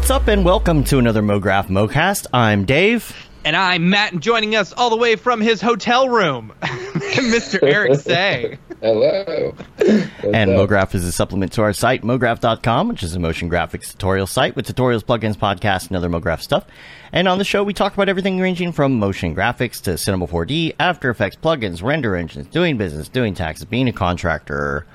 What's 0.00 0.10
up, 0.10 0.28
and 0.28 0.46
welcome 0.46 0.82
to 0.84 0.98
another 0.98 1.20
MoGraph 1.22 1.66
MoCast. 1.66 2.26
I'm 2.32 2.64
Dave. 2.64 3.14
And 3.44 3.54
I'm 3.54 3.90
Matt, 3.90 4.12
and 4.12 4.22
joining 4.22 4.56
us 4.56 4.72
all 4.72 4.88
the 4.88 4.96
way 4.96 5.14
from 5.14 5.42
his 5.42 5.60
hotel 5.60 6.08
room, 6.08 6.54
Mr. 6.62 7.62
Eric 7.62 8.00
Say. 8.00 8.58
Hello. 8.80 9.54
and 9.78 10.52
MoGraph 10.52 10.94
is 10.94 11.04
a 11.04 11.12
supplement 11.12 11.52
to 11.52 11.62
our 11.62 11.74
site, 11.74 12.02
MoGraph.com, 12.02 12.88
which 12.88 13.02
is 13.02 13.14
a 13.14 13.20
motion 13.20 13.50
graphics 13.50 13.92
tutorial 13.92 14.26
site 14.26 14.56
with 14.56 14.66
tutorials, 14.66 15.04
plugins, 15.04 15.36
podcasts, 15.36 15.88
and 15.88 15.96
other 15.98 16.08
MoGraph 16.08 16.40
stuff. 16.40 16.64
And 17.12 17.28
on 17.28 17.36
the 17.36 17.44
show, 17.44 17.62
we 17.62 17.74
talk 17.74 17.92
about 17.92 18.08
everything 18.08 18.40
ranging 18.40 18.72
from 18.72 18.98
motion 18.98 19.36
graphics 19.36 19.82
to 19.82 19.98
Cinema 19.98 20.26
4D, 20.26 20.76
After 20.80 21.10
Effects, 21.10 21.36
plugins, 21.36 21.82
render 21.82 22.16
engines, 22.16 22.46
doing 22.48 22.78
business, 22.78 23.06
doing 23.10 23.34
taxes, 23.34 23.66
being 23.66 23.86
a 23.86 23.92
contractor, 23.92 24.86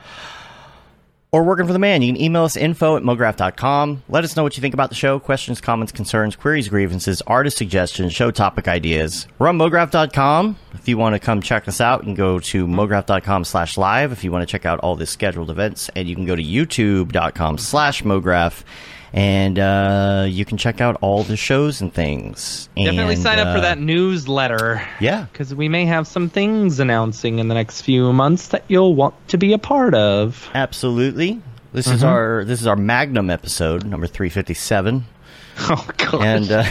or 1.35 1.43
working 1.43 1.67
for 1.67 1.73
the 1.73 1.79
man. 1.79 2.01
You 2.01 2.13
can 2.13 2.21
email 2.21 2.45
us 2.45 2.55
info 2.55 2.95
at 2.95 3.03
mograph.com. 3.03 4.03
Let 4.07 4.23
us 4.23 4.37
know 4.37 4.43
what 4.43 4.55
you 4.55 4.61
think 4.61 4.73
about 4.73 4.87
the 4.87 4.95
show, 4.95 5.19
questions, 5.19 5.59
comments, 5.59 5.91
concerns, 5.91 6.37
queries, 6.37 6.69
grievances, 6.69 7.21
artist 7.27 7.57
suggestions, 7.57 8.13
show 8.13 8.31
topic 8.31 8.69
ideas. 8.69 9.27
We're 9.37 9.49
on 9.49 9.57
mograph.com. 9.57 10.57
If 10.75 10.87
you 10.87 10.97
want 10.97 11.13
to 11.13 11.19
come 11.19 11.41
check 11.41 11.67
us 11.67 11.81
out, 11.81 12.03
you 12.03 12.05
can 12.05 12.15
go 12.15 12.39
to 12.39 12.65
mograph.com 12.65 13.43
slash 13.43 13.77
live 13.77 14.13
if 14.13 14.23
you 14.23 14.31
want 14.31 14.43
to 14.43 14.45
check 14.49 14.65
out 14.65 14.79
all 14.79 14.95
the 14.95 15.05
scheduled 15.05 15.49
events. 15.49 15.89
And 15.93 16.07
you 16.07 16.15
can 16.15 16.25
go 16.25 16.37
to 16.37 16.43
youtube.com 16.43 17.57
slash 17.57 18.01
mograph 18.03 18.63
and 19.15 19.57
uh, 19.57 20.25
you 20.27 20.43
can 20.43 20.57
check 20.57 20.81
out 20.81 20.97
all 20.99 21.23
the 21.23 21.37
shows 21.37 21.79
and 21.79 21.91
things. 21.91 22.67
Definitely 22.75 23.13
and, 23.13 23.23
sign 23.23 23.39
up 23.39 23.53
for 23.53 23.59
uh, 23.59 23.61
that 23.61 23.79
newsletter. 23.79 24.85
Yeah. 24.99 25.27
Because 25.31 25.55
we 25.55 25.69
may 25.69 25.85
have 25.85 26.05
some 26.05 26.29
things 26.29 26.81
announcing 26.81 27.39
in 27.39 27.47
the 27.47 27.55
next 27.55 27.81
few 27.81 28.11
months 28.11 28.49
that 28.49 28.65
you'll 28.67 28.93
want 28.93 29.15
to 29.29 29.37
be 29.37 29.53
a 29.53 29.57
part 29.57 29.93
of. 29.95 30.49
Absolutely. 30.53 31.41
This 31.71 31.87
is 31.87 32.03
our 32.03 32.43
this 32.45 32.59
is 32.61 32.67
our 32.67 32.75
Magnum 32.75 33.29
episode 33.29 33.85
number 33.85 34.07
three 34.07 34.29
fifty 34.29 34.53
seven, 34.53 35.05
Oh, 35.59 35.87
God. 35.97 36.21
and 36.23 36.51
uh, 36.51 36.63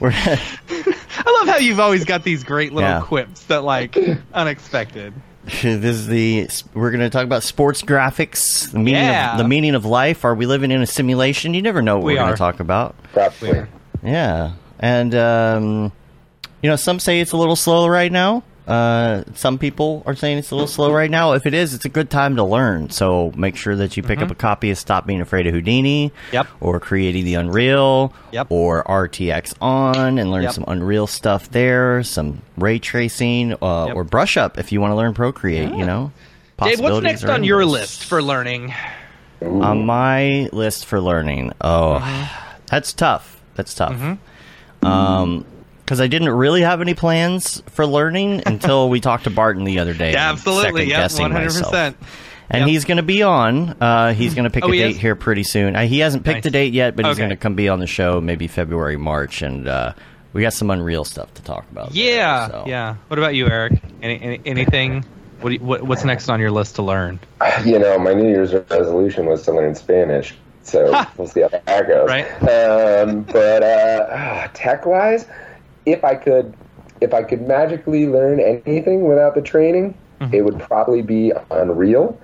we're 0.00 0.12
I 0.14 1.30
love 1.38 1.48
how 1.48 1.56
you've 1.58 1.80
always 1.80 2.04
got 2.04 2.22
these 2.22 2.42
great 2.42 2.72
little 2.72 2.88
Yeah. 2.90 3.00
quips 3.00 3.44
that, 3.44 3.64
like, 3.64 3.96
unexpected. 4.34 5.12
this 5.62 5.64
is 5.64 6.06
the 6.06 6.48
we're 6.74 6.90
going 6.90 7.00
to 7.00 7.10
talk 7.10 7.24
about 7.24 7.42
sports 7.42 7.82
graphics, 7.82 8.70
the 8.70 8.78
meaning 8.78 9.02
Yeah. 9.02 9.32
of 9.32 9.38
the 9.38 9.48
meaning 9.48 9.74
of 9.74 9.84
life. 9.84 10.24
Are 10.24 10.34
we 10.34 10.46
living 10.46 10.70
in 10.70 10.82
a 10.82 10.86
simulation? 10.86 11.52
You 11.54 11.62
never 11.62 11.82
know 11.82 11.96
what 11.96 12.04
We 12.04 12.12
we 12.14 12.18
are 12.18 12.22
going 12.26 12.34
to 12.34 12.38
talk 12.38 12.60
about. 12.60 12.94
Probably. 13.12 13.66
Yeah, 14.04 14.52
and 14.78 15.14
um, 15.14 15.92
you 16.62 16.70
know, 16.70 16.76
some 16.76 17.00
say 17.00 17.20
it's 17.20 17.32
a 17.32 17.36
little 17.36 17.56
slow 17.56 17.86
right 17.88 18.10
now. 18.12 18.42
Uh, 18.72 19.24
some 19.34 19.58
people 19.58 20.02
are 20.06 20.14
saying 20.14 20.38
it's 20.38 20.50
a 20.50 20.54
little 20.54 20.66
slow 20.68 20.92
right 20.92 21.10
now. 21.10 21.32
If 21.32 21.44
it 21.46 21.52
is, 21.52 21.74
it's 21.74 21.84
a 21.84 21.88
good 21.90 22.08
time 22.08 22.36
to 22.36 22.44
learn. 22.44 22.88
So 22.90 23.30
make 23.36 23.56
sure 23.56 23.76
that 23.76 23.96
you 23.96 24.02
pick 24.02 24.20
up 24.20 24.30
a 24.30 24.34
copy 24.34 24.70
of 24.70 24.78
Stop 24.78 25.06
Being 25.06 25.20
Afraid 25.20 25.46
of 25.46 25.52
Houdini. 25.54 26.08
Mm-hmm. 26.08 26.34
Yep. 26.34 26.46
Or 26.60 26.80
Creating 26.80 27.24
the 27.24 27.34
Unreal. 27.34 28.14
Yep. 28.32 28.46
Or 28.50 28.82
RTX 28.84 29.54
On 29.60 30.18
and 30.18 30.30
learn 30.30 30.44
Yep. 30.44 30.52
some 30.52 30.64
Unreal 30.68 31.06
stuff 31.06 31.50
there. 31.50 32.02
Some 32.02 32.40
ray 32.56 32.78
tracing. 32.78 33.52
Uh, 33.60 33.86
Yep. 33.88 33.96
Or 33.96 34.04
Brush 34.04 34.36
Up 34.36 34.58
if 34.58 34.72
you 34.72 34.80
want 34.80 34.92
to 34.92 34.96
learn 34.96 35.12
Procreate. 35.14 35.74
You 35.74 35.84
know. 35.84 36.12
Dave, 36.62 36.80
what's 36.80 37.02
next 37.02 37.24
on 37.24 37.44
your 37.44 37.66
list 37.66 38.04
for 38.04 38.22
learning? 38.22 38.72
On 39.42 39.84
my 39.84 40.48
list 40.52 40.86
for 40.86 41.00
learning. 41.00 41.52
Oh, 41.60 41.98
Mm-hmm. 42.00 42.56
that's 42.66 42.92
tough. 42.92 43.40
That's 43.54 43.74
tough. 43.74 44.00
Um, 44.82 45.44
because 45.92 46.00
I 46.00 46.06
didn't 46.06 46.30
really 46.30 46.62
have 46.62 46.80
any 46.80 46.94
plans 46.94 47.62
for 47.66 47.84
learning 47.86 48.44
until 48.46 48.88
we 48.88 48.98
talked 48.98 49.24
to 49.24 49.30
Barton 49.30 49.64
the 49.64 49.78
other 49.80 49.92
day. 49.92 50.12
Yeah, 50.12 50.30
absolutely. 50.32 50.84
Yeah, 50.88 51.06
one 51.18 51.30
hundred 51.32 51.48
percent. 51.52 51.98
And 52.48 52.60
Yep. 52.60 52.68
he's 52.70 52.84
going 52.86 52.96
to 52.96 53.02
be 53.02 53.22
on. 53.22 53.76
Uh, 53.78 54.14
he's 54.14 54.32
going 54.34 54.44
to 54.44 54.50
pick 54.50 54.64
Oh, 54.64 54.68
a 54.68 54.72
he 54.72 54.78
date 54.78 54.90
is? 54.92 54.96
here 54.96 55.14
pretty 55.14 55.42
soon. 55.42 55.76
Uh, 55.76 55.82
he 55.84 55.98
hasn't 55.98 56.24
picked 56.24 56.44
Nice. 56.44 56.46
a 56.46 56.50
date 56.50 56.72
yet, 56.72 56.96
but 56.96 57.04
he's 57.04 57.18
going 57.18 57.28
to 57.28 57.36
come 57.36 57.54
be 57.54 57.68
on 57.68 57.78
the 57.78 57.86
show 57.86 58.22
maybe 58.22 58.46
February, 58.46 58.96
March, 58.96 59.42
and 59.42 59.68
uh, 59.68 59.92
we 60.32 60.40
got 60.40 60.54
some 60.54 60.70
Unreal 60.70 61.04
stuff 61.04 61.32
to 61.34 61.42
talk 61.42 61.70
about. 61.70 61.92
there, 61.92 62.02
Yeah, 62.16 62.48
so. 62.48 62.64
yeah. 62.66 62.94
What 63.08 63.18
about 63.18 63.34
you, 63.34 63.48
Eric? 63.48 63.82
Any, 64.00 64.18
any, 64.22 64.40
anything? 64.46 65.04
What, 65.42 65.52
you, 65.52 65.58
what 65.58 65.82
What's 65.82 66.04
next 66.04 66.30
on 66.30 66.40
your 66.40 66.50
list 66.50 66.76
to 66.76 66.82
learn? 66.82 67.20
You 67.66 67.78
know, 67.78 67.98
my 67.98 68.14
New 68.14 68.28
Year's 68.30 68.54
resolution 68.54 69.26
was 69.26 69.42
to 69.42 69.52
learn 69.52 69.74
Spanish, 69.74 70.34
so 70.62 71.04
we'll 71.18 71.28
see 71.28 71.42
how 71.42 71.48
that 71.48 71.86
goes. 71.86 72.08
Right. 72.08 72.26
Um, 72.42 73.22
but 73.22 73.62
uh, 73.62 74.48
tech 74.54 74.84
wise, 74.86 75.26
if 75.86 76.04
I 76.04 76.14
could, 76.14 76.54
if 77.00 77.12
I 77.14 77.22
could 77.22 77.42
magically 77.42 78.06
learn 78.06 78.40
anything 78.40 79.06
without 79.08 79.34
the 79.34 79.42
training, 79.42 79.94
Mm-hmm. 80.20 80.34
it 80.34 80.44
would 80.44 80.58
probably 80.60 81.02
be 81.02 81.32
Unreal. 81.50 82.20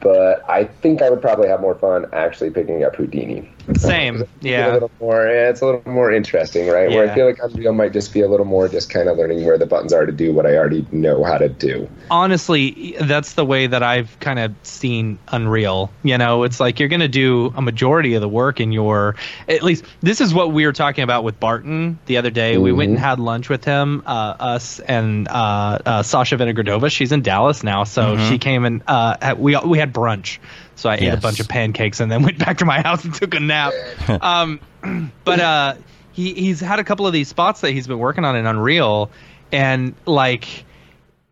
But 0.00 0.42
I 0.48 0.64
think 0.64 1.02
I 1.02 1.10
would 1.10 1.20
probably 1.22 1.48
have 1.48 1.60
more 1.60 1.74
fun 1.76 2.06
actually 2.12 2.50
picking 2.50 2.82
up 2.84 2.96
Houdini. 2.96 3.52
Same. 3.76 4.22
It's 4.38 4.44
a 4.44 4.48
Yeah. 4.48 4.72
little 4.74 4.90
more. 5.00 5.26
It's 5.26 5.60
a 5.60 5.66
little 5.66 5.82
more 5.86 6.12
interesting, 6.12 6.68
right? 6.68 6.88
Where 6.90 7.10
I 7.10 7.14
feel 7.14 7.26
like 7.26 7.38
Unreal 7.42 7.72
might 7.72 7.92
just 7.92 8.12
be 8.12 8.20
a 8.20 8.28
little 8.28 8.46
more 8.46 8.68
just 8.68 8.88
kind 8.88 9.08
of 9.08 9.18
learning 9.18 9.44
where 9.44 9.58
the 9.58 9.66
buttons 9.66 9.92
are 9.92 10.06
to 10.06 10.12
do 10.12 10.32
what 10.32 10.46
I 10.46 10.56
already 10.56 10.86
know 10.92 11.24
how 11.24 11.38
to 11.38 11.48
do. 11.48 11.88
honestly, 12.10 12.96
that's 13.00 13.34
the 13.34 13.44
way 13.44 13.66
that 13.66 13.82
I've 13.82 14.18
kind 14.20 14.38
of 14.38 14.54
seen 14.62 15.18
Unreal. 15.28 15.90
You 16.02 16.16
know, 16.18 16.44
it's 16.44 16.60
like 16.60 16.78
you're 16.80 16.88
going 16.88 17.00
to 17.00 17.08
do 17.08 17.52
a 17.56 17.62
majority 17.62 18.14
of 18.14 18.20
the 18.20 18.28
work 18.28 18.60
in 18.60 18.72
your. 18.72 19.16
At 19.48 19.62
least 19.62 19.84
this 20.00 20.20
is 20.20 20.32
what 20.32 20.52
we 20.52 20.64
were 20.64 20.72
talking 20.72 21.04
about 21.04 21.24
with 21.24 21.38
Barton 21.40 21.98
the 22.06 22.16
other 22.16 22.30
day. 22.30 22.58
We 22.58 22.72
went 22.72 22.90
and 22.90 22.98
had 22.98 23.18
lunch 23.18 23.48
with 23.48 23.64
him, 23.64 24.02
uh, 24.06 24.34
us 24.38 24.78
and 24.80 25.28
uh, 25.28 25.78
uh, 25.84 26.02
Sasha 26.02 26.36
Vinogradova. 26.36 26.90
She's 26.90 27.12
in 27.12 27.22
Dallas 27.22 27.62
now, 27.62 27.84
so 27.84 28.16
she 28.28 28.38
came 28.38 28.64
and 28.64 28.82
uh, 28.86 29.34
we 29.36 29.56
we 29.56 29.78
had 29.78 29.92
brunch. 29.92 30.38
So 30.78 30.88
I 30.88 30.94
ate 30.94 31.08
a 31.12 31.16
bunch 31.16 31.40
of 31.40 31.48
pancakes 31.48 32.00
and 32.00 32.10
then 32.10 32.22
went 32.28 32.38
back 32.38 32.58
to 32.58 32.64
my 32.64 32.80
house 32.80 33.04
and 33.04 33.12
took 33.14 33.34
a 33.34 33.40
nap. 33.40 33.72
um, 34.22 34.60
but 35.24 35.40
uh, 35.40 35.74
he 36.12 36.34
he's 36.34 36.60
had 36.60 36.78
a 36.78 36.84
couple 36.84 37.06
of 37.06 37.12
these 37.12 37.28
spots 37.28 37.60
that 37.62 37.72
he's 37.72 37.86
been 37.86 37.98
working 37.98 38.24
on 38.24 38.36
in 38.36 38.46
Unreal, 38.46 39.10
and 39.52 39.94
like. 40.06 40.64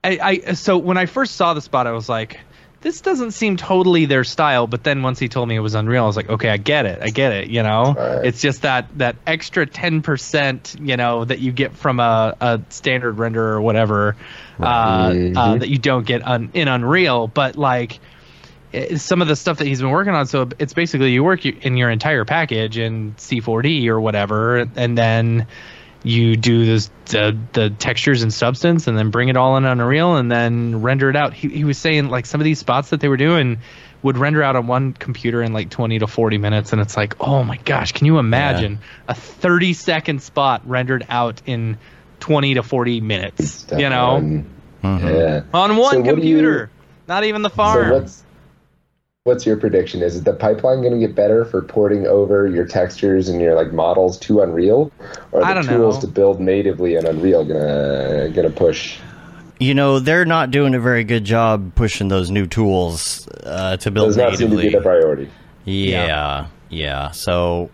I, 0.05 0.43
I 0.47 0.53
so 0.53 0.79
when 0.79 0.99
I 0.99 1.07
first 1.07 1.35
saw 1.35 1.53
the 1.55 1.61
spot, 1.61 1.89
I 1.89 1.91
was 1.91 2.09
like, 2.09 2.39
this 2.81 3.01
doesn't 3.01 3.33
seem 3.33 3.57
totally 3.57 4.05
their 4.05 4.23
style. 4.23 4.69
But 4.69 4.85
then 4.85 5.03
once 5.03 5.19
he 5.19 5.29
told 5.29 5.49
me 5.49 5.57
it 5.57 5.61
was 5.61 5.75
Unreal, 5.75 6.05
I 6.05 6.07
was 6.07 6.15
like, 6.17 6.29
okay, 6.29 6.49
I 6.49 6.59
get 6.59 6.87
it, 6.87 7.01
I 7.03 7.11
get 7.11 7.33
it. 7.33 7.49
You 7.51 7.65
know, 7.65 7.95
Right. 7.95 8.25
it's 8.25 8.41
just 8.41 8.63
that 8.63 8.87
that 8.99 9.17
extra 9.27 9.67
ten 9.67 10.03
percent, 10.03 10.77
you 10.81 10.97
know, 10.97 11.25
that 11.25 11.41
you 11.41 11.51
get 11.51 11.75
from 11.75 11.99
a, 11.99 12.37
a 12.41 12.61
standard 12.69 13.19
render 13.19 13.49
or 13.49 13.61
whatever, 13.61 14.15
uh, 14.61 14.65
uh, 14.65 15.57
that 15.57 15.69
you 15.69 15.79
don't 15.79 16.07
get 16.07 16.25
un, 16.25 16.51
in 16.55 16.69
Unreal. 16.69 17.27
But 17.27 17.57
like 17.57 17.99
it- 18.73 19.01
some 19.01 19.23
of 19.23 19.29
the 19.29 19.37
stuff 19.37 19.59
that 19.59 19.67
he's 19.67 19.81
been 19.81 19.91
working 19.91 20.15
on, 20.15 20.27
so 20.27 20.49
it's 20.59 20.75
basically 20.75 21.13
you 21.13 21.23
work 21.25 21.45
in 21.47 21.77
your 21.77 21.91
entire 21.91 22.25
package 22.25 22.79
in 22.79 23.15
C4D 23.17 23.89
or 23.89 24.01
whatever, 24.01 24.67
and 24.77 24.97
then 24.99 25.47
you 26.03 26.37
do 26.37 26.65
this 26.65 26.91
the, 27.07 27.37
the 27.53 27.71
textures 27.71 28.23
and 28.23 28.33
substance 28.33 28.87
and 28.87 28.97
then 28.97 29.11
bring 29.11 29.29
it 29.29 29.37
all 29.37 29.57
in 29.57 29.65
on 29.65 29.81
Unreal 29.81 30.17
and 30.17 30.31
then 30.31 30.81
render 30.83 31.11
it 31.11 31.17
out. 31.17 31.33
He, 31.35 31.49
he 31.49 31.65
was 31.65 31.79
saying 31.79 32.11
like 32.11 32.27
some 32.27 32.41
of 32.41 32.45
these 32.45 32.59
spots 32.61 32.91
that 32.91 33.01
they 33.01 33.09
were 33.09 33.17
doing 33.17 33.59
would 34.03 34.17
render 34.17 34.41
out 34.43 34.55
on 34.55 34.69
one 34.69 34.93
computer 34.93 35.43
in 35.43 35.53
like 35.53 35.69
20 35.71 35.99
to 36.01 36.07
40 36.07 36.39
minutes 36.39 36.73
and 36.73 36.81
it's 36.81 36.97
like, 36.97 37.15
"Oh 37.21 37.43
my 37.43 37.57
gosh, 37.57 37.91
can 37.93 38.07
you 38.07 38.19
imagine 38.19 38.79
a 39.09 39.15
30 39.15 39.73
second 39.73 40.23
spot 40.23 40.63
rendered 40.65 41.05
out 41.09 41.43
in 41.47 41.77
20 42.21 42.55
to 42.55 42.63
40 42.63 43.01
minutes?" 43.01 43.67
You 43.77 43.89
know, 43.89 44.17
Um, 44.17 44.47
Mm-hmm. 44.85 45.09
Yeah. 45.09 45.41
on 45.55 45.77
one 45.77 45.91
So 45.95 45.99
what 46.01 46.05
do 46.05 46.11
you- 46.11 46.15
computer. 46.15 46.71
Not 47.09 47.25
even 47.25 47.43
the 47.43 47.51
farm. 47.51 47.89
So 47.89 47.95
what's 47.95 48.23
what's 49.27 49.45
your 49.45 49.57
prediction? 49.57 50.03
Is 50.03 50.23
the 50.23 50.33
pipeline 50.33 50.81
going 50.81 50.93
to 50.93 51.05
get 51.05 51.15
better 51.15 51.45
for 51.45 51.61
porting 51.61 52.07
over 52.07 52.47
your 52.47 52.65
textures 52.65 53.29
and 53.29 53.41
your 53.41 53.57
like 53.57 53.73
models 53.73 54.19
to 54.21 54.41
Unreal, 54.41 54.93
or 55.33 55.45
are 55.45 55.63
the 55.63 55.69
tools 55.69 55.97
know. 55.97 56.01
to 56.03 56.07
build 56.07 56.41
natively 56.41 56.95
in 56.95 57.07
Unreal 57.07 57.45
gonna 57.45 58.31
gonna 58.35 58.51
push? 58.51 58.99
You 59.59 59.75
know, 59.75 59.99
they're 59.99 60.25
not 60.25 60.51
doing 60.51 60.75
a 60.75 60.81
very 60.81 61.03
good 61.05 61.25
job 61.25 61.75
pushing 61.75 62.09
those 62.09 62.31
new 62.31 62.47
tools 62.47 63.27
uh, 63.43 63.77
to 63.79 63.91
build 63.91 64.09
Does 64.09 64.17
not 64.17 64.37
seem 64.37 64.51
to 64.51 64.57
be 64.57 64.69
the 64.69 64.81
priority. 64.81 65.31
Yeah, 65.65 66.47
yeah. 66.69 67.11
So, 67.11 67.71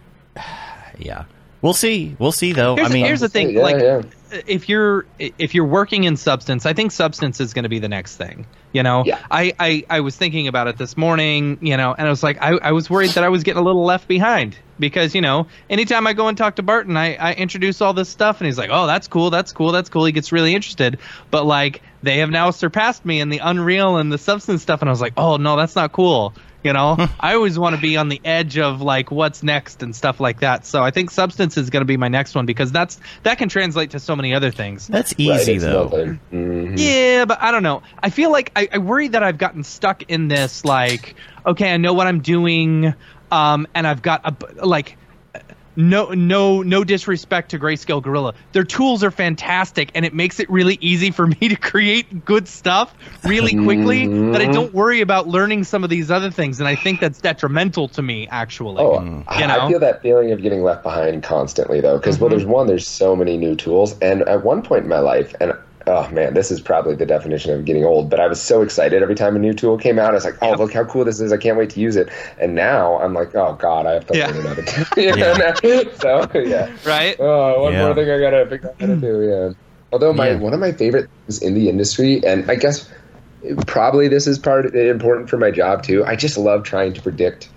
yeah, 0.99 1.25
we'll 1.61 1.75
see. 1.75 2.17
We'll 2.19 2.33
see, 2.33 2.53
though. 2.53 2.77
Here's, 2.77 2.91
I 2.91 2.95
mean, 2.95 3.05
here's 3.05 3.21
the 3.21 3.29
thing, 3.29 3.51
Yeah, 3.51 3.63
like 3.63 3.83
yeah. 3.83 4.03
If 4.47 4.69
you're 4.69 5.07
if 5.19 5.55
you're 5.55 5.67
working 5.67 6.05
in 6.05 6.17
substance, 6.17 6.67
I 6.67 6.73
think 6.73 6.93
substance 6.93 7.41
is 7.41 7.53
going 7.53 7.65
to 7.65 7.69
be 7.69 7.79
the 7.79 7.89
next 7.89 8.17
thing. 8.17 8.47
You 8.73 8.83
know, 8.83 9.05
Yeah. 9.05 9.19
I, 9.31 9.53
I 9.59 9.85
I 9.91 10.01
was 10.01 10.17
thinking 10.17 10.49
about 10.49 10.69
it 10.69 10.79
this 10.79 10.97
morning. 10.97 11.59
You 11.61 11.77
know, 11.77 11.95
and 11.97 12.07
I 12.07 12.11
was 12.11 12.23
like, 12.23 12.39
I, 12.41 12.53
I 12.53 12.73
was 12.73 12.89
worried 12.89 13.11
that 13.11 13.25
I 13.25 13.29
was 13.29 13.43
getting 13.43 13.61
a 13.61 13.65
little 13.65 13.85
left 13.85 14.09
behind 14.09 14.57
because 14.79 15.15
you 15.15 15.21
know, 15.21 15.47
anytime 15.69 16.07
I 16.07 16.13
go 16.13 16.29
and 16.29 16.39
talk 16.39 16.57
to 16.57 16.63
Barton, 16.63 16.97
I 16.97 17.15
I 17.17 17.35
introduce 17.35 17.81
all 17.81 17.93
this 17.93 18.09
stuff, 18.09 18.41
and 18.41 18.47
he's 18.47 18.59
like, 18.59 18.71
oh, 18.73 18.87
that's 18.87 19.09
cool, 19.09 19.31
that's 19.31 19.53
cool, 19.53 19.73
that's 19.73 19.89
cool. 19.89 20.05
He 20.05 20.13
gets 20.13 20.33
really 20.33 20.55
interested, 20.55 20.99
but 21.31 21.45
like 21.45 21.83
they 22.03 22.19
have 22.19 22.31
now 22.31 22.51
surpassed 22.51 23.05
me 23.05 23.21
in 23.21 23.29
the 23.29 23.39
Unreal 23.39 23.97
and 23.99 24.11
the 24.13 24.19
substance 24.19 24.63
stuff, 24.63 24.81
and 24.81 24.89
I 24.89 24.93
was 24.93 25.01
like, 25.01 25.15
oh 25.17 25.37
no, 25.37 25.57
that's 25.57 25.77
not 25.77 25.93
cool. 25.93 26.35
You 26.63 26.73
know, 26.73 26.97
I 27.21 27.35
always 27.35 27.59
want 27.59 27.75
to 27.75 27.81
be 27.83 27.97
on 27.97 28.09
the 28.09 28.21
edge 28.25 28.57
of 28.59 28.81
like 28.81 29.11
what's 29.11 29.43
next 29.43 29.83
and 29.83 29.95
stuff 29.95 30.21
like 30.21 30.41
that. 30.41 30.65
So 30.65 30.83
I 30.83 30.91
think 30.91 31.11
substance 31.11 31.57
is 31.57 31.71
going 31.71 31.81
to 31.81 31.87
be 31.87 31.97
my 31.97 32.09
next 32.09 32.35
one 32.35 32.47
because 32.47 32.71
that's 32.71 33.01
that 33.25 33.39
can 33.39 33.49
translate 33.49 33.91
to 33.91 34.01
so 34.01 34.15
many 34.15 34.33
other 34.35 34.51
things. 34.51 34.87
that's 34.87 35.15
easy, 35.19 35.55
it's 35.55 35.65
though. 35.65 35.85
nothing. 35.85 36.21
Mhm. 36.33 36.75
Yeah, 36.79 37.25
but 37.25 37.43
I 37.43 37.51
don't 37.51 37.63
know. 37.63 37.83
I 38.03 38.11
feel 38.11 38.31
like 38.31 38.53
I, 38.55 38.69
I 38.73 38.79
worry 38.79 39.09
that 39.09 39.23
I've 39.23 39.39
gotten 39.39 39.65
stuck 39.65 40.05
in 40.11 40.29
this 40.29 40.65
like, 40.65 41.17
okay, 41.47 41.73
I 41.73 41.77
know 41.79 41.93
what 41.95 42.07
I'm 42.07 42.21
doing. 42.21 42.95
um, 43.33 43.67
and 43.75 43.87
I've 43.87 44.03
got 44.03 44.21
a, 44.25 44.65
like 44.67 44.99
no 45.77 46.07
no 46.11 46.63
no 46.63 46.85
disrespect 46.85 47.51
to 47.51 47.59
Greyscalegorilla. 47.59 48.35
Their 48.53 48.65
tools 48.65 49.05
are 49.05 49.11
fantastic 49.11 49.91
and 49.95 50.05
it 50.05 50.15
makes 50.15 50.41
it 50.41 50.51
really 50.51 50.79
easy 50.81 51.11
for 51.11 51.27
me 51.41 51.49
to 51.49 51.57
create 51.57 52.25
good 52.25 52.49
stuff 52.49 52.95
really 53.25 53.55
quickly 53.55 54.07
that 54.33 54.41
i 54.41 54.47
don't 54.47 54.75
worry 54.75 55.01
about 55.01 55.29
learning 55.29 55.65
some 55.65 55.85
of 55.85 55.91
these 55.91 56.11
other 56.11 56.31
things 56.31 56.61
and 56.61 56.69
i 56.69 56.75
think 56.75 57.01
that's 57.01 57.21
detrimental 57.21 57.89
to 57.89 58.03
me 58.03 58.29
actually. 58.29 58.83
Oh, 58.83 59.01
you 59.03 59.47
know? 59.47 59.61
I 59.61 59.69
feel 59.69 59.79
that 59.79 60.03
feeling 60.03 60.33
of 60.33 60.43
getting 60.43 60.63
left 60.63 60.83
behind 60.83 61.23
constantly, 61.23 61.81
though, 61.81 61.99
because 61.99 62.19
well, 62.19 62.31
there's 62.31 62.43
mm-hmm. 62.43 62.53
one, 62.53 62.67
there's 62.67 62.87
so 62.87 63.15
many 63.15 63.37
new 63.37 63.55
tools, 63.55 63.97
and 64.01 64.23
at 64.23 64.45
one 64.45 64.63
point 64.63 64.85
in 64.85 64.89
my 64.89 64.99
life, 64.99 65.35
and 65.41 65.53
oh 65.87 66.09
man, 66.11 66.35
this 66.35 66.51
is 66.51 66.61
probably 66.61 66.95
the 66.95 67.07
definition 67.07 67.53
of 67.53 67.65
getting 67.65 67.85
old, 67.85 68.11
but 68.11 68.21
I 68.21 68.27
was 68.27 68.41
so 68.41 68.63
excited 68.63 69.03
every 69.03 69.15
time 69.15 69.37
a 69.37 69.39
new 69.39 69.53
tool 69.53 69.77
came 69.79 69.99
out. 69.99 70.11
I 70.11 70.15
was 70.15 70.25
like, 70.25 70.37
oh, 70.43 70.51
Yep. 70.51 70.59
look 70.59 70.73
how 70.73 70.85
cool 70.85 71.05
this 71.05 71.21
is! 71.21 71.33
I 71.33 71.37
can't 71.37 71.57
wait 71.57 71.71
to 71.71 71.81
use 71.81 71.97
it. 71.97 72.09
And 72.39 72.55
now 72.55 72.99
I'm 73.01 73.15
like, 73.15 73.35
oh 73.35 73.55
god, 73.61 73.87
I 73.87 73.93
have 73.93 74.07
to 74.09 74.17
Yeah. 74.19 74.29
learn 74.29 74.37
another 74.47 74.63
tool. 74.67 74.85
You 74.97 75.17
know, 75.17 75.35
now- 75.35 75.55
so 75.97 76.29
yeah, 76.35 76.75
right 76.85 77.17
Oh, 77.19 77.63
one 77.65 77.73
Yeah. 77.73 77.85
more 77.85 77.95
thing 77.95 78.11
I 78.11 78.19
gotta 78.19 78.47
figure 78.49 78.69
out 78.71 78.77
how 78.81 78.87
to 78.87 78.97
do. 78.97 79.23
Yeah. 79.23 79.51
Although 79.93 80.13
my 80.13 80.31
Yeah. 80.31 80.37
one 80.37 80.55
of 80.55 80.61
my 80.61 80.73
favorite 80.73 81.09
things 81.27 81.43
in 81.43 81.55
the 81.55 81.69
industry, 81.69 82.23
and 82.25 82.51
I 82.51 82.55
guess 82.55 82.89
probably 83.67 84.09
this 84.09 84.27
is 84.27 84.39
part 84.39 84.67
of, 84.67 84.75
important 84.75 85.29
for 85.29 85.37
my 85.37 85.51
job 85.51 85.83
too. 85.83 86.05
I 86.05 86.17
just 86.17 86.39
love 86.39 86.63
trying 86.63 86.93
to 86.95 87.03
predict 87.03 87.49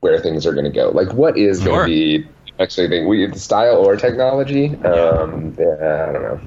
where 0.00 0.18
things 0.20 0.46
are 0.46 0.52
going 0.52 0.64
to 0.64 0.70
go. 0.70 0.90
Like 0.90 1.12
what 1.12 1.36
is 1.38 1.62
Sure. 1.62 1.66
going 1.72 1.80
to 1.80 1.86
be 2.22 2.28
actually 2.60 2.88
thing 2.88 3.08
we 3.08 3.26
the 3.26 3.38
style 3.38 3.76
or 3.76 3.96
technology. 3.96 4.74
Um, 4.84 5.54
yeah, 5.58 6.06
I 6.08 6.12
don't 6.12 6.22
know. 6.22 6.40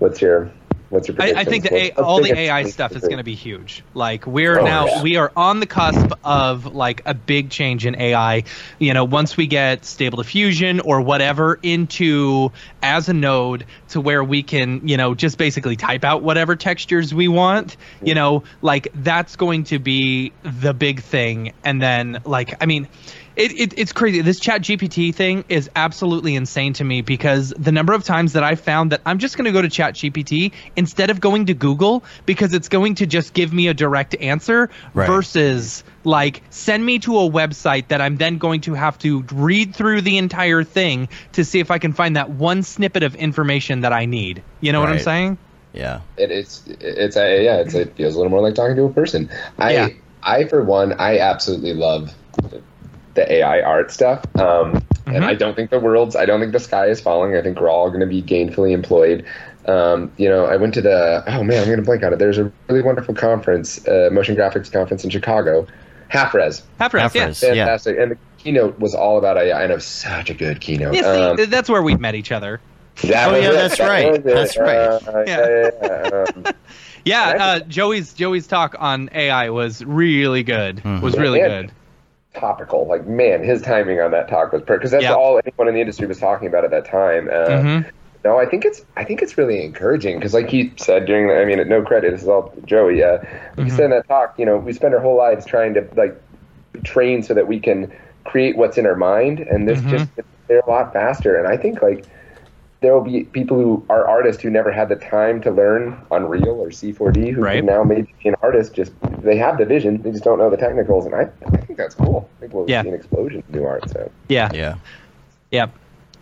What's 0.00 0.20
your 0.20 0.50
what's 0.92 1.08
your? 1.08 1.16
I, 1.20 1.32
I 1.38 1.44
think 1.44 1.64
the? 1.64 1.74
A, 1.74 1.90
all 1.92 2.22
the 2.22 2.36
AI 2.36 2.64
stuff 2.64 2.92
is 2.92 3.02
going 3.02 3.16
to 3.16 3.24
be 3.24 3.34
huge. 3.34 3.82
Like 3.94 4.26
we're 4.26 4.60
Oh, 4.60 4.64
now 4.64 4.86
yeah. 4.86 5.02
we 5.02 5.16
are 5.16 5.32
on 5.34 5.60
the 5.60 5.66
cusp 5.66 6.12
of 6.22 6.74
like 6.74 7.02
a 7.06 7.14
big 7.14 7.50
change 7.50 7.86
in 7.86 7.96
AI. 7.96 8.44
You 8.78 8.94
know, 8.94 9.04
once 9.04 9.36
we 9.36 9.46
get 9.46 9.84
stable 9.84 10.18
diffusion 10.18 10.80
or 10.80 11.00
whatever 11.00 11.58
into 11.62 12.52
as 12.82 13.08
a 13.08 13.14
node 13.14 13.64
to 13.88 14.00
where 14.00 14.22
we 14.22 14.42
can, 14.42 14.86
you 14.86 14.96
know, 14.96 15.14
just 15.14 15.38
basically 15.38 15.76
type 15.76 16.04
out 16.04 16.22
whatever 16.22 16.56
textures 16.56 17.14
we 17.14 17.28
want, 17.28 17.76
you 18.02 18.14
know, 18.14 18.44
like 18.60 18.88
that's 18.94 19.36
going 19.36 19.64
to 19.64 19.78
be 19.78 20.32
the 20.42 20.74
big 20.74 21.02
thing. 21.02 21.52
And 21.64 21.80
then 21.80 22.20
like 22.24 22.62
I 22.62 22.66
mean, 22.66 22.88
it, 23.36 23.52
it, 23.52 23.78
it's 23.78 23.92
crazy. 23.92 24.20
This 24.20 24.40
ChatGPT 24.40 25.14
thing 25.14 25.44
is 25.48 25.70
absolutely 25.74 26.34
insane 26.36 26.72
to 26.74 26.84
me 26.84 27.02
because 27.02 27.50
the 27.56 27.72
number 27.72 27.92
of 27.92 28.04
times 28.04 28.34
that 28.34 28.44
I 28.44 28.54
found 28.54 28.92
that 28.92 29.00
I'm 29.06 29.18
just 29.18 29.36
going 29.36 29.46
to 29.46 29.52
go 29.52 29.62
to 29.62 29.68
ChatGPT 29.68 30.52
instead 30.76 31.10
of 31.10 31.20
going 31.20 31.46
to 31.46 31.54
Google 31.54 32.04
because 32.26 32.52
it's 32.54 32.68
going 32.68 32.96
to 32.96 33.06
just 33.06 33.32
give 33.34 33.52
me 33.52 33.68
a 33.68 33.74
direct 33.74 34.14
answer 34.16 34.70
Right. 34.94 35.06
versus 35.06 35.84
like 36.04 36.42
send 36.50 36.84
me 36.84 36.98
to 37.00 37.18
a 37.18 37.30
website 37.30 37.88
that 37.88 38.00
I'm 38.00 38.16
then 38.16 38.38
going 38.38 38.62
to 38.62 38.74
have 38.74 38.98
to 38.98 39.22
read 39.32 39.74
through 39.74 40.02
the 40.02 40.18
entire 40.18 40.64
thing 40.64 41.08
to 41.32 41.44
see 41.44 41.60
if 41.60 41.70
I 41.70 41.78
can 41.78 41.92
find 41.92 42.16
that 42.16 42.30
one 42.30 42.62
snippet 42.62 43.02
of 43.02 43.14
information 43.14 43.80
that 43.80 43.92
I 43.92 44.04
need. 44.06 44.42
You 44.60 44.72
know 44.72 44.80
what 44.80 44.90
I'm 44.90 44.98
saying? 44.98 45.38
Yeah. 45.72 46.00
It, 46.18 46.30
it's 46.30 46.62
it's 46.66 47.16
a, 47.16 47.44
yeah, 47.44 47.56
it's, 47.60 47.74
it 47.74 47.94
feels 47.96 48.14
a 48.14 48.18
little 48.18 48.30
more 48.30 48.42
like 48.42 48.54
talking 48.54 48.76
to 48.76 48.84
a 48.84 48.92
person. 48.92 49.30
I 49.58 49.72
Yeah. 49.72 49.88
I 50.22 50.44
for 50.44 50.62
one, 50.62 50.92
I 50.94 51.18
absolutely 51.18 51.74
love 51.74 52.12
the 53.14 53.30
AI 53.32 53.60
art 53.60 53.90
stuff. 53.90 54.24
Um, 54.38 54.82
And 55.04 55.16
Mhm. 55.24 55.26
I 55.26 55.34
don't 55.34 55.56
think 55.56 55.70
the 55.70 55.80
world's. 55.80 56.14
I 56.14 56.24
don't 56.26 56.38
think 56.40 56.52
the 56.52 56.60
sky 56.60 56.86
is 56.86 57.00
falling. 57.00 57.36
I 57.36 57.42
think 57.42 57.60
we're 57.60 57.68
all 57.68 57.88
going 57.88 58.00
to 58.00 58.06
be 58.06 58.22
gainfully 58.22 58.70
employed. 58.72 59.24
Um, 59.66 60.12
you 60.16 60.28
know, 60.28 60.44
I 60.46 60.56
went 60.56 60.74
to 60.74 60.80
the. 60.80 61.24
Oh 61.26 61.42
man, 61.42 61.58
I'm 61.58 61.64
going 61.66 61.76
to 61.78 61.82
blank 61.84 62.02
on 62.04 62.12
it. 62.12 62.18
There's 62.20 62.38
a 62.38 62.50
really 62.68 62.82
wonderful 62.82 63.12
conference, 63.14 63.86
uh, 63.88 64.10
motion 64.12 64.36
graphics 64.36 64.70
conference 64.72 65.02
in 65.04 65.10
Chicago, 65.10 65.66
Half 66.08 66.34
Rez. 66.34 66.62
Half 66.78 66.94
rez, 66.94 67.14
yeah. 67.14 67.20
Half-rez. 67.22 67.42
Yeah. 67.42 67.48
Fantastic, 67.54 67.98
and 67.98 68.12
the 68.12 68.18
keynote 68.38 68.78
was 68.78 68.94
all 68.94 69.18
about 69.18 69.36
AI, 69.38 69.62
and 69.62 69.72
it 69.72 69.74
was 69.74 69.84
such 69.84 70.30
a 70.30 70.34
good 70.34 70.60
keynote. 70.60 70.94
Yeah, 70.94 71.02
Um, 71.30 71.36
th- 71.36 71.48
that's 71.48 71.68
where 71.68 71.82
we 71.82 71.96
met 71.96 72.14
each 72.14 72.30
other. 72.32 72.60
that 73.02 73.28
Oh, 73.28 73.34
yeah, 73.36 73.48
it. 73.50 73.52
that's 73.54 73.78
That 73.78 73.88
right. 73.88 74.08
was 74.10 74.18
it. 74.18 74.24
That's 74.24 74.56
right. 74.56 74.76
Uh, 74.78 75.00
Yeah. 75.26 75.46
yeah, 75.48 75.70
yeah, 75.82 76.08
yeah. 76.12 76.24
Um, 76.36 76.44
Yeah, 77.04 77.20
uh, 77.40 77.58
Joey's 77.66 78.12
Joey's 78.14 78.46
talk 78.46 78.76
on 78.78 79.10
AI 79.12 79.50
was 79.50 79.84
really 79.84 80.44
good. 80.44 80.76
Mm-hmm. 80.76 81.00
Was 81.04 81.16
really 81.18 81.40
Yeah. 81.40 81.48
good. 81.62 81.72
Topical. 82.34 82.86
Like, 82.86 83.06
man, 83.06 83.42
his 83.42 83.62
timing 83.62 84.00
on 84.00 84.10
that 84.12 84.28
talk 84.28 84.52
was 84.52 84.62
perfect 84.62 84.80
because 84.80 84.90
that's 84.90 85.10
Yeah. 85.10 85.10
all 85.10 85.40
anyone 85.44 85.68
in 85.68 85.74
the 85.74 85.80
industry 85.80 86.06
was 86.06 86.18
talking 86.18 86.48
about 86.48 86.64
at 86.64 86.70
that 86.70 86.84
time. 86.84 87.28
Uh, 87.32 87.64
Mhm. 87.64 87.84
No, 88.24 88.38
I 88.38 88.46
think 88.46 88.64
it's 88.64 88.82
I 88.96 89.04
think 89.04 89.20
it's 89.22 89.36
really 89.36 89.64
encouraging 89.64 90.16
because, 90.18 90.32
like 90.34 90.48
he 90.48 90.72
said 90.78 91.06
during, 91.06 91.28
the, 91.28 91.36
I 91.40 91.44
mean, 91.44 91.66
no 91.68 91.82
credit, 91.82 92.12
this 92.12 92.22
is 92.22 92.28
all 92.28 92.54
Joey. 92.64 93.02
Uh, 93.02 93.18
He 93.62 93.68
Mm-hmm. 93.68 93.70
said 93.70 93.86
in 93.86 93.90
that 93.92 94.06
talk, 94.08 94.34
you 94.38 94.46
know, 94.46 94.58
we 94.58 94.72
spend 94.72 94.94
our 94.94 95.00
whole 95.00 95.16
lives 95.16 95.44
trying 95.44 95.74
to 95.74 95.88
like 95.96 96.14
train 96.84 97.22
so 97.22 97.34
that 97.34 97.48
we 97.48 97.60
can 97.60 97.92
create 98.24 98.56
what's 98.56 98.78
in 98.78 98.86
our 98.86 98.96
mind, 98.96 99.40
and 99.40 99.68
this 99.68 99.80
Mhm. 99.80 99.88
just 99.90 100.10
they're 100.48 100.60
a 100.66 100.70
lot 100.70 100.92
faster. 100.92 101.36
And 101.36 101.48
I 101.48 101.56
think 101.56 101.82
like 101.82 102.06
there 102.82 102.92
will 102.94 103.00
be 103.00 103.24
people 103.24 103.56
who 103.56 103.84
are 103.88 104.06
artists 104.06 104.42
who 104.42 104.50
never 104.50 104.70
had 104.72 104.88
the 104.88 104.96
time 104.96 105.40
to 105.42 105.50
learn 105.50 105.96
Unreal 106.10 106.60
or 106.60 106.68
C4D 106.70 107.32
who 107.32 107.40
Right. 107.42 107.56
can 107.56 107.66
now 107.66 107.82
maybe 107.84 108.12
be 108.22 108.28
an 108.28 108.34
artist. 108.42 108.74
Just 108.74 108.92
they 109.22 109.36
have 109.38 109.56
the 109.58 109.64
vision, 109.64 110.02
they 110.02 110.10
just 110.10 110.24
don't 110.24 110.38
know 110.38 110.50
the 110.50 110.56
technicals, 110.56 111.06
and 111.06 111.14
I, 111.14 111.30
I 111.46 111.56
think 111.58 111.78
that's 111.78 111.94
cool. 111.94 112.28
I 112.36 112.40
think 112.40 112.52
we'll 112.54 112.68
Yeah. 112.68 112.82
see 112.82 112.88
an 112.88 112.94
explosion 112.94 113.38
of 113.48 113.54
new 113.54 113.64
art. 113.64 113.88
So 113.90 114.10
Yeah, 114.28 114.50
Yeah. 114.52 114.74
yeah. 115.50 115.66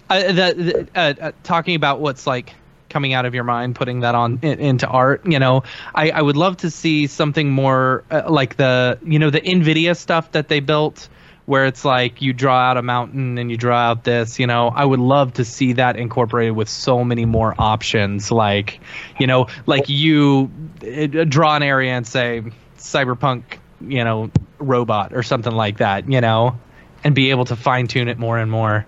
Uh, 0.09 0.21
the, 0.33 0.33
the, 0.33 0.89
uh, 0.95 1.15
uh, 1.21 1.33
talking 1.45 1.77
about 1.77 2.01
what's 2.01 2.27
like 2.27 2.53
coming 2.89 3.13
out 3.13 3.25
of 3.25 3.35
your 3.35 3.45
mind, 3.45 3.77
putting 3.77 4.01
that 4.01 4.15
on 4.17 4.41
in, 4.43 4.59
into 4.59 4.87
art. 4.89 5.25
You 5.25 5.39
know, 5.39 5.63
I, 5.95 6.11
I 6.11 6.21
would 6.21 6.37
love 6.37 6.59
to 6.59 6.71
see 6.71 7.07
something 7.07 7.51
more 7.51 8.05
uh, 8.11 8.23
like 8.29 8.57
the 8.57 8.99
you 9.05 9.19
know 9.19 9.31
the 9.31 9.41
Nvidia 9.41 9.97
stuff 9.97 10.33
that 10.33 10.49
they 10.49 10.61
built. 10.61 11.09
Where 11.51 11.67
it's 11.67 11.85
like 11.85 12.23
you 12.23 12.33
draw 12.33 12.57
out 12.57 12.77
a 12.77 12.83
mountain 12.83 13.37
and 13.37 13.51
you 13.51 13.57
draw 13.57 13.77
out 13.77 14.05
this, 14.05 14.39
you 14.39 14.47
know, 14.47 14.69
I 14.69 14.85
would 14.85 15.01
love 15.01 15.33
to 15.35 15.45
see 15.45 15.73
that 15.73 15.97
incorporated 15.97 16.55
with 16.55 16.69
so 16.69 17.03
many 17.03 17.25
more 17.25 17.57
options. 17.59 18.31
Like, 18.31 18.79
you 19.19 19.27
know, 19.27 19.49
like 19.67 19.89
you 19.89 20.49
uh, 20.87 21.25
draw 21.25 21.57
an 21.57 21.65
area 21.65 21.91
and 21.91 22.07
say 22.07 22.43
cyberpunk, 22.79 23.43
you 23.81 24.05
know, 24.05 24.31
robot 24.61 25.13
or 25.13 25.25
something 25.25 25.53
like 25.53 25.79
that, 25.79 26.09
you 26.09 26.21
know, 26.21 26.57
and 27.03 27.17
be 27.17 27.31
able 27.31 27.47
to 27.47 27.57
fine 27.57 27.89
tune 27.89 28.07
it 28.07 28.17
more 28.17 28.39
and 28.39 28.49
more. 28.49 28.87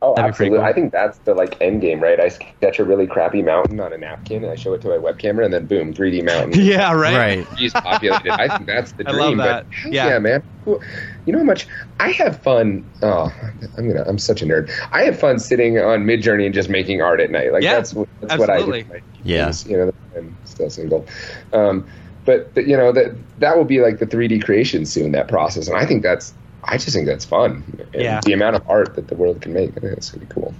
Oh, 0.00 0.14
That'd 0.14 0.32
be 0.34 0.36
pretty 0.36 0.48
absolutely. 0.54 0.58
cool. 0.58 0.66
I 0.66 0.72
think 0.72 0.92
that's 0.92 1.18
the 1.24 1.34
like 1.34 1.60
end 1.62 1.80
game, 1.80 1.98
right? 1.98 2.20
I 2.20 2.28
sketch 2.28 2.78
a 2.78 2.84
really 2.84 3.06
crappy 3.08 3.42
mountain 3.42 3.80
on 3.80 3.92
a 3.92 3.98
napkin 3.98 4.44
and 4.44 4.52
I 4.52 4.54
show 4.54 4.72
it 4.74 4.82
to 4.82 4.88
my 4.88 4.98
web 4.98 5.18
camera, 5.18 5.46
and 5.46 5.52
then 5.54 5.66
boom, 5.66 5.92
3D 5.94 6.22
mountain. 6.24 6.60
Yeah, 6.62 6.92
right. 6.92 7.16
Right. 7.16 7.46
He's 7.58 7.72
populated. 7.72 8.30
I 8.30 8.54
think 8.56 8.66
that's 8.68 8.92
the 8.92 9.02
dream. 9.04 9.16
I 9.16 9.26
dream. 9.26 9.38
love 9.38 9.46
that. 9.48 9.66
But 9.82 9.92
Yeah. 9.92 10.08
yeah, 10.08 10.18
man. 10.18 10.42
Cool. 10.64 10.80
You 11.26 11.32
know 11.32 11.38
how 11.38 11.44
much 11.44 11.66
I 12.00 12.10
have 12.12 12.40
fun. 12.42 12.84
Oh, 13.02 13.32
I'm 13.78 13.88
gonna. 13.88 14.04
I'm 14.06 14.18
such 14.18 14.42
a 14.42 14.44
nerd. 14.44 14.70
I 14.92 15.04
have 15.04 15.18
fun 15.18 15.38
sitting 15.38 15.78
on 15.78 16.04
Midjourney 16.04 16.44
and 16.44 16.54
just 16.54 16.68
making 16.68 17.00
art 17.02 17.20
at 17.20 17.30
night. 17.30 17.52
Like 17.52 17.62
Yeah, 17.62 17.74
that's 17.74 17.94
what- 17.94 18.08
that's 18.20 18.38
what 18.38 18.50
I 18.50 18.58
do. 18.58 18.72
absolutely. 18.74 19.02
Yeah. 19.24 19.52
You 19.66 19.76
know, 19.78 19.92
I'm 20.16 20.36
still 20.44 20.68
single. 20.70 21.06
Um, 21.52 21.86
but, 22.26 22.52
but 22.54 22.66
you 22.66 22.76
know 22.76 22.92
that 22.92 23.14
that 23.40 23.56
will 23.56 23.64
be 23.64 23.80
like 23.80 23.98
the 23.98 24.06
3D 24.06 24.44
creation 24.44 24.84
soon. 24.86 25.12
That 25.12 25.28
process, 25.28 25.68
and 25.68 25.76
I 25.76 25.86
think 25.86 26.02
that's. 26.02 26.32
I 26.66 26.78
just 26.78 26.94
think 26.94 27.06
that's 27.06 27.24
fun. 27.26 27.62
And 27.92 28.02
Yeah. 28.02 28.20
The 28.24 28.32
amount 28.32 28.56
of 28.56 28.62
art 28.70 28.94
that 28.96 29.08
the 29.08 29.14
world 29.14 29.40
can 29.42 29.52
make. 29.52 29.70
I 29.76 29.80
think 29.80 29.94
that's 29.94 30.10
gonna 30.10 30.24
be 30.26 30.32
cool. 30.32 30.54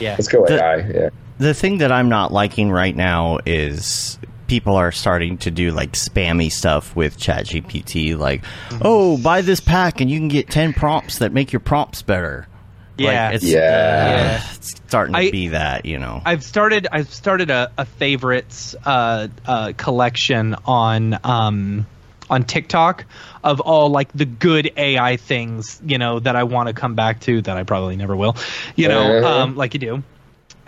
Yeah. 0.00 0.12
Let's 0.12 0.28
go 0.28 0.44
The- 0.46 0.62
AI. 0.62 0.76
Yeah. 0.76 1.08
The 1.38 1.54
thing 1.54 1.78
that 1.78 1.92
I'm 1.92 2.08
not 2.08 2.32
liking 2.32 2.70
right 2.72 2.94
now 2.96 3.38
is 3.46 4.18
people 4.48 4.74
are 4.74 4.90
starting 4.90 5.38
to 5.38 5.50
do 5.52 5.70
like 5.70 5.92
spammy 5.92 6.50
stuff 6.50 6.96
with 6.96 7.16
ChatGPT, 7.18 8.18
like, 8.18 8.42
Mm-hmm. 8.42 8.82
"Oh, 8.82 9.16
buy 9.18 9.42
this 9.42 9.60
pack 9.60 10.00
and 10.00 10.10
you 10.10 10.18
can 10.18 10.28
get 10.28 10.50
ten 10.50 10.72
prompts 10.72 11.18
that 11.18 11.32
make 11.32 11.52
your 11.52 11.60
prompts 11.60 12.02
better." 12.02 12.48
Yeah. 12.96 13.26
like, 13.28 13.34
it's, 13.36 13.44
Yeah. 13.44 13.58
uh, 13.58 13.60
Yeah. 13.60 14.42
it's 14.56 14.70
starting 14.88 15.14
to 15.14 15.20
I- 15.20 15.30
be 15.30 15.48
that, 15.48 15.84
you 15.86 16.00
know. 16.00 16.20
I've 16.26 16.42
started 16.42 16.88
I've 16.90 17.12
started 17.14 17.48
a, 17.50 17.70
a 17.78 17.84
favorites 17.84 18.74
uh, 18.84 19.28
uh, 19.46 19.72
collection 19.76 20.56
on 20.64 21.16
um, 21.22 21.86
on 22.28 22.42
TikTok 22.42 23.04
of 23.44 23.60
all 23.60 23.88
like 23.90 24.12
the 24.14 24.24
good 24.26 24.72
AI 24.76 25.16
things, 25.16 25.80
you 25.86 25.96
know, 25.96 26.18
that 26.18 26.34
I 26.34 26.42
want 26.42 26.66
to 26.66 26.74
come 26.74 26.94
back 26.96 27.20
to 27.20 27.40
that 27.42 27.56
I 27.56 27.62
probably 27.62 27.94
never 27.96 28.16
will. 28.16 28.36
You 28.74 28.88
know, 28.88 29.18
Uh-huh. 29.18 29.42
um, 29.42 29.56
like 29.56 29.74
you 29.74 29.80
do. 29.80 30.02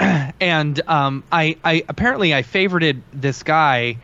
and 0.41 0.81
um, 0.89 1.23
I, 1.31 1.57
I 1.65 1.85
apparently 1.89 2.35
I 2.35 2.43
favorited 2.43 3.03
this 3.13 3.43
guy 3.43 3.99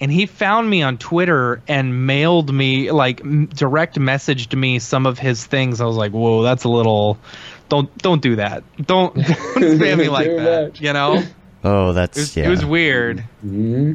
and 0.00 0.12
he 0.12 0.26
found 0.26 0.68
me 0.70 0.82
on 0.82 0.98
Twitter 0.98 1.60
and 1.66 2.06
mailed 2.06 2.52
me 2.52 2.90
like 2.92 3.20
m- 3.20 3.46
direct 3.46 3.96
messaged 3.98 4.56
me 4.56 4.78
some 4.78 5.06
of 5.06 5.18
his 5.18 5.44
things. 5.44 5.80
I 5.80 5.86
was 5.86 5.96
like, 5.96 6.12
"Whoa, 6.12 6.42
that's 6.42 6.64
a 6.64 6.68
little 6.68 7.18
don't 7.68 7.96
don't 7.98 8.22
do 8.22 8.36
that. 8.36 8.62
Don't, 8.86 9.14
don't 9.14 9.24
spam 9.56 9.98
me 9.98 10.08
like 10.08 10.26
Too 10.28 10.36
that." 10.36 10.66
much. 10.68 10.80
You 10.80 10.92
know? 10.92 11.22
oh, 11.64 11.92
that's 11.92 12.16
It 12.16 12.20
was, 12.20 12.36
yeah. 12.36 12.46
it 12.46 12.50
was 12.50 12.64
weird. 12.64 13.20
hmm 13.40 13.94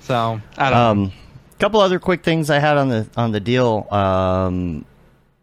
So 0.00 0.40
I 0.56 0.70
don't 0.70 0.78
know. 0.78 1.04
Um, 1.04 1.12
couple 1.58 1.80
other 1.80 1.98
quick 1.98 2.22
things 2.22 2.48
I 2.48 2.58
had 2.58 2.78
on 2.78 2.88
the 2.88 3.06
on 3.16 3.32
the 3.32 3.40
deal 3.40 3.86
um, 3.90 4.84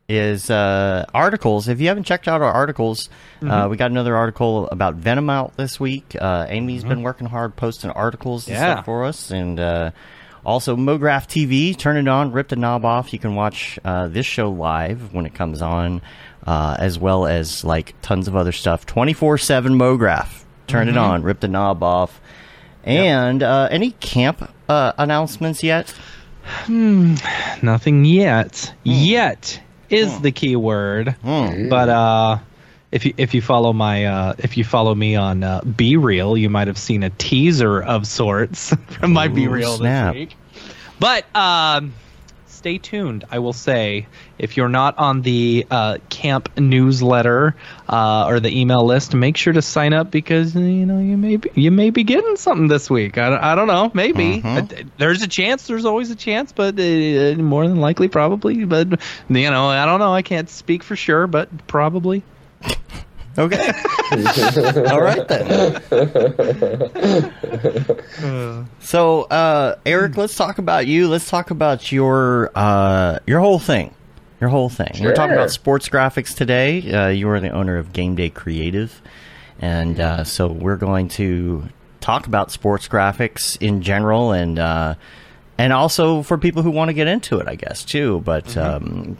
is 0.09 0.49
uh, 0.49 1.05
articles. 1.13 1.67
If 1.67 1.81
you 1.81 1.87
haven't 1.89 2.05
checked 2.05 2.27
out 2.27 2.41
our 2.41 2.51
articles, 2.51 3.09
Mm-hmm. 3.41 3.51
uh, 3.51 3.67
we 3.67 3.77
got 3.77 3.91
another 3.91 4.15
article 4.15 4.67
about 4.69 4.95
Venom 4.95 5.29
out 5.29 5.55
this 5.57 5.79
week. 5.79 6.15
Uh, 6.19 6.47
Amy's 6.49 6.83
been 6.83 7.03
working 7.03 7.27
hard 7.27 7.55
posting 7.55 7.91
articles 7.91 8.47
and 8.47 8.55
Mm-hmm. 8.55 8.63
Yeah. 8.65 8.73
stuff 8.75 8.85
for 8.85 9.03
us, 9.05 9.29
and 9.31 9.59
uh, 9.59 9.91
Also, 10.43 10.75
MoGraph 10.75 11.27
TV, 11.27 11.77
turn 11.77 11.97
it 11.97 12.07
on, 12.07 12.31
rip 12.31 12.47
the 12.47 12.55
knob 12.55 12.83
off. 12.85 13.11
You 13.13 13.19
can 13.19 13.35
watch 13.35 13.77
uh, 13.85 14.07
this 14.07 14.25
show 14.25 14.49
live 14.49 15.13
when 15.13 15.25
it 15.27 15.35
comes 15.35 15.61
on, 15.61 16.01
uh, 16.47 16.77
as 16.79 16.97
well 16.97 17.27
as 17.27 17.63
like 17.63 17.93
tons 18.01 18.27
of 18.27 18.35
other 18.35 18.51
stuff. 18.53 18.85
24 18.87 19.37
7 19.37 19.73
MoGraph. 19.77 20.43
Turn 20.67 20.87
it 20.89 20.97
on, 20.97 21.21
rip 21.23 21.39
the 21.41 21.47
knob 21.47 21.83
off. 21.83 22.19
And 22.83 23.43
uh, 23.43 23.67
any 23.69 23.91
camp 23.91 24.49
uh, 24.69 24.93
announcements 24.97 25.61
yet? 25.63 25.93
Hmm, 26.65 27.15
Nothing 27.61 28.03
yet. 28.05 28.73
Yet 28.83 29.61
is 29.89 30.19
the 30.21 30.31
key 30.31 30.55
word. 30.55 31.15
But 31.69 31.89
uh, 31.89 32.37
if 32.91 33.05
you 33.05 33.13
if 33.17 33.33
you 33.33 33.41
follow 33.41 33.73
my 33.73 34.05
uh, 34.05 34.33
if 34.37 34.57
you 34.57 34.63
follow 34.63 34.93
me 34.95 35.15
on 35.15 35.43
uh, 35.43 35.61
BeReal, 35.61 36.39
you 36.39 36.49
might 36.49 36.67
have 36.67 36.77
seen 36.77 37.03
a 37.03 37.09
teaser 37.09 37.81
of 37.81 38.07
sorts 38.07 38.73
from 38.87 39.13
my 39.13 39.27
BeReal 39.27 39.77
snap. 39.77 40.13
this 40.13 40.19
week. 40.19 40.35
But 40.99 41.25
um, 41.35 41.93
stay 42.57 42.77
tuned. 42.77 43.23
I 43.31 43.39
will 43.39 43.53
say 43.53 44.07
if 44.37 44.57
you're 44.57 44.67
not 44.69 44.97
on 44.97 45.21
the 45.21 45.65
uh, 45.71 45.97
camp 46.09 46.49
newsletter 46.57 47.55
uh, 47.87 48.25
or 48.27 48.39
the 48.39 48.49
email 48.59 48.83
list, 48.85 49.13
make 49.13 49.37
sure 49.37 49.53
to 49.53 49.61
sign 49.61 49.93
up 49.93 50.11
because 50.11 50.55
you 50.55 50.85
know 50.85 50.99
you 50.99 51.15
may 51.17 51.37
be, 51.37 51.49
you 51.55 51.71
may 51.71 51.89
be 51.91 52.03
getting 52.03 52.35
something 52.35 52.67
this 52.67 52.89
week. 52.89 53.17
I, 53.17 53.29
don't- 53.29 53.43
I 53.43 53.55
don't 53.55 53.67
know, 53.67 53.91
maybe 53.93 54.41
Uh, 54.43 54.61
there's 54.97 55.21
a 55.21 55.27
chance. 55.27 55.67
There's 55.67 55.85
always 55.85 56.11
a 56.11 56.15
chance, 56.15 56.51
but 56.51 56.79
uh, 56.79 57.35
more 57.41 57.67
than 57.67 57.79
likely, 57.79 58.07
probably. 58.07 58.65
But 58.65 58.89
you 59.29 59.49
know, 59.49 59.67
I 59.67 59.85
don't 59.85 59.99
know. 59.99 60.13
I 60.13 60.21
can't 60.21 60.49
speak 60.49 60.83
for 60.83 60.95
sure, 60.95 61.27
but 61.27 61.67
probably. 61.67 62.23
Okay. 63.37 63.71
All 64.89 65.01
right 65.01 65.27
then. 65.27 65.81
so, 68.79 69.23
uh, 69.23 69.75
Eric, 69.85 70.17
let's 70.17 70.35
talk 70.35 70.57
about 70.57 70.87
you. 70.87 71.07
Let's 71.07 71.29
talk 71.29 71.51
about 71.51 71.91
your 71.91 72.51
uh, 72.55 73.19
your 73.27 73.39
whole 73.39 73.59
thing. 73.59 73.93
Your 74.41 74.49
whole 74.49 74.69
thing. 74.69 74.91
We're 75.01 75.13
talking 75.15 75.33
about 75.33 75.51
sports 75.51 75.89
graphics 75.89 76.35
today. 76.35 76.91
Uh, 76.91 77.07
you 77.09 77.29
are 77.29 77.39
the 77.39 77.49
owner 77.49 77.77
of 77.77 77.91
Game 77.93 78.15
Day 78.15 78.29
Creative, 78.29 79.01
and 79.59 79.99
uh, 79.99 80.23
so 80.23 80.47
we're 80.47 80.75
going 80.75 81.07
to 81.09 81.67
talk 82.01 82.27
about 82.27 82.51
sports 82.51 82.87
graphics 82.87 83.59
in 83.61 83.81
general, 83.81 84.31
and 84.31 84.57
uh, 84.59 84.95
and 85.57 85.73
also 85.73 86.21
for 86.23 86.37
people 86.37 86.61
who 86.63 86.71
want 86.71 86.89
to 86.89 86.93
get 86.93 87.07
into 87.07 87.39
it, 87.39 87.47
I 87.47 87.55
guess 87.55 87.83
too. 87.83 88.21
But 88.21 88.55
um, 88.57 89.17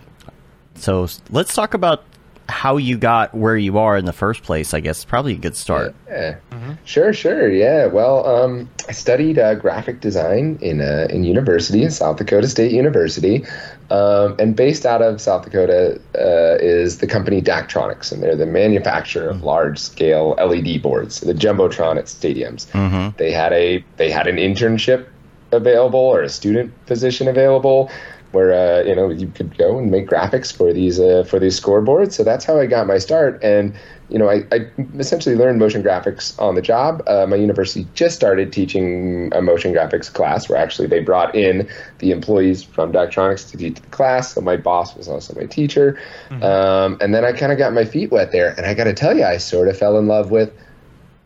so 0.75 1.07
let's 1.31 1.53
talk 1.53 1.73
about 1.73 2.03
how 2.49 2.77
you 2.77 2.97
got 2.97 3.33
where 3.33 3.57
you 3.57 3.77
are 3.77 3.97
in 3.97 4.05
the 4.05 4.13
first 4.13 4.43
place. 4.43 4.73
I 4.73 4.79
guess 4.79 5.03
probably 5.05 5.33
a 5.33 5.37
good 5.37 5.55
start. 5.55 5.95
Yeah. 6.09 6.37
Sure, 6.85 7.11
sure. 7.11 7.51
Yeah. 7.51 7.87
Well, 7.87 8.25
um, 8.25 8.69
I 8.87 8.93
studied 8.93 9.37
uh, 9.37 9.55
graphic 9.55 9.99
design 9.99 10.57
in 10.61 10.81
uh, 10.81 11.07
in 11.09 11.23
university, 11.23 11.83
in 11.83 11.91
South 11.91 12.17
Dakota 12.17 12.47
State 12.47 12.71
University, 12.71 13.45
um, 13.89 14.35
and 14.39 14.55
based 14.55 14.85
out 14.85 15.01
of 15.01 15.19
South 15.19 15.43
Dakota 15.43 15.99
uh, 16.15 16.57
is 16.63 16.99
the 16.99 17.07
company 17.07 17.41
Daktronics, 17.41 18.11
and 18.11 18.23
they're 18.23 18.35
the 18.35 18.45
manufacturer 18.45 19.29
of 19.29 19.43
large 19.43 19.77
scale 19.77 20.35
LED 20.37 20.81
boards, 20.81 21.19
the 21.19 21.33
jumbotron 21.33 21.97
at 21.97 22.05
stadiums. 22.05 22.67
They 23.17 23.31
had 23.31 23.51
a 23.53 23.83
they 23.97 24.09
had 24.09 24.27
an 24.27 24.37
internship 24.37 25.07
available 25.51 25.99
or 25.99 26.21
a 26.21 26.29
student 26.29 26.73
position 26.85 27.27
available 27.27 27.89
where 28.31 28.53
uh, 28.53 28.83
you 28.83 28.95
know 28.95 29.09
you 29.09 29.27
could 29.27 29.57
go 29.57 29.77
and 29.79 29.89
make 29.89 30.07
graphics 30.07 30.55
for 30.55 30.73
these 30.73 30.99
uh, 30.99 31.23
for 31.27 31.39
these 31.39 31.59
scoreboards. 31.59 32.13
So 32.13 32.23
that's 32.23 32.45
how 32.45 32.59
I 32.59 32.65
got 32.65 32.87
my 32.87 32.97
start, 32.97 33.41
and 33.43 33.73
you 34.09 34.19
know 34.19 34.29
I, 34.29 34.43
I 34.51 34.69
essentially 34.97 35.35
learned 35.35 35.59
motion 35.59 35.81
graphics 35.81 36.39
on 36.41 36.55
the 36.55 36.61
job. 36.61 37.03
Uh, 37.07 37.25
my 37.27 37.35
university 37.35 37.87
just 37.93 38.15
started 38.15 38.51
teaching 38.51 39.31
a 39.33 39.41
motion 39.41 39.73
graphics 39.73 40.11
class, 40.11 40.49
where 40.49 40.57
actually 40.57 40.87
they 40.87 40.99
brought 40.99 41.35
in 41.35 41.67
the 41.99 42.11
employees 42.11 42.63
from 42.63 42.91
Daktronics 42.91 43.49
to 43.51 43.57
teach 43.57 43.79
the 43.79 43.87
class. 43.87 44.33
So 44.33 44.41
my 44.41 44.57
boss 44.57 44.95
was 44.95 45.07
also 45.07 45.33
my 45.35 45.45
teacher, 45.45 45.99
um, 46.29 46.97
and 46.99 47.13
then 47.15 47.23
I 47.23 47.31
kind 47.31 47.51
of 47.51 47.57
got 47.57 47.73
my 47.73 47.85
feet 47.85 48.11
wet 48.11 48.31
there, 48.31 48.53
and 48.57 48.65
I 48.65 48.73
got 48.73 48.85
to 48.85 48.93
tell 48.93 49.15
you, 49.15 49.23
I 49.23 49.37
sort 49.37 49.67
of 49.67 49.77
fell 49.77 49.97
in 49.97 50.07
love 50.07 50.31
with 50.31 50.51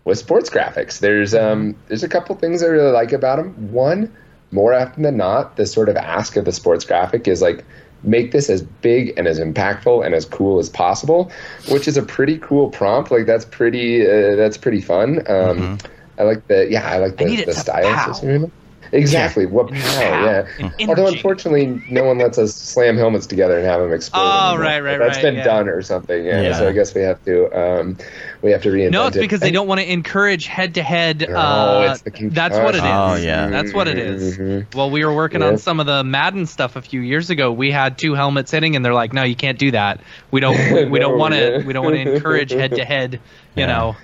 with 0.03 0.17
sports 0.17 0.49
graphics. 0.49 0.99
There's 0.99 1.33
um 1.33 1.75
there's 1.87 2.03
a 2.03 2.09
couple 2.09 2.35
things 2.35 2.63
I 2.63 2.67
really 2.67 2.91
like 2.91 3.11
about 3.11 3.37
them. 3.37 3.71
One, 3.71 4.13
more 4.51 4.73
often 4.73 5.03
than 5.03 5.17
not, 5.17 5.55
the 5.55 5.65
sort 5.65 5.89
of 5.89 5.95
ask 5.95 6.35
of 6.35 6.45
the 6.45 6.51
sports 6.51 6.85
graphic 6.85 7.27
is 7.27 7.41
like 7.41 7.63
make 8.03 8.31
this 8.31 8.49
as 8.49 8.61
big 8.63 9.13
and 9.17 9.27
as 9.27 9.39
impactful 9.39 10.03
and 10.05 10.15
as 10.15 10.25
cool 10.25 10.59
as 10.59 10.69
possible, 10.69 11.31
which 11.69 11.87
is 11.87 11.97
a 11.97 12.03
pretty 12.03 12.37
cool 12.39 12.69
prompt. 12.69 13.11
Like 13.11 13.25
that's 13.25 13.45
pretty 13.45 14.05
uh, 14.05 14.35
that's 14.35 14.57
pretty 14.57 14.81
fun. 14.81 15.23
Um, 15.29 15.77
I 16.17 16.23
like 16.23 16.47
the 16.47 16.67
yeah 16.69 16.89
I 16.89 16.97
like 16.97 17.17
the, 17.17 17.25
it 17.25 17.45
the 17.45 17.53
style 17.53 17.93
pow. 17.93 18.51
System. 18.91 18.99
Exactly. 19.01 19.45
What 19.45 19.69
pow, 19.71 19.75
yeah. 19.75 20.47
and 20.79 20.89
Although 20.89 21.07
unfortunately, 21.07 21.81
no 21.89 22.03
one 22.03 22.17
lets 22.17 22.37
us 22.37 22.53
slam 22.53 22.97
helmets 22.97 23.25
together 23.25 23.57
and 23.57 23.65
have 23.65 23.81
them 23.81 23.93
explode. 23.93 24.21
Oh, 24.21 24.49
anymore. 24.49 24.61
right, 24.65 24.79
right, 24.81 24.97
That's 24.99 25.15
right, 25.17 25.21
been 25.23 25.35
yeah. 25.35 25.43
done 25.43 25.69
or 25.69 25.81
something. 25.81 26.23
Yeah, 26.25 26.41
Yeah. 26.41 26.57
So 26.57 26.67
I 26.67 26.71
guess 26.73 26.93
we 26.93 27.01
have 27.01 27.23
to 27.25 27.51
um, 27.59 27.97
we 28.41 28.51
have 28.51 28.61
to 28.63 28.69
reinvent 28.69 28.91
No, 28.91 29.07
it's 29.07 29.17
it. 29.17 29.21
because 29.21 29.39
they 29.39 29.51
don't 29.51 29.67
want 29.67 29.79
to 29.81 29.91
encourage 29.91 30.45
head-to-head. 30.47 31.27
No, 31.29 31.35
uh, 31.35 31.87
it's 31.91 32.01
the 32.01 32.29
that's 32.29 32.57
what 32.57 32.75
it 32.75 32.79
is. 32.79 32.83
Oh, 32.83 33.15
yeah. 33.15 33.47
That's 33.49 33.73
what 33.73 33.87
it 33.87 33.97
is. 33.97 34.37
Mhm. 34.37 34.75
Well, 34.75 34.89
we 34.91 35.05
were 35.05 35.13
working 35.13 35.41
on 35.41 35.57
some 35.57 35.79
of 35.79 35.85
the 35.85 36.03
Madden 36.03 36.45
stuff 36.45 36.75
a 36.75 36.81
few 36.81 37.01
years 37.01 37.29
ago. 37.29 37.51
We 37.51 37.71
had 37.71 37.97
two 37.97 38.13
helmets 38.13 38.51
hitting, 38.51 38.75
and 38.75 38.83
they're 38.83 38.93
like, 38.93 39.13
"No, 39.13 39.23
you 39.23 39.35
can't 39.35 39.57
do 39.59 39.71
that. 39.71 40.01
We 40.31 40.41
don't. 40.41 40.57
We, 40.73 40.85
we 40.85 40.99
don't 41.05 41.17
want 41.17 41.33
to. 41.33 41.39
yeah. 41.59 41.65
We 41.65 41.73
don't 41.73 41.85
want 41.85 41.95
to 41.97 42.13
encourage 42.15 42.51
head-to-head. 42.51 43.13
You 43.13 43.19
Yeah. 43.55 43.65
know, 43.67 43.95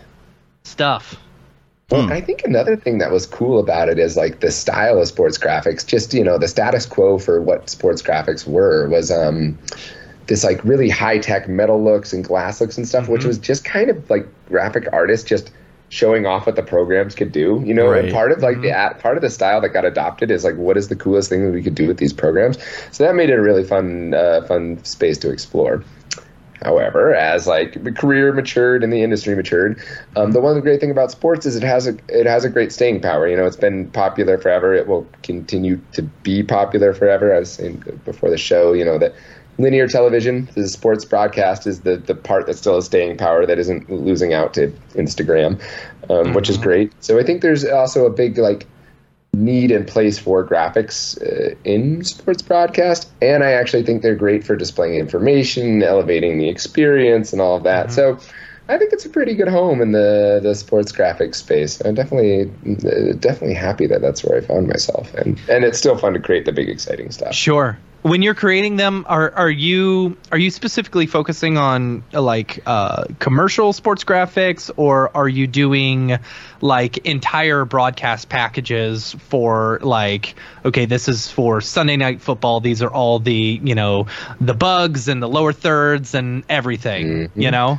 stuff." 0.63 1.15
Well, 1.89 2.11
I 2.11 2.19
think 2.19 2.43
another 2.43 2.75
thing 2.75 2.97
that 2.97 3.11
was 3.11 3.25
cool 3.25 3.59
about 3.59 3.87
it 3.87 3.97
is 3.97 4.17
like 4.17 4.41
the 4.41 4.51
style 4.51 4.99
of 5.01 5.07
sports 5.07 5.37
graphics. 5.37 5.85
Just 5.87 6.13
you 6.13 6.21
know, 6.23 6.37
the 6.37 6.49
status 6.49 6.85
quo 6.85 7.17
for 7.17 7.41
what 7.41 7.69
sports 7.69 8.01
graphics 8.01 8.45
were 8.45 8.89
was 8.89 9.09
um, 9.09 9.57
this 10.25 10.43
like 10.43 10.61
really 10.65 10.89
high 10.89 11.17
tech 11.17 11.47
metal 11.47 11.81
looks 11.81 12.11
and 12.11 12.25
glass 12.25 12.59
looks 12.59 12.77
and 12.77 12.85
stuff, 12.85 13.07
which 13.07 13.23
was 13.23 13.37
just 13.37 13.63
kind 13.63 13.89
of 13.89 14.09
like 14.09 14.27
graphic 14.49 14.89
artists 14.91 15.25
just 15.27 15.49
showing 15.87 16.25
off 16.25 16.45
what 16.45 16.57
the 16.57 16.61
programs 16.61 17.15
could 17.15 17.31
do. 17.31 17.63
You 17.65 17.73
know, 17.73 17.87
Right. 17.87 18.03
and 18.03 18.13
part 18.13 18.33
of 18.33 18.43
like 18.43 18.59
the 18.59 18.71
at, 18.71 18.99
part 18.99 19.15
of 19.15 19.21
the 19.21 19.29
style 19.29 19.61
that 19.61 19.69
got 19.69 19.85
adopted 19.85 20.29
is 20.29 20.43
like 20.43 20.57
what 20.57 20.75
is 20.75 20.89
the 20.89 20.95
coolest 20.97 21.29
thing 21.29 21.45
that 21.45 21.53
we 21.53 21.63
could 21.63 21.75
do 21.75 21.87
with 21.87 21.99
these 21.99 22.11
programs. 22.11 22.57
So 22.91 23.05
that 23.05 23.15
made 23.15 23.29
it 23.29 23.39
a 23.39 23.41
really 23.41 23.63
fun 23.63 24.13
uh, 24.13 24.41
fun 24.45 24.83
space 24.83 25.17
to 25.19 25.31
explore. 25.31 25.85
However, 26.63 27.13
as 27.13 27.47
like 27.47 27.83
the 27.83 27.91
career 27.91 28.33
matured 28.33 28.83
and 28.83 28.91
the 28.91 29.03
industry 29.03 29.35
matured, 29.35 29.81
um, 30.15 30.31
the 30.31 30.41
one 30.41 30.59
great 30.61 30.79
thing 30.79 30.91
about 30.91 31.11
sports 31.11 31.45
is 31.45 31.55
it 31.55 31.63
has 31.63 31.87
a 31.87 31.97
it 32.07 32.25
has 32.25 32.43
a 32.43 32.49
great 32.49 32.71
staying 32.71 33.01
power. 33.01 33.27
You 33.27 33.37
know, 33.37 33.45
it's 33.45 33.55
been 33.55 33.89
popular 33.91 34.37
forever. 34.37 34.73
It 34.73 34.87
will 34.87 35.07
continue 35.23 35.79
to 35.93 36.01
be 36.01 36.43
popular 36.43 36.93
forever. 36.93 37.35
I 37.35 37.39
was 37.39 37.51
saying 37.51 37.83
before 38.05 38.29
the 38.29 38.37
show, 38.37 38.73
you 38.73 38.83
know 38.83 38.97
that 38.97 39.13
linear 39.59 39.87
television, 39.87 40.49
the 40.55 40.67
sports 40.67 41.05
broadcast, 41.05 41.67
is 41.67 41.81
the 41.81 41.97
the 41.97 42.15
part 42.15 42.47
that 42.47 42.57
still 42.57 42.75
has 42.75 42.85
staying 42.85 43.17
power 43.17 43.45
that 43.45 43.59
isn't 43.59 43.89
losing 43.89 44.33
out 44.33 44.53
to 44.55 44.67
Instagram, 44.93 45.61
um, 46.09 46.33
which 46.33 46.49
is 46.49 46.57
great. 46.57 46.91
So 47.03 47.19
I 47.19 47.23
think 47.23 47.41
there's 47.41 47.65
also 47.65 48.05
a 48.05 48.09
big 48.09 48.37
like 48.37 48.67
need 49.37 49.71
and 49.71 49.87
place 49.87 50.17
for 50.17 50.45
graphics 50.45 51.21
uh, 51.21 51.55
in 51.63 52.03
sports 52.03 52.41
broadcast, 52.41 53.09
and 53.21 53.43
I 53.43 53.51
actually 53.51 53.83
think 53.83 54.01
they're 54.01 54.15
great 54.15 54.43
for 54.43 54.55
displaying 54.55 54.95
information, 54.95 55.83
elevating 55.83 56.37
the 56.37 56.49
experience, 56.49 57.31
and 57.33 57.41
all 57.41 57.55
of 57.55 57.63
that. 57.63 57.91
So. 57.91 58.19
I 58.69 58.77
think 58.77 58.91
it's 58.91 59.05
a 59.05 59.09
pretty 59.09 59.33
good 59.33 59.47
home 59.47 59.81
in 59.81 59.93
the, 59.93 60.41
the 60.43 60.53
sports 60.53 60.91
graphics 60.91 61.35
space. 61.35 61.79
I'm 61.79 61.95
definitely 61.95 62.51
uh, 62.69 63.13
definitely 63.13 63.53
happy 63.53 63.87
that 63.87 64.01
that's 64.01 64.25
where 64.25 64.37
I 64.37 64.41
found 64.41 64.67
myself, 64.67 65.13
and 65.13 65.39
and 65.49 65.63
it's 65.63 65.77
still 65.77 65.97
fun 65.97 66.11
to 66.15 66.19
create 66.19 66.43
the 66.43 66.51
big 66.51 66.67
exciting 66.67 67.09
stuff. 67.11 67.33
Sure. 67.33 67.77
When 68.07 68.21
you're 68.21 68.35
creating 68.35 68.77
them, 68.77 69.05
are 69.09 69.31
are 69.31 69.49
you 69.49 70.15
are 70.31 70.37
you 70.37 70.49
specifically 70.49 71.07
focusing 71.07 71.57
on 71.57 72.03
uh, 72.13 72.21
like 72.21 72.61
uh, 72.65 73.03
commercial 73.19 73.73
sports 73.73 74.05
graphics, 74.05 74.71
or 74.77 75.11
are 75.15 75.27
you 75.27 75.45
doing 75.45 76.17
like 76.61 76.99
entire 76.99 77.65
broadcast 77.65 78.29
packages 78.29 79.11
for 79.13 79.79
like 79.81 80.35
okay, 80.63 80.85
this 80.85 81.09
is 81.09 81.29
for 81.29 81.59
Sunday 81.59 81.97
night 81.97 82.21
football. 82.21 82.61
These 82.61 82.81
are 82.81 82.89
all 82.89 83.19
the 83.19 83.59
you 83.61 83.75
know 83.75 84.07
the 84.39 84.53
bugs 84.53 85.09
and 85.09 85.21
the 85.21 85.27
lower 85.27 85.51
thirds 85.51 86.13
and 86.13 86.45
everything. 86.47 87.29
You 87.35 87.51
know. 87.51 87.77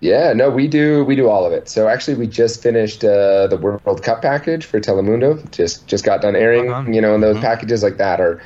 Yeah, 0.00 0.34
no, 0.34 0.50
we 0.50 0.68
do 0.68 1.02
we 1.04 1.16
do 1.16 1.30
all 1.30 1.46
of 1.46 1.54
it. 1.54 1.70
So 1.70 1.88
actually, 1.88 2.18
we 2.18 2.26
just 2.26 2.62
finished 2.62 3.02
uh, 3.02 3.46
the 3.46 3.56
World 3.56 4.02
Cup 4.02 4.20
package 4.20 4.66
for 4.66 4.78
Telemundo. 4.78 5.50
Just 5.50 5.86
just 5.86 6.04
got 6.04 6.20
done 6.20 6.36
airing. 6.36 6.70
Uh-huh. 6.70 6.90
You 6.90 7.00
know, 7.00 7.14
and 7.14 7.22
those 7.22 7.38
packages 7.38 7.82
like 7.82 7.96
that 7.96 8.20
are 8.20 8.42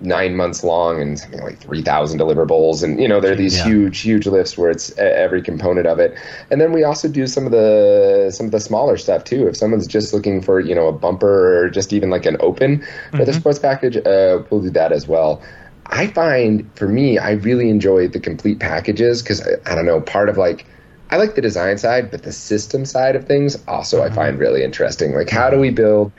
nine 0.00 0.36
months 0.36 0.64
long 0.64 1.00
and 1.00 1.18
something 1.18 1.40
like 1.42 1.58
three 1.60 1.82
thousand 1.82 2.18
deliverables, 2.18 2.82
and 2.82 3.00
you 3.00 3.08
know 3.08 3.20
they're 3.20 3.36
these 3.36 3.56
Yeah. 3.56 3.64
huge 3.64 4.00
huge 4.00 4.26
lifts 4.26 4.58
where 4.58 4.70
it's 4.70 4.96
every 4.98 5.40
component 5.42 5.86
of 5.86 5.98
it. 5.98 6.16
And 6.50 6.60
then 6.60 6.72
we 6.72 6.84
also 6.84 7.08
do 7.08 7.26
some 7.26 7.46
of 7.46 7.52
the 7.52 8.30
some 8.34 8.46
of 8.46 8.52
the 8.52 8.60
smaller 8.60 8.96
stuff 8.96 9.24
too. 9.24 9.46
If 9.46 9.56
someone's 9.56 9.86
just 9.86 10.12
looking 10.12 10.40
for 10.42 10.60
you 10.60 10.74
know 10.74 10.88
a 10.88 10.92
bumper 10.92 11.64
or 11.64 11.70
just 11.70 11.92
even 11.92 12.10
like 12.10 12.26
an 12.26 12.36
open 12.40 12.84
for 13.10 13.24
the 13.24 13.32
sports 13.32 13.58
package, 13.58 13.96
uh, 13.96 14.42
we'll 14.50 14.62
do 14.62 14.70
that 14.70 14.92
as 14.92 15.06
well. 15.06 15.42
I 15.86 16.06
find 16.08 16.68
for 16.76 16.88
me, 16.88 17.18
I 17.18 17.32
really 17.32 17.68
enjoy 17.68 18.08
the 18.08 18.18
complete 18.20 18.58
packages 18.58 19.22
because 19.22 19.46
I, 19.46 19.72
I 19.72 19.74
don't 19.74 19.86
know, 19.86 20.00
part 20.00 20.28
of 20.28 20.36
like 20.36 20.66
I 21.10 21.16
like 21.18 21.34
the 21.34 21.42
design 21.42 21.78
side, 21.78 22.10
but 22.10 22.22
the 22.22 22.32
system 22.32 22.84
side 22.84 23.14
of 23.14 23.26
things 23.26 23.62
also 23.68 24.02
I 24.02 24.10
find 24.10 24.38
really 24.38 24.64
interesting. 24.64 25.14
Like 25.14 25.28
how 25.30 25.50
do 25.50 25.58
we 25.60 25.70
build 25.70 26.10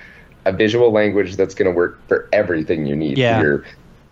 a 0.46 0.52
visual 0.52 0.92
language 0.92 1.36
that's 1.36 1.56
going 1.56 1.70
to 1.70 1.76
work 1.76 2.00
for 2.08 2.30
everything 2.32 2.86
you 2.86 2.96
need 2.96 3.18
Yeah. 3.18 3.40
for 3.40 3.46
your 3.46 3.66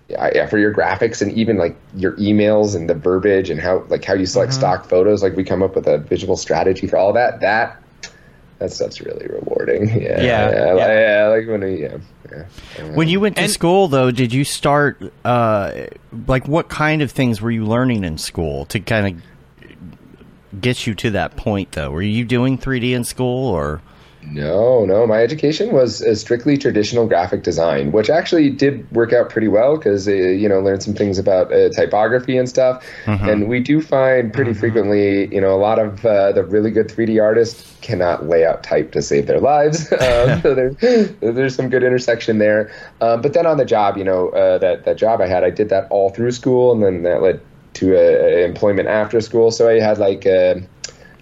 yeah, 0.09 0.45
for 0.47 0.57
your 0.59 0.73
graphics 0.73 1.21
and 1.21 1.31
even 1.31 1.57
like 1.57 1.75
your 1.95 2.11
emails 2.17 2.75
and 2.75 2.89
the 2.89 2.93
verbiage 2.93 3.49
and 3.49 3.59
how 3.59 3.83
like 3.89 4.03
how 4.03 4.13
you 4.13 4.25
select 4.25 4.51
Mm-hmm. 4.51 4.59
stock 4.59 4.89
photos. 4.89 5.23
Like 5.23 5.35
we 5.35 5.43
come 5.43 5.63
up 5.63 5.75
with 5.75 5.87
a 5.87 5.97
visual 5.97 6.35
strategy 6.37 6.87
for 6.87 6.97
all 6.97 7.13
that. 7.13 7.39
That 7.39 7.77
that 8.59 8.71
stuff's 8.71 9.01
really 9.01 9.25
rewarding. 9.27 9.89
Yeah, 10.01 10.21
Yeah, 10.21 10.49
yeah, 10.51 10.75
yeah. 10.75 10.99
yeah, 11.23 11.27
like 11.29 11.47
when 11.47 11.61
we, 11.61 11.81
yeah, 11.83 11.97
yeah. 12.31 12.83
When 12.95 13.07
you 13.07 13.19
went 13.19 13.37
to 13.37 13.43
And- 13.43 13.51
school, 13.51 13.87
though, 13.87 14.11
did 14.11 14.33
you 14.33 14.43
start 14.43 15.01
uh, 15.25 15.71
like 16.27 16.47
what 16.47 16.67
kind 16.69 17.01
of 17.01 17.11
things 17.11 17.41
were 17.41 17.51
you 17.51 17.65
learning 17.65 18.03
in 18.03 18.17
school 18.17 18.65
to 18.65 18.79
kind 18.79 19.17
of 19.17 20.61
get 20.61 20.85
you 20.85 20.93
to 20.95 21.11
that 21.11 21.35
point? 21.35 21.71
Though, 21.71 21.89
were 21.91 22.01
you 22.01 22.25
doing 22.25 22.57
3D 22.57 22.91
in 22.93 23.03
school 23.03 23.47
or? 23.49 23.81
No, 24.31 24.85
no. 24.85 25.05
My 25.05 25.21
education 25.21 25.71
was 25.71 26.01
uh, 26.01 26.15
strictly 26.15 26.57
traditional 26.57 27.07
graphic 27.07 27.43
design, 27.43 27.91
which 27.91 28.09
actually 28.09 28.49
did 28.49 28.89
work 28.91 29.13
out 29.13 29.29
pretty 29.29 29.47
well 29.47 29.77
because 29.77 30.07
uh, 30.07 30.11
you 30.11 30.47
know 30.49 30.59
learned 30.59 30.83
some 30.83 30.93
things 30.93 31.17
about 31.17 31.51
uh, 31.51 31.69
typography 31.69 32.37
and 32.37 32.47
stuff. 32.47 32.85
And 33.29 33.47
we 33.47 33.59
do 33.59 33.81
find 33.81 34.33
pretty 34.33 34.53
frequently, 34.53 35.33
you 35.33 35.41
know, 35.41 35.53
a 35.53 35.59
lot 35.59 35.79
of 35.79 36.05
uh, 36.05 36.31
the 36.31 36.43
really 36.43 36.71
good 36.71 36.87
3D 36.87 37.21
artists 37.21 37.75
cannot 37.81 38.27
lay 38.27 38.45
out 38.45 38.63
type 38.63 38.91
to 38.93 39.01
save 39.01 39.27
their 39.27 39.39
lives. 39.39 39.91
um, 39.91 39.97
so 40.41 40.55
there's 40.55 40.75
there's 41.19 41.55
some 41.55 41.69
good 41.69 41.83
intersection 41.83 42.37
there. 42.37 42.71
Um, 43.01 43.21
but 43.21 43.33
then 43.33 43.45
on 43.45 43.57
the 43.57 43.65
job, 43.65 43.97
you 43.97 44.03
know, 44.03 44.29
uh, 44.29 44.57
that 44.59 44.85
that 44.85 44.97
job 44.97 45.21
I 45.21 45.27
had, 45.27 45.43
I 45.43 45.49
did 45.49 45.69
that 45.69 45.87
all 45.89 46.09
through 46.09 46.31
school, 46.31 46.71
and 46.71 46.83
then 46.83 47.03
that 47.03 47.21
led 47.21 47.41
to 47.75 47.95
uh, 47.95 48.45
employment 48.45 48.87
after 48.87 49.19
school. 49.21 49.51
So 49.51 49.69
I 49.69 49.79
had 49.79 49.97
like. 49.97 50.25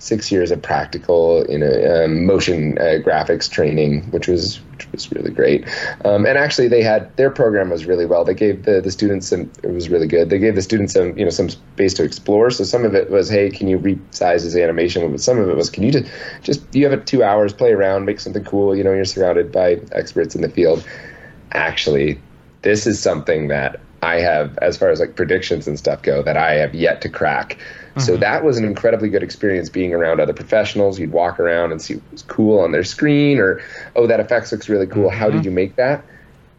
Six 0.01 0.31
years 0.31 0.49
of 0.49 0.61
practical 0.61 1.45
you 1.47 1.59
know 1.59 2.03
um, 2.03 2.25
motion 2.25 2.77
uh, 2.79 2.97
graphics 3.05 3.49
training 3.49 4.09
which 4.09 4.27
was 4.27 4.59
which 4.71 4.91
was 4.91 5.11
really 5.11 5.29
great. 5.31 5.67
Um, 6.03 6.25
and 6.25 6.39
actually 6.39 6.67
they 6.67 6.81
had 6.81 7.15
their 7.17 7.29
program 7.29 7.69
was 7.69 7.85
really 7.85 8.07
well. 8.07 8.25
They 8.25 8.33
gave 8.33 8.63
the, 8.63 8.81
the 8.81 8.89
students 8.89 9.27
some 9.27 9.51
it 9.61 9.71
was 9.71 9.89
really 9.89 10.07
good. 10.07 10.31
They 10.31 10.39
gave 10.39 10.55
the 10.55 10.61
students 10.63 10.93
some 10.93 11.15
you 11.17 11.23
know 11.23 11.29
some 11.29 11.49
space 11.49 11.93
to 11.95 12.03
explore. 12.03 12.49
So 12.49 12.63
some 12.63 12.83
of 12.83 12.95
it 12.95 13.11
was 13.11 13.29
hey 13.29 13.51
can 13.51 13.67
you 13.67 13.77
resize 13.77 14.43
this 14.43 14.55
animation? 14.55 15.09
But 15.11 15.21
some 15.21 15.37
of 15.37 15.47
it 15.47 15.55
was 15.55 15.69
can 15.69 15.83
you 15.83 15.91
just 15.91 16.11
just 16.41 16.61
you 16.75 16.83
have 16.83 16.93
it 16.93 17.05
two 17.05 17.23
hours 17.23 17.53
play 17.53 17.71
around 17.71 18.05
make 18.05 18.19
something 18.19 18.43
cool 18.43 18.75
you 18.75 18.83
know 18.83 18.93
you're 18.93 19.05
surrounded 19.05 19.51
by 19.51 19.79
experts 19.91 20.35
in 20.35 20.41
the 20.41 20.49
field. 20.49 20.83
Actually 21.51 22.19
this 22.63 22.87
is 22.87 22.99
something 22.99 23.47
that 23.47 23.79
I 24.03 24.15
have, 24.15 24.57
as 24.59 24.77
far 24.77 24.89
as 24.89 24.99
like 24.99 25.15
predictions 25.15 25.67
and 25.67 25.77
stuff 25.77 26.01
go, 26.01 26.23
that 26.23 26.37
I 26.37 26.53
have 26.53 26.73
yet 26.73 27.01
to 27.01 27.09
crack. 27.09 27.57
So 27.99 28.15
that 28.17 28.43
was 28.45 28.57
an 28.57 28.63
incredibly 28.63 29.09
good 29.09 29.21
experience 29.21 29.67
being 29.69 29.93
around 29.93 30.21
other 30.21 30.33
professionals. 30.33 30.97
You'd 30.97 31.11
walk 31.11 31.39
around 31.41 31.71
and 31.73 31.81
see 31.81 31.95
what 31.95 32.11
was 32.11 32.21
cool 32.21 32.59
on 32.59 32.71
their 32.71 32.85
screen, 32.85 33.37
or 33.37 33.61
oh, 33.97 34.07
that 34.07 34.19
effects 34.21 34.51
looks 34.51 34.69
really 34.69 34.87
cool. 34.87 35.09
How 35.09 35.29
did 35.29 35.43
you 35.43 35.51
make 35.51 35.75
that? 35.75 36.03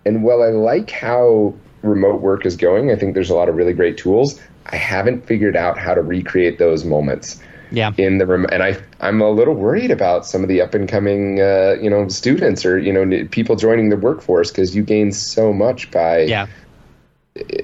And 0.04 0.24
while 0.24 0.42
I 0.42 0.48
like 0.48 0.90
how 0.90 1.54
remote 1.82 2.20
work 2.20 2.44
is 2.44 2.56
going, 2.56 2.90
I 2.90 2.96
think 2.96 3.14
there's 3.14 3.30
a 3.30 3.34
lot 3.34 3.48
of 3.48 3.56
really 3.56 3.72
great 3.72 3.96
tools. 3.96 4.38
I 4.66 4.76
haven't 4.76 5.26
figured 5.26 5.56
out 5.56 5.78
how 5.78 5.94
to 5.94 6.02
recreate 6.02 6.58
those 6.58 6.84
moments 6.84 7.40
Yeah. 7.70 7.92
in 7.96 8.18
the 8.18 8.26
room, 8.26 8.46
and 8.52 8.62
I 8.62 8.76
I'm 9.00 9.20
a 9.22 9.30
little 9.30 9.54
worried 9.54 9.90
about 9.90 10.26
some 10.26 10.42
of 10.42 10.48
the 10.48 10.60
up 10.60 10.74
and 10.74 10.86
coming 10.88 11.40
uh, 11.40 11.76
you 11.80 11.88
know 11.88 12.08
students 12.08 12.66
or 12.66 12.78
you 12.78 12.92
know 12.92 13.26
people 13.30 13.56
joining 13.56 13.88
the 13.88 13.96
workforce 13.96 14.50
because 14.50 14.76
you 14.76 14.82
gain 14.82 15.12
so 15.12 15.52
much 15.52 15.90
by 15.90 16.20
Yeah. 16.20 16.46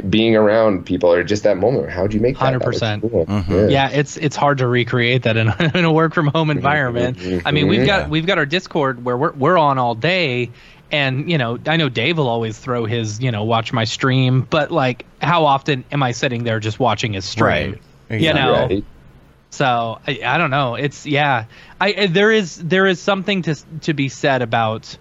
Being 0.09 0.35
around 0.35 0.87
people 0.87 1.13
or 1.13 1.23
just 1.23 1.43
that 1.43 1.59
moment. 1.59 1.91
How 1.91 2.07
do 2.07 2.17
you 2.17 2.23
make 2.23 2.39
that? 2.39 2.59
That 2.59 2.67
was 2.67 2.81
100%. 2.81 3.01
cool. 3.03 3.27
Mhm. 3.27 3.71
yeah 3.71 3.91
it's 3.91 4.17
it's 4.17 4.35
hard 4.35 4.59
to 4.59 4.67
recreate 4.67 5.25
that 5.25 5.37
in, 5.37 5.53
in 5.75 5.85
a 5.85 5.93
work 5.93 6.15
from 6.15 6.29
home 6.29 6.49
environment 6.51 7.19
i 7.45 7.51
mean 7.51 7.69
we've 7.69 7.87
got 7.87 8.09
we've 8.09 8.25
got 8.27 8.39
our 8.39 8.47
discord 8.47 9.05
where 9.05 9.17
we're, 9.17 9.33
we're 9.33 9.59
on 9.59 9.77
all 9.77 9.95
day 9.95 10.51
and 10.91 11.31
you 11.31 11.37
know 11.37 11.59
i 11.67 11.77
know 11.77 11.91
dave 11.91 12.17
will 12.17 12.29
always 12.29 12.57
throw 12.59 12.87
his 12.87 13.21
you 13.21 13.31
know 13.31 13.45
watch 13.45 13.71
my 13.73 13.85
stream 13.85 14.41
but 14.49 14.71
like 14.71 15.05
how 15.21 15.45
often 15.45 15.85
am 15.93 16.03
i 16.03 16.13
sitting 16.13 16.45
there 16.45 16.61
just 16.61 16.81
watching 16.81 17.13
his 17.13 17.27
stream 17.27 17.79
Right. 18.09 18.21
you 18.23 18.33
know 18.33 18.53
Right. 18.71 18.85
so 19.51 19.99
I, 20.07 20.21
I 20.25 20.39
don't 20.39 20.51
know 20.51 20.77
it's 20.77 21.05
yeah 21.05 21.45
i 21.79 21.93
I- 21.93 22.07
there 22.07 22.33
is 22.33 22.57
there 22.57 22.87
is 22.87 23.01
something 23.01 23.43
to 23.43 23.55
to 23.83 23.93
be 23.93 24.09
said 24.09 24.41
about 24.41 24.97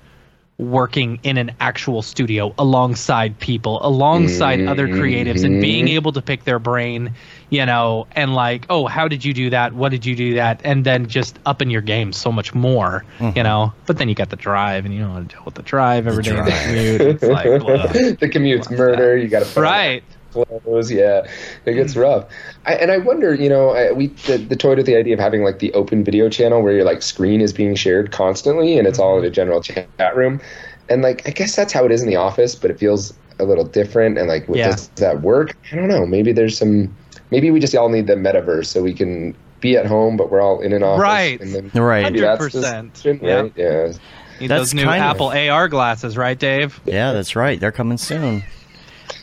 working 0.57 1.19
in 1.21 1.37
an 1.37 1.51
actual 1.59 2.01
studio 2.01 2.53
alongside 2.57 3.37
people 3.37 3.79
alongside 3.85 4.59
other 4.65 4.87
creatives 4.87 5.43
and 5.43 5.61
being 5.61 5.85
mm-hmm. 5.85 5.95
able 5.95 6.11
to 6.11 6.21
pick 6.21 6.43
their 6.45 6.57
brain 6.57 7.13
you 7.51 7.63
know 7.63 8.07
and 8.13 8.33
like 8.33 8.65
oh 8.69 8.87
how 8.87 9.07
did 9.07 9.23
you 9.23 9.33
do 9.33 9.51
that? 9.51 9.73
What 9.73 9.89
did 9.89 10.05
you 10.05 10.15
do 10.15 10.35
that? 10.35 10.61
And 10.63 10.83
then 10.83 11.07
just 11.07 11.37
up 11.45 11.61
in 11.61 11.69
your 11.69 11.81
game 11.81 12.11
so 12.11 12.31
much 12.31 12.55
more 12.55 13.05
you 13.19 13.25
mm-hmm. 13.27 13.43
know? 13.43 13.73
But 13.85 13.97
then 13.97 14.09
you 14.09 14.15
got 14.15 14.29
the 14.29 14.35
drive 14.35 14.85
and 14.85 14.93
you 14.93 15.01
don't 15.01 15.13
want 15.13 15.29
to 15.29 15.35
deal 15.35 15.45
with 15.45 15.53
the 15.53 15.63
drive 15.63 16.07
every 16.07 16.23
day 16.23 16.31
in 16.31 16.37
the 16.37 16.51
drive. 16.51 16.63
commute. 16.63 17.01
It's 17.01 17.23
like 17.23 18.19
the 18.19 18.29
commute's 18.29 18.69
murder. 18.69 19.15
You 19.15 19.27
got 19.27 19.45
to 19.45 19.61
right 19.61 20.03
clothes. 20.45 20.91
Yeah, 20.91 21.27
it 21.65 21.73
gets 21.73 21.93
hmm. 21.93 22.01
rough. 22.01 22.25
I, 22.65 22.75
and 22.75 22.91
I 22.91 22.97
wonder, 22.97 23.33
you 23.33 23.49
know, 23.49 23.69
I, 23.71 23.91
we 23.91 24.07
the, 24.07 24.37
the 24.37 24.55
toyed 24.55 24.77
with 24.77 24.85
the 24.85 24.95
idea 24.95 25.13
of 25.13 25.19
having 25.19 25.43
like 25.43 25.59
the 25.59 25.73
open 25.73 26.03
video 26.03 26.29
channel 26.29 26.61
where 26.61 26.73
your 26.73 26.85
like 26.85 27.01
screen 27.01 27.41
is 27.41 27.53
being 27.53 27.75
shared 27.75 28.11
constantly 28.11 28.77
and 28.77 28.87
it's 28.87 28.99
all 28.99 29.15
in 29.15 29.21
mm-hmm. 29.21 29.27
a 29.27 29.31
general 29.31 29.61
chat 29.61 30.15
room. 30.15 30.41
And 30.89 31.01
like, 31.01 31.27
I 31.27 31.31
guess 31.31 31.55
that's 31.55 31.73
how 31.73 31.85
it 31.85 31.91
is 31.91 32.01
in 32.01 32.07
the 32.07 32.15
office, 32.15 32.55
but 32.55 32.71
it 32.71 32.79
feels 32.79 33.13
a 33.39 33.45
little 33.45 33.65
different. 33.65 34.17
And 34.17 34.27
like, 34.27 34.45
Yeah. 34.47 34.71
does 34.71 34.87
that 34.95 35.21
work? 35.21 35.57
I 35.71 35.75
don't 35.75 35.87
know. 35.87 36.05
Maybe 36.05 36.31
there's 36.31 36.57
some. 36.57 36.95
Maybe 37.29 37.51
we 37.51 37.59
just 37.59 37.75
all 37.75 37.89
need 37.89 38.07
the 38.07 38.15
metaverse 38.15 38.67
so 38.67 38.81
we 38.81 38.93
can 38.93 39.35
be 39.59 39.75
at 39.75 39.85
home, 39.85 40.15
but 40.15 40.31
we're 40.31 40.39
all 40.39 40.61
in 40.61 40.71
an 40.71 40.81
office. 40.81 41.01
Right. 41.01 41.41
And 41.41 41.53
then 41.53 41.71
Right. 41.73 42.03
maybe 42.03 42.21
that's 42.21 42.53
the 42.53 42.61
100%. 42.61 42.95
solution, 42.95 43.25
Yeah. 43.25 43.47
Yeah. 43.55 43.91
Need 44.39 44.49
That's 44.49 44.61
those 44.61 44.73
new 44.75 44.83
kind 44.83 45.03
of- 45.03 45.09
apple 45.09 45.29
ar 45.29 45.67
glasses 45.67 46.15
right 46.15 46.37
dave 46.37 46.79
Yeah, 46.85 47.13
that's 47.13 47.35
right. 47.35 47.59
They're 47.59 47.71
coming 47.71 47.97
soon. 47.97 48.43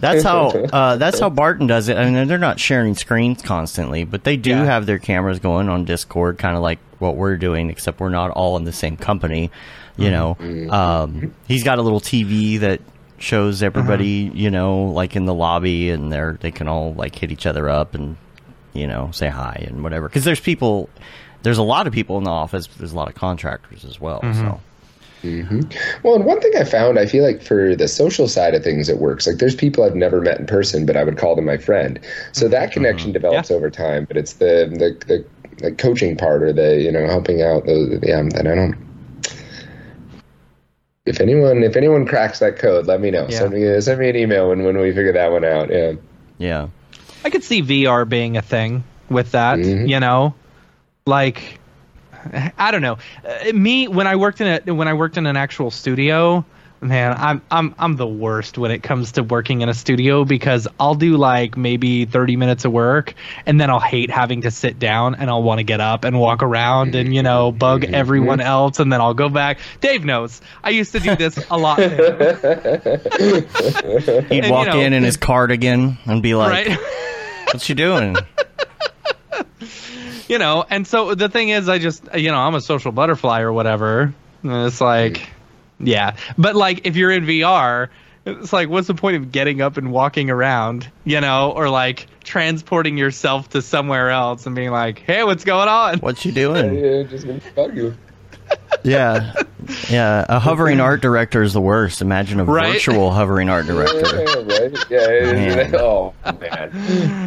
That's 0.00 0.22
how 0.22 0.48
uh, 0.48 0.96
that's 0.96 1.20
how 1.20 1.30
Barton 1.30 1.66
does 1.66 1.88
it. 1.88 1.96
I 1.96 2.10
mean, 2.10 2.28
they're 2.28 2.38
not 2.38 2.58
sharing 2.60 2.94
screens 2.94 3.42
constantly, 3.42 4.04
but 4.04 4.24
they 4.24 4.36
do 4.36 4.50
Yeah. 4.50 4.64
have 4.64 4.86
their 4.86 4.98
cameras 4.98 5.38
going 5.38 5.68
on 5.68 5.84
Discord, 5.84 6.38
kind 6.38 6.56
of 6.56 6.62
like 6.62 6.78
what 6.98 7.16
we're 7.16 7.36
doing, 7.36 7.70
except 7.70 8.00
we're 8.00 8.08
not 8.08 8.30
all 8.30 8.56
in 8.56 8.64
the 8.64 8.72
same 8.72 8.96
company. 8.96 9.50
You 9.96 10.10
know, 10.10 10.36
um, 10.70 11.32
he's 11.46 11.62
got 11.62 11.78
a 11.78 11.82
little 11.82 12.00
TV 12.00 12.58
that 12.60 12.80
shows 13.18 13.62
everybody, 13.62 14.30
you 14.34 14.50
know, 14.50 14.84
like 14.86 15.14
in 15.14 15.24
the 15.24 15.34
lobby, 15.34 15.90
and 15.90 16.12
they're 16.12 16.36
they 16.40 16.50
can 16.50 16.66
all 16.68 16.92
like 16.94 17.14
hit 17.14 17.30
each 17.30 17.46
other 17.46 17.68
up 17.68 17.94
and 17.94 18.16
you 18.72 18.86
know 18.88 19.10
say 19.12 19.28
hi 19.28 19.64
and 19.68 19.82
whatever. 19.84 20.08
Because 20.08 20.24
there's 20.24 20.40
people, 20.40 20.88
there's 21.42 21.58
a 21.58 21.62
lot 21.62 21.86
of 21.86 21.92
people 21.92 22.18
in 22.18 22.24
the 22.24 22.30
office. 22.30 22.66
But 22.66 22.78
there's 22.78 22.92
a 22.92 22.96
lot 22.96 23.08
of 23.08 23.14
contractors 23.14 23.84
as 23.84 24.00
well. 24.00 24.20
So 24.34 24.60
Mm-hmm. 25.24 25.60
Well, 26.02 26.14
and 26.14 26.26
one 26.26 26.40
thing 26.40 26.52
I 26.56 26.64
found, 26.64 26.98
I 26.98 27.06
feel 27.06 27.24
like 27.24 27.42
for 27.42 27.74
the 27.74 27.88
social 27.88 28.28
side 28.28 28.54
of 28.54 28.62
things, 28.62 28.90
it 28.90 28.98
works. 28.98 29.26
Like 29.26 29.38
there's 29.38 29.54
people 29.54 29.82
I've 29.82 29.94
never 29.94 30.20
met 30.20 30.38
in 30.38 30.46
person, 30.46 30.84
but 30.84 30.96
I 30.96 31.04
would 31.04 31.16
call 31.16 31.34
them 31.34 31.46
my 31.46 31.56
friend. 31.56 31.98
So 32.32 32.46
that 32.48 32.64
mm-hmm. 32.64 32.72
connection 32.74 33.08
mm-hmm. 33.08 33.14
develops 33.14 33.50
over 33.50 33.70
time. 33.70 34.04
But 34.04 34.18
it's 34.18 34.34
the 34.34 34.68
the, 34.70 35.06
the 35.06 35.24
the 35.58 35.72
coaching 35.72 36.16
part 36.16 36.42
or 36.42 36.52
the 36.52 36.80
you 36.80 36.92
know 36.92 37.06
helping 37.06 37.40
out. 37.40 37.64
The, 37.64 38.00
yeah, 38.02 38.22
that 38.22 38.46
I 38.46 38.54
don't. 38.54 38.76
If 41.06 41.20
anyone 41.20 41.62
if 41.62 41.76
anyone 41.76 42.06
cracks 42.06 42.40
that 42.40 42.58
code, 42.58 42.86
let 42.86 43.00
me 43.00 43.10
know. 43.10 43.26
Yeah. 43.28 43.38
Send 43.38 43.54
me 43.54 43.80
send 43.80 44.00
me 44.00 44.10
an 44.10 44.16
email 44.16 44.50
when 44.50 44.62
when 44.62 44.78
we 44.78 44.92
figure 44.92 45.12
that 45.12 45.32
one 45.32 45.44
out. 45.44 45.70
Yeah. 45.70 45.94
yeah. 46.36 46.68
I 47.24 47.30
could 47.30 47.44
see 47.44 47.62
VR 47.62 48.06
being 48.06 48.36
a 48.36 48.42
thing 48.42 48.84
with 49.08 49.32
that, 49.32 49.58
Mhm. 49.58 49.88
you 49.88 50.00
know, 50.00 50.34
like 51.06 51.60
I 52.58 52.70
don't 52.70 52.82
know. 52.82 52.98
Uh, 53.24 53.52
me 53.52 53.88
when 53.88 54.06
I 54.06 54.16
worked 54.16 54.40
in 54.40 54.46
a 54.68 54.72
when 54.74 54.88
I 54.88 54.94
worked 54.94 55.16
in 55.16 55.26
an 55.26 55.36
actual 55.36 55.70
studio, 55.70 56.44
man, 56.80 57.14
I'm 57.18 57.42
I'm 57.50 57.74
I'm 57.78 57.96
the 57.96 58.06
worst 58.06 58.58
when 58.58 58.70
it 58.70 58.82
comes 58.82 59.12
to 59.12 59.22
working 59.22 59.60
in 59.62 59.68
a 59.68 59.74
studio 59.74 60.24
because 60.24 60.68
I'll 60.78 60.94
do 60.94 61.16
like 61.16 61.56
maybe 61.56 62.04
30 62.04 62.36
minutes 62.36 62.64
of 62.64 62.72
work 62.72 63.14
and 63.46 63.60
then 63.60 63.70
I'll 63.70 63.80
hate 63.80 64.10
having 64.10 64.42
to 64.42 64.50
sit 64.50 64.78
down 64.78 65.14
and 65.14 65.30
I'll 65.30 65.42
want 65.42 65.58
to 65.60 65.64
get 65.64 65.80
up 65.80 66.04
and 66.04 66.18
walk 66.20 66.42
around 66.42 66.94
and 66.94 67.14
you 67.14 67.22
know 67.22 67.52
bug 67.52 67.84
everyone 67.84 68.40
else 68.40 68.78
and 68.80 68.92
then 68.92 69.00
I'll 69.00 69.14
go 69.14 69.28
back. 69.28 69.58
Dave 69.80 70.04
knows. 70.04 70.40
I 70.62 70.70
used 70.70 70.92
to 70.92 71.00
do 71.00 71.16
this 71.16 71.38
a 71.50 71.56
lot. 71.58 71.78
He'd 71.78 71.88
And, 74.30 74.44
you 74.46 74.52
walk 74.52 74.68
know- 74.68 74.80
in 74.80 74.92
in 74.92 75.02
his 75.02 75.16
cardigan 75.16 75.98
and 76.06 76.22
be 76.22 76.34
like, 76.34 76.66
right? 76.68 76.78
"What 77.52 77.68
you 77.68 77.74
doing?" 77.74 78.16
you 80.28 80.38
know 80.38 80.64
and 80.70 80.86
so 80.86 81.14
the 81.14 81.28
thing 81.28 81.48
is 81.50 81.68
i 81.68 81.78
just 81.78 82.02
you 82.14 82.30
know 82.30 82.38
i'm 82.38 82.54
a 82.54 82.60
social 82.60 82.92
butterfly 82.92 83.40
or 83.40 83.52
whatever 83.52 84.12
and 84.42 84.66
it's 84.66 84.80
like 84.80 85.28
yeah 85.80 86.16
but 86.38 86.54
like 86.56 86.86
if 86.86 86.96
you're 86.96 87.10
in 87.10 87.24
vr 87.24 87.88
it's 88.26 88.52
like 88.52 88.68
what's 88.68 88.86
the 88.86 88.94
point 88.94 89.16
of 89.16 89.32
getting 89.32 89.60
up 89.60 89.76
and 89.76 89.90
walking 89.92 90.30
around 90.30 90.88
you 91.04 91.20
know 91.20 91.50
or 91.52 91.68
like 91.68 92.06
transporting 92.24 92.96
yourself 92.96 93.50
to 93.50 93.60
somewhere 93.60 94.10
else 94.10 94.46
and 94.46 94.54
being 94.54 94.70
like 94.70 94.98
hey 95.00 95.24
what's 95.24 95.44
going 95.44 95.68
on 95.68 95.98
What 95.98 96.24
you 96.24 96.32
doing? 96.32 96.74
yeah, 96.74 97.02
just 97.02 97.26
gonna 97.26 97.40
bug 97.54 97.76
you. 97.76 97.94
Yeah, 98.82 99.32
yeah. 99.88 100.26
A 100.28 100.38
hovering 100.38 100.78
art 100.78 101.00
director 101.00 101.42
is 101.42 101.54
the 101.54 101.60
worst. 101.60 102.02
Imagine 102.02 102.38
a 102.40 102.44
Right? 102.44 102.74
virtual 102.74 103.10
hovering 103.10 103.48
art 103.48 103.64
director. 103.66 104.04
Yeah, 104.26 104.58
right. 104.58 104.84
Yeah. 104.90 105.32
Man. 105.56 105.74
Oh 105.76 106.12
man. 106.24 106.70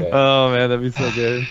Yeah. 0.02 0.10
oh 0.14 0.52
man 0.52 0.70
that'd 0.70 0.82
be 0.82 0.92
so 0.92 1.10
good 1.14 1.48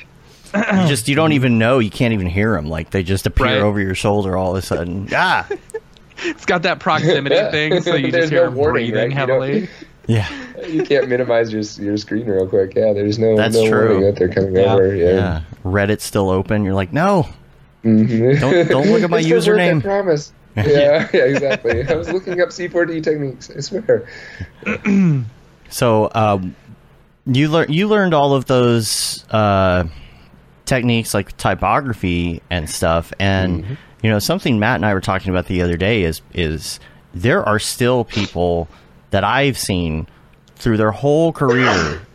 You 0.82 0.88
just 0.88 1.08
you 1.08 1.14
don't 1.14 1.32
even 1.32 1.58
know. 1.58 1.78
You 1.78 1.90
can't 1.90 2.12
even 2.14 2.26
hear 2.26 2.54
them. 2.54 2.68
Like 2.68 2.90
they 2.90 3.02
just 3.02 3.26
appear 3.26 3.46
Right. 3.46 3.60
over 3.60 3.80
your 3.80 3.94
shoulder 3.94 4.36
all 4.36 4.56
of 4.56 4.62
a 4.62 4.66
sudden. 4.66 5.08
Ah, 5.12 5.48
it's 6.18 6.44
got 6.46 6.62
that 6.62 6.80
proximity 6.80 7.36
thing, 7.50 7.82
so 7.82 7.94
you 7.94 8.10
just 8.10 8.30
hear 8.32 8.42
no 8.44 8.48
him 8.48 8.54
warning, 8.54 8.90
breathing 8.90 8.94
right? 8.96 9.10
You 9.10 9.16
heavily. 9.16 9.68
Yeah. 10.08 10.28
you 10.64 10.84
can't 10.84 11.08
minimize 11.08 11.52
your 11.52 11.62
your 11.84 11.96
screen 11.96 12.26
real 12.26 12.46
quick. 12.48 12.74
Yeah, 12.76 12.92
there's 12.92 13.18
no 13.18 13.36
That's 13.36 13.56
no 13.56 13.68
true. 13.68 13.88
warning 13.88 14.02
that 14.02 14.16
they're 14.16 14.28
coming 14.32 14.54
Yeah. 14.54 14.72
over. 14.74 14.94
Yeah. 14.94 15.10
Yeah. 15.10 15.40
Reddit's 15.64 16.04
still 16.04 16.30
open. 16.30 16.62
You're 16.64 16.74
like, 16.74 16.92
no. 16.92 17.26
Mhm. 17.84 18.38
Don't- 18.40 18.68
don't 18.68 18.86
look 18.88 19.02
at 19.02 19.10
my 19.10 19.18
It's 19.18 19.28
work, 19.28 19.42
username. 19.58 19.78
I 19.78 19.82
promise. 19.82 20.32
Yeah, 20.56 21.08
yeah, 21.12 21.20
exactly. 21.24 21.86
I 21.88 21.94
was 21.94 22.10
looking 22.12 22.40
up 22.40 22.48
C4D 22.50 23.02
techniques. 23.02 23.50
I 23.50 23.60
swear. 23.60 24.06
So 25.68 26.08
um, 26.14 26.54
you 27.26 27.48
learn 27.48 27.72
you 27.72 27.88
learned 27.88 28.14
all 28.14 28.34
of 28.34 28.46
those 28.46 29.24
uh, 29.30 29.84
techniques 30.66 31.14
like 31.14 31.36
typography 31.36 32.42
and 32.50 32.68
stuff, 32.68 33.12
and 33.18 33.64
Mm-hmm. 33.64 33.74
you 34.02 34.10
know 34.10 34.18
something 34.18 34.58
Matt 34.58 34.76
and 34.76 34.84
I 34.86 34.92
were 34.94 35.00
talking 35.00 35.30
about 35.30 35.46
the 35.46 35.62
other 35.62 35.76
day 35.78 36.02
is 36.02 36.20
is 36.34 36.78
there 37.14 37.42
are 37.44 37.58
still 37.58 38.04
people 38.04 38.68
that 39.10 39.24
I've 39.24 39.56
seen 39.58 40.06
through 40.56 40.76
their 40.76 40.92
whole 40.92 41.32
career. 41.32 42.00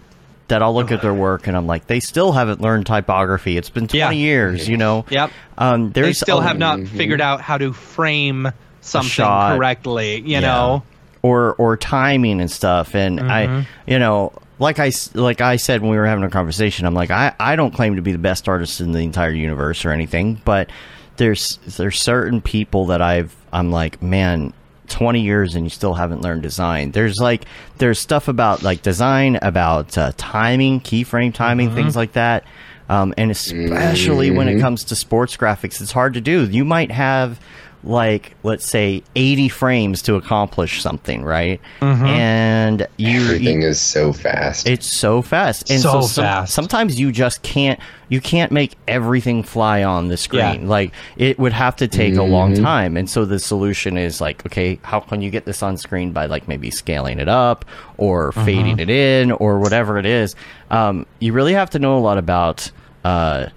That 0.48 0.62
I'll 0.62 0.74
look 0.76 0.92
at 0.92 1.02
their 1.02 1.14
work 1.14 1.48
and 1.48 1.56
I'm 1.56 1.66
like, 1.66 1.88
they 1.88 2.02
still 2.02 2.34
haven't 2.34 2.60
learned 2.60 2.86
typography. 2.86 3.56
It's 3.56 3.70
been 3.70 3.88
20 3.88 3.98
Yeah. 4.00 4.12
years, 4.12 4.68
you 4.68 4.76
know. 4.76 5.06
Yep. 5.10 5.32
Um, 5.58 5.92
They 5.94 6.12
still 6.12 6.40
a- 6.40 6.44
have 6.44 6.58
not 6.58 6.82
figured 6.90 7.22
out 7.22 7.40
how 7.40 7.58
to 7.58 7.72
frame 7.72 8.52
something 8.82 9.26
correctly. 9.26 10.16
You 10.18 10.24
Yeah. 10.28 10.40
know. 10.42 10.84
or 11.22 11.54
or 11.54 11.78
timing 11.78 12.42
and 12.42 12.52
stuff 12.52 12.96
and 12.96 13.20
Mm-hmm. 13.20 13.32
i 13.32 13.68
you 13.88 13.98
know 13.98 14.34
like 14.62 14.80
i 14.80 14.88
s- 14.88 15.14
like 15.16 15.42
i 15.42 15.58
said 15.58 15.82
when 15.82 15.92
we 15.92 15.98
were 15.98 16.06
having 16.06 16.24
a 16.24 16.30
conversation 16.30 16.86
i'm 16.86 16.94
like 16.94 17.12
i 17.12 17.34
i 17.40 17.56
don't 17.58 17.74
claim 17.74 17.98
to 17.98 18.02
be 18.02 18.14
the 18.14 18.18
best 18.18 18.48
artist 18.48 18.80
in 18.80 18.94
the 18.94 19.00
entire 19.00 19.32
universe 19.32 19.84
or 19.84 19.92
anything 19.92 20.42
but 20.46 20.70
there's 21.18 21.58
there's 21.78 22.02
certain 22.02 22.40
people 22.42 22.86
that 22.86 23.02
i've 23.02 23.36
i'm 23.52 23.72
like 23.72 24.02
man 24.02 24.54
20 24.88 25.22
years 25.22 25.56
and 25.56 25.66
you 25.66 25.70
still 25.70 25.94
haven't 25.94 26.22
learned 26.22 26.42
design. 26.42 26.92
There's 26.92 27.18
like 27.18 27.46
there's 27.78 27.98
stuff 27.98 28.28
about 28.28 28.62
like 28.62 28.82
design 28.82 29.40
about 29.42 29.98
uh, 29.98 30.12
timing 30.18 30.82
keyframe 30.82 31.34
timing 31.34 31.68
Mm-hmm. 31.68 31.76
things 31.78 31.96
like 31.96 32.12
that. 32.14 32.44
Um, 32.90 33.14
and 33.18 33.32
especially 33.32 34.32
when 34.32 34.50
it 34.50 34.60
comes 34.60 34.84
to 34.86 34.98
sports 34.98 35.38
graphics 35.38 35.80
it's 35.82 35.94
hard 35.94 36.16
to 36.16 36.20
do. 36.22 36.44
You 36.44 36.66
might 36.66 36.92
have 36.92 37.40
like 37.84 38.36
let's 38.44 38.66
say 38.66 39.02
80 39.16 39.50
frames 39.50 40.02
to 40.04 40.16
accomplish 40.16 40.82
something 40.82 41.24
right 41.24 41.60
Mm-hmm. 41.80 42.06
and 42.06 42.88
you, 42.98 43.22
Everything 43.22 43.62
you 43.64 43.68
is 43.70 43.80
so 43.80 44.14
fast. 44.14 44.68
it's 44.68 44.86
so 44.86 45.22
fast 45.24 45.70
and 45.72 45.82
So 45.82 46.02
some- 46.02 46.24
fast. 46.24 46.54
sometimes 46.54 47.00
you 47.00 47.12
just 47.12 47.42
can't 47.42 47.80
you 48.08 48.22
can't 48.22 48.52
make 48.52 48.76
everything 48.88 49.42
fly 49.42 49.84
on 49.84 50.10
the 50.10 50.18
screen 50.18 50.62
Yeah. 50.64 50.68
like 50.68 50.94
it 51.18 51.40
would 51.40 51.54
have 51.54 51.76
to 51.78 51.88
take 51.88 52.16
a 52.18 52.24
long 52.24 52.54
time 52.54 52.98
and 52.98 53.10
so 53.10 53.26
the 53.26 53.40
solution 53.40 53.98
is 53.98 54.22
like 54.22 54.46
okay 54.46 54.80
how 54.84 55.00
can 55.00 55.22
you 55.22 55.32
get 55.32 55.46
this 55.46 55.64
on 55.64 55.78
screen 55.78 56.12
by 56.12 56.28
like 56.28 56.48
maybe 56.48 56.70
scaling 56.70 57.20
it 57.20 57.30
up 57.30 57.66
or 57.98 58.32
fading 58.34 58.78
it 58.80 58.90
in 58.90 59.32
or 59.32 59.60
whatever 59.60 59.98
it 59.98 60.06
is 60.06 60.36
um, 60.70 61.06
you 61.20 61.34
really 61.34 61.54
have 61.54 61.70
to 61.72 61.80
know 61.80 61.98
a 61.98 62.00
lot 62.00 62.18
about 62.20 62.70
uh, 63.06 63.48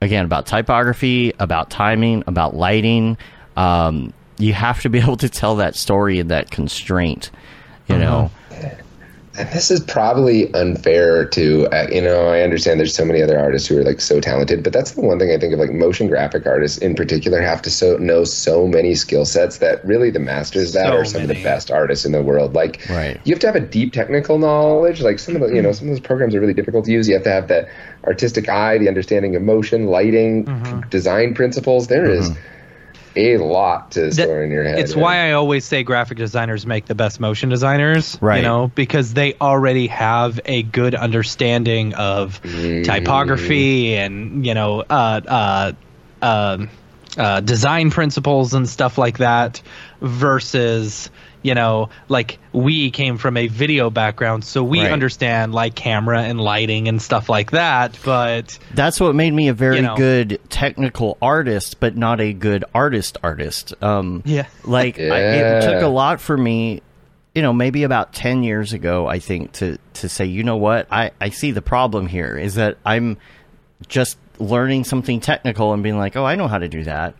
again 0.00 0.24
about 0.24 0.46
typography 0.46 1.32
about 1.40 1.70
timing 1.70 2.22
about 2.26 2.54
lighting 2.54 3.16
um, 3.56 4.12
you 4.38 4.52
have 4.52 4.80
to 4.82 4.88
be 4.88 4.98
able 5.02 5.16
to 5.18 5.28
tell 5.28 5.56
that 5.56 5.74
story 5.74 6.18
in 6.18 6.28
that 6.28 6.50
constraint 6.50 7.30
you 7.86 7.98
know? 7.98 8.30
And 9.36 9.48
this 9.50 9.68
is 9.70 9.80
probably 9.80 10.52
unfair 10.54 11.24
to 11.30 11.66
uh, 11.72 11.88
you 11.90 12.00
know 12.00 12.28
i 12.28 12.42
understand 12.42 12.78
there's 12.78 12.94
so 12.94 13.04
many 13.04 13.20
other 13.20 13.36
artists 13.36 13.66
who 13.66 13.76
are 13.76 13.82
like 13.82 14.00
so 14.00 14.20
talented 14.20 14.62
but 14.62 14.72
that's 14.72 14.92
the 14.92 15.00
one 15.00 15.18
thing 15.18 15.32
i 15.32 15.38
think 15.38 15.52
of 15.52 15.58
like 15.58 15.72
motion 15.72 16.06
graphic 16.06 16.46
artists 16.46 16.78
in 16.78 16.94
particular 16.94 17.40
have 17.42 17.60
to 17.60 17.68
so 17.68 17.96
know 17.96 18.22
so 18.22 18.68
many 18.68 18.94
skill 18.94 19.24
sets 19.24 19.58
that 19.58 19.84
really 19.84 20.08
the 20.08 20.20
masters 20.20 20.68
of 20.68 20.74
that 20.74 20.86
So 20.90 20.96
are 20.98 21.04
some 21.04 21.22
of 21.22 21.28
the 21.28 21.42
best 21.42 21.72
artists 21.72 22.04
in 22.04 22.12
the 22.12 22.22
world. 22.22 22.54
Like 22.54 22.80
Right. 22.88 23.20
you 23.24 23.34
have 23.34 23.40
to 23.40 23.46
have 23.48 23.56
a 23.56 23.60
deep 23.60 23.92
technical 23.92 24.38
knowledge. 24.38 25.00
Like 25.02 25.18
some 25.18 25.34
of 25.34 25.40
the 25.42 25.52
you 25.52 25.60
know 25.60 25.72
some 25.72 25.88
of 25.88 25.94
those 25.94 26.00
programs 26.00 26.36
are 26.36 26.40
really 26.40 26.54
difficult 26.54 26.84
to 26.84 26.92
use. 26.92 27.08
You 27.08 27.14
have 27.14 27.24
to 27.24 27.32
have 27.32 27.48
that 27.48 27.68
artistic 28.04 28.48
eye 28.48 28.78
the 28.78 28.86
understanding 28.86 29.34
of 29.34 29.42
motion 29.42 29.86
lighting 29.88 30.44
Mm-hmm. 30.44 30.88
design 30.90 31.34
principles. 31.34 31.88
There 31.88 32.06
is 32.06 32.30
a 33.16 33.38
lot 33.38 33.92
to 33.92 34.12
store 34.12 34.42
in 34.42 34.50
your 34.50 34.64
head 34.64 34.78
It's 34.78 34.94
why 34.94 35.28
I 35.28 35.32
always 35.32 35.64
say 35.64 35.82
graphic 35.82 36.18
designers 36.18 36.66
make 36.66 36.86
the 36.86 36.94
best 36.94 37.20
motion 37.20 37.48
designers. 37.48 38.18
Right. 38.20 38.38
You 38.38 38.42
know, 38.42 38.68
because 38.74 39.14
they 39.14 39.34
already 39.34 39.86
have 39.88 40.40
a 40.44 40.62
good 40.62 40.94
understanding 40.94 41.94
of 41.94 42.40
typography 42.42 43.96
and, 43.96 44.44
you 44.44 44.54
know, 44.54 44.80
uh, 44.80 45.20
uh, 45.26 45.72
um 46.22 46.70
uh, 47.16 47.40
design 47.40 47.90
principles 47.90 48.54
and 48.54 48.68
stuff 48.68 48.98
like 48.98 49.18
that 49.18 49.62
versus 50.00 51.10
you 51.44 51.54
know 51.54 51.88
like 52.08 52.38
we 52.52 52.90
came 52.90 53.16
from 53.18 53.36
a 53.36 53.46
video 53.46 53.90
background 53.90 54.42
so 54.44 54.64
we 54.64 54.80
Right. 54.80 54.90
understand 54.92 55.54
like 55.54 55.76
camera 55.76 56.22
and 56.22 56.40
lighting 56.40 56.88
and 56.88 57.00
stuff 57.00 57.28
like 57.28 57.52
that 57.52 57.96
but 58.04 58.58
that's 58.72 58.98
what 58.98 59.14
made 59.14 59.32
me 59.32 59.46
a 59.46 59.54
very 59.54 59.76
You 59.76 59.82
know. 59.82 59.96
good 59.96 60.40
technical 60.48 61.16
artist, 61.22 61.78
but 61.78 61.96
not 61.96 62.20
a 62.20 62.32
good 62.32 62.64
artist 62.74 63.18
artist. 63.22 63.74
Um, 63.82 64.22
Yeah. 64.24 64.46
like 64.64 64.98
I, 64.98 65.18
it 65.20 65.62
took 65.62 65.82
a 65.82 65.86
lot 65.88 66.20
for 66.20 66.36
me. 66.36 66.82
You 67.34 67.42
know, 67.42 67.52
maybe 67.52 67.82
about 67.82 68.12
ten 68.12 68.42
years 68.42 68.72
ago, 68.72 69.06
I 69.06 69.18
think 69.18 69.52
to 69.54 69.78
to 69.94 70.08
say, 70.08 70.24
you 70.24 70.42
know 70.44 70.56
what, 70.56 70.86
I 70.90 71.10
I 71.20 71.28
see 71.30 71.50
the 71.50 71.62
problem 71.62 72.06
here 72.06 72.36
is 72.38 72.54
that 72.54 72.78
I'm 72.86 73.16
just 73.88 74.16
learning 74.38 74.84
something 74.84 75.20
technical 75.20 75.72
and 75.72 75.82
being 75.82 75.98
like, 75.98 76.16
oh, 76.16 76.24
I 76.24 76.34
know 76.36 76.48
how 76.48 76.58
to 76.58 76.68
do 76.68 76.84
that. 76.84 77.14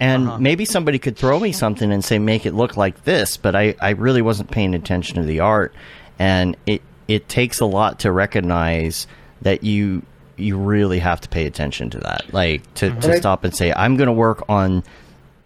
And 0.00 0.28
Uh-huh. 0.28 0.38
maybe 0.38 0.64
somebody 0.64 0.98
could 0.98 1.16
throw 1.16 1.40
me 1.40 1.52
something 1.52 1.90
and 1.92 2.04
say, 2.04 2.18
make 2.18 2.46
it 2.46 2.54
look 2.54 2.76
like 2.76 3.04
this, 3.04 3.36
but 3.36 3.56
I, 3.56 3.74
I 3.80 3.90
really 3.90 4.22
wasn't 4.22 4.50
paying 4.50 4.74
attention 4.74 5.16
to 5.16 5.22
the 5.22 5.40
art. 5.40 5.74
And 6.18 6.56
it, 6.66 6.82
it 7.08 7.28
takes 7.28 7.58
a 7.60 7.66
lot 7.66 8.00
to 8.00 8.12
recognize 8.12 9.06
that 9.42 9.64
you, 9.64 10.02
you 10.36 10.56
really 10.56 11.00
have 11.00 11.20
to 11.22 11.28
pay 11.28 11.46
attention 11.46 11.90
to 11.90 11.98
that. 11.98 12.32
Like 12.32 12.62
to, 12.74 12.90
to 12.90 13.08
Right. 13.08 13.18
stop 13.18 13.42
and 13.44 13.54
say, 13.54 13.72
I'm 13.72 13.96
going 13.96 14.06
to 14.06 14.12
work 14.12 14.44
on 14.48 14.84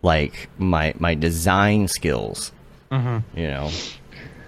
like 0.02 0.48
my, 0.58 0.92
my 0.98 1.14
design 1.14 1.88
skills, 1.88 2.52
you 2.90 2.98
know? 3.36 3.70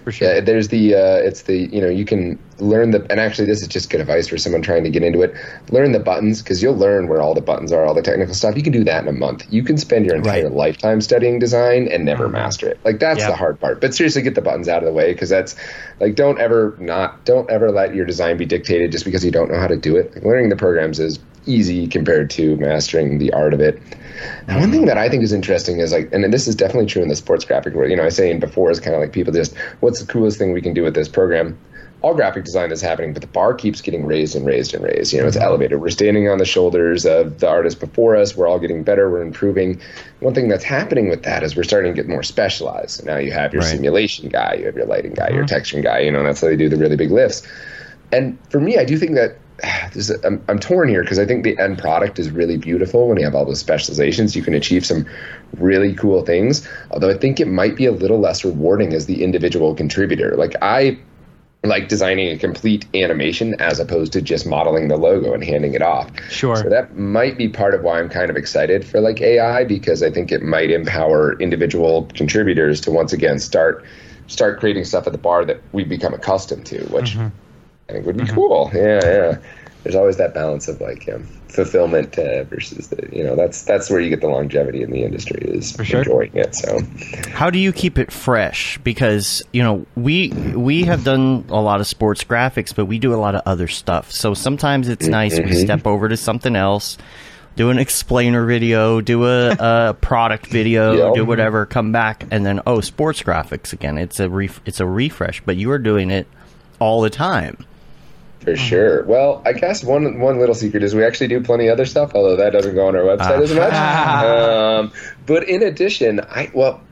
for 0.02 0.12
sure 0.12 0.34
Yeah, 0.34 0.40
there's 0.40 0.68
the 0.68 0.94
uh, 0.94 1.16
it's 1.16 1.42
the 1.42 1.56
you 1.72 1.80
know 1.80 1.88
you 1.88 2.04
can 2.04 2.38
learn 2.58 2.90
the 2.90 3.06
and 3.10 3.20
actually 3.20 3.46
this 3.46 3.62
is 3.62 3.68
just 3.68 3.90
good 3.90 4.00
advice 4.00 4.28
for 4.28 4.38
someone 4.38 4.62
trying 4.62 4.84
to 4.84 4.90
get 4.90 5.02
into 5.02 5.22
it. 5.22 5.34
Learn 5.70 5.92
the 5.92 6.00
buttons 6.00 6.42
because 6.42 6.62
you'll 6.62 6.76
learn 6.76 7.08
where 7.08 7.20
all 7.20 7.34
the 7.34 7.40
buttons 7.40 7.72
are, 7.72 7.84
all 7.84 7.94
the 7.94 8.02
technical 8.02 8.34
stuff. 8.34 8.56
You 8.56 8.62
can 8.62 8.72
do 8.72 8.84
that 8.84 9.02
in 9.02 9.08
a 9.08 9.12
month. 9.12 9.44
You 9.50 9.62
can 9.62 9.78
spend 9.78 10.06
your 10.06 10.16
entire 10.16 10.44
Right. 10.44 10.52
lifetime 10.52 11.00
studying 11.00 11.38
design 11.38 11.88
and 11.88 12.04
never 12.04 12.24
mm-hmm. 12.24 12.34
master 12.34 12.68
it. 12.68 12.78
Like 12.84 12.98
that's 12.98 13.20
Yeah. 13.20 13.30
the 13.30 13.36
hard 13.36 13.60
part. 13.60 13.80
But 13.80 13.94
seriously, 13.94 14.22
get 14.22 14.34
the 14.34 14.42
buttons 14.42 14.68
out 14.68 14.82
of 14.82 14.86
the 14.86 14.92
way 14.92 15.12
because 15.12 15.28
that's 15.28 15.56
like 16.00 16.14
don't 16.14 16.38
ever 16.40 16.76
not 16.78 17.24
don't 17.24 17.50
ever 17.50 17.70
let 17.70 17.94
your 17.94 18.04
design 18.04 18.36
be 18.36 18.46
dictated 18.46 18.92
just 18.92 19.04
because 19.04 19.24
you 19.24 19.30
don't 19.30 19.50
know 19.50 19.58
how 19.58 19.68
to 19.68 19.76
do 19.76 19.96
it. 19.96 20.14
Like, 20.14 20.24
learning 20.24 20.48
the 20.48 20.56
programs 20.56 21.00
is 21.00 21.18
easy 21.46 21.86
compared 21.86 22.30
to 22.30 22.56
mastering 22.56 23.18
the 23.18 23.32
art 23.32 23.54
of 23.54 23.60
it. 23.60 23.80
And 24.48 24.60
one 24.60 24.70
thing 24.70 24.80
mm-hmm. 24.80 24.88
that 24.88 24.98
I 24.98 25.08
think 25.08 25.22
is 25.22 25.32
interesting 25.32 25.80
is 25.80 25.92
like, 25.92 26.08
and 26.12 26.32
this 26.32 26.46
is 26.46 26.54
definitely 26.54 26.86
true 26.86 27.02
in 27.02 27.08
the 27.08 27.16
sports 27.16 27.44
graphic 27.44 27.74
world. 27.74 27.90
You 27.90 27.96
know, 27.96 28.02
I 28.02 28.06
was 28.06 28.16
saying 28.16 28.40
before 28.40 28.70
is 28.70 28.80
kind 28.80 28.94
of 28.94 29.00
like 29.00 29.12
people 29.12 29.32
just, 29.32 29.56
what's 29.80 30.00
the 30.00 30.10
coolest 30.10 30.38
thing 30.38 30.52
we 30.52 30.62
can 30.62 30.72
do 30.72 30.82
with 30.82 30.94
this 30.94 31.08
program? 31.08 31.58
All 32.04 32.12
graphic 32.12 32.44
design 32.44 32.70
is 32.70 32.82
happening, 32.82 33.14
but 33.14 33.22
the 33.22 33.28
bar 33.28 33.54
keeps 33.54 33.80
getting 33.80 34.04
raised 34.04 34.36
and 34.36 34.44
raised 34.44 34.74
and 34.74 34.84
raised. 34.84 35.14
You 35.14 35.22
know, 35.22 35.26
it's 35.26 35.38
elevated. 35.38 35.80
We're 35.80 35.88
standing 35.88 36.28
on 36.28 36.36
the 36.36 36.44
shoulders 36.44 37.06
of 37.06 37.40
the 37.40 37.48
artists 37.48 37.80
before 37.80 38.14
us. 38.14 38.36
We're 38.36 38.46
all 38.46 38.58
getting 38.58 38.84
better. 38.84 39.10
We're 39.10 39.22
improving. 39.22 39.80
One 40.20 40.34
thing 40.34 40.48
that's 40.48 40.64
happening 40.64 41.08
with 41.08 41.22
that 41.22 41.42
is 41.42 41.56
we're 41.56 41.62
starting 41.62 41.94
to 41.94 41.96
get 41.96 42.06
more 42.06 42.22
specialized. 42.22 42.90
So 42.90 43.06
now 43.06 43.16
you 43.16 43.32
have 43.32 43.54
your 43.54 43.62
Right. 43.62 43.70
simulation 43.70 44.28
guy, 44.28 44.56
you 44.58 44.66
have 44.66 44.76
your 44.76 44.84
lighting 44.84 45.14
guy, 45.14 45.30
your 45.30 45.44
uh-huh. 45.44 45.56
texturing 45.56 45.82
guy. 45.82 46.00
You 46.00 46.12
know, 46.12 46.18
and 46.18 46.28
that's 46.28 46.42
how 46.42 46.48
they 46.48 46.56
do 46.56 46.68
the 46.68 46.76
really 46.76 46.96
big 46.96 47.10
lifts. 47.10 47.42
And 48.12 48.36
for 48.50 48.60
me, 48.60 48.76
I 48.76 48.84
do 48.84 48.98
think 48.98 49.14
that 49.14 49.38
this 49.94 50.10
is, 50.10 50.22
I'm, 50.26 50.44
I'm 50.48 50.58
torn 50.58 50.90
here 50.90 51.00
because 51.00 51.18
I 51.18 51.24
think 51.24 51.42
the 51.42 51.58
end 51.58 51.78
product 51.78 52.18
is 52.18 52.30
really 52.30 52.58
beautiful 52.58 53.08
when 53.08 53.16
you 53.16 53.24
have 53.24 53.34
all 53.34 53.46
those 53.46 53.60
specializations. 53.60 54.36
You 54.36 54.42
can 54.42 54.52
achieve 54.52 54.84
some 54.84 55.06
really 55.56 55.94
cool 55.94 56.22
things. 56.22 56.68
Although 56.90 57.08
I 57.08 57.16
think 57.16 57.40
it 57.40 57.48
might 57.48 57.76
be 57.76 57.86
a 57.86 57.92
little 57.92 58.20
less 58.20 58.44
rewarding 58.44 58.92
as 58.92 59.06
the 59.06 59.24
individual 59.24 59.74
contributor. 59.74 60.36
Like 60.36 60.54
I 60.60 60.98
like 61.64 61.88
designing 61.88 62.28
a 62.28 62.38
complete 62.38 62.86
animation 62.94 63.54
as 63.60 63.80
opposed 63.80 64.12
to 64.12 64.22
just 64.22 64.46
modeling 64.46 64.88
the 64.88 64.96
logo 64.96 65.32
and 65.32 65.42
handing 65.42 65.74
it 65.74 65.82
off. 65.82 66.10
Sure. 66.30 66.56
So 66.56 66.68
that 66.68 66.96
might 66.96 67.38
be 67.38 67.48
part 67.48 67.74
of 67.74 67.82
why 67.82 67.98
I'm 67.98 68.08
kind 68.08 68.30
of 68.30 68.36
excited 68.36 68.84
for 68.84 69.00
like 69.00 69.20
AI 69.20 69.64
because 69.64 70.02
I 70.02 70.10
think 70.10 70.30
it 70.30 70.42
might 70.42 70.70
empower 70.70 71.38
individual 71.40 72.06
contributors 72.14 72.80
to 72.82 72.90
once 72.90 73.12
again 73.12 73.38
start 73.38 73.84
start 74.26 74.58
creating 74.58 74.84
stuff 74.84 75.06
at 75.06 75.12
the 75.12 75.18
bar 75.18 75.44
that 75.44 75.60
we've 75.72 75.88
become 75.88 76.14
accustomed 76.14 76.66
to, 76.66 76.84
which 76.86 77.14
Mm-hmm. 77.14 77.28
I 77.88 77.92
think 77.92 78.06
would 78.06 78.16
be 78.16 78.26
cool. 78.26 78.70
Yeah, 78.72 79.00
yeah. 79.04 79.38
There's 79.84 79.94
always 79.94 80.16
that 80.16 80.34
balance 80.34 80.66
of 80.66 80.80
like 80.80 81.08
um, 81.12 81.24
fulfillment 81.48 82.18
uh, 82.18 82.44
versus 82.44 82.88
the 82.88 83.08
you 83.12 83.22
know 83.22 83.36
that's 83.36 83.62
that's 83.62 83.88
where 83.90 84.00
you 84.00 84.10
get 84.10 84.20
the 84.22 84.28
longevity 84.28 84.82
in 84.82 84.90
the 84.90 85.02
industry 85.04 85.40
is 85.42 85.76
sure. 85.84 86.00
enjoying 86.00 86.34
it. 86.34 86.54
So 86.54 86.80
How 87.30 87.50
do 87.50 87.58
you 87.58 87.72
keep 87.72 87.98
it 87.98 88.10
fresh? 88.10 88.78
Because 88.78 89.42
you 89.52 89.62
know 89.62 89.86
we 89.94 90.30
we 90.54 90.84
have 90.84 91.04
done 91.04 91.44
a 91.50 91.60
lot 91.60 91.80
of 91.80 91.86
sports 91.86 92.24
graphics, 92.24 92.74
but 92.74 92.86
we 92.86 92.98
do 92.98 93.14
a 93.14 93.16
lot 93.16 93.34
of 93.34 93.42
other 93.46 93.68
stuff. 93.68 94.10
So 94.10 94.34
sometimes 94.34 94.88
it's 94.88 95.06
nice 95.06 95.38
we 95.38 95.54
step 95.54 95.86
over 95.86 96.08
to 96.08 96.16
something 96.16 96.56
else, 96.56 96.96
do 97.56 97.70
an 97.70 97.78
explainer 97.78 98.46
video, 98.46 99.00
do 99.00 99.26
a, 99.26 99.50
a 99.90 99.94
product 100.00 100.46
video, 100.46 100.92
Yeah. 100.94 101.12
do 101.14 101.24
whatever, 101.24 101.66
come 101.66 101.92
back, 101.92 102.24
and 102.30 102.44
then 102.44 102.60
oh, 102.66 102.80
sports 102.80 103.22
graphics 103.22 103.72
again. 103.72 103.98
It's 103.98 104.18
a 104.18 104.28
ref- 104.30 104.62
it's 104.64 104.80
a 104.80 104.86
refresh, 104.86 105.42
but 105.44 105.56
you 105.56 105.70
are 105.70 105.78
doing 105.78 106.10
it 106.10 106.26
all 106.78 107.00
the 107.02 107.10
time. 107.10 107.64
For 108.44 108.56
sure. 108.56 109.04
Well, 109.04 109.42
I 109.44 109.54
guess 109.54 109.82
one 109.82 110.20
one 110.20 110.38
little 110.38 110.54
secret 110.54 110.82
is 110.82 110.94
we 110.94 111.04
actually 111.04 111.28
do 111.28 111.40
plenty 111.40 111.68
of 111.68 111.72
other 111.72 111.86
stuff, 111.86 112.14
although 112.14 112.36
that 112.36 112.52
doesn't 112.52 112.74
go 112.74 112.88
on 112.88 112.94
our 112.94 113.02
website 113.02 113.42
as 113.42 113.54
much. 113.54 113.72
um, 113.74 114.92
but 115.26 115.48
in 115.48 115.62
addition, 115.62 116.20
I 116.20 116.50
well, 116.52 116.82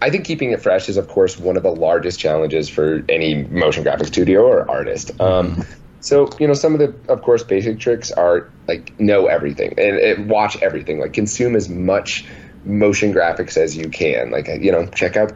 I 0.00 0.10
think 0.10 0.24
keeping 0.24 0.52
it 0.52 0.62
fresh 0.62 0.88
is, 0.88 0.96
of 0.96 1.08
course, 1.08 1.38
one 1.38 1.56
of 1.56 1.62
the 1.62 1.70
largest 1.70 2.20
challenges 2.20 2.68
for 2.68 3.04
any 3.08 3.42
motion 3.44 3.82
graphic 3.82 4.08
studio 4.08 4.42
or 4.42 4.70
artist. 4.70 5.20
Um, 5.20 5.64
so 6.00 6.28
you 6.38 6.46
know, 6.46 6.54
some 6.54 6.74
of 6.74 6.80
the, 6.80 7.12
of 7.12 7.22
course, 7.22 7.42
basic 7.44 7.78
tricks 7.78 8.10
are 8.10 8.50
like 8.68 8.98
know 8.98 9.26
everything 9.26 9.74
and, 9.78 9.98
and 9.98 10.30
watch 10.30 10.60
everything, 10.62 11.00
like 11.00 11.12
consume 11.12 11.56
as 11.56 11.68
much 11.68 12.26
motion 12.64 13.12
graphics 13.12 13.56
as 13.56 13.76
you 13.76 13.88
can. 13.88 14.30
Like 14.30 14.48
you 14.48 14.72
know, 14.72 14.86
check 14.86 15.16
out 15.16 15.32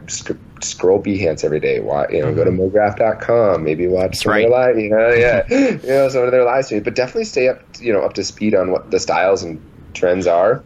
scroll 0.63 1.01
Behance 1.01 1.43
every 1.43 1.59
day. 1.59 1.79
Why 1.79 2.07
you 2.09 2.21
know, 2.21 2.33
go 2.33 2.43
to 2.43 2.51
mograph.com, 2.51 3.63
maybe 3.63 3.87
watch 3.87 4.17
some 4.17 4.31
right. 4.31 4.45
of 4.45 4.51
their 4.51 4.59
live, 4.59 4.79
you 4.79 4.89
know, 4.89 5.09
yeah, 5.09 5.45
you 5.49 5.87
know, 5.87 6.09
some 6.09 6.23
of 6.23 6.31
their 6.31 6.43
live 6.43 6.65
streams. 6.65 6.83
But 6.83 6.95
definitely 6.95 7.25
stay 7.25 7.47
up, 7.47 7.61
you 7.79 7.93
know, 7.93 8.01
up 8.01 8.13
to 8.13 8.23
speed 8.23 8.55
on 8.55 8.71
what 8.71 8.91
the 8.91 8.99
styles 8.99 9.43
and 9.43 9.61
trends 9.93 10.27
are. 10.27 10.63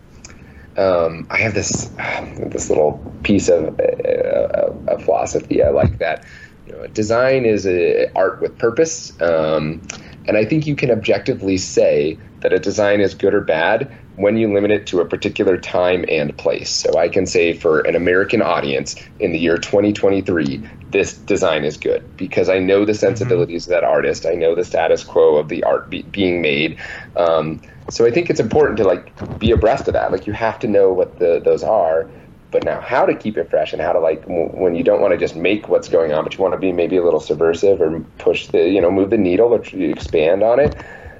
Um, 0.77 1.27
I 1.30 1.38
have 1.38 1.54
this 1.54 1.86
this 2.47 2.69
little 2.69 2.99
piece 3.23 3.49
of 3.49 3.80
uh, 3.80 4.73
a 4.88 4.99
philosophy 4.99 5.63
I 5.63 5.69
like 5.69 5.99
that. 5.99 6.25
You 6.67 6.73
know, 6.73 6.88
design 6.88 7.45
is 7.45 7.65
a 7.65 8.12
art 8.15 8.41
with 8.41 8.58
purpose, 8.58 9.19
um, 9.21 9.82
and 10.27 10.38
I 10.38 10.45
think 10.45 10.67
you 10.67 10.75
can 10.75 10.91
objectively 10.91 11.58
say 11.58 12.17
that 12.41 12.54
a 12.54 12.60
design 12.60 13.01
is 13.01 13.13
good 13.13 13.34
or 13.34 13.41
bad 13.41 13.91
when 14.21 14.38
you 14.38 14.53
limit 14.53 14.71
it 14.71 14.88
to 14.88 15.01
a 15.01 15.05
particular 15.05 15.57
time 15.57 16.05
and 16.07 16.38
place. 16.38 16.69
So 16.69 16.97
I 16.97 17.10
can 17.10 17.25
say 17.25 17.53
for 17.53 17.79
an 17.81 17.95
American 17.95 18.41
audience 18.41 18.95
in 19.19 19.31
the 19.31 19.39
year 19.39 19.57
2023, 19.57 20.67
this 20.91 21.17
design 21.17 21.63
is 21.63 21.77
good 21.77 22.03
because 22.17 22.49
I 22.49 22.60
know 22.60 22.86
the 22.86 22.93
sensibilities 22.93 23.65
of 23.65 23.71
that 23.71 23.84
artist. 23.84 24.25
I 24.25 24.34
know 24.34 24.55
the 24.55 24.65
status 24.65 25.03
quo 25.03 25.38
of 25.38 25.47
the 25.49 25.63
art 25.63 25.89
be- 25.89 26.03
being 26.03 26.41
made. 26.41 26.79
Um, 27.15 27.62
so 27.89 28.05
I 28.05 28.12
think 28.12 28.29
it's 28.29 28.39
important 28.39 28.77
to 28.77 28.84
like 28.84 29.13
be 29.39 29.51
abreast 29.51 29.88
of 29.88 29.93
that. 29.93 30.12
Like 30.12 30.27
you 30.27 30.34
have 30.34 30.60
to 30.60 30.67
know 30.67 30.93
what 30.93 31.17
the 31.19 31.41
those 31.43 31.63
are. 31.63 32.10
But 32.51 32.65
now, 32.65 32.81
how 32.81 33.05
to 33.05 33.15
keep 33.15 33.38
it 33.38 33.49
fresh 33.49 33.71
and 33.71 33.81
how 33.81 33.93
to 33.93 33.99
like 33.99 34.23
when 34.25 34.75
you 34.75 34.84
don't 34.84 34.99
want 34.99 35.13
to 35.13 35.17
just 35.17 35.38
make 35.38 35.69
what's 35.69 35.88
going 35.88 36.12
on, 36.12 36.25
but 36.25 36.34
you 36.34 36.41
want 36.41 36.53
to 36.53 36.60
be 36.60 36.73
maybe 36.73 36.97
a 36.97 37.03
little 37.03 37.21
subversive 37.21 37.79
or 37.81 38.01
push 38.17 38.47
the 38.47 38.69
you 38.69 38.81
know 38.81 38.91
move 38.91 39.10
the 39.10 39.17
needle 39.17 39.53
or 39.53 39.63
expand 39.73 40.43
on 40.43 40.60
it. 40.60 40.77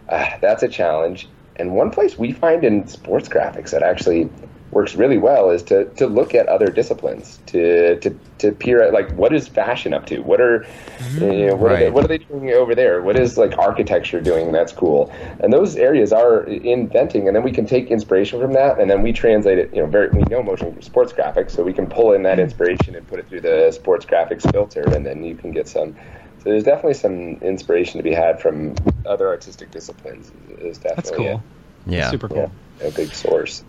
Uh, 0.09 0.25
that's 0.41 0.61
a 0.61 0.67
challenge. 0.67 1.29
And 1.57 1.75
one 1.75 1.91
place 1.91 2.17
we 2.17 2.31
find 2.31 2.63
in 2.63 2.87
sports 2.87 3.27
graphics 3.27 3.71
that 3.71 3.83
actually 3.83 4.29
works 4.71 4.95
really 4.95 5.17
well 5.17 5.49
is 5.49 5.61
to, 5.63 5.85
to 5.95 6.07
look 6.07 6.33
at 6.33 6.47
other 6.47 6.67
disciplines 6.67 7.39
to, 7.45 7.99
to, 7.99 8.17
to 8.37 8.51
peer 8.53 8.81
at 8.81 8.93
like 8.93 9.11
what 9.13 9.33
is 9.33 9.47
fashion 9.47 9.93
up 9.93 10.05
to? 10.05 10.19
What 10.19 10.39
are 10.39 10.63
you 10.63 11.19
mm-hmm. 11.19 11.47
know, 11.47 11.55
what, 11.55 11.71
are 11.73 11.77
they, 11.77 11.89
what 11.89 12.05
are 12.05 12.07
they 12.07 12.19
doing 12.19 12.51
over 12.51 12.73
there? 12.73 13.01
What 13.01 13.19
is 13.19 13.37
like 13.37 13.57
architecture 13.57 14.21
doing 14.21 14.51
that's 14.51 14.71
cool 14.71 15.13
and 15.41 15.51
those 15.51 15.75
areas 15.75 16.13
are 16.13 16.43
inventing 16.43 17.27
and 17.27 17.35
then 17.35 17.43
we 17.43 17.51
can 17.51 17.65
take 17.65 17.91
inspiration 17.91 18.39
from 18.39 18.53
that 18.53 18.79
and 18.79 18.89
then 18.89 19.01
we 19.01 19.11
translate 19.11 19.57
it 19.57 19.73
you 19.73 19.81
know 19.81 19.87
very 19.87 20.09
we 20.09 20.21
know 20.23 20.41
motion 20.41 20.81
sports 20.81 21.11
graphics 21.11 21.51
so 21.51 21.63
we 21.63 21.73
can 21.73 21.87
pull 21.87 22.13
in 22.13 22.23
that 22.23 22.37
mm. 22.37 22.43
inspiration 22.43 22.95
and 22.95 23.07
put 23.07 23.19
it 23.19 23.27
through 23.27 23.41
the 23.41 23.71
sports 23.71 24.05
graphics 24.05 24.49
filter 24.51 24.81
and 24.95 25.05
then 25.05 25.23
you 25.23 25.35
can 25.35 25.51
get 25.51 25.67
some 25.67 25.95
so 26.43 26.49
there's 26.49 26.63
definitely 26.63 26.93
some 26.93 27.34
inspiration 27.41 27.97
to 27.97 28.04
be 28.04 28.13
had 28.13 28.41
from 28.41 28.75
other 29.06 29.27
artistic 29.27 29.71
disciplines 29.71 30.32
is 30.60 30.77
definitely 30.77 30.95
That's 30.95 31.12
cool. 31.12 31.43
Yeah, 31.86 32.12
Super 32.12 32.27
a, 32.27 32.36
yeah, 32.36 32.49
cool. 32.80 32.88
a 32.88 32.91
big 32.91 33.13
source 33.13 33.63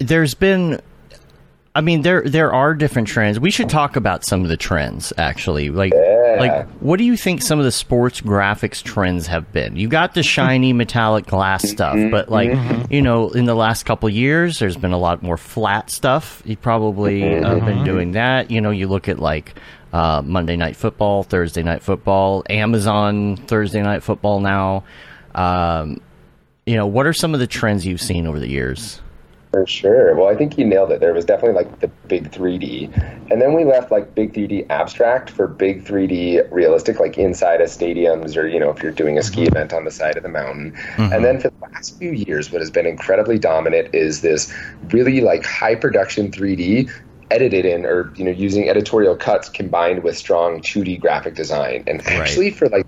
there's 0.00 0.34
been 0.34 0.80
I 1.74 1.82
mean 1.82 2.02
there 2.02 2.22
there 2.22 2.52
are 2.52 2.74
different 2.74 3.06
trends. 3.06 3.38
We 3.38 3.52
should 3.52 3.68
talk 3.68 3.94
about 3.94 4.24
some 4.24 4.42
of 4.42 4.48
the 4.48 4.56
trends 4.56 5.12
actually. 5.16 5.70
Like 5.70 5.92
Yeah. 5.92 6.09
Like 6.40 6.68
what 6.80 6.98
do 6.98 7.04
you 7.04 7.16
think 7.16 7.42
some 7.42 7.58
of 7.58 7.64
the 7.64 7.72
sports 7.72 8.20
graphics 8.20 8.82
trends 8.82 9.26
have 9.26 9.52
been? 9.52 9.76
You 9.76 9.88
got 9.88 10.14
the 10.14 10.22
shiny 10.22 10.72
metallic 10.74 11.26
glass 11.26 11.68
stuff, 11.68 11.96
mm-hmm. 11.96 12.10
but 12.10 12.28
like 12.28 12.50
mm-hmm. 12.50 12.92
you 12.92 13.02
know, 13.02 13.30
in 13.30 13.44
the 13.44 13.54
last 13.54 13.84
couple 13.84 14.08
of 14.08 14.14
years 14.14 14.58
there's 14.58 14.76
been 14.76 14.92
a 14.92 14.98
lot 14.98 15.22
more 15.22 15.36
flat 15.36 15.90
stuff. 15.90 16.42
You 16.44 16.56
probably 16.56 17.20
have 17.20 17.64
been 17.64 17.84
doing 17.84 18.12
that. 18.12 18.50
You 18.50 18.60
know, 18.60 18.70
you 18.70 18.88
look 18.88 19.08
at 19.08 19.18
like 19.18 19.54
uh, 19.92 20.22
Monday 20.24 20.56
Night 20.56 20.76
Football, 20.76 21.22
Thursday 21.22 21.62
Night 21.62 21.82
Football, 21.82 22.44
Amazon 22.48 23.36
Thursday 23.36 23.82
Night 23.82 24.02
Football 24.02 24.40
now. 24.40 24.84
Um, 25.34 26.00
you 26.66 26.76
know, 26.76 26.86
what 26.86 27.06
are 27.06 27.12
some 27.12 27.34
of 27.34 27.40
the 27.40 27.46
trends 27.46 27.86
you've 27.86 28.00
seen 28.00 28.26
over 28.26 28.38
the 28.38 28.48
years? 28.48 29.00
For 29.52 29.66
sure. 29.66 30.14
Well, 30.14 30.28
I 30.28 30.36
think 30.36 30.56
you 30.58 30.64
nailed 30.64 30.92
it. 30.92 31.00
There 31.00 31.12
was 31.12 31.24
definitely 31.24 31.56
like 31.56 31.80
the 31.80 31.88
big 32.06 32.30
3D. 32.30 33.30
And 33.32 33.42
then 33.42 33.52
we 33.52 33.64
left 33.64 33.90
like 33.90 34.14
big 34.14 34.32
3D 34.32 34.70
abstract 34.70 35.28
for 35.28 35.48
big 35.48 35.84
3D 35.84 36.50
realistic, 36.52 37.00
like 37.00 37.18
inside 37.18 37.60
of 37.60 37.68
stadiums 37.68 38.36
or, 38.36 38.46
you 38.46 38.60
know, 38.60 38.70
if 38.70 38.80
you're 38.80 38.92
doing 38.92 39.18
a 39.18 39.22
ski 39.22 39.42
mm-hmm. 39.42 39.56
event 39.56 39.72
on 39.72 39.84
the 39.84 39.90
side 39.90 40.16
of 40.16 40.22
the 40.22 40.28
mountain. 40.28 40.70
Mm-hmm. 40.72 41.12
And 41.12 41.24
then 41.24 41.40
for 41.40 41.50
the 41.50 41.66
last 41.72 41.98
few 41.98 42.12
years, 42.12 42.52
what 42.52 42.60
has 42.60 42.70
been 42.70 42.86
incredibly 42.86 43.40
dominant 43.40 43.92
is 43.92 44.20
this 44.20 44.54
really 44.90 45.20
like 45.20 45.44
high 45.44 45.74
production 45.74 46.30
3D 46.30 46.88
edited 47.32 47.64
in 47.64 47.84
or, 47.84 48.12
you 48.14 48.24
know, 48.24 48.30
using 48.30 48.68
editorial 48.68 49.16
cuts 49.16 49.48
combined 49.48 50.04
with 50.04 50.16
strong 50.16 50.60
2D 50.60 51.00
graphic 51.00 51.34
design. 51.34 51.82
And 51.88 52.06
actually 52.06 52.52
for 52.52 52.68
like 52.68 52.86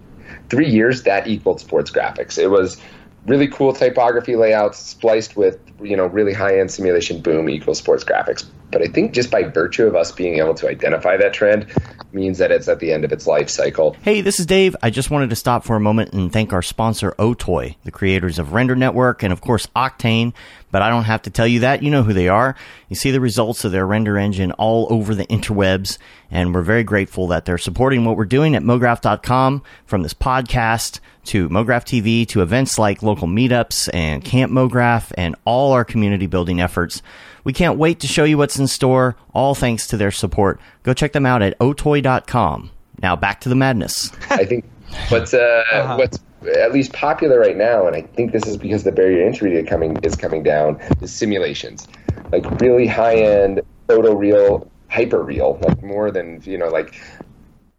three 0.48 0.68
years 0.68 1.02
that 1.04 1.26
equaled 1.26 1.60
sports 1.60 1.90
graphics. 1.90 2.38
It 2.38 2.48
was 2.48 2.76
really 3.26 3.48
cool 3.48 3.72
typography 3.72 4.36
layouts 4.36 4.78
spliced 4.78 5.36
with 5.36 5.58
you 5.80 5.96
know 5.96 6.06
really 6.06 6.32
high 6.32 6.58
end 6.58 6.70
simulation 6.70 7.20
boom 7.20 7.48
equals 7.48 7.78
sports 7.78 8.04
graphics. 8.04 8.44
But 8.70 8.80
I 8.80 8.86
think 8.86 9.12
just 9.12 9.30
by 9.30 9.42
virtue 9.42 9.86
of 9.86 9.94
us 9.94 10.12
being 10.12 10.38
able 10.38 10.54
to 10.54 10.68
identify 10.68 11.18
that 11.18 11.34
trend 11.34 11.66
means 12.12 12.38
that 12.38 12.50
it's 12.50 12.68
at 12.68 12.80
the 12.80 12.90
end 12.90 13.04
of 13.04 13.12
its 13.12 13.26
life 13.26 13.50
cycle. 13.50 13.94
Hey, 14.02 14.22
this 14.22 14.40
is 14.40 14.46
Dave. 14.46 14.74
I 14.82 14.88
just 14.88 15.10
wanted 15.10 15.28
to 15.28 15.36
stop 15.36 15.64
for 15.64 15.76
a 15.76 15.80
moment 15.80 16.14
and 16.14 16.32
thank 16.32 16.54
our 16.54 16.62
sponsor, 16.62 17.12
Otoy, 17.18 17.76
the 17.84 17.90
creators 17.90 18.38
of 18.38 18.54
Render 18.54 18.74
Network 18.74 19.22
and, 19.22 19.30
of 19.30 19.42
course, 19.42 19.66
Octane. 19.76 20.32
But 20.70 20.80
I 20.80 20.88
don't 20.88 21.04
have 21.04 21.20
to 21.22 21.30
tell 21.30 21.46
you 21.46 21.60
that. 21.60 21.82
You 21.82 21.90
know 21.90 22.02
who 22.02 22.14
they 22.14 22.28
are. 22.28 22.56
You 22.88 22.96
see 22.96 23.10
the 23.10 23.20
results 23.20 23.62
of 23.64 23.72
their 23.72 23.86
render 23.86 24.16
engine 24.16 24.52
all 24.52 24.86
over 24.88 25.14
the 25.14 25.26
interwebs. 25.26 25.98
And 26.30 26.54
we're 26.54 26.62
very 26.62 26.82
grateful 26.82 27.26
that 27.26 27.44
they're 27.44 27.58
supporting 27.58 28.06
what 28.06 28.16
we're 28.16 28.24
doing 28.24 28.54
at 28.54 28.62
MoGraph.com 28.62 29.62
from 29.84 30.02
this 30.02 30.14
podcast 30.14 30.98
to 31.24 31.48
MoGraph 31.48 31.84
TV 31.84 32.26
to 32.28 32.42
events 32.42 32.78
like 32.78 33.02
local 33.02 33.28
meetups 33.28 33.88
and 33.92 34.24
Camp 34.24 34.52
MoGraph 34.52 35.12
and 35.16 35.36
all 35.44 35.72
our 35.72 35.84
community 35.84 36.26
building 36.26 36.60
efforts. 36.60 37.02
We 37.44 37.52
can't 37.52 37.78
wait 37.78 38.00
to 38.00 38.06
show 38.06 38.24
you 38.24 38.38
what's 38.38 38.58
in 38.58 38.66
store, 38.66 39.16
all 39.34 39.54
thanks 39.54 39.86
to 39.88 39.96
their 39.96 40.10
support. 40.10 40.60
Go 40.82 40.94
check 40.94 41.12
them 41.12 41.26
out 41.26 41.42
at 41.42 41.58
otoy.com. 41.58 42.70
Now 43.02 43.16
back 43.16 43.40
to 43.42 43.48
the 43.48 43.54
madness. 43.54 44.12
I 44.30 44.44
think 44.44 44.64
what's 45.08 45.34
uh, 45.34 45.96
what's 45.98 46.18
at 46.46 46.72
least 46.72 46.92
popular 46.92 47.38
right 47.38 47.56
now, 47.56 47.86
and 47.86 47.96
I 47.96 48.02
think 48.02 48.32
this 48.32 48.46
is 48.46 48.56
because 48.56 48.84
the 48.84 48.92
barrier 48.92 49.18
to 49.18 49.26
entry 49.26 49.50
to 49.52 49.62
coming 49.62 49.96
is 50.02 50.16
coming 50.16 50.42
down, 50.42 50.80
is 51.00 51.12
simulations, 51.12 51.86
like 52.30 52.48
really 52.60 52.86
high 52.86 53.16
end 53.16 53.60
photo 53.88 54.14
real, 54.14 54.70
hyper 54.88 55.22
real, 55.22 55.58
like 55.62 55.82
more 55.82 56.10
than 56.10 56.40
you 56.44 56.58
know, 56.58 56.68
like 56.68 57.00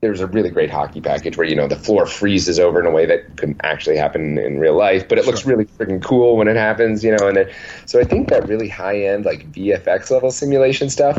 there's 0.04 0.20
a 0.20 0.28
really 0.28 0.50
great 0.50 0.70
hockey 0.70 1.02
package 1.02 1.38
where 1.38 1.48
you 1.48 1.56
know 1.56 1.68
the 1.68 1.76
floor 1.76 2.06
freezes 2.06 2.60
over 2.60 2.80
in 2.80 2.86
a 2.86 2.92
way 2.92 3.06
that 3.06 3.38
couldn't 3.38 3.60
actually 3.64 3.98
happen 3.98 4.38
in 4.38 4.60
real 4.60 4.76
life, 4.76 5.08
but 5.08 5.18
it 5.18 5.26
looks 5.26 5.46
really 5.46 5.66
freaking 5.66 6.02
cool 6.04 6.38
when 6.38 6.48
it 6.48 6.56
happens, 6.56 7.04
you 7.04 7.16
know. 7.16 7.28
And 7.28 7.38
then, 7.38 7.52
so 7.86 8.00
I 8.00 8.04
think 8.04 8.30
that 8.30 8.48
really 8.48 8.68
high 8.68 9.00
end 9.06 9.26
like 9.26 9.52
VFX 9.52 10.12
level 10.12 10.32
simulation 10.32 10.90
stuff, 10.90 11.18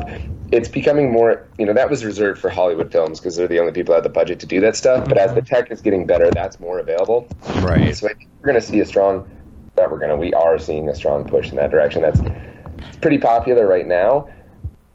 it's 0.53 0.69
becoming 0.69 1.11
more, 1.11 1.47
you 1.59 1.67
know, 1.67 1.73
that 1.73 1.91
was 1.91 2.05
reserved 2.05 2.41
for 2.41 2.51
Hollywood 2.51 2.93
films 2.93 3.19
because 3.19 3.37
they're 3.37 3.49
the 3.49 3.59
only 3.59 3.73
people 3.73 3.93
that 3.93 3.99
have 3.99 4.05
the 4.05 4.11
budget 4.11 4.41
to 4.41 4.47
do 4.47 4.61
that 4.61 4.77
stuff. 4.77 5.09
But 5.09 5.19
as 5.19 5.35
the 5.35 5.41
mm-hmm. 5.41 5.55
tech 5.55 5.71
is 5.71 5.81
getting 5.81 6.07
better, 6.07 6.31
that's 6.31 6.61
more 6.61 6.79
available. 6.79 7.27
Right. 7.57 7.97
So 7.97 8.09
I 8.09 8.15
think 8.15 8.29
we're 8.41 8.53
going 8.53 8.61
to 8.61 8.67
see 8.67 8.81
a 8.81 8.87
strong, 8.87 9.29
that 9.77 9.91
we're 9.91 9.99
going 9.99 10.11
to, 10.11 10.17
we 10.17 10.33
are 10.35 10.59
seeing 10.59 10.89
a 10.89 10.95
strong 10.95 11.25
push 11.25 11.51
in 11.51 11.57
that 11.57 11.71
direction. 11.71 12.03
That's 12.03 12.21
it's 12.89 12.97
pretty 12.99 13.19
popular 13.19 13.67
right 13.67 13.87
now. 13.87 14.29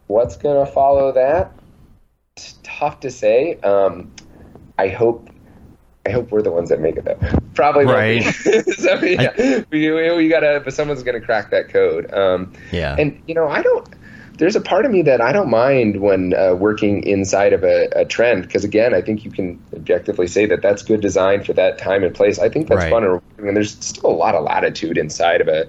What's 0.08 0.38
going 0.38 0.66
to 0.66 0.72
follow 0.72 1.12
that? 1.12 1.52
Tough 2.64 3.00
to 3.02 3.12
say. 3.12 3.56
Um, 3.62 4.12
I 4.78 4.88
hope. 4.90 5.30
I 6.06 6.12
hope 6.12 6.32
we're 6.32 6.42
the 6.42 6.52
ones 6.52 6.70
that 6.70 6.80
make 6.80 6.96
it 6.96 7.06
though. 7.06 7.20
Probably. 7.54 7.86
Right. 7.86 8.24
so, 8.78 9.00
yeah, 9.04 9.64
we, 9.70 9.92
we, 9.92 10.16
we 10.16 10.30
gotta, 10.30 10.62
but 10.64 10.74
someone's 10.74 11.04
gonna 11.04 11.20
crack 11.22 11.52
that 11.52 11.70
code. 11.70 12.12
Um, 12.14 12.54
Yeah. 12.72 12.96
and 12.98 13.22
you 13.28 13.36
know, 13.36 13.48
I 13.48 13.62
don't. 13.62 13.88
There's 14.38 14.56
a 14.56 14.62
part 14.62 14.86
of 14.86 14.92
me 14.92 15.02
that 15.02 15.20
I 15.20 15.34
don't 15.34 15.50
mind 15.50 16.00
when 16.00 16.34
uh, 16.34 16.54
working 16.56 17.04
inside 17.04 17.52
of 17.52 17.64
a, 17.66 17.90
a 17.94 18.06
trend 18.06 18.44
because 18.44 18.64
again, 18.64 18.94
I 18.94 19.02
think 19.02 19.26
you 19.26 19.32
can 19.32 19.62
objectively 19.76 20.28
say 20.28 20.46
that 20.46 20.62
that's 20.62 20.82
good 20.82 21.02
design 21.02 21.44
for 21.44 21.52
that 21.54 21.78
time 21.78 22.06
and 22.06 22.16
place. 22.16 22.40
I 22.40 22.48
think 22.48 22.70
that's 22.70 22.80
Right. 22.84 22.90
fun. 22.90 23.04
And 23.04 23.12
rewarding, 23.14 23.48
and 23.50 23.56
there's 23.58 23.74
still 23.86 24.10
a 24.10 24.16
lot 24.16 24.36
of 24.36 24.46
latitude 24.46 24.98
inside 24.98 25.42
of 25.42 25.50
a 25.50 25.68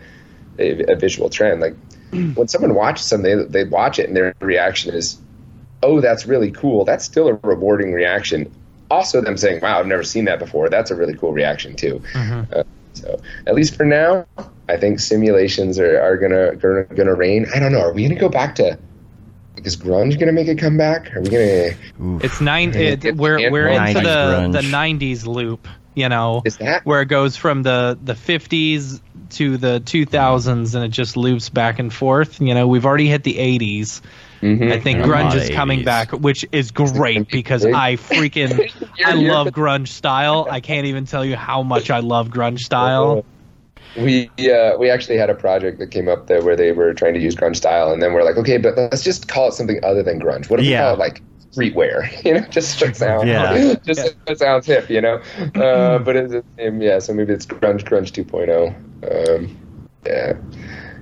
a, 0.60 0.92
a 0.92 0.94
visual 0.96 1.28
trend. 1.28 1.60
Like 1.60 1.74
when 2.34 2.46
someone 2.46 2.74
watches 2.74 3.06
something, 3.06 3.48
they, 3.50 3.64
they 3.64 3.68
watch 3.68 3.98
it 3.98 4.06
and 4.06 4.16
their 4.16 4.34
reaction 4.40 4.94
is, 4.94 5.20
"Oh, 5.82 6.00
that's 6.00 6.26
really 6.26 6.50
cool." 6.50 6.84
That's 6.84 7.04
still 7.04 7.28
a 7.28 7.34
rewarding 7.42 7.92
reaction. 7.92 8.50
Also, 8.90 9.20
them 9.20 9.36
saying, 9.36 9.60
"Wow, 9.60 9.78
I've 9.78 9.86
never 9.86 10.02
seen 10.02 10.24
that 10.26 10.38
before." 10.38 10.68
That's 10.68 10.90
a 10.90 10.96
really 10.96 11.14
cool 11.14 11.32
reaction 11.32 11.76
too. 11.76 12.02
Uh, 12.14 12.64
so, 12.94 13.20
at 13.46 13.54
least 13.54 13.76
for 13.76 13.84
now, 13.84 14.26
I 14.68 14.76
think 14.76 15.00
simulations 15.00 15.78
are, 15.78 16.00
are 16.00 16.16
gonna, 16.16 16.56
gonna 16.56 16.84
gonna 16.84 17.14
reign. 17.14 17.46
I 17.54 17.60
don't 17.60 17.72
know. 17.72 17.80
Are 17.80 17.92
we 17.92 18.02
gonna 18.02 18.18
go 18.20 18.28
back 18.28 18.54
to? 18.56 18.78
Is 19.64 19.76
grunge 19.76 20.18
gonna 20.18 20.32
make 20.32 20.48
a 20.48 20.54
comeback? 20.54 21.14
Are 21.14 21.20
we 21.20 21.28
gonna? 21.28 22.20
It's 22.24 22.40
nine. 22.40 22.74
It, 22.74 23.16
we're 23.16 23.50
we're 23.50 23.68
into 23.68 24.00
the 24.00 24.00
grunge. 24.00 24.52
the 24.52 24.62
'90s 24.62 25.26
loop. 25.26 25.68
You 25.94 26.08
know, 26.08 26.42
Is 26.44 26.56
that? 26.58 26.86
where 26.86 27.02
it 27.02 27.06
goes 27.06 27.36
from 27.36 27.62
the 27.62 27.98
the 28.00 28.14
50s 28.14 29.00
to 29.30 29.56
the 29.56 29.80
2000s, 29.84 30.74
and 30.74 30.84
it 30.84 30.88
just 30.88 31.16
loops 31.16 31.48
back 31.48 31.78
and 31.78 31.92
forth. 31.92 32.40
You 32.40 32.54
know, 32.54 32.68
we've 32.68 32.86
already 32.86 33.08
hit 33.08 33.24
the 33.24 33.34
80s. 33.34 34.00
Mhm. 34.42 34.72
I 34.72 34.80
think 34.80 34.98
grunge 35.00 35.34
is 35.34 35.50
coming 35.50 35.80
80s. 35.80 35.84
back, 35.84 36.12
which 36.12 36.46
is 36.52 36.70
great 36.70 37.28
because. 37.30 37.64
I 37.64 37.96
freaking 37.96 38.72
I 39.04 39.12
love 39.14 39.48
grunge 39.48 39.88
style. 39.88 40.46
I 40.50 40.60
can't 40.60 40.86
even 40.86 41.04
tell 41.06 41.24
you 41.24 41.36
how 41.36 41.62
much 41.62 41.90
I 41.90 42.00
love 42.00 42.28
grunge 42.28 42.60
style. 42.60 43.24
We 43.96 44.30
uh, 44.38 44.76
we 44.78 44.88
actually 44.88 45.16
had 45.16 45.30
a 45.30 45.34
project 45.34 45.80
that 45.80 45.88
came 45.90 46.08
up 46.08 46.28
there 46.28 46.44
where 46.44 46.54
they 46.54 46.70
were 46.70 46.94
trying 46.94 47.12
to 47.14 47.20
use 47.20 47.34
grunge 47.34 47.56
style, 47.56 47.92
and 47.92 48.00
then 48.00 48.12
we're 48.12 48.22
like, 48.22 48.36
okay, 48.36 48.56
but 48.56 48.76
let's 48.76 49.02
just 49.02 49.26
call 49.26 49.48
it 49.48 49.52
something 49.54 49.82
other 49.82 50.02
than 50.04 50.20
grunge. 50.20 50.48
What 50.48 50.60
if 50.60 50.66
we 50.66 50.74
call 50.76 50.94
it 50.94 50.98
like 51.00 51.22
streetwear? 51.52 52.06
You 52.24 52.34
know, 52.34 52.40
just 52.50 52.78
so 52.78 52.86
it 52.86 52.96
sounds 52.96 53.24
Yeah. 53.24 53.74
just 53.84 53.98
Yeah. 54.06 54.12
so 54.28 54.34
sounds 54.34 54.66
hip. 54.66 54.88
You 54.90 55.00
know, 55.00 55.20
uh, 55.56 55.98
but 55.98 56.14
it's 56.14 56.30
the 56.32 56.44
same. 56.56 56.80
Yeah, 56.80 57.00
so 57.00 57.12
maybe 57.12 57.32
it's 57.32 57.46
grunge 57.46 57.82
grunge 57.82 58.12
2.0. 58.12 58.68
Um, 59.02 59.56
yeah. 60.06 60.34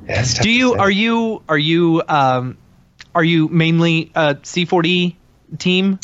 yeah 0.08 0.24
Do 0.40 0.48
you 0.50 0.74
are 0.74 0.90
you 0.90 1.42
are 1.48 1.58
you 1.58 2.02
um 2.08 2.56
are 3.18 3.24
you 3.24 3.48
mainly 3.48 4.12
a 4.14 4.36
C4D 4.36 5.16
team? 5.58 5.98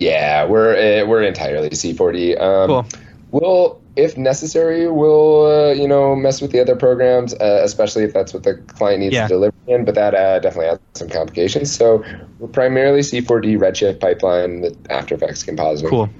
Yeah, 0.00 0.44
we're 0.46 0.72
uh, 0.72 1.06
we're 1.06 1.22
entirely 1.22 1.70
C4D. 1.70 2.40
Um, 2.40 2.66
Cool. 2.68 2.86
We'll, 3.30 3.80
if 3.94 4.18
necessary, 4.18 4.90
we'll 4.90 5.46
uh, 5.46 5.72
you 5.72 5.86
know 5.86 6.16
mess 6.16 6.40
with 6.42 6.50
the 6.50 6.58
other 6.60 6.74
programs, 6.74 7.32
uh, 7.32 7.60
especially 7.62 8.02
if 8.02 8.12
that's 8.12 8.34
what 8.34 8.42
the 8.42 8.54
client 8.54 9.00
needs 9.00 9.14
Yeah. 9.14 9.22
to 9.22 9.34
deliver 9.34 9.54
in. 9.68 9.84
But 9.84 9.94
that 9.94 10.16
uh, 10.16 10.40
definitely 10.40 10.66
has 10.70 10.80
some 10.94 11.08
complications. 11.08 11.72
So 11.72 12.02
we're 12.40 12.48
primarily 12.48 13.00
C4D 13.02 13.56
Redshift 13.58 14.00
pipeline 14.00 14.62
with 14.62 14.76
After 14.90 15.14
Effects 15.14 15.44
compositing. 15.44 15.90
Cool. 15.90 16.10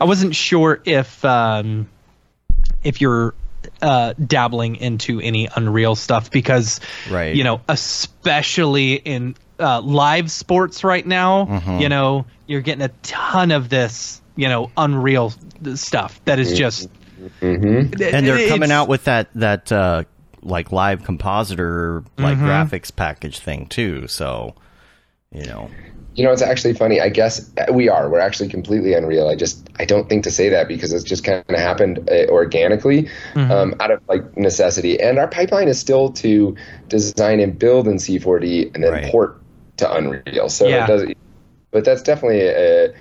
I 0.00 0.04
wasn't 0.04 0.34
sure 0.34 0.82
if 0.84 1.24
um, 1.24 1.88
if 2.82 3.00
you're 3.00 3.34
uh, 3.80 4.14
dabbling 4.14 4.76
into 4.76 5.20
any 5.20 5.48
Unreal 5.54 5.94
stuff 5.94 6.30
because 6.32 6.80
Right. 7.08 7.36
you 7.36 7.44
know, 7.44 7.60
especially 7.68 8.94
in 8.94 9.36
uh, 9.60 9.80
live 9.82 10.30
sports 10.30 10.82
right 10.84 11.06
now, 11.06 11.46
Mhm. 11.46 11.80
you 11.80 11.88
know, 11.88 12.24
you're 12.46 12.60
getting 12.62 12.82
a 12.84 12.90
ton 13.02 13.50
of 13.52 13.68
this, 13.68 14.20
you 14.36 14.48
know, 14.48 14.70
Unreal 14.76 15.32
stuff 15.74 16.20
that 16.24 16.38
is 16.38 16.56
just 16.56 16.88
Mm-hmm. 17.42 18.02
and 18.14 18.26
they're 18.26 18.48
coming 18.48 18.72
out 18.72 18.88
with 18.88 19.04
that 19.04 19.28
that 19.34 19.70
uh, 19.70 20.04
like 20.42 20.72
live 20.72 21.04
compositor 21.04 22.02
like 22.16 22.38
Mhm. 22.38 22.46
graphics 22.46 22.94
package 22.94 23.38
thing 23.38 23.66
too. 23.66 24.06
So 24.08 24.54
you 25.32 25.44
know, 25.44 25.68
You 26.16 26.24
know, 26.24 26.32
it's 26.32 26.42
actually 26.42 26.74
funny. 26.74 27.00
I 27.00 27.08
guess 27.08 27.48
we 27.72 27.88
are. 27.88 28.10
We're 28.10 28.18
actually 28.18 28.48
completely 28.48 28.94
unreal. 28.94 29.28
I 29.28 29.36
just 29.36 29.68
I 29.78 29.84
don't 29.84 30.08
think 30.08 30.24
to 30.24 30.30
say 30.30 30.48
that 30.48 30.66
because 30.66 30.92
it's 30.92 31.04
just 31.04 31.22
kind 31.24 31.44
of 31.48 31.56
happened 31.56 32.08
uh, 32.10 32.26
organically, 32.30 33.06
Mm-hmm. 33.34 33.50
um, 33.52 33.74
out 33.80 33.90
of 33.92 34.00
like 34.08 34.36
necessity. 34.36 34.98
And 35.00 35.18
our 35.18 35.28
pipeline 35.28 35.68
is 35.68 35.78
still 35.78 36.10
to 36.14 36.56
design 36.88 37.38
and 37.38 37.56
build 37.58 37.86
in 37.86 37.96
C4D 37.98 38.74
and 38.74 38.82
then 38.82 38.92
Right. 38.92 39.04
port 39.10 39.39
to 39.80 39.94
Unreal. 39.94 40.48
So 40.48 40.66
Yeah. 40.68 40.84
it 40.84 40.86
does. 40.86 41.04
But 41.72 41.84
that's 41.84 42.02
definitely 42.02 42.40
a, 42.42 42.92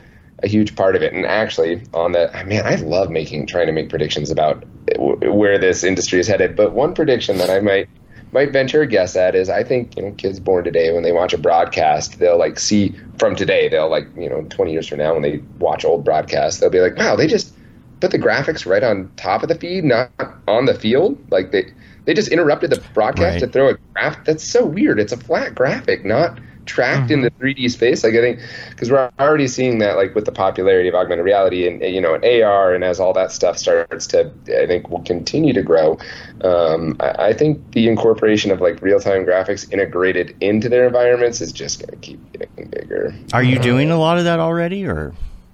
a 0.44 0.48
huge 0.48 0.76
part 0.76 0.96
of 0.96 1.02
it. 1.02 1.14
And 1.14 1.26
actually, 1.26 1.84
on 1.94 2.12
that, 2.14 2.48
man, 2.48 2.66
I 2.66 2.76
love 2.76 3.10
making 3.10 3.48
trying 3.48 3.68
to 3.68 3.74
make 3.74 3.90
predictions 3.90 4.30
about 4.32 4.64
where 4.98 5.58
this 5.60 5.84
industry 5.84 6.20
is 6.20 6.28
headed. 6.28 6.56
But 6.56 6.74
one 6.74 6.94
prediction 6.94 7.38
that 7.40 7.50
I 7.50 7.60
might 7.62 7.90
might 8.32 8.52
venture 8.54 8.82
a 8.82 8.88
guess 8.88 9.16
at 9.16 9.36
is 9.36 9.50
I 9.50 9.64
think 9.64 9.96
you 9.98 10.04
know 10.04 10.12
kids 10.14 10.40
born 10.40 10.64
today 10.64 10.92
when 10.94 11.04
they 11.04 11.12
watch 11.12 11.34
a 11.34 11.38
broadcast 11.38 12.20
they'll 12.20 12.38
like 12.38 12.60
see 12.60 12.96
from 13.18 13.36
today 13.36 13.70
they'll 13.70 13.90
like 13.90 14.06
you 14.16 14.30
know 14.30 14.44
20 14.50 14.72
years 14.72 14.88
from 14.88 15.00
now 15.00 15.14
when 15.14 15.24
they 15.24 15.38
watch 15.58 15.84
old 15.84 16.06
broadcasts 16.06 16.60
they'll 16.60 16.70
be 16.70 16.80
like 16.80 16.96
wow 16.96 17.16
they 17.16 17.26
just 17.28 17.56
put 18.00 18.12
the 18.12 18.20
graphics 18.20 18.66
right 18.68 18.84
on 18.84 19.12
top 19.18 19.42
of 19.44 19.50
the 19.50 19.56
feed 19.56 19.84
not 19.84 20.12
on 20.48 20.66
the 20.66 20.74
field 20.76 21.18
like 21.32 21.52
they 21.52 21.74
they 22.06 22.14
just 22.14 22.30
interrupted 22.30 22.70
the 22.70 22.78
broadcast 22.94 23.40
Right. 23.40 23.40
to 23.40 23.48
throw 23.48 23.70
a 23.70 23.78
graph 23.96 24.24
that's 24.26 24.44
so 24.44 24.66
weird 24.66 25.00
it's 25.00 25.12
a 25.12 25.18
flat 25.18 25.56
graphic 25.56 26.06
not 26.06 26.40
tracked 26.70 27.10
in 27.10 27.22
mm-hmm. 27.22 27.38
the 27.40 27.54
3D 27.54 27.72
space 27.72 28.04
like 28.04 28.14
I 28.14 28.22
think 28.22 28.40
because 28.70 28.92
we're 28.92 29.10
already 29.20 29.48
seeing 29.48 29.80
that 29.80 29.96
like 29.96 30.14
with 30.14 30.26
the 30.26 30.32
popularity 30.32 30.88
of 30.88 30.94
augmented 30.94 31.26
reality 31.26 31.68
and 31.68 31.82
eh, 31.82 31.88
you 31.88 32.00
know 32.00 32.14
and 32.14 32.24
AR 32.24 32.74
and 32.76 32.84
as 32.84 33.00
all 33.00 33.12
that 33.14 33.32
stuff 33.32 33.58
starts 33.58 34.06
to 34.08 34.32
I 34.48 34.68
think 34.68 34.90
will 34.90 35.02
continue 35.02 35.54
to 35.54 35.64
grow 35.64 35.98
um, 36.44 36.96
I, 37.00 37.30
I 37.30 37.34
think 37.34 37.72
the 37.72 37.88
incorporation 37.88 38.52
of 38.52 38.62
like 38.62 38.82
real-time 38.82 39.26
graphics 39.26 39.72
integrated 39.74 40.36
into 40.42 40.70
their 40.70 40.86
environments 40.86 41.42
is 41.42 41.52
just 41.52 41.80
going 41.80 42.00
to 42.00 42.08
keep 42.08 42.20
getting 42.34 42.70
bigger 42.70 43.16
are 43.34 43.44
you 43.44 43.58
uh, 43.58 43.64
doing 43.64 43.90
a 43.90 43.98
lot 43.98 44.20
of 44.20 44.26
that 44.26 44.40
already 44.40 44.86
or? 44.86 45.14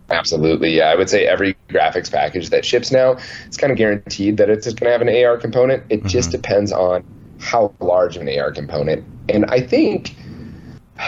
Absolutely, 0.10 0.78
yeah. 0.78 0.86
I 0.86 0.96
would 0.96 1.10
say 1.10 1.26
every 1.26 1.56
graphics 1.68 2.12
package 2.12 2.50
that 2.50 2.64
ships 2.64 2.92
now, 2.92 3.18
it's 3.48 3.58
kind 3.58 3.72
of 3.72 3.78
guaranteed 3.78 4.38
that 4.38 4.50
it's 4.50 4.68
going 4.68 4.86
to 4.86 4.92
have 4.92 5.02
an 5.02 5.10
AR 5.10 5.38
component. 5.38 5.84
It 5.90 6.06
just 6.06 6.30
mm-hmm. 6.30 6.42
depends 6.42 6.72
on 6.72 7.04
how 7.40 7.74
large 7.80 8.16
of 8.16 8.22
an 8.22 8.40
AR 8.40 8.52
component. 8.52 9.04
And 9.30 9.46
I 9.46 9.62
think, 9.62 10.16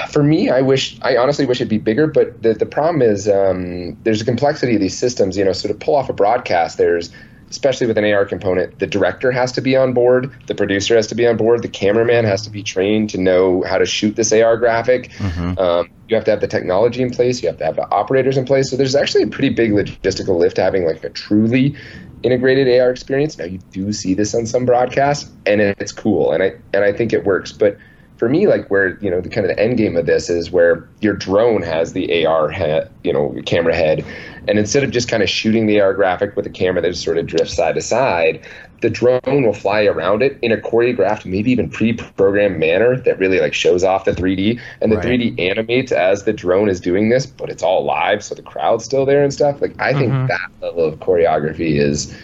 for 0.09 0.23
me, 0.23 0.49
I 0.49 0.61
wish, 0.61 0.97
I 1.01 1.17
honestly 1.17 1.45
wish 1.45 1.57
it'd 1.57 1.69
be 1.69 1.77
bigger. 1.77 2.07
But 2.07 2.41
the 2.41 2.53
the 2.53 2.65
problem 2.65 3.01
is, 3.01 3.27
um, 3.27 3.97
there's 4.03 4.21
a 4.21 4.25
complexity 4.25 4.75
of 4.75 4.81
these 4.81 4.97
systems. 4.97 5.37
You 5.37 5.45
know, 5.45 5.53
so 5.53 5.67
to 5.67 5.73
pull 5.73 5.95
off 5.95 6.09
a 6.09 6.13
broadcast, 6.13 6.77
there's 6.77 7.11
especially 7.49 7.87
with 7.87 7.97
an 7.97 8.03
AR 8.03 8.25
component, 8.25 8.77
the 8.79 8.87
director 8.87 9.31
has 9.31 9.51
to 9.53 9.61
be 9.61 9.75
on 9.75 9.93
board, 9.93 10.31
the 10.47 10.55
producer 10.55 10.95
has 10.95 11.07
to 11.07 11.15
be 11.15 11.25
on 11.25 11.37
board, 11.37 11.61
the 11.61 11.69
cameraman 11.69 12.25
has 12.25 12.41
to 12.41 12.49
be 12.49 12.61
trained 12.61 13.09
to 13.09 13.17
know 13.17 13.63
how 13.63 13.77
to 13.77 13.85
shoot 13.85 14.15
this 14.15 14.33
AR 14.33 14.57
graphic. 14.57 15.09
Um, 15.57 15.89
you 16.09 16.15
have 16.15 16.25
to 16.25 16.31
have 16.31 16.41
the 16.41 16.47
technology 16.47 17.01
in 17.01 17.09
place, 17.09 17.41
you 17.41 17.47
have 17.47 17.57
to 17.59 17.65
have 17.65 17.77
the 17.77 17.89
operators 17.89 18.37
in 18.37 18.45
place. 18.45 18.69
So 18.69 18.75
there's 18.75 18.95
actually 18.95 19.23
a 19.23 19.27
pretty 19.27 19.49
big 19.49 19.71
logistical 19.71 20.37
lift 20.37 20.57
to 20.57 20.63
having 20.63 20.85
like 20.85 21.03
a 21.03 21.09
truly 21.09 21.75
integrated 22.23 22.67
AR 22.79 22.89
experience. 22.89 23.37
Now 23.37 23.45
you 23.45 23.59
do 23.71 23.93
see 23.93 24.13
this 24.13 24.35
on 24.35 24.45
some 24.45 24.65
broadcasts, 24.65 25.31
and 25.45 25.61
it's 25.61 25.91
cool, 25.91 26.31
and 26.31 26.43
I 26.43 26.53
and 26.73 26.83
I 26.83 26.91
think 26.91 27.13
it 27.13 27.23
works, 27.23 27.51
but 27.51 27.77
for 28.17 28.27
me, 28.29 28.47
like 28.47 28.69
where 28.69 28.97
you 28.99 29.09
know 29.09 29.21
the 29.21 29.29
kind 29.29 29.45
of 29.49 29.55
the 29.55 29.61
end 29.61 29.77
game 29.77 29.95
of 29.95 30.05
this 30.05 30.29
is 30.29 30.51
where 30.51 30.87
your 31.01 31.15
drone 31.15 31.61
has 31.61 31.93
the 31.93 32.25
AR 32.25 32.49
head, 32.49 32.89
you 33.03 33.13
know, 33.13 33.35
camera 33.45 33.75
head, 33.75 34.03
and 34.47 34.59
instead 34.59 34.83
of 34.83 34.91
just 34.91 35.07
kind 35.07 35.23
of 35.23 35.29
shooting 35.29 35.67
the 35.67 35.79
AR 35.79 35.93
graphic 35.93 36.35
with 36.35 36.45
a 36.45 36.49
camera 36.49 36.81
that 36.81 36.89
just 36.89 37.03
sort 37.03 37.17
of 37.17 37.27
drifts 37.27 37.55
side 37.55 37.75
to 37.75 37.81
side, 37.81 38.45
the 38.81 38.89
drone 38.89 39.19
will 39.25 39.53
fly 39.53 39.85
around 39.85 40.21
it 40.21 40.37
in 40.41 40.51
a 40.51 40.57
choreographed, 40.57 41.25
maybe 41.25 41.51
even 41.51 41.69
pre-programmed 41.69 42.59
manner 42.59 42.95
that 43.01 43.17
really 43.19 43.39
like 43.39 43.53
shows 43.53 43.83
off 43.83 44.05
the 44.05 44.13
3D, 44.13 44.59
and 44.81 44.91
the 44.91 44.97
Right. 44.97 45.05
3D 45.05 45.39
animates 45.49 45.91
as 45.91 46.23
the 46.23 46.33
drone 46.33 46.69
is 46.69 46.79
doing 46.79 47.09
this, 47.09 47.25
but 47.25 47.49
it's 47.49 47.63
all 47.63 47.85
live, 47.85 48.23
so 48.23 48.35
the 48.35 48.41
crowd's 48.41 48.83
still 48.85 49.05
there 49.05 49.23
and 49.23 49.33
stuff. 49.33 49.61
Like 49.61 49.75
I 49.79 49.93
think 49.93 50.11
Mhm. 50.13 50.27
that 50.27 50.39
level 50.61 50.85
of 50.85 50.99
choreography 50.99 51.79
is 51.79 52.15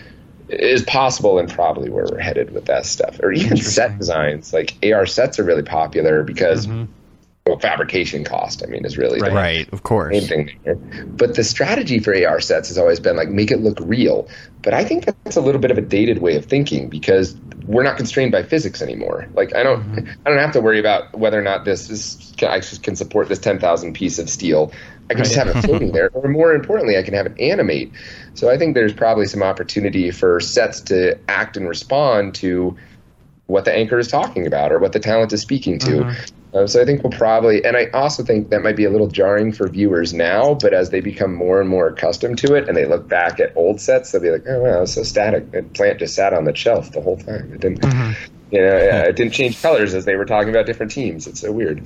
is 0.60 0.84
possible 0.84 1.40
and 1.40 1.50
probably 1.50 1.90
where 1.90 2.06
we're 2.10 2.20
headed 2.20 2.52
with 2.54 2.66
that 2.66 2.86
stuff. 2.86 3.20
Or 3.22 3.32
even 3.32 3.58
set 3.58 3.98
designs. 3.98 4.54
Like 4.54 4.76
ar 4.84 5.06
sets 5.06 5.40
are 5.40 5.44
really 5.44 5.64
popular 5.64 6.24
because 6.24 6.68
Mhm. 6.68 6.88
well, 7.46 7.60
fabrication 7.60 8.24
cost 8.24 8.64
i 8.64 8.68
mean 8.68 8.86
is 8.86 8.98
really 8.98 9.20
the 9.20 9.30
Right, 9.32 9.68
of 9.74 9.84
course. 9.84 10.12
main 10.14 10.28
thing 10.28 10.52
there. 10.64 10.76
but 10.76 11.36
the 11.36 11.44
strategy 11.44 12.00
for 12.00 12.16
ar 12.26 12.40
sets 12.40 12.70
has 12.70 12.78
always 12.78 13.00
been 13.02 13.18
like 13.18 13.30
make 13.30 13.52
it 13.52 13.58
look 13.62 13.78
real. 13.82 14.28
But 14.62 14.74
i 14.74 14.84
think 14.86 15.06
that's 15.06 15.36
a 15.36 15.42
little 15.42 15.60
bit 15.60 15.70
of 15.72 15.78
a 15.78 15.82
dated 15.82 16.20
way 16.20 16.36
of 16.38 16.46
thinking 16.46 16.88
because 16.90 17.36
we're 17.66 17.84
not 17.84 17.96
constrained 17.98 18.32
by 18.34 18.44
physics 18.44 18.82
anymore. 18.82 19.26
Like 19.34 19.56
i 19.56 19.64
don't 19.64 20.08
i 20.26 20.30
don't 20.30 20.40
have 20.40 20.54
to 20.54 20.62
worry 20.62 20.80
about 20.80 21.18
whether 21.18 21.38
or 21.40 21.44
not 21.44 21.66
this 21.66 21.90
is 21.90 22.34
can, 22.38 22.50
i 22.50 22.60
can 22.60 22.96
support 22.96 23.28
this 23.30 23.40
10000 23.40 23.94
piece 23.94 24.20
of 24.20 24.30
steel 24.30 24.72
i 25.10 25.14
can 25.14 25.24
just 25.24 25.36
have 25.36 25.48
it 25.48 25.62
floating 25.62 25.92
there 25.92 26.10
or 26.14 26.30
more 26.30 26.54
importantly 26.54 26.98
i 26.98 27.04
can 27.04 27.14
have 27.14 27.26
it 27.26 27.40
animate 27.40 27.92
so 28.34 28.50
I 28.50 28.58
think 28.58 28.74
there's 28.74 28.94
probably 28.94 29.26
some 29.26 29.44
opportunity 29.44 30.12
for 30.12 30.40
sets 30.40 30.82
to 30.82 31.18
act 31.28 31.56
and 31.58 31.68
respond 31.68 32.36
to 32.36 32.76
what 33.48 33.66
the 33.66 33.74
anchor 33.74 34.00
is 34.00 34.08
talking 34.08 34.48
about 34.48 34.72
or 34.72 34.80
what 34.80 34.94
the 34.94 35.00
talent 35.00 35.34
is 35.34 35.42
speaking 35.42 35.78
to. 35.80 35.92
Mm-hmm. 35.92 36.58
Uh, 36.58 36.68
so 36.68 36.82
I 36.82 36.86
think 36.86 37.04
we'll 37.04 37.12
probably, 37.12 37.64
and 37.66 37.76
I 37.76 37.88
also 37.94 38.24
think 38.24 38.50
that 38.50 38.62
might 38.62 38.76
be 38.76 38.86
a 38.86 38.90
little 38.90 39.08
jarring 39.08 39.52
for 39.52 39.68
viewers 39.68 40.14
now, 40.14 40.54
but 40.54 40.74
as 40.74 40.92
they 40.92 41.02
become 41.02 41.34
more 41.34 41.60
and 41.60 41.70
more 41.70 41.88
accustomed 41.88 42.38
to 42.40 42.54
it 42.56 42.68
and 42.68 42.78
they 42.78 42.86
look 42.86 43.08
back 43.08 43.40
at 43.40 43.56
old 43.56 43.82
sets, 43.82 44.12
they'll 44.12 44.22
be 44.22 44.30
like, 44.30 44.44
oh 44.48 44.62
wow, 44.62 44.84
it's 44.84 44.94
so 44.94 45.04
static. 45.04 45.52
The 45.52 45.64
plant 45.64 46.00
just 46.00 46.16
sat 46.16 46.34
on 46.34 46.46
the 46.46 46.56
shelf 46.56 46.92
the 46.92 47.02
whole 47.02 47.18
time. 47.18 47.54
It 47.54 47.60
didn't, 47.60 47.82
mm-hmm. 47.82 48.36
you 48.52 48.62
know, 48.62 48.78
yeah, 48.78 49.02
it 49.04 49.16
didn't 49.16 49.34
change 49.34 49.62
colors 49.62 49.94
as 49.94 50.06
they 50.06 50.16
were 50.16 50.26
talking 50.26 50.50
about 50.50 50.66
different 50.66 50.92
teams. 50.92 51.28
It's 51.28 51.42
so 51.42 51.52
weird. 51.52 51.80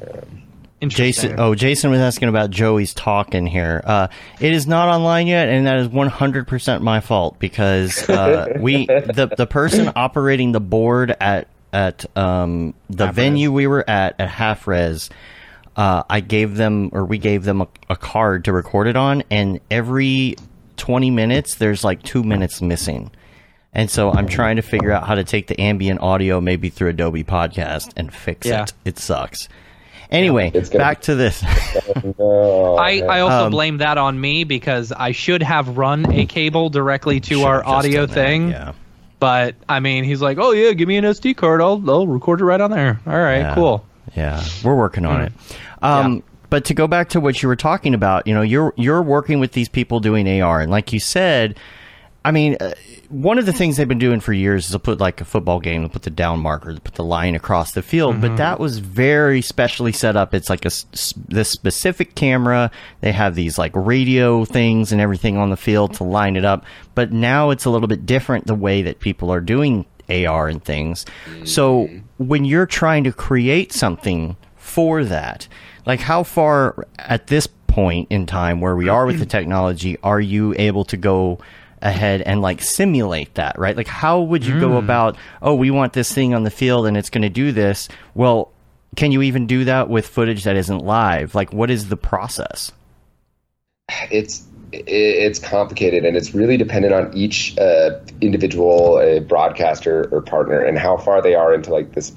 Interesting. 0.00 0.41
Jason, 0.90 1.38
oh, 1.38 1.54
Jason 1.54 1.90
was 1.90 2.00
asking 2.00 2.28
about 2.28 2.50
Joey's 2.50 2.92
talk 2.94 3.34
in 3.34 3.46
here. 3.46 3.80
Uh, 3.84 4.08
it 4.40 4.52
is 4.52 4.66
not 4.66 4.88
online 4.88 5.26
yet, 5.26 5.48
and 5.48 5.66
that 5.66 5.78
is 5.78 5.88
one 5.88 6.08
hundred 6.08 6.46
percent 6.48 6.82
my 6.82 7.00
fault 7.00 7.38
because 7.38 8.08
uh, 8.08 8.54
we 8.60 8.86
the 8.86 9.32
the 9.36 9.46
person 9.46 9.92
operating 9.96 10.52
the 10.52 10.60
board 10.60 11.14
at 11.20 11.48
at 11.72 12.04
um, 12.16 12.74
the 12.90 13.06
Half 13.06 13.14
venue 13.14 13.52
we 13.52 13.66
were 13.66 13.88
at 13.88 14.16
at 14.18 14.28
Half 14.28 14.66
Rez. 14.66 15.10
Uh, 15.74 16.02
I 16.10 16.20
gave 16.20 16.56
them 16.56 16.90
or 16.92 17.04
we 17.04 17.16
gave 17.18 17.44
them 17.44 17.62
a, 17.62 17.68
a 17.90 17.96
card 17.96 18.44
to 18.44 18.52
record 18.52 18.86
it 18.88 18.96
on, 18.96 19.22
and 19.30 19.60
every 19.70 20.36
twenty 20.76 21.10
minutes 21.10 21.56
there's 21.56 21.82
like 21.84 22.02
two 22.02 22.22
minutes 22.22 22.60
missing. 22.60 23.10
And 23.74 23.90
so 23.90 24.10
I'm 24.12 24.26
trying 24.28 24.56
to 24.56 24.62
figure 24.62 24.92
out 24.92 25.06
how 25.06 25.14
to 25.14 25.24
take 25.24 25.46
the 25.46 25.58
ambient 25.58 26.00
audio 26.02 26.42
maybe 26.42 26.68
through 26.68 26.90
Adobe 26.90 27.24
Podcast 27.24 27.92
and 27.96 28.12
fix 28.12 28.46
Yeah. 28.46 28.64
it. 28.64 28.72
It 28.84 28.98
sucks. 28.98 29.48
Anyway, 30.12 30.50
It's 30.54 30.68
gonna 30.68 30.84
back 30.84 31.00
to 31.02 31.14
this. 31.14 31.42
No, 32.18 32.76
I, 32.76 33.00
I 33.00 33.20
also 33.20 33.46
Um, 33.46 33.50
blame 33.50 33.78
that 33.78 33.98
on 33.98 34.20
me 34.20 34.44
because 34.44 34.92
I 34.92 35.12
should 35.12 35.42
have 35.42 35.76
run 35.78 36.10
a 36.12 36.26
cable 36.26 36.68
directly 36.68 37.18
to 37.20 37.42
our 37.44 37.64
audio 37.66 38.02
done 38.06 38.08
that, 38.08 38.14
thing. 38.14 38.48
Yeah. 38.50 38.72
But 39.18 39.54
I 39.68 39.80
mean, 39.80 40.04
he's 40.04 40.20
like, 40.20 40.38
"Oh 40.40 40.50
yeah, 40.52 40.72
give 40.72 40.88
me 40.88 40.96
an 40.96 41.04
SD 41.04 41.36
card. 41.36 41.60
I'll 41.60 41.82
I'll 41.88 42.06
record 42.06 42.40
it 42.40 42.44
right 42.44 42.60
on 42.60 42.70
there." 42.70 43.00
All 43.06 43.12
right, 43.18 43.38
Yeah. 43.38 43.54
cool. 43.54 43.84
Yeah, 44.16 44.42
we're 44.64 44.74
working 44.76 45.04
on 45.06 45.20
Mm. 45.20 45.26
it. 45.26 45.32
Um, 45.82 46.14
Yeah. 46.14 46.20
But 46.50 46.64
to 46.66 46.74
go 46.74 46.86
back 46.86 47.08
to 47.10 47.20
what 47.20 47.42
you 47.42 47.48
were 47.48 47.56
talking 47.56 47.94
about, 47.94 48.26
you 48.26 48.34
know, 48.34 48.42
you're 48.42 48.74
you're 48.76 49.00
working 49.00 49.40
with 49.40 49.52
these 49.52 49.68
people 49.70 50.00
doing 50.00 50.28
AR, 50.28 50.60
and 50.60 50.70
like 50.70 50.92
you 50.92 51.00
said, 51.00 51.56
I 52.24 52.30
mean, 52.30 52.56
uh, 52.60 52.74
one 53.08 53.38
of 53.38 53.46
the 53.46 53.52
things 53.52 53.76
they've 53.76 53.88
been 53.88 53.98
doing 53.98 54.20
for 54.20 54.32
years 54.32 54.66
is 54.66 54.70
to 54.72 54.78
put 54.78 55.00
like 55.00 55.20
a 55.20 55.24
football 55.24 55.60
game, 55.60 55.82
to 55.82 55.88
put 55.88 56.02
the 56.02 56.10
down 56.10 56.40
marker, 56.40 56.74
to 56.74 56.80
put 56.80 56.94
the 56.94 57.04
line 57.04 57.34
across 57.34 57.72
the 57.72 57.82
field. 57.82 58.14
Mm-hmm. 58.14 58.28
But 58.28 58.36
that 58.36 58.60
was 58.60 58.78
very 58.78 59.42
specially 59.42 59.92
set 59.92 60.16
up. 60.16 60.32
It's 60.32 60.48
like 60.48 60.64
a 60.64 60.70
this 61.28 61.50
specific 61.50 62.14
camera. 62.14 62.70
They 63.00 63.12
have 63.12 63.34
these 63.34 63.58
like 63.58 63.72
radio 63.74 64.44
things 64.44 64.92
and 64.92 65.00
everything 65.00 65.36
on 65.36 65.50
the 65.50 65.56
field 65.56 65.94
to 65.94 66.04
line 66.04 66.36
it 66.36 66.44
up. 66.44 66.64
But 66.94 67.12
now 67.12 67.50
it's 67.50 67.64
a 67.64 67.70
little 67.70 67.88
bit 67.88 68.06
different 68.06 68.46
the 68.46 68.54
way 68.54 68.82
that 68.82 69.00
people 69.00 69.32
are 69.32 69.40
doing 69.40 69.84
AR 70.08 70.48
and 70.48 70.64
things. 70.64 71.04
So 71.44 71.88
when 72.18 72.44
you're 72.44 72.66
trying 72.66 73.04
to 73.04 73.12
create 73.12 73.72
something 73.72 74.36
for 74.56 75.04
that, 75.04 75.48
like 75.86 76.00
how 76.00 76.22
far 76.22 76.86
at 76.98 77.26
this 77.26 77.46
point 77.66 78.06
in 78.10 78.26
time 78.26 78.60
where 78.60 78.76
we 78.76 78.88
are 78.88 79.06
with 79.06 79.18
the 79.18 79.26
technology 79.26 79.96
are 80.02 80.20
you 80.20 80.54
able 80.58 80.84
to 80.84 80.96
go 80.96 81.38
ahead 81.82 82.22
and 82.22 82.40
like 82.40 82.62
simulate 82.62 83.34
that, 83.34 83.58
right? 83.58 83.76
Like 83.76 83.88
how 83.88 84.20
would 84.20 84.44
you 84.44 84.58
go 84.60 84.76
about, 84.76 85.16
oh, 85.40 85.54
we 85.54 85.70
want 85.70 85.92
this 85.92 86.12
thing 86.12 86.34
on 86.34 86.44
the 86.44 86.50
field 86.50 86.86
and 86.86 86.96
it's 86.96 87.10
going 87.10 87.22
to 87.22 87.28
do 87.28 87.52
this. 87.52 87.88
Well, 88.14 88.52
can 88.96 89.12
you 89.12 89.22
even 89.22 89.46
do 89.46 89.64
that 89.64 89.88
with 89.88 90.06
footage 90.06 90.44
that 90.44 90.56
isn't 90.56 90.84
live? 90.84 91.34
Like 91.34 91.52
what 91.52 91.70
is 91.70 91.88
the 91.88 91.96
process? 91.96 92.72
it's 94.10 94.46
it's 94.72 95.38
complicated 95.38 96.04
and 96.04 96.16
it's 96.16 96.34
really 96.34 96.56
dependent 96.56 96.94
on 96.94 97.12
each 97.14 97.56
uh, 97.58 97.90
individual 98.22 98.96
uh, 98.96 99.20
broadcaster 99.20 100.08
or 100.10 100.22
partner 100.22 100.60
and 100.60 100.78
how 100.78 100.96
far 100.96 101.20
they 101.20 101.34
are 101.34 101.52
into 101.52 101.70
like 101.70 101.92
this 101.92 102.12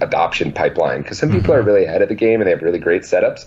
adoption 0.00 0.50
pipeline 0.50 1.02
because 1.02 1.18
some 1.18 1.30
people 1.30 1.52
are 1.52 1.60
really 1.60 1.84
ahead 1.84 2.00
of 2.00 2.08
the 2.08 2.14
game 2.14 2.40
and 2.40 2.46
they 2.46 2.50
have 2.50 2.62
really 2.62 2.78
great 2.78 3.02
setups 3.02 3.44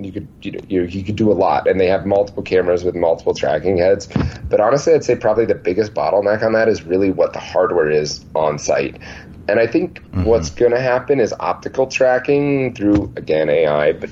and 0.00 0.06
you 0.06 0.12
could 0.12 0.28
you, 0.40 0.52
know, 0.52 0.60
you, 0.68 0.82
you 0.84 1.04
could 1.04 1.16
do 1.16 1.30
a 1.30 1.34
lot 1.34 1.68
and 1.68 1.78
they 1.78 1.86
have 1.86 2.06
multiple 2.06 2.42
cameras 2.42 2.84
with 2.84 2.94
multiple 2.94 3.34
tracking 3.34 3.76
heads 3.76 4.08
but 4.48 4.60
honestly 4.60 4.94
i'd 4.94 5.04
say 5.04 5.14
probably 5.14 5.44
the 5.44 5.54
biggest 5.54 5.92
bottleneck 5.92 6.42
on 6.42 6.52
that 6.54 6.68
is 6.68 6.82
really 6.84 7.10
what 7.10 7.34
the 7.34 7.38
hardware 7.38 7.90
is 7.90 8.24
on 8.34 8.58
site 8.58 8.98
and 9.48 9.60
i 9.60 9.66
think 9.66 10.02
mm-hmm. 10.02 10.24
what's 10.24 10.48
going 10.48 10.72
to 10.72 10.80
happen 10.80 11.20
is 11.20 11.34
optical 11.40 11.86
tracking 11.86 12.74
through 12.74 13.12
again 13.16 13.50
ai 13.50 13.92
but 13.92 14.10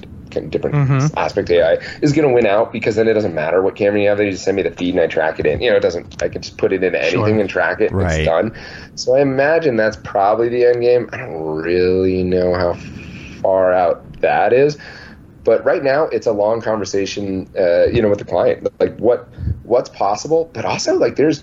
different 0.50 0.76
mm-hmm. 0.76 1.18
aspect 1.18 1.50
AI 1.50 1.78
is 2.02 2.12
going 2.12 2.28
to 2.28 2.32
win 2.32 2.46
out 2.46 2.70
because 2.70 2.96
then 2.96 3.08
it 3.08 3.14
doesn't 3.14 3.34
matter 3.34 3.62
what 3.62 3.74
camera 3.74 4.00
you 4.00 4.08
have. 4.08 4.18
They 4.18 4.30
just 4.30 4.44
send 4.44 4.56
me 4.56 4.62
the 4.62 4.70
feed 4.70 4.94
and 4.94 5.00
I 5.02 5.06
track 5.06 5.40
it 5.40 5.46
in. 5.46 5.60
You 5.60 5.70
know, 5.70 5.76
it 5.76 5.80
doesn't. 5.80 6.22
I 6.22 6.28
can 6.28 6.42
just 6.42 6.58
put 6.58 6.72
it 6.72 6.84
into 6.84 7.00
anything 7.00 7.24
Sure. 7.24 7.40
and 7.40 7.50
track 7.50 7.80
it. 7.80 7.90
And 7.90 8.02
Right. 8.02 8.20
It's 8.20 8.28
done. 8.28 8.54
So 8.94 9.16
I 9.16 9.20
imagine 9.20 9.76
that's 9.76 9.96
probably 9.96 10.48
the 10.48 10.66
end 10.66 10.82
game. 10.82 11.08
I 11.12 11.16
don't 11.16 11.56
really 11.56 12.22
know 12.22 12.54
how 12.54 12.74
far 13.40 13.72
out 13.72 14.04
that 14.20 14.52
is, 14.52 14.78
but 15.48 15.64
right 15.64 15.82
now 15.82 16.04
it's 16.08 16.26
a 16.26 16.32
long 16.32 16.60
conversation. 16.60 17.48
Uh, 17.58 17.86
you 17.86 18.02
know, 18.02 18.10
with 18.10 18.18
the 18.18 18.24
client, 18.26 18.68
like 18.78 18.94
what 18.98 19.26
what's 19.62 19.88
possible, 19.88 20.50
but 20.52 20.66
also 20.66 20.94
like 20.94 21.16
there's 21.16 21.42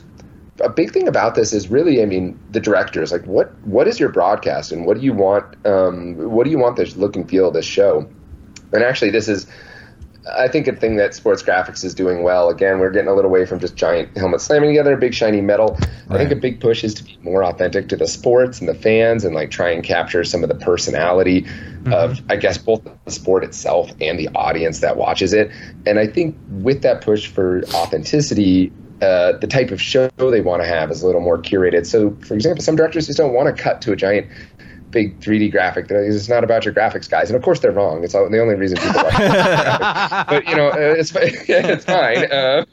a 0.59 0.69
big 0.69 0.91
thing 0.91 1.07
about 1.07 1.33
this 1.33 1.51
is 1.53 1.71
really, 1.71 2.03
I 2.03 2.05
mean, 2.05 2.39
the 2.51 2.59
directors. 2.59 3.11
Like, 3.11 3.25
what 3.25 3.51
what 3.65 3.87
is 3.87 3.99
your 3.99 4.09
broadcast, 4.09 4.71
and 4.71 4.85
what 4.85 4.97
do 4.97 5.03
you 5.03 5.11
want? 5.11 5.43
Um, 5.65 6.17
what 6.17 6.43
do 6.43 6.51
you 6.51 6.59
want 6.59 6.75
this 6.75 6.95
look 6.95 7.15
and 7.15 7.27
feel 7.27 7.47
of 7.47 7.55
this 7.55 7.65
show? 7.65 8.07
And 8.73 8.83
actually, 8.83 9.09
this 9.09 9.27
is, 9.27 9.47
I 10.33 10.47
think, 10.47 10.67
a 10.67 10.75
thing 10.75 10.95
that 10.95 11.13
sports 11.13 11.43
graphics 11.43 11.83
is 11.83 11.93
doing 11.93 12.23
well. 12.23 12.49
Again, 12.49 12.79
we're 12.79 12.89
getting 12.89 13.09
a 13.09 13.13
little 13.13 13.29
away 13.29 13.45
from 13.45 13.59
just 13.59 13.75
giant 13.75 14.17
helmets 14.17 14.43
slamming 14.43 14.69
together, 14.69 14.97
big 14.97 15.13
shiny 15.13 15.41
metal. 15.41 15.77
I 16.09 16.17
think 16.17 16.31
a 16.31 16.35
big 16.35 16.59
push 16.59 16.83
is 16.83 16.93
to 16.95 17.03
be 17.03 17.17
more 17.21 17.43
authentic 17.43 17.89
to 17.89 17.95
the 17.95 18.07
sports 18.07 18.59
and 18.59 18.67
the 18.67 18.73
fans, 18.73 19.23
and 19.23 19.35
like 19.35 19.51
try 19.51 19.69
and 19.69 19.83
capture 19.83 20.23
some 20.23 20.41
of 20.43 20.49
the 20.49 20.55
personality 20.55 21.45
of, 21.91 22.19
I 22.29 22.37
guess, 22.37 22.57
both 22.57 22.81
the 23.05 23.11
sport 23.11 23.43
itself 23.43 23.91
and 24.01 24.17
the 24.17 24.29
audience 24.29 24.79
that 24.79 24.97
watches 24.97 25.33
it. 25.33 25.51
And 25.85 25.99
I 25.99 26.07
think 26.07 26.35
with 26.49 26.81
that 26.81 27.01
push 27.01 27.27
for 27.27 27.63
authenticity, 27.75 28.71
uh, 29.01 29.33
the 29.33 29.47
type 29.47 29.71
of 29.71 29.81
show 29.81 30.09
they 30.17 30.41
want 30.41 30.63
to 30.63 30.67
have 30.67 30.89
is 30.89 31.03
a 31.03 31.05
little 31.05 31.21
more 31.21 31.37
curated. 31.37 31.85
So, 31.85 32.15
for 32.21 32.33
example, 32.33 32.63
some 32.63 32.75
directors 32.75 33.07
just 33.07 33.17
don't 33.17 33.33
want 33.33 33.55
to 33.55 33.61
cut 33.61 33.81
to 33.83 33.91
a 33.91 33.95
giant 33.95 34.27
big 34.95 35.19
3D 35.19 35.51
graphic. 35.51 35.91
Like, 35.91 35.99
It's 36.07 36.29
not 36.29 36.43
about 36.43 36.63
your 36.65 36.73
graphics, 36.73 37.07
guys. 37.09 37.29
And 37.29 37.35
of 37.35 37.43
course, 37.43 37.59
they're 37.59 37.73
wrong. 37.73 38.03
It's 38.03 38.15
all, 38.15 38.27
the 38.29 38.39
only 38.39 38.55
reason 38.55 38.77
people 38.77 39.01
graphics. 39.01 40.27
But 40.27 40.47
you 40.47 40.55
know, 40.55 40.69
uh, 40.69 40.95
it's 40.97 41.11
it's 41.15 41.85
fine. 41.85 42.31
Uh, 42.31 42.65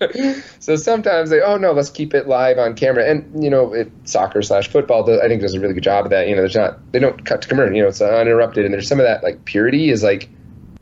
so 0.60 0.76
sometimes 0.76 1.30
they, 1.30 1.42
oh 1.42 1.56
no, 1.58 1.72
let's 1.72 1.90
keep 1.90 2.14
it 2.14 2.28
live 2.28 2.58
on 2.58 2.74
camera. 2.74 3.04
And 3.10 3.42
you 3.44 3.50
know, 3.50 3.74
it, 3.74 3.90
soccer 4.04 4.40
slash 4.40 4.68
football, 4.68 5.02
does, 5.04 5.20
I 5.20 5.28
think 5.28 5.42
does 5.42 5.54
a 5.54 5.60
really 5.60 5.74
good 5.74 5.82
job 5.82 6.04
of 6.06 6.10
that. 6.10 6.28
You 6.28 6.36
know, 6.36 6.42
there's 6.42 6.56
not 6.56 6.78
they 6.92 6.98
don't 7.00 7.24
cut 7.26 7.42
to 7.42 7.48
commercial. 7.48 7.74
You 7.76 7.82
know, 7.82 7.88
it's 7.88 8.00
uninterrupted, 8.00 8.64
and 8.64 8.72
there's 8.72 8.88
some 8.88 9.00
of 9.00 9.04
that 9.04 9.22
like 9.22 9.44
purity 9.44 9.90
is 9.90 10.02
like 10.02 10.30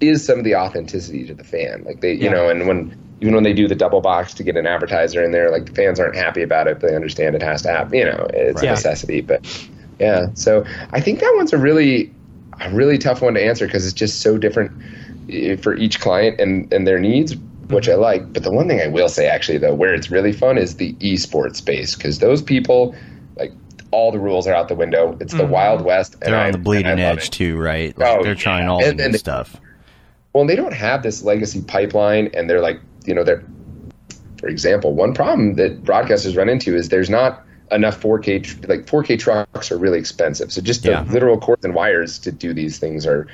is 0.01 0.24
some 0.24 0.38
of 0.38 0.45
the 0.45 0.55
authenticity 0.55 1.26
to 1.26 1.34
the 1.34 1.45
fan. 1.45 1.82
Like 1.84 2.01
they, 2.01 2.12
you 2.12 2.24
Yeah. 2.24 2.30
know, 2.32 2.49
and 2.51 2.66
when 2.68 2.97
even 3.20 3.34
when 3.34 3.45
they 3.45 3.53
do 3.53 3.68
the 3.68 3.74
double 3.74 4.01
box 4.01 4.32
to 4.34 4.43
get 4.43 4.57
an 4.57 4.66
advertiser 4.66 5.22
in 5.22 5.30
there, 5.30 5.51
like 5.51 5.66
the 5.66 5.72
fans 5.72 6.01
aren't 6.01 6.16
happy 6.16 6.43
about 6.43 6.66
it, 6.68 6.80
but 6.80 6.88
they 6.88 6.97
understand 6.97 7.34
it 7.34 7.43
has 7.43 7.62
to 7.62 7.68
happen. 7.68 7.95
You 7.99 8.07
know, 8.07 8.26
it's 8.32 8.62
a 8.62 8.66
necessity. 8.72 9.20
But 9.20 9.47
yeah, 10.01 10.26
so 10.34 10.64
I 10.92 11.01
think 11.01 11.20
that 11.20 11.32
one's 11.36 11.53
a 11.53 11.59
really, 11.59 12.12
a 12.61 12.70
really 12.72 12.98
tough 12.98 13.22
one 13.22 13.34
to 13.34 13.42
answer 13.44 13.66
because 13.66 13.84
it's 13.84 13.94
just 13.94 14.20
so 14.20 14.38
different 14.38 14.72
eh, 15.30 15.57
for 15.57 15.74
each 15.76 16.01
client 16.01 16.40
and 16.40 16.72
and 16.72 16.86
their 16.86 16.98
needs, 16.98 17.36
which 17.68 17.88
I 17.88 17.94
like. 17.94 18.32
But 18.32 18.42
the 18.42 18.51
one 18.53 18.66
thing 18.68 18.80
I 18.80 18.86
will 18.88 19.09
say 19.09 19.26
actually 19.28 19.59
though, 19.59 19.74
where 19.74 19.94
it's 19.94 20.11
really 20.11 20.32
fun 20.32 20.59
is 20.59 20.76
the 20.76 20.94
esports 20.94 21.57
space 21.57 21.94
because 21.94 22.18
those 22.18 22.42
people, 22.42 22.94
like 23.36 23.53
all 23.92 24.11
the 24.12 24.18
rules 24.18 24.46
are 24.46 24.55
out 24.55 24.68
the 24.68 24.74
window. 24.74 25.16
It's 25.20 25.34
the 25.34 25.46
Wild 25.46 25.82
West. 25.84 26.14
and 26.22 26.32
They're 26.32 26.36
I- 26.40 26.46
on 26.46 26.53
the 26.53 26.59
bleeding 26.59 26.86
I 26.98 27.01
edge 27.03 27.26
it. 27.26 27.32
too, 27.32 27.57
right? 27.59 27.96
Like 27.98 28.18
Oh, 28.18 28.22
they're 28.22 28.34
trying 28.34 28.68
all 28.68 28.78
And- 28.84 28.98
the 28.98 29.05
and 29.05 29.12
new 29.12 29.12
they- 29.12 29.18
stuff. 29.18 29.57
Well, 30.32 30.46
they 30.46 30.55
don't 30.55 30.72
have 30.74 31.03
this 31.03 31.24
legacy 31.24 31.61
pipeline, 31.61 32.30
and 32.34 32.48
they're 32.48 32.61
like, 32.61 32.78
you 33.05 33.12
know, 33.14 33.24
they're, 33.24 33.42
for 34.38 34.46
example, 34.46 34.94
one 34.94 35.12
problem 35.12 35.55
that 35.57 35.82
broadcasters 35.82 36.36
run 36.36 36.48
into 36.48 36.76
is 36.76 36.88
there's 36.88 37.11
not 37.11 37.44
enough 37.73 38.01
4K, 38.01 38.41
tr- 38.41 38.66
like 38.68 38.87
4K 38.87 39.16
trucks 39.16 39.71
are 39.73 39.79
really 39.79 39.99
expensive. 39.99 40.53
So 40.53 40.61
just 40.61 40.83
the 40.85 40.91
Yeah. 40.91 41.05
literal 41.11 41.39
cords 41.39 41.64
and 41.64 41.75
wires 41.75 42.18
to 42.21 42.33
do 42.33 42.53
these 42.53 42.79
things 42.79 43.07
are 43.07 43.27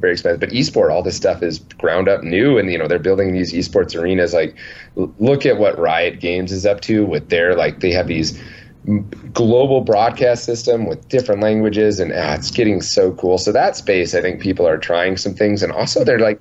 very 0.00 0.12
expensive. 0.12 0.40
But 0.40 0.50
esport, 0.50 0.90
all 0.90 1.02
this 1.02 1.16
stuff 1.16 1.42
is 1.42 1.60
ground 1.78 2.08
up 2.08 2.22
new, 2.22 2.58
and 2.58 2.70
you 2.70 2.78
know 2.78 2.88
they're 2.88 2.98
building 2.98 3.32
these 3.32 3.52
esports 3.52 3.98
arenas. 3.98 4.34
Like, 4.34 4.56
look 4.96 5.46
at 5.46 5.58
what 5.58 5.78
Riot 5.78 6.20
Games 6.20 6.52
is 6.52 6.66
up 6.66 6.80
to 6.82 7.04
with 7.06 7.28
their 7.30 7.54
like 7.56 7.80
they 7.80 7.92
have 7.92 8.06
these 8.08 8.38
global 9.32 9.80
broadcast 9.80 10.44
system 10.44 10.86
with 10.86 11.08
different 11.08 11.40
languages, 11.40 11.98
and 12.00 12.12
ah, 12.12 12.34
it's 12.34 12.50
getting 12.50 12.80
so 12.82 13.12
cool. 13.12 13.38
So 13.38 13.52
that 13.52 13.76
space, 13.76 14.14
I 14.14 14.20
think 14.20 14.40
people 14.40 14.66
are 14.66 14.78
trying 14.78 15.16
some 15.16 15.34
things, 15.34 15.62
and 15.62 15.72
also 15.72 16.04
they're 16.04 16.18
like 16.20 16.40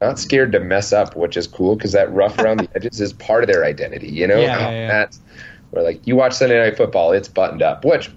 not 0.00 0.18
scared 0.18 0.52
to 0.52 0.60
mess 0.60 0.92
up, 0.92 1.16
which 1.16 1.36
is 1.36 1.46
cool 1.46 1.76
because 1.76 1.92
that 1.92 2.12
rough 2.12 2.38
around 2.38 2.58
the 2.58 2.68
edges 2.74 3.00
is 3.00 3.12
part 3.12 3.42
of 3.42 3.48
their 3.48 3.64
identity. 3.64 4.08
You 4.08 4.26
know, 4.26 4.40
Yeah, 4.40 4.58
yeah, 4.58 4.70
yeah. 4.70 4.88
that's 4.88 5.20
where 5.70 5.82
like 5.82 6.06
you 6.06 6.16
watch 6.16 6.32
Sunday 6.34 6.58
Night 6.58 6.76
Football, 6.76 7.12
it's 7.12 7.28
buttoned 7.28 7.62
up. 7.62 7.84
Which, 7.84 8.10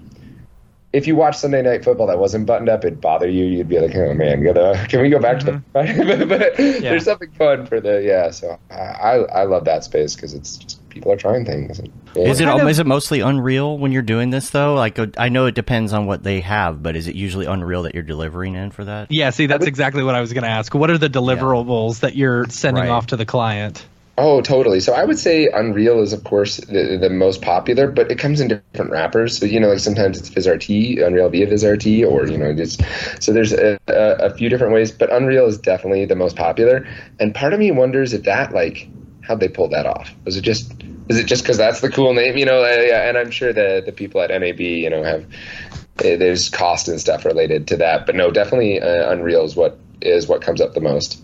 if 0.92 1.08
you 1.08 1.16
watch 1.16 1.38
Sunday 1.38 1.62
Night 1.62 1.84
Football 1.84 2.08
that 2.08 2.20
wasn't 2.20 2.46
buttoned 2.46 2.70
up, 2.70 2.86
it'd 2.86 3.02
bother 3.02 3.28
you. 3.28 3.46
You'd 3.46 3.68
be 3.70 3.80
like, 3.80 3.96
oh 3.96 4.14
man, 4.14 4.44
gotta, 4.44 4.86
can 4.90 5.02
we 5.02 5.10
go 5.10 5.20
back 5.20 5.40
to 5.40 5.46
the? 5.46 5.64
but, 5.74 6.30
but 6.30 6.58
there's 6.58 7.06
something 7.06 7.32
fun 7.32 7.66
for 7.66 7.82
the 7.82 8.02
yeah. 8.04 8.30
So 8.32 8.60
I 8.70 8.76
I, 8.76 9.16
I 9.16 9.44
love 9.46 9.66
that 9.66 9.84
space 9.84 10.16
because 10.16 10.34
it's 10.34 10.58
just 10.58 10.90
people 10.90 11.12
are 11.12 11.18
trying 11.18 11.44
things. 11.46 11.80
And, 11.80 11.92
yeah. 12.16 12.28
Is 12.28 12.40
it 12.40 12.48
of- 12.48 12.68
is 12.68 12.78
it 12.78 12.86
mostly 12.86 13.22
Unreal 13.22 13.80
when 13.80 13.92
you're 13.92 14.04
doing 14.04 14.30
this 14.30 14.52
though? 14.52 14.76
Like 14.76 15.00
uh, 15.00 15.08
I 15.18 15.30
know 15.30 15.48
it 15.48 15.56
depends 15.56 15.94
on 15.94 16.06
what 16.06 16.22
they 16.22 16.42
have, 16.42 16.84
but 16.84 16.96
is 16.96 17.08
it 17.08 17.16
usually 17.16 17.48
Unreal 17.48 17.84
that 17.84 17.96
you're 17.96 18.04
delivering 18.04 18.54
in 18.56 18.70
for 18.70 18.86
that? 18.86 19.12
Yeah, 19.12 19.32
see, 19.32 19.48
that's 19.48 19.66
exactly 19.66 20.04
what 20.04 20.14
I 20.14 20.22
was 20.22 20.32
going 20.34 20.44
to 20.44 20.50
ask. 20.50 20.74
What 20.76 20.92
are 20.92 20.98
the 21.00 21.10
deliverables 21.10 22.02
that 22.02 22.16
you're 22.16 22.46
sending 22.50 22.84
Right. 22.84 22.90
off 22.92 23.08
to 23.08 23.16
the 23.16 23.26
client? 23.26 23.84
Oh, 24.16 24.42
totally. 24.42 24.80
So 24.80 24.94
I 24.94 25.06
would 25.06 25.18
say 25.18 25.50
Unreal 25.52 26.00
is, 26.02 26.14
of 26.14 26.24
course, 26.24 26.58
the, 26.58 26.98
the 27.02 27.10
most 27.10 27.42
popular, 27.42 27.90
but 27.90 28.12
it 28.12 28.20
comes 28.20 28.40
in 28.42 28.48
different 28.48 28.92
wrappers. 28.92 29.40
So 29.40 29.48
you 29.48 29.60
know, 29.60 29.70
like 29.70 29.80
sometimes 29.80 30.20
it's 30.20 30.30
VizRT, 30.30 31.04
Unreal 31.04 31.30
via 31.30 31.48
VizRT, 31.48 32.08
or 32.08 32.28
you 32.28 32.38
know, 32.38 32.54
just 32.54 32.84
so 33.20 33.34
there's 33.34 33.54
a, 33.54 33.80
a, 33.88 34.28
a 34.28 34.34
few 34.36 34.50
different 34.50 34.74
ways. 34.74 34.92
But 34.92 35.12
Unreal 35.12 35.48
is 35.48 35.58
definitely 35.58 36.06
the 36.06 36.16
most 36.16 36.36
popular. 36.36 36.88
And 37.20 37.34
part 37.34 37.54
of 37.54 37.60
me 37.60 37.72
wonders 37.72 38.14
if 38.14 38.24
that, 38.24 38.54
like, 38.54 38.88
how'd 39.22 39.40
they 39.40 39.50
pull 39.50 39.70
that 39.70 39.88
off? 39.88 40.14
Was 40.26 40.38
it 40.38 40.42
just 40.42 40.72
is 41.10 41.18
it 41.18 41.26
just 41.26 41.44
because 41.44 41.58
that's 41.58 41.82
the 41.82 41.90
cool 41.90 42.14
name? 42.14 42.38
You 42.38 42.46
know, 42.46 42.64
uh, 42.64 42.82
yeah. 42.82 43.10
And 43.10 43.18
I'm 43.18 43.32
sure 43.32 43.52
the 43.52 43.82
the 43.84 43.92
people 43.92 44.22
at 44.22 44.30
NAB, 44.30 44.60
you 44.60 44.92
know, 44.92 45.04
have 45.04 45.24
uh, 45.24 46.18
there's 46.18 46.50
cost 46.50 46.88
and 46.88 47.00
stuff 47.00 47.26
related 47.26 47.68
to 47.70 47.78
that. 47.78 48.06
But 48.06 48.14
no, 48.14 48.30
definitely 48.30 48.80
uh, 48.80 49.12
Unreal 49.12 49.44
is 49.44 49.56
what 49.56 49.80
is 50.02 50.28
what 50.28 50.44
comes 50.44 50.62
up 50.62 50.76
the 50.76 50.82
most. 50.82 51.20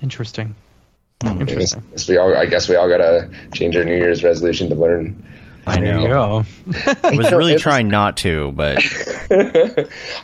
Interesting. 0.00 0.54
I 1.22 1.44
guess 1.44 2.08
we 2.08 2.16
all, 2.16 2.34
I 2.34 2.46
guess 2.46 2.68
we 2.68 2.76
all 2.76 2.88
gotta 2.88 3.28
change 3.52 3.76
our 3.76 3.84
New 3.84 3.96
Year's 3.96 4.24
resolution 4.24 4.68
to 4.70 4.74
learn 4.74 5.22
I 5.66 5.78
know. 5.78 6.00
you 6.02 6.08
go. 6.08 6.44
I 7.04 7.14
was 7.14 7.30
really 7.30 7.52
was- 7.52 7.62
trying 7.62 7.88
not 7.88 8.16
to, 8.18 8.50
but 8.52 8.78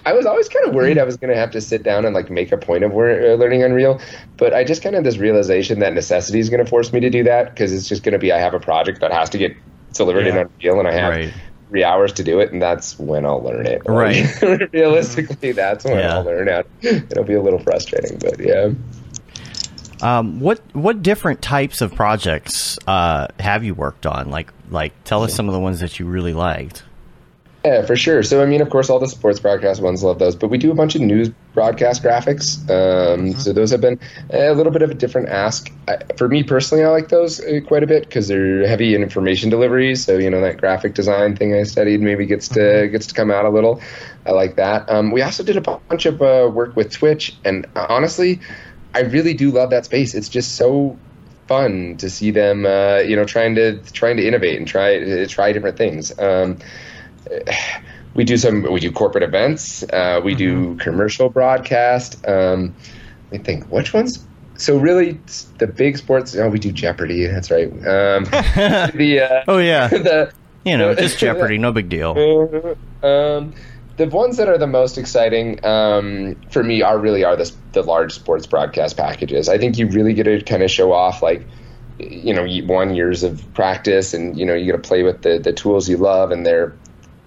I 0.07 0.12
was 0.14 0.24
always 0.24 0.49
kind 0.49 0.66
of 0.66 0.74
worried 0.74 0.97
I 0.99 1.05
was 1.05 1.16
going 1.18 1.32
to 1.32 1.38
have 1.38 1.51
to 1.51 1.61
sit 1.61 1.82
down 1.82 2.07
and 2.07 2.14
like 2.14 2.30
make 2.30 2.51
a 2.51 2.57
point 2.57 2.82
of 2.84 2.92
uh, 2.92 2.94
learning 2.94 3.62
Unreal, 3.62 4.01
but 4.38 4.55
I 4.55 4.64
just 4.64 4.82
kind 4.82 4.97
of 4.97 5.05
this 5.05 5.18
realization 5.18 5.78
that 5.80 5.92
necessity 5.92 6.38
is 6.40 6.49
going 6.49 6.64
to 6.64 6.68
force 6.68 6.92
me 6.92 7.01
to 7.01 7.11
do 7.11 7.22
that 7.24 7.51
because 7.51 7.72
it's 7.72 7.86
just 7.86 8.03
going 8.03 8.14
to 8.14 8.18
be 8.18 8.32
I 8.32 8.38
have 8.38 8.55
a 8.55 8.61
project 8.61 9.01
that 9.01 9.12
has 9.12 9.28
to 9.30 9.38
get 9.38 9.55
delivered 9.92 10.24
Yeah. 10.26 10.32
in 10.40 10.49
Unreal 10.62 10.78
and 10.78 10.88
I 10.88 10.92
have 10.92 11.11
Right. 11.14 11.32
three 11.68 11.84
hours 11.84 12.12
to 12.14 12.24
do 12.24 12.40
it, 12.40 12.51
and 12.53 12.61
that's 12.62 12.99
when 12.99 13.26
I'll 13.26 13.42
learn 13.42 13.66
it. 13.66 13.82
Right. 13.86 14.24
Like, 14.42 14.61
realistically, 14.72 15.53
that's 15.53 15.84
when 15.84 15.99
Yeah. 15.99 16.14
I'll 16.16 16.24
learn 16.24 16.49
it. 16.49 16.66
It'll 16.82 17.24
be 17.24 17.34
a 17.34 17.42
little 17.42 17.59
frustrating, 17.61 18.18
but 18.18 18.40
yeah. 18.40 18.70
Um, 20.03 20.40
what 20.40 20.61
what 20.74 21.03
different 21.03 21.42
types 21.42 21.80
of 21.80 21.94
projects 21.94 22.78
uh, 22.86 23.28
have 23.40 23.64
you 23.64 23.74
worked 23.74 24.07
on? 24.07 24.30
Like 24.30 24.51
like 24.70 24.92
tell 25.05 25.22
us 25.22 25.34
some 25.34 25.49
of 25.49 25.55
the 25.55 25.61
ones 25.61 25.80
that 25.80 25.99
you 25.99 26.07
really 26.07 26.34
liked. 26.34 26.84
Yeah, 27.66 27.84
for 27.84 27.97
sure. 27.97 28.22
So, 28.22 28.40
I 28.40 28.47
mean, 28.47 28.61
of 28.61 28.70
course, 28.70 28.88
all 28.88 29.01
the 29.01 29.09
sports 29.09 29.40
broadcast 29.40 29.82
ones 29.82 30.01
love 30.01 30.20
those, 30.20 30.36
but 30.36 30.51
we 30.51 30.57
do 30.57 30.70
a 30.70 30.74
bunch 30.76 30.94
of 30.94 31.01
news 31.01 31.30
broadcast 31.53 32.01
graphics. 32.01 32.62
Um, 32.70 33.32
So 33.32 33.53
those 33.53 33.72
have 33.72 33.80
been 33.80 33.99
a 34.30 34.53
little 34.53 34.70
bit 34.70 34.82
of 34.82 34.92
a 34.92 34.94
different 34.94 35.30
ask. 35.30 35.72
I, 35.88 35.97
for 36.16 36.28
me 36.28 36.44
personally, 36.44 36.84
I 36.84 36.90
like 36.90 37.09
those 37.09 37.40
uh, 37.40 37.59
quite 37.66 37.82
a 37.82 37.88
bit 37.88 38.05
because 38.05 38.28
they're 38.28 38.68
heavy 38.68 38.94
in 38.94 39.03
information 39.03 39.51
delivery. 39.51 39.97
So, 39.97 40.16
you 40.16 40.30
know, 40.30 40.40
that 40.42 40.59
graphic 40.59 40.94
design 40.94 41.34
thing 41.34 41.55
I 41.55 41.64
studied 41.64 42.01
maybe 42.01 42.24
gets 42.24 42.47
to 42.51 42.86
gets 42.86 43.09
to 43.09 43.14
come 43.14 43.32
out 43.32 43.44
a 43.44 43.51
little. 43.51 43.82
I 44.26 44.30
like 44.30 44.55
that. 44.55 44.88
Um, 44.88 45.11
we 45.11 45.22
also 45.22 45.42
did 45.42 45.57
a 45.57 45.61
bunch 45.61 46.07
of 46.07 46.22
uh, 46.22 46.49
work 46.53 46.76
with 46.76 46.92
Twitch, 46.92 47.36
and 47.44 47.66
uh, 47.74 47.86
honestly, 47.88 48.38
I 48.97 49.01
really 49.01 49.34
do 49.34 49.51
love 49.51 49.70
that 49.70 49.84
space. 49.84 50.14
It's 50.14 50.28
just 50.28 50.57
so 50.57 50.97
fun 51.49 51.97
to 51.99 52.09
see 52.09 52.30
them, 52.30 52.66
uh, 52.66 52.99
you 52.99 53.14
know, 53.14 53.24
trying 53.24 53.55
to 53.57 53.78
trying 53.92 54.16
to 54.16 54.26
innovate 54.26 54.59
and 54.59 54.66
try 54.66 54.99
uh, 54.99 55.26
try 55.26 55.53
different 55.53 55.76
things. 55.76 56.18
Um, 56.18 56.59
we 58.14 58.24
do 58.24 58.36
some 58.36 58.62
we 58.72 58.80
do 58.80 58.90
corporate 58.90 59.24
events 59.24 59.82
uh, 59.92 60.20
we 60.24 60.34
do 60.34 60.74
commercial 60.76 61.28
broadcast 61.28 62.26
um, 62.26 62.74
let 63.30 63.40
me 63.40 63.44
think 63.44 63.64
which 63.70 63.92
ones 63.92 64.24
so 64.57 64.78
really 64.78 65.20
the 65.59 65.66
big 65.66 65.99
sports 65.99 66.34
oh 66.36 66.49
we 66.49 66.59
do 66.59 66.72
jeopardy 66.72 67.26
that's 67.26 67.51
right 67.51 67.68
um, 67.68 68.24
the 68.94 69.20
uh, 69.20 69.44
Oh 69.49 69.59
yeah, 69.59 69.88
the 70.09 70.32
you 70.66 70.76
know, 70.76 70.94
just 70.94 71.18
Jeopardy, 71.20 71.59
no 71.59 71.72
big 71.72 71.88
deal. 71.88 72.76
um, 73.03 73.55
the 73.97 74.07
ones 74.07 74.36
that 74.36 74.49
are 74.49 74.59
the 74.59 74.66
most 74.66 74.99
exciting 74.99 75.64
um, 75.64 76.36
for 76.51 76.62
me 76.62 76.82
are 76.82 76.99
really 76.99 77.24
are 77.24 77.36
the, 77.36 77.51
the 77.72 77.82
large 77.82 78.12
sports 78.12 78.47
broadcast 78.47 78.97
packages. 78.97 79.49
I 79.49 79.59
think 79.59 79.78
you 79.78 79.88
really 79.88 80.12
get 80.12 80.24
to 80.24 80.42
kind 80.42 80.62
of 80.62 80.70
show 80.70 80.92
off 80.92 81.22
like 81.22 81.47
you 81.99 82.34
know 82.34 82.47
one 82.66 82.94
years 82.94 83.22
of 83.22 83.42
practice, 83.55 84.12
and 84.12 84.38
you 84.38 84.44
know 84.44 84.55
you 84.55 84.66
get 84.66 84.72
to 84.72 84.78
play 84.88 85.03
with 85.03 85.22
the, 85.22 85.38
the 85.38 85.53
tools 85.53 85.88
you 85.88 85.97
love, 85.97 86.30
and 86.30 86.44
they're 86.44 86.76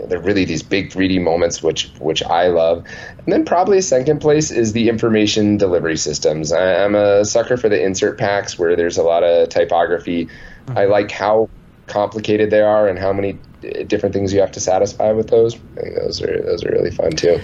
they're 0.07 0.19
really 0.19 0.45
these 0.45 0.63
big 0.63 0.91
3D 0.91 1.21
moments, 1.21 1.63
which 1.63 1.91
which 1.99 2.21
I 2.23 2.47
love. 2.47 2.85
And 3.17 3.33
then 3.33 3.45
probably 3.45 3.81
second 3.81 4.19
place 4.19 4.51
is 4.51 4.73
the 4.73 4.89
information 4.89 5.57
delivery 5.57 5.97
systems. 5.97 6.51
I, 6.51 6.83
I'm 6.83 6.95
a 6.95 7.25
sucker 7.25 7.57
for 7.57 7.67
the 7.67 7.83
insert 7.83 8.17
packs 8.17 8.59
where 8.59 8.75
there's 8.75 8.97
a 8.97 9.03
lot 9.03 9.23
of 9.23 9.49
typography. 9.49 10.29
I 10.75 10.85
like 10.85 11.09
how 11.09 11.49
complicated 11.89 12.49
they 12.49 12.61
are 12.61 12.87
and 12.87 12.97
how 12.97 13.11
many 13.11 13.37
uh, 13.63 13.83
different 13.83 14.13
things 14.13 14.31
you 14.33 14.39
have 14.39 14.51
to 14.53 14.59
satisfy 14.59 15.11
with 15.11 15.27
those. 15.29 15.55
I 15.77 15.81
think 15.81 15.95
those 15.95 16.21
are 16.21 16.41
those 16.43 16.63
are 16.63 16.69
really 16.71 16.91
fun 16.91 17.11
too. 17.11 17.39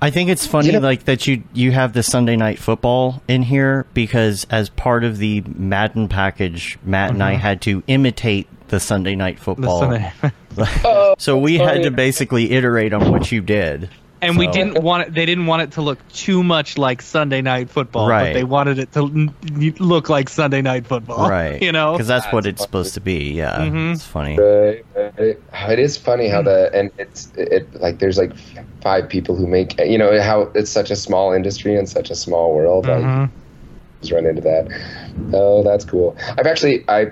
I 0.00 0.10
think 0.10 0.30
it's 0.30 0.46
funny 0.46 0.66
You 0.68 0.72
know- 0.74 0.78
like 0.80 1.04
that 1.06 1.26
you 1.26 1.42
you 1.54 1.72
have 1.72 1.92
the 1.92 2.02
Sunday 2.02 2.36
night 2.36 2.58
football 2.58 3.22
in 3.26 3.42
here 3.42 3.86
because 3.94 4.46
as 4.50 4.68
part 4.68 5.02
of 5.04 5.18
the 5.18 5.42
Madden 5.56 6.08
package, 6.08 6.78
Matt 6.84 7.10
and 7.10 7.22
I 7.22 7.32
had 7.32 7.60
to 7.62 7.82
imitate 7.86 8.46
the 8.68 8.78
Sunday 8.80 9.16
night 9.16 9.38
football. 9.38 9.80
Sunday- 9.80 10.12
so 11.18 11.38
we 11.38 11.56
had 11.58 11.68
funny. 11.68 11.82
to 11.84 11.90
basically 11.90 12.50
iterate 12.52 12.92
on 12.92 13.10
what 13.10 13.30
you 13.32 13.40
did. 13.40 13.88
And 14.22 14.36
we 14.38 14.46
didn't 14.48 14.82
want 14.82 15.06
it. 15.08 15.14
They 15.14 15.26
didn't 15.26 15.46
want 15.46 15.62
it 15.62 15.72
to 15.72 15.82
look 15.82 15.98
too 16.08 16.42
much 16.42 16.76
like 16.78 17.02
Sunday 17.02 17.40
night 17.42 17.70
football, 17.70 18.08
Right. 18.08 18.28
but 18.28 18.32
they 18.34 18.44
wanted 18.44 18.78
it 18.78 18.92
to 18.92 19.04
n- 19.04 19.34
n- 19.50 19.74
look 19.78 20.08
like 20.08 20.28
Sunday 20.28 20.62
night 20.62 20.86
football. 20.86 21.28
Right. 21.38 21.60
You 21.62 21.72
know. 21.72 21.92
Because 21.92 22.06
that's 22.08 22.26
what 22.32 22.44
That's 22.44 22.54
it's 22.54 22.62
supposed 22.62 22.94
to 22.94 23.00
be. 23.00 23.32
Yeah. 23.32 23.56
Mhm. 23.58 23.94
It's 23.94 24.04
funny. 24.04 24.38
Right, 24.38 24.84
right. 24.96 25.38
It 25.72 25.78
is 25.78 25.96
funny 25.96 26.28
how 26.28 26.42
the 26.42 26.70
and 26.74 26.90
it's 26.98 27.32
it 27.36 27.68
like 27.80 27.98
there's 27.98 28.18
like 28.18 28.32
five 28.82 29.08
people 29.08 29.34
who 29.36 29.46
make 29.46 29.78
you 29.80 29.98
know 29.98 30.20
how 30.22 30.50
it's 30.54 30.70
such 30.70 30.90
a 30.90 30.96
small 30.96 31.32
industry 31.32 31.76
and 31.76 31.88
such 31.88 32.10
a 32.10 32.14
small 32.14 32.54
world. 32.54 32.86
Like, 32.86 33.02
Mhm. 33.04 33.30
just 34.00 34.12
run 34.12 34.26
into 34.26 34.42
that. 34.42 34.68
Oh, 35.32 35.62
that's 35.62 35.84
cool. 35.84 36.16
I've 36.38 36.46
actually 36.46 36.84
I 36.88 37.10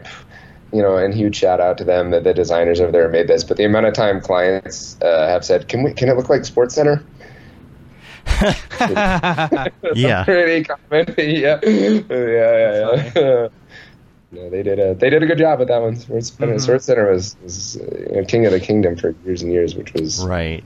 you 0.76 0.82
know, 0.82 0.96
and 0.96 1.14
huge 1.14 1.36
shout 1.36 1.60
out 1.60 1.78
to 1.78 1.84
them 1.84 2.10
that 2.10 2.24
the 2.24 2.34
designers 2.34 2.80
over 2.80 2.92
there 2.92 3.08
made 3.08 3.26
this. 3.28 3.42
But 3.44 3.56
the 3.56 3.64
amount 3.64 3.86
of 3.86 3.94
time 3.94 4.20
clients 4.20 4.96
uh, 5.00 5.26
have 5.28 5.44
said, 5.44 5.68
"Can 5.68 5.82
we? 5.82 5.92
Can 5.94 6.08
it 6.08 6.16
look 6.16 6.28
like 6.28 6.42
SportsCenter?" 6.42 7.02
Yeah. 9.94 10.24
pretty 10.24 10.64
common. 10.64 11.14
yeah, 11.18 11.58
yeah, 11.62 12.00
yeah. 12.10 13.10
yeah. 13.14 13.48
no, 14.32 14.50
they 14.50 14.62
did 14.62 14.78
a 14.78 14.94
they 14.94 15.10
did 15.10 15.22
a 15.22 15.26
good 15.26 15.38
job 15.38 15.58
with 15.60 15.68
that 15.68 15.80
one. 15.80 15.96
Sports, 15.96 16.30
Mhm. 16.32 16.54
SportsCenter 16.56 17.10
was, 17.10 17.36
was 17.42 17.76
you 17.76 18.16
know, 18.16 18.24
king 18.24 18.44
of 18.46 18.52
the 18.52 18.60
kingdom 18.60 18.96
for 18.96 19.14
years 19.24 19.42
and 19.42 19.52
years, 19.52 19.74
which 19.74 19.92
was 19.94 20.24
Right. 20.24 20.64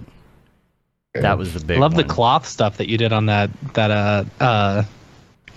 That 1.15 1.39
was 1.39 1.55
the 1.55 1.61
big 1.65 1.79
Love 1.79 1.95
the 1.95 2.05
cloth 2.05 2.47
stuff 2.47 2.77
that 2.79 2.89
you 2.89 2.97
did 2.97 3.13
on 3.13 3.27
that. 3.27 3.51
That 3.75 3.91
uh 3.91 4.25
uh, 4.43 4.85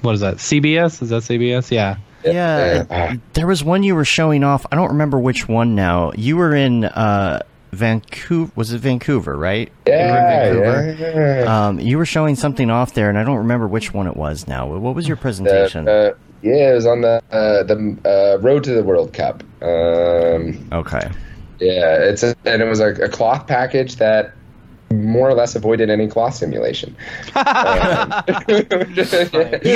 what 0.02 0.16
is 0.16 0.22
that? 0.22 0.38
CBS? 0.38 1.02
Is 1.02 1.10
that 1.10 1.24
CBS? 1.24 1.72
Yeah. 1.72 1.98
Yeah. 2.26 2.86
Ah, 2.90 3.16
There 3.34 3.48
was 3.48 3.64
one 3.64 3.84
you 3.84 3.96
were 3.96 4.06
showing 4.06 4.44
off. 4.44 4.66
I 4.72 4.76
don't 4.76 4.90
remember 4.90 5.20
which 5.20 5.48
one 5.48 5.76
now. 5.76 6.12
You 6.16 6.38
were 6.38 6.56
in 6.56 6.86
uh, 6.86 7.40
Vancouver. 7.72 8.52
Was 8.56 8.72
it 8.74 8.80
Vancouver, 8.80 9.36
right? 9.38 9.72
yeah, 9.88 10.52
You 10.52 10.60
were 10.60 10.66
in 10.80 10.98
Vancouver. 10.98 11.20
yeah, 11.20 11.44
yeah. 11.44 11.68
Um, 11.68 11.80
you 11.80 11.98
were 11.98 12.06
showing 12.06 12.36
something 12.36 12.70
off 12.70 12.94
there, 12.94 13.10
and 13.10 13.18
I 13.18 13.24
don't 13.24 13.38
remember 13.38 13.68
which 13.68 13.94
one 13.94 14.08
it 14.08 14.16
was 14.16 14.48
now. 14.48 14.68
What 14.68 14.96
was 14.96 15.08
your 15.08 15.18
presentation? 15.18 15.88
Uh, 15.88 15.92
uh, 15.92 16.14
yeah, 16.42 16.72
it 16.72 16.76
was 16.76 16.86
on 16.86 17.02
the 17.02 17.22
uh, 17.32 17.64
the 17.64 17.98
uh, 18.06 18.42
road 18.42 18.64
to 18.66 18.72
the 18.74 18.84
World 18.84 19.14
Cup. 19.14 19.44
Um, 19.62 20.68
okay. 20.74 21.10
yeah, 21.60 21.96
it's 21.98 22.22
a, 22.24 22.36
and 22.46 22.62
it 22.62 22.66
was 22.66 22.80
a, 22.82 22.90
a 22.96 23.08
cloth 23.10 23.48
package 23.48 23.96
that 23.96 24.34
more 25.02 25.30
or 25.30 25.34
less 25.34 25.56
avoided 25.56 25.90
any 25.90 26.08
cloth 26.08 26.36
simulation. 26.36 26.96
Um, 27.36 27.44
You 28.54 28.64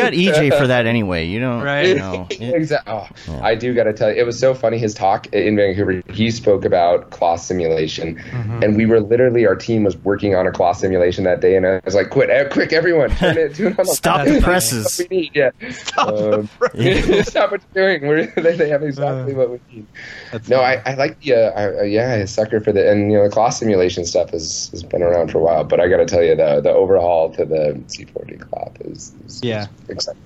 got 0.01 0.13
EJ 0.13 0.57
for 0.57 0.67
that 0.67 0.85
anyway. 0.85 1.25
You 1.25 1.39
don't. 1.39 1.61
Right. 1.61 1.87
You 1.87 1.95
know, 1.95 2.27
it- 2.31 2.53
exactly. 2.55 2.93
Oh, 2.93 3.07
I 3.41 3.55
do 3.55 3.73
got 3.73 3.83
to 3.85 3.93
tell 3.93 4.09
you, 4.11 4.15
it 4.21 4.25
was 4.25 4.39
so 4.39 4.53
funny. 4.53 4.77
His 4.77 4.93
talk 4.93 5.27
in 5.33 5.55
Vancouver, 5.55 6.01
he 6.11 6.31
spoke 6.31 6.65
about 6.65 7.09
cloth 7.11 7.41
simulation, 7.41 8.15
Mm-hmm. 8.17 8.63
and 8.63 8.75
we 8.77 8.85
were 8.85 8.99
literally 8.99 9.45
our 9.45 9.55
team 9.55 9.83
was 9.83 9.95
working 9.97 10.35
on 10.35 10.45
a 10.47 10.51
cloth 10.51 10.77
simulation 10.77 11.23
that 11.23 11.39
day, 11.41 11.55
and 11.55 11.65
I 11.65 11.81
was 11.85 11.95
like, 11.95 12.09
"Quit, 12.09 12.29
eh, 12.29 12.45
quick, 12.45 12.73
everyone, 12.73 13.09
turn 13.11 13.37
it, 13.37 13.55
turn 13.55 13.71
it 13.73 13.79
on 13.79 13.85
Stop 13.85 14.25
the 14.27 14.41
presses. 14.41 14.99
we 15.09 15.17
need, 15.17 15.31
yeah. 15.35 15.49
Um, 15.97 16.49
Yeah. 16.73 17.21
Stop 17.23 17.51
what 17.51 17.61
you're 17.73 17.97
doing. 17.97 18.07
We're, 18.07 18.27
they, 18.41 18.55
they 18.55 18.69
have 18.69 18.83
exactly 18.83 19.33
Uh, 19.33 19.37
what 19.37 19.49
we 19.51 19.59
need. 19.71 19.87
No, 20.33 20.39
funny. 20.39 20.55
I, 20.55 20.81
I 20.85 20.93
like 20.95 21.19
the 21.21 21.33
uh, 21.33 21.51
I, 21.59 21.63
I- 21.81 21.83
yeah, 21.83 22.13
I 22.21 22.25
sucker 22.25 22.59
for 22.59 22.71
the 22.71 22.89
and 22.89 23.11
you 23.11 23.17
know 23.17 23.23
the 23.23 23.29
cloth 23.29 23.53
simulation 23.55 24.05
stuff 24.05 24.29
has, 24.31 24.69
has 24.71 24.83
been 24.83 25.01
around 25.07 25.31
for 25.31 25.39
a 25.39 25.41
while, 25.41 25.63
but 25.63 25.79
I 25.79 25.87
got 25.87 25.97
to 25.97 26.05
tell 26.05 26.23
you 26.23 26.35
the 26.35 26.61
the 26.61 26.71
overhaul 26.71 27.31
to 27.33 27.45
the 27.45 27.81
C4D 27.87 28.39
cloth 28.49 28.77
is, 28.81 29.13
is 29.25 29.41
Yeah. 29.43 29.67
is 29.83 29.89
exciting. 29.89 30.21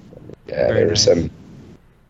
Yeah, 0.48 0.56
Very 0.68 0.74
there 0.74 0.84
were 0.86 0.90
nice. 0.92 1.04
some 1.06 1.30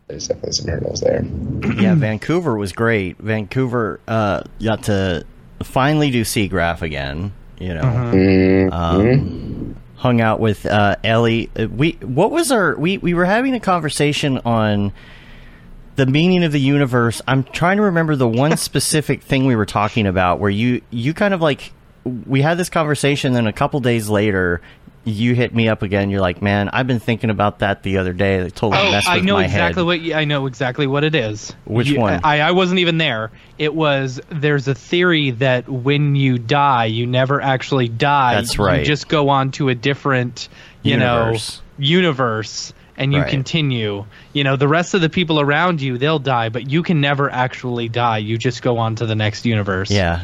there's 0.08 0.28
definitely 0.28 0.52
some 0.52 0.68
hurdles 0.68 1.00
there. 1.00 1.24
yeah, 1.80 1.94
Vancouver 1.94 2.56
was 2.56 2.72
great. 2.72 3.16
Vancouver 3.18 4.00
uh, 4.08 4.42
got 4.62 4.82
to 4.84 5.24
finally 5.62 6.10
do 6.10 6.22
SIGGRAPH 6.22 6.82
again. 6.82 7.32
You 7.58 7.74
know, 7.74 7.82
Mm-hmm. 7.82 8.72
um, 8.72 9.76
hung 9.96 10.20
out 10.20 10.40
with 10.40 10.66
uh, 10.66 10.96
Ellie. 11.04 11.48
Uh, 11.56 11.68
We 11.68 11.92
what 12.02 12.30
was 12.32 12.50
our 12.50 12.76
we 12.76 12.98
we 12.98 13.14
were 13.14 13.24
having 13.24 13.54
a 13.54 13.60
conversation 13.60 14.38
on 14.44 14.92
the 15.94 16.06
meaning 16.06 16.42
of 16.42 16.50
the 16.52 16.58
universe. 16.60 17.22
I'm 17.28 17.44
trying 17.44 17.76
to 17.76 17.84
remember 17.84 18.16
the 18.16 18.26
one 18.28 18.56
specific 18.68 19.22
thing 19.22 19.46
we 19.46 19.54
were 19.54 19.66
talking 19.66 20.06
about 20.06 20.40
where 20.40 20.50
you 20.50 20.82
you 20.90 21.14
kind 21.14 21.32
of 21.34 21.40
like 21.40 21.72
we 22.04 22.42
had 22.42 22.58
this 22.58 22.68
conversation, 22.70 23.32
then 23.32 23.46
a 23.46 23.52
couple 23.52 23.80
days 23.80 24.08
later. 24.08 24.60
You 25.04 25.34
hit 25.34 25.52
me 25.52 25.68
up 25.68 25.82
again. 25.82 26.10
You're 26.10 26.20
like, 26.20 26.40
man, 26.42 26.68
I've 26.68 26.86
been 26.86 27.00
thinking 27.00 27.28
about 27.28 27.58
that 27.58 27.82
the 27.82 27.98
other 27.98 28.12
day. 28.12 28.36
It 28.36 28.54
totally 28.54 28.80
Oh, 28.86 28.90
messed 28.92 29.08
I 29.08 29.18
know 29.18 29.34
my 29.34 29.46
exactly 29.46 29.80
head. 29.80 29.84
what 29.86 30.00
you, 30.00 30.14
I 30.14 30.26
know 30.26 30.46
exactly 30.46 30.86
what 30.86 31.02
it 31.02 31.16
is. 31.16 31.52
Which 31.64 31.88
You- 31.88 31.98
one? 31.98 32.20
I, 32.22 32.38
I 32.38 32.52
wasn't 32.52 32.78
even 32.78 32.98
there. 32.98 33.32
It 33.58 33.74
was 33.74 34.20
there's 34.28 34.68
a 34.68 34.76
theory 34.76 35.32
that 35.32 35.68
when 35.68 36.14
you 36.14 36.38
die, 36.38 36.84
you 36.84 37.08
never 37.08 37.40
actually 37.40 37.88
die. 37.88 38.36
That's 38.36 38.60
right. 38.60 38.78
You 38.78 38.84
just 38.86 39.08
go 39.08 39.28
on 39.30 39.50
to 39.52 39.70
a 39.70 39.74
different, 39.74 40.48
you 40.84 40.92
Universe. 40.92 41.56
know, 41.78 41.84
universe, 41.84 42.72
and 42.96 43.12
you 43.12 43.22
Right. 43.22 43.28
continue. 43.28 44.04
You 44.32 44.44
know, 44.44 44.54
the 44.54 44.68
rest 44.68 44.94
of 44.94 45.00
the 45.00 45.08
people 45.10 45.40
around 45.40 45.80
you, 45.80 45.98
they'll 45.98 46.20
die, 46.20 46.48
but 46.48 46.70
you 46.70 46.84
can 46.84 47.00
never 47.00 47.28
actually 47.28 47.88
die. 47.88 48.18
You 48.18 48.38
just 48.38 48.62
go 48.62 48.78
on 48.78 48.94
to 48.96 49.06
the 49.06 49.16
next 49.16 49.46
universe. 49.46 49.90
yeah, 49.90 50.20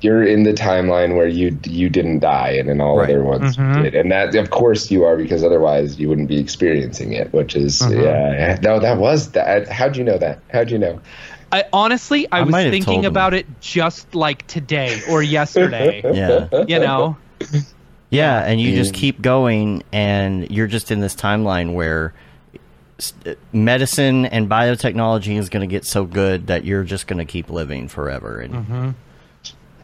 You're 0.00 0.22
in 0.22 0.44
the 0.44 0.52
timeline 0.52 1.16
where 1.16 1.26
you 1.26 1.58
you 1.64 1.88
didn't 1.88 2.20
die, 2.20 2.50
and 2.50 2.68
then 2.68 2.80
all 2.80 2.98
Right. 2.98 3.10
other 3.10 3.24
ones 3.24 3.56
Mhm. 3.56 3.82
did, 3.82 3.94
and 3.94 4.12
that 4.12 4.34
of 4.36 4.50
course 4.50 4.90
you 4.90 5.04
are 5.04 5.16
because 5.16 5.42
otherwise 5.42 5.98
you 5.98 6.08
wouldn't 6.08 6.28
be 6.28 6.38
experiencing 6.38 7.12
it. 7.12 7.32
Which 7.32 7.56
is 7.56 7.80
Mhm. 7.80 8.02
yeah, 8.04 8.58
no, 8.62 8.78
that 8.78 8.98
was 8.98 9.30
that. 9.32 9.68
How'd 9.68 9.96
you 9.96 10.04
know 10.04 10.18
that? 10.18 10.38
How'd 10.52 10.70
you 10.70 10.78
know? 10.78 11.00
I 11.50 11.64
honestly, 11.72 12.28
I, 12.30 12.40
I 12.40 12.42
was 12.42 12.54
thinking 12.54 13.06
about 13.06 13.32
it 13.34 13.46
just 13.60 14.14
like 14.14 14.46
today 14.46 15.00
or 15.08 15.22
yesterday. 15.22 16.02
Yeah. 16.14 16.46
you 16.68 16.78
know, 16.78 17.16
Yeah, 18.10 18.42
and 18.44 18.60
you 18.60 18.74
just 18.74 18.92
Mm. 18.92 18.96
keep 18.96 19.20
going, 19.22 19.82
and 19.92 20.50
you're 20.50 20.66
just 20.66 20.90
in 20.90 21.00
this 21.00 21.14
timeline 21.14 21.74
where 21.74 22.12
uh, 23.26 23.32
medicine 23.52 24.26
and 24.26 24.48
biotechnology 24.48 25.38
is 25.38 25.48
going 25.48 25.60
to 25.60 25.66
get 25.72 25.84
so 25.84 26.04
good 26.04 26.46
that 26.48 26.64
you're 26.64 26.82
just 26.84 27.06
going 27.06 27.18
to 27.18 27.24
keep 27.24 27.48
living 27.50 27.86
forever. 27.88 28.40
And 28.40 28.54
Mm-hmm. 28.54 28.88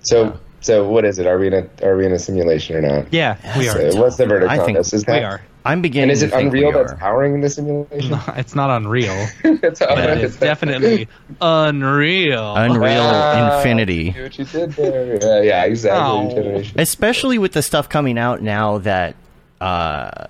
So, 0.05 0.39
so 0.61 0.89
what 0.89 1.05
is 1.05 1.19
it? 1.19 1.27
Are 1.27 1.39
we 1.39 1.49
in 1.49 1.55
a 1.55 1.69
are 1.87 1.97
we 1.97 2.07
in 2.07 2.13
a 2.13 2.19
simulation 2.19 2.77
or 2.77 2.81
not? 2.83 3.13
yeah, 3.13 3.37
we 3.59 3.65
Yes, 3.65 3.75
are. 3.77 3.91
So 3.93 4.01
what's 4.01 4.17
the 4.17 4.27
verdict 4.27 4.51
I 4.53 4.59
on 4.59 4.65
think 4.67 4.79
this? 4.79 4.93
Is 4.93 5.03
We 5.07 5.13
that, 5.15 5.25
are. 5.25 5.43
I'm 5.67 5.81
beginning. 5.81 6.11
And 6.11 6.13
is 6.13 6.23
it 6.23 6.29
to 6.29 6.37
Unreal 6.39 6.73
that's 6.73 6.93
powering 6.95 7.41
the 7.41 7.49
simulation? 7.49 8.19
It's 8.37 8.55
not 8.55 8.69
unreal, 8.69 9.15
it's, 9.45 9.81
but 9.81 10.19
it's 10.19 10.37
definitely 10.37 11.09
unreal. 11.41 12.55
Unreal 12.55 13.01
Ah, 13.03 13.57
Infinity. 13.59 14.13
see 14.13 14.23
what 14.23 14.39
you 14.39 14.45
did 14.45 14.73
there. 14.73 15.17
Yeah, 15.23 15.41
yeah, 15.43 15.65
exactly. 15.65 16.43
Oh. 16.45 16.63
Especially 16.77 17.39
with 17.39 17.53
the 17.53 17.63
stuff 17.63 17.89
coming 17.89 18.19
out 18.19 18.43
now 18.43 18.77
that 18.79 19.17
uh, 19.63 20.27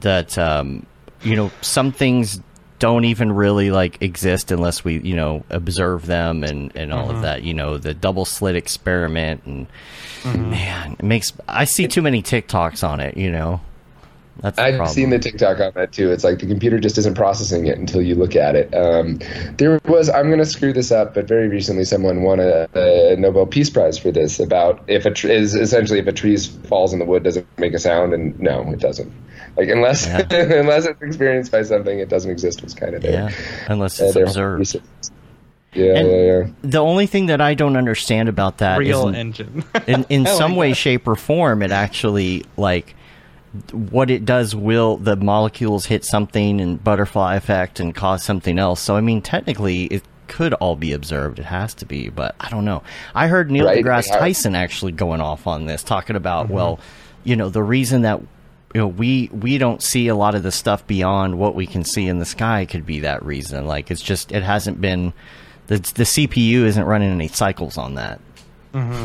that 0.00 0.36
um, 0.36 0.84
you 1.22 1.36
know 1.36 1.50
some 1.62 1.90
things 1.92 2.40
don't 2.78 3.04
even 3.04 3.32
really 3.32 3.70
like 3.70 4.02
exist 4.02 4.50
unless 4.50 4.84
we 4.84 4.98
you 5.00 5.16
know 5.16 5.44
observe 5.50 6.06
them 6.06 6.44
and 6.44 6.74
and 6.76 6.92
all 6.92 7.10
of 7.10 7.22
that 7.22 7.42
you 7.42 7.54
know 7.54 7.78
the 7.78 7.94
double 7.94 8.24
slit 8.24 8.56
experiment 8.56 9.42
and 9.46 9.66
man 10.24 10.92
it 10.98 11.04
makes 11.04 11.32
I 11.48 11.64
see 11.64 11.88
too 11.88 12.02
many 12.02 12.22
TikToks 12.22 12.86
on 12.86 13.00
it 13.00 13.16
you 13.16 13.30
know 13.30 13.60
that's 14.40 14.58
I've 14.58 14.76
problem. 14.76 14.94
seen 14.94 15.10
the 15.10 15.18
TikTok 15.18 15.60
on 15.60 15.72
that 15.76 15.92
too. 15.92 16.10
It's 16.10 16.22
like 16.22 16.40
the 16.40 16.46
computer 16.46 16.78
just 16.78 16.98
isn't 16.98 17.14
processing 17.14 17.66
it 17.66 17.78
until 17.78 18.02
you 18.02 18.14
look 18.14 18.36
at 18.36 18.54
it. 18.54 18.74
Um, 18.74 19.18
there 19.56 19.80
was, 19.86 20.10
I'm 20.10 20.26
going 20.26 20.40
to 20.40 20.46
screw 20.46 20.74
this 20.74 20.92
up, 20.92 21.14
but 21.14 21.26
very 21.26 21.48
recently 21.48 21.84
someone 21.84 22.22
won 22.22 22.40
a, 22.40 22.68
a 22.74 23.16
Nobel 23.16 23.46
Peace 23.46 23.70
Prize 23.70 23.98
for 23.98 24.10
this 24.10 24.38
about 24.38 24.82
if 24.88 25.06
a 25.06 25.10
tr- 25.10 25.28
is 25.28 25.54
essentially 25.54 26.00
if 26.00 26.06
a 26.06 26.12
tree 26.12 26.36
falls 26.36 26.92
in 26.92 26.98
the 26.98 27.06
wood 27.06 27.22
does 27.22 27.38
it 27.38 27.46
make 27.56 27.72
a 27.72 27.78
sound 27.78 28.12
and 28.12 28.38
no, 28.38 28.70
it 28.70 28.78
doesn't. 28.78 29.10
Like 29.56 29.68
unless 29.68 30.06
Yeah. 30.06 30.26
unless 30.60 30.84
it's 30.86 31.00
experienced 31.02 31.50
by 31.52 31.62
something, 31.62 31.98
it 31.98 32.08
doesn't 32.08 32.30
exist. 32.30 32.62
Was 32.62 32.74
kind 32.74 32.94
of 32.94 33.04
yeah 33.04 33.30
unless 33.68 33.98
it's 34.00 34.14
their 34.14 34.24
observed. 34.24 34.76
Yeah, 35.72 35.94
And- 35.98 36.08
yeah, 36.10 36.16
yeah. 36.44 36.46
The 36.62 36.78
only 36.78 37.06
thing 37.06 37.26
that 37.26 37.40
I 37.40 37.54
don't 37.54 37.76
understand 37.76 38.28
about 38.28 38.58
that 38.58 38.80
is 38.80 38.88
Real 38.88 39.08
in- 39.08 39.14
engine. 39.14 39.64
in 39.86 40.04
in 40.08 40.26
I 40.26 40.30
like 40.30 40.38
some 40.38 40.56
way 40.56 40.68
that. 40.70 40.74
shape 40.76 41.06
or 41.08 41.16
form 41.16 41.62
it 41.62 41.70
actually 41.70 42.44
like 42.56 42.94
what 43.72 44.10
it 44.10 44.24
does 44.26 44.54
will 44.54 44.96
the 44.98 45.16
molecules 45.16 45.86
hit 45.86 46.04
something 46.04 46.60
and 46.60 46.82
butterfly 46.82 47.36
effect 47.36 47.80
and 47.80 47.94
cause 47.94 48.22
something 48.22 48.58
else 48.58 48.82
so 48.82 48.96
i 48.96 49.00
mean 49.00 49.22
technically 49.22 49.84
it 49.84 50.02
could 50.28 50.52
all 50.54 50.76
be 50.76 50.92
observed 50.92 51.38
it 51.38 51.46
has 51.46 51.72
to 51.72 51.86
be 51.86 52.10
but 52.10 52.34
i 52.38 52.50
don't 52.50 52.66
know 52.66 52.82
i 53.14 53.28
heard 53.28 53.50
neil 53.50 53.64
Right, 53.64 53.82
degrasse 53.82 54.08
tyson 54.10 54.54
actually 54.54 54.92
going 54.92 55.22
off 55.22 55.46
on 55.46 55.64
this 55.64 55.82
talking 55.82 56.16
about 56.16 56.46
Mm-hmm. 56.46 56.54
well 56.54 56.80
you 57.24 57.34
know 57.34 57.48
the 57.48 57.62
reason 57.62 58.02
that 58.02 58.20
you 58.76 58.82
know 58.82 58.88
we 58.88 59.30
we 59.32 59.56
don't 59.56 59.82
see 59.82 60.06
a 60.08 60.14
lot 60.14 60.34
of 60.34 60.42
the 60.42 60.52
stuff 60.52 60.86
beyond 60.86 61.38
what 61.38 61.54
we 61.54 61.66
can 61.66 61.82
see 61.82 62.06
in 62.06 62.18
the 62.18 62.26
sky 62.26 62.66
could 62.66 62.84
be 62.84 63.00
that 63.00 63.24
reason 63.24 63.64
like 63.64 63.90
it's 63.90 64.02
just 64.02 64.32
it 64.32 64.42
hasn't 64.42 64.82
been 64.82 65.14
the 65.68 65.78
the 65.78 66.04
cpu 66.04 66.56
isn't 66.64 66.84
running 66.84 67.10
any 67.10 67.26
cycles 67.26 67.78
on 67.78 67.94
that 67.94 68.20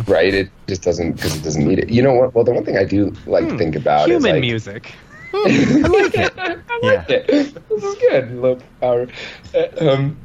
right. 0.05 0.34
It 0.34 0.49
just 0.67 0.82
doesn't 0.82 1.13
because 1.13 1.38
it 1.38 1.43
doesn't 1.43 1.65
need 1.65 1.80
it. 1.80 1.89
You 1.89 2.01
know 2.01 2.13
what? 2.13 2.36
Well, 2.36 2.43
the 2.43 2.51
one 2.51 2.65
thing 2.65 2.78
I 2.78 2.84
do 2.84 3.13
like 3.26 3.47
to 3.47 3.57
think 3.57 3.78
about 3.78 4.09
is 4.09 4.17
Hmm. 4.22 4.26
Human 4.26 4.32
like, 4.34 4.41
music. 4.41 4.93
yeah 6.84 7.05
it. 7.07 7.55
this 7.69 7.84
is 7.84 7.95
good. 8.09 8.32
Low 8.36 8.59
power. 8.82 9.07
Uh, 9.55 9.89
Um, 9.89 10.17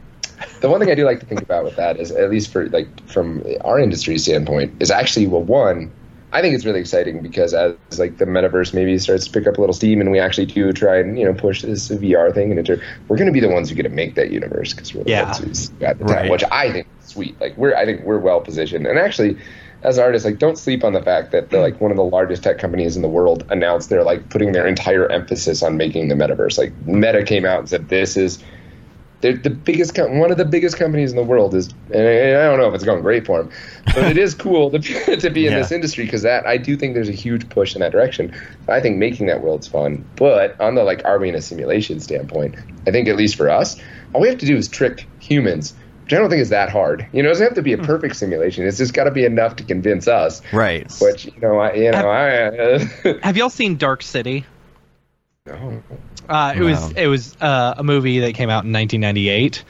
the 0.61 0.69
one 0.69 0.81
thing 0.81 0.91
I 0.91 0.97
do 0.97 1.05
like 1.05 1.21
to 1.21 1.27
think 1.27 1.43
about 1.43 1.63
with 1.63 1.77
that 1.77 2.01
is, 2.01 2.11
at 2.11 2.29
least 2.29 2.51
for 2.51 2.69
like 2.71 2.89
from 3.09 3.45
our 3.61 3.79
industry 3.79 4.19
standpoint, 4.19 4.75
is 4.81 4.91
actually 4.91 5.29
well, 5.29 5.45
one, 5.45 5.93
I 6.33 6.43
think 6.43 6.55
it's 6.55 6.65
really 6.65 6.81
exciting 6.81 7.23
because 7.23 7.55
as 7.55 7.75
like 7.99 8.19
the 8.19 8.25
metaverse 8.27 8.75
maybe 8.75 8.99
starts 8.99 9.27
to 9.27 9.31
pick 9.33 9.47
up 9.47 9.59
a 9.59 9.61
little 9.61 9.73
steam, 9.75 10.01
and 10.01 10.11
we 10.11 10.19
actually 10.19 10.47
do 10.47 10.73
try 10.73 10.99
and 10.99 11.19
you 11.19 11.25
know 11.25 11.33
push 11.35 11.63
this 11.63 11.89
VR 11.89 12.35
thing, 12.35 12.51
and 12.51 12.59
inter- 12.59 12.83
we're 13.09 13.17
going 13.17 13.29
to 13.29 13.33
be 13.33 13.41
the 13.41 13.49
ones 13.49 13.69
who 13.69 13.75
get 13.77 13.85
to 13.85 13.89
make 13.89 14.17
that 14.17 14.31
universe 14.31 14.75
because 14.75 14.93
we're 14.93 15.05
the 15.05 15.11
Yeah. 15.11 15.25
ones 15.25 15.39
who's 15.39 15.69
got 15.81 15.99
the 15.99 16.05
Right. 16.05 16.31
which 16.31 16.45
I 16.51 16.73
think 16.73 16.87
is 17.03 17.11
sweet. 17.11 17.41
Like 17.41 17.57
we're, 17.57 17.75
I 17.75 17.85
think 17.85 18.03
we're 18.03 18.19
well 18.19 18.41
positioned, 18.41 18.87
and 18.87 18.99
actually. 18.99 19.39
As 19.83 19.99
artists, 19.99 20.25
like, 20.25 20.39
don't 20.39 20.59
sleep 20.59 20.83
on 20.83 20.95
the 20.95 21.03
fact 21.03 21.31
that 21.33 21.51
the, 21.51 21.59
like 21.61 21.81
one 21.81 21.91
of 21.93 21.97
the 21.99 22.03
largest 22.03 22.43
tech 22.43 22.59
companies 22.59 22.97
in 22.97 23.03
the 23.03 23.09
world 23.09 23.45
announced 23.51 23.89
they're 23.91 24.03
like 24.03 24.31
putting 24.31 24.51
their 24.53 24.67
entire 24.67 25.07
emphasis 25.13 25.63
on 25.63 25.77
making 25.77 26.09
the 26.09 26.15
metaverse. 26.17 26.59
Like, 26.59 26.73
Meta 26.87 27.23
came 27.23 27.45
out 27.45 27.61
and 27.61 27.69
said 27.69 27.89
this 27.89 28.17
is 28.17 28.43
they're 29.21 29.37
the 29.37 29.51
biggest 29.51 29.95
com- 29.95 30.19
one 30.19 30.31
of 30.31 30.37
the 30.37 30.45
biggest 30.45 30.77
companies 30.77 31.11
in 31.11 31.17
the 31.17 31.23
world 31.23 31.55
is 31.55 31.69
and 31.93 32.07
I, 32.07 32.31
I 32.31 32.49
don't 32.49 32.59
know 32.59 32.69
if 32.69 32.75
it's 32.75 32.85
going 32.85 33.03
great 33.03 33.27
for 33.27 33.43
them 33.43 33.51
but 33.87 34.05
it 34.05 34.19
is 34.19 34.35
cool 34.35 34.71
to, 34.71 34.79
to 35.17 35.31
be 35.31 35.47
in 35.47 35.53
Yeah. 35.53 35.59
this 35.61 35.73
industry 35.73 36.05
because 36.05 36.23
that 36.23 36.47
I 36.47 36.57
do 36.57 36.77
think 36.77 36.95
there's 36.95 37.09
a 37.09 37.13
huge 37.13 37.49
push 37.49 37.75
in 37.75 37.81
that 37.81 37.93
direction 37.93 38.35
I 38.69 38.81
think 38.81 38.99
making 38.99 39.27
that 39.27 39.43
world's 39.43 39.67
fun 39.67 40.05
but 40.17 40.61
on 40.61 40.75
the 40.75 40.85
like 40.85 41.05
are 41.05 41.19
we 41.19 41.29
in 41.29 41.35
a 41.35 41.43
simulation 41.43 42.01
standpoint 42.01 42.57
I 42.87 42.91
think 42.91 43.09
at 43.09 43.17
least 43.17 43.37
for 43.37 43.49
us 43.51 43.81
all 44.13 44.21
we 44.21 44.29
have 44.29 44.39
to 44.39 44.47
do 44.47 44.57
is 44.57 44.69
trick 44.69 45.07
humans 45.19 45.75
which 46.05 46.13
I 46.13 46.19
don't 46.19 46.31
think 46.31 46.43
is 46.43 46.51
that 46.51 46.69
hard 46.71 47.07
you 47.13 47.23
know 47.23 47.31
it 47.31 47.33
doesn't 47.33 47.47
have 47.47 47.55
to 47.55 47.63
be 47.63 47.73
a 47.73 47.79
hmm. 47.79 47.85
perfect 47.85 48.17
simulation 48.17 48.67
it's 48.67 48.79
just 48.79 48.93
got 48.95 49.05
to 49.05 49.11
be 49.11 49.25
enough 49.25 49.57
to 49.57 49.65
convince 49.65 50.07
us 50.09 50.43
right 50.53 50.93
which 51.01 51.25
you 51.25 51.41
know 51.41 51.59
I 51.59 51.73
you 51.73 51.91
know 51.91 52.11
I 52.11 53.19
Have 53.23 53.37
y'all 53.37 53.51
seen 53.51 53.77
Dark 53.77 54.03
City? 54.03 54.45
no. 55.47 55.83
Uh, 56.29 56.55
it 56.57 56.61
was 56.63 56.93
it 56.93 57.07
was 57.07 57.37
uh, 57.41 57.75
a 57.77 57.85
movie 57.85 58.21
that 58.21 58.35
came 58.35 58.51
out 58.51 58.65
in 58.65 58.73
1998, 58.73 59.65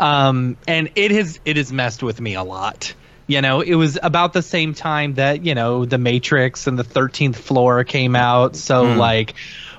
um, 0.00 0.56
and 0.66 0.90
it 0.94 1.10
has 1.10 1.40
it 1.44 1.56
has 1.56 1.72
messed 1.72 2.02
with 2.02 2.20
me 2.20 2.34
a 2.34 2.42
lot. 2.42 2.94
You 3.26 3.40
know, 3.40 3.60
it 3.60 3.74
was 3.76 3.98
about 4.02 4.32
the 4.32 4.42
same 4.42 4.74
time 4.74 5.14
that 5.14 5.44
you 5.44 5.54
know 5.54 5.84
The 5.84 5.98
Matrix 5.98 6.66
and 6.66 6.78
the 6.78 6.84
Thirteenth 6.84 7.38
Floor 7.38 7.84
came 7.84 8.14
out. 8.16 8.56
So 8.56 8.92
Hmm. 8.92 8.98
like, 8.98 9.34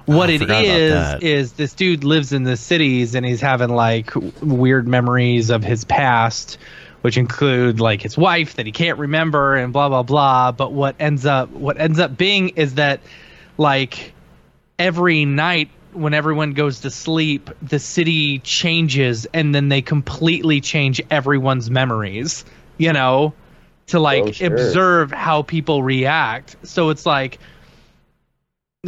what 0.06 0.30
I 0.30 0.34
it 0.34 0.42
about 0.42 1.24
is 1.24 1.54
this 1.54 1.74
dude 1.74 2.04
lives 2.04 2.34
in 2.34 2.44
the 2.44 2.58
cities 2.58 3.16
and 3.16 3.26
he's 3.26 3.42
having 3.42 3.70
like 3.70 4.08
w- 4.14 4.32
weird 4.42 4.88
memories 4.88 5.50
of 5.50 5.64
his 5.64 5.84
past. 5.86 6.58
Which 7.02 7.18
include 7.18 7.82
like 7.82 8.02
his 8.02 8.18
wife 8.18 8.56
that 8.56 8.66
he 8.66 8.72
can't 8.72 8.98
remember 8.98 9.56
and 9.56 9.74
blah 9.74 9.90
blah 9.90 10.04
blah. 10.04 10.54
But 10.54 10.72
what 10.72 10.96
ends 11.02 11.26
up 11.26 11.50
what 11.50 11.78
ends 11.78 12.00
up 12.00 12.16
being 12.16 12.50
is 12.50 12.76
that 12.76 13.02
like 13.58 14.14
every 14.80 15.26
night 15.26 15.70
when 15.94 16.14
everyone 16.14 16.54
goes 16.54 16.82
to 16.82 16.89
sleep, 16.89 17.50
the 17.62 17.80
city 17.80 18.39
changes 18.39 19.26
and 19.34 19.54
then 19.54 19.70
they 19.70 19.82
completely 19.82 20.62
change 20.62 21.02
everyone's 21.10 21.70
memories, 21.70 22.46
you 22.78 22.94
know, 22.94 23.34
to 23.88 24.00
like 24.00 24.24
Oh, 24.24 24.32
sure. 24.32 24.48
observe 24.48 25.12
how 25.12 25.44
people 25.44 25.84
react. 25.84 26.56
So 26.64 26.89
it's 26.89 27.06
like 27.06 27.39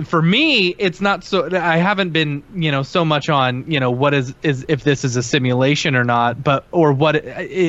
for 0.03 0.21
me, 0.21 0.69
it's 0.77 0.99
not 1.01 1.23
so 1.23 1.49
I 1.55 1.77
haven't 1.77 2.11
been, 2.11 2.43
you 2.53 2.71
know, 2.71 2.83
so 2.83 3.05
much 3.05 3.29
on, 3.29 3.69
you 3.71 3.79
know, 3.79 3.91
what 3.91 4.13
is 4.13 4.33
is 4.43 4.65
if 4.67 4.83
this 4.83 5.03
is 5.05 5.15
a 5.15 5.23
simulation 5.23 5.95
or 5.95 6.03
not, 6.03 6.43
but 6.43 6.65
or 6.71 6.91
what 6.91 7.15
it, 7.15 7.23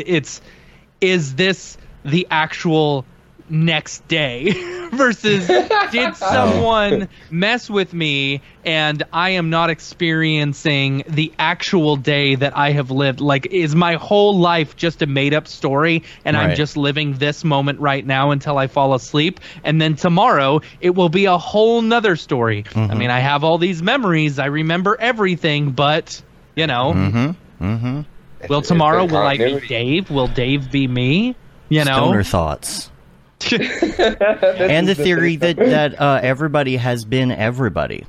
it's 0.06 0.40
is 1.00 1.34
this 1.36 1.78
the 2.04 2.26
actual 2.30 3.04
next 3.48 4.06
day 4.08 4.50
versus 4.92 5.46
did 5.90 6.16
someone 6.16 7.08
mess 7.30 7.70
with 7.70 7.92
me 7.92 8.40
and 8.64 9.02
I 9.12 9.30
am 9.30 9.50
not 9.50 9.70
experiencing 9.70 11.04
the 11.08 11.32
actual 11.38 11.96
day 11.96 12.34
that 12.34 12.56
I 12.56 12.72
have 12.72 12.90
lived? 12.90 13.20
Like 13.20 13.46
is 13.46 13.74
my 13.74 13.94
whole 13.94 14.38
life 14.38 14.76
just 14.76 15.02
a 15.02 15.06
made 15.06 15.34
up 15.34 15.46
story 15.46 16.02
and 16.24 16.36
I'm 16.36 16.54
just 16.54 16.76
living 16.76 17.14
this 17.14 17.44
moment 17.44 17.80
right 17.80 18.04
now 18.04 18.30
until 18.30 18.58
I 18.58 18.66
fall 18.66 18.94
asleep? 18.94 19.40
And 19.64 19.80
then 19.80 19.96
tomorrow 19.96 20.60
it 20.80 20.90
will 20.94 21.08
be 21.08 21.26
a 21.26 21.38
whole 21.38 21.82
nother 21.82 22.16
story. 22.16 22.64
I 22.74 22.94
mean 22.94 23.10
I 23.10 23.20
have 23.20 23.44
all 23.44 23.58
these 23.58 23.82
memories. 23.82 24.38
I 24.38 24.46
remember 24.46 24.96
everything 24.98 25.70
but 25.72 26.22
you 26.54 26.66
know. 26.66 26.92
Mm-hmm. 26.94 27.64
Mm-hmm. 27.64 28.00
Will 28.48 28.62
tomorrow 28.62 29.04
will 29.04 29.16
I 29.18 29.36
be. 29.36 29.66
Dave? 29.66 30.10
Will 30.10 30.28
Dave 30.28 30.70
be 30.70 30.86
me? 30.86 31.36
You 31.68 31.84
know? 31.84 31.98
Stoner 31.98 32.22
thoughts. 32.22 32.86
This 32.86 32.90
and 33.50 34.88
the 34.88 34.94
theory 34.94 35.36
that 35.36 35.56
that 35.56 36.00
uh, 36.00 36.20
everybody 36.22 36.76
has 36.76 37.04
been 37.04 37.30
everybody. 37.30 38.06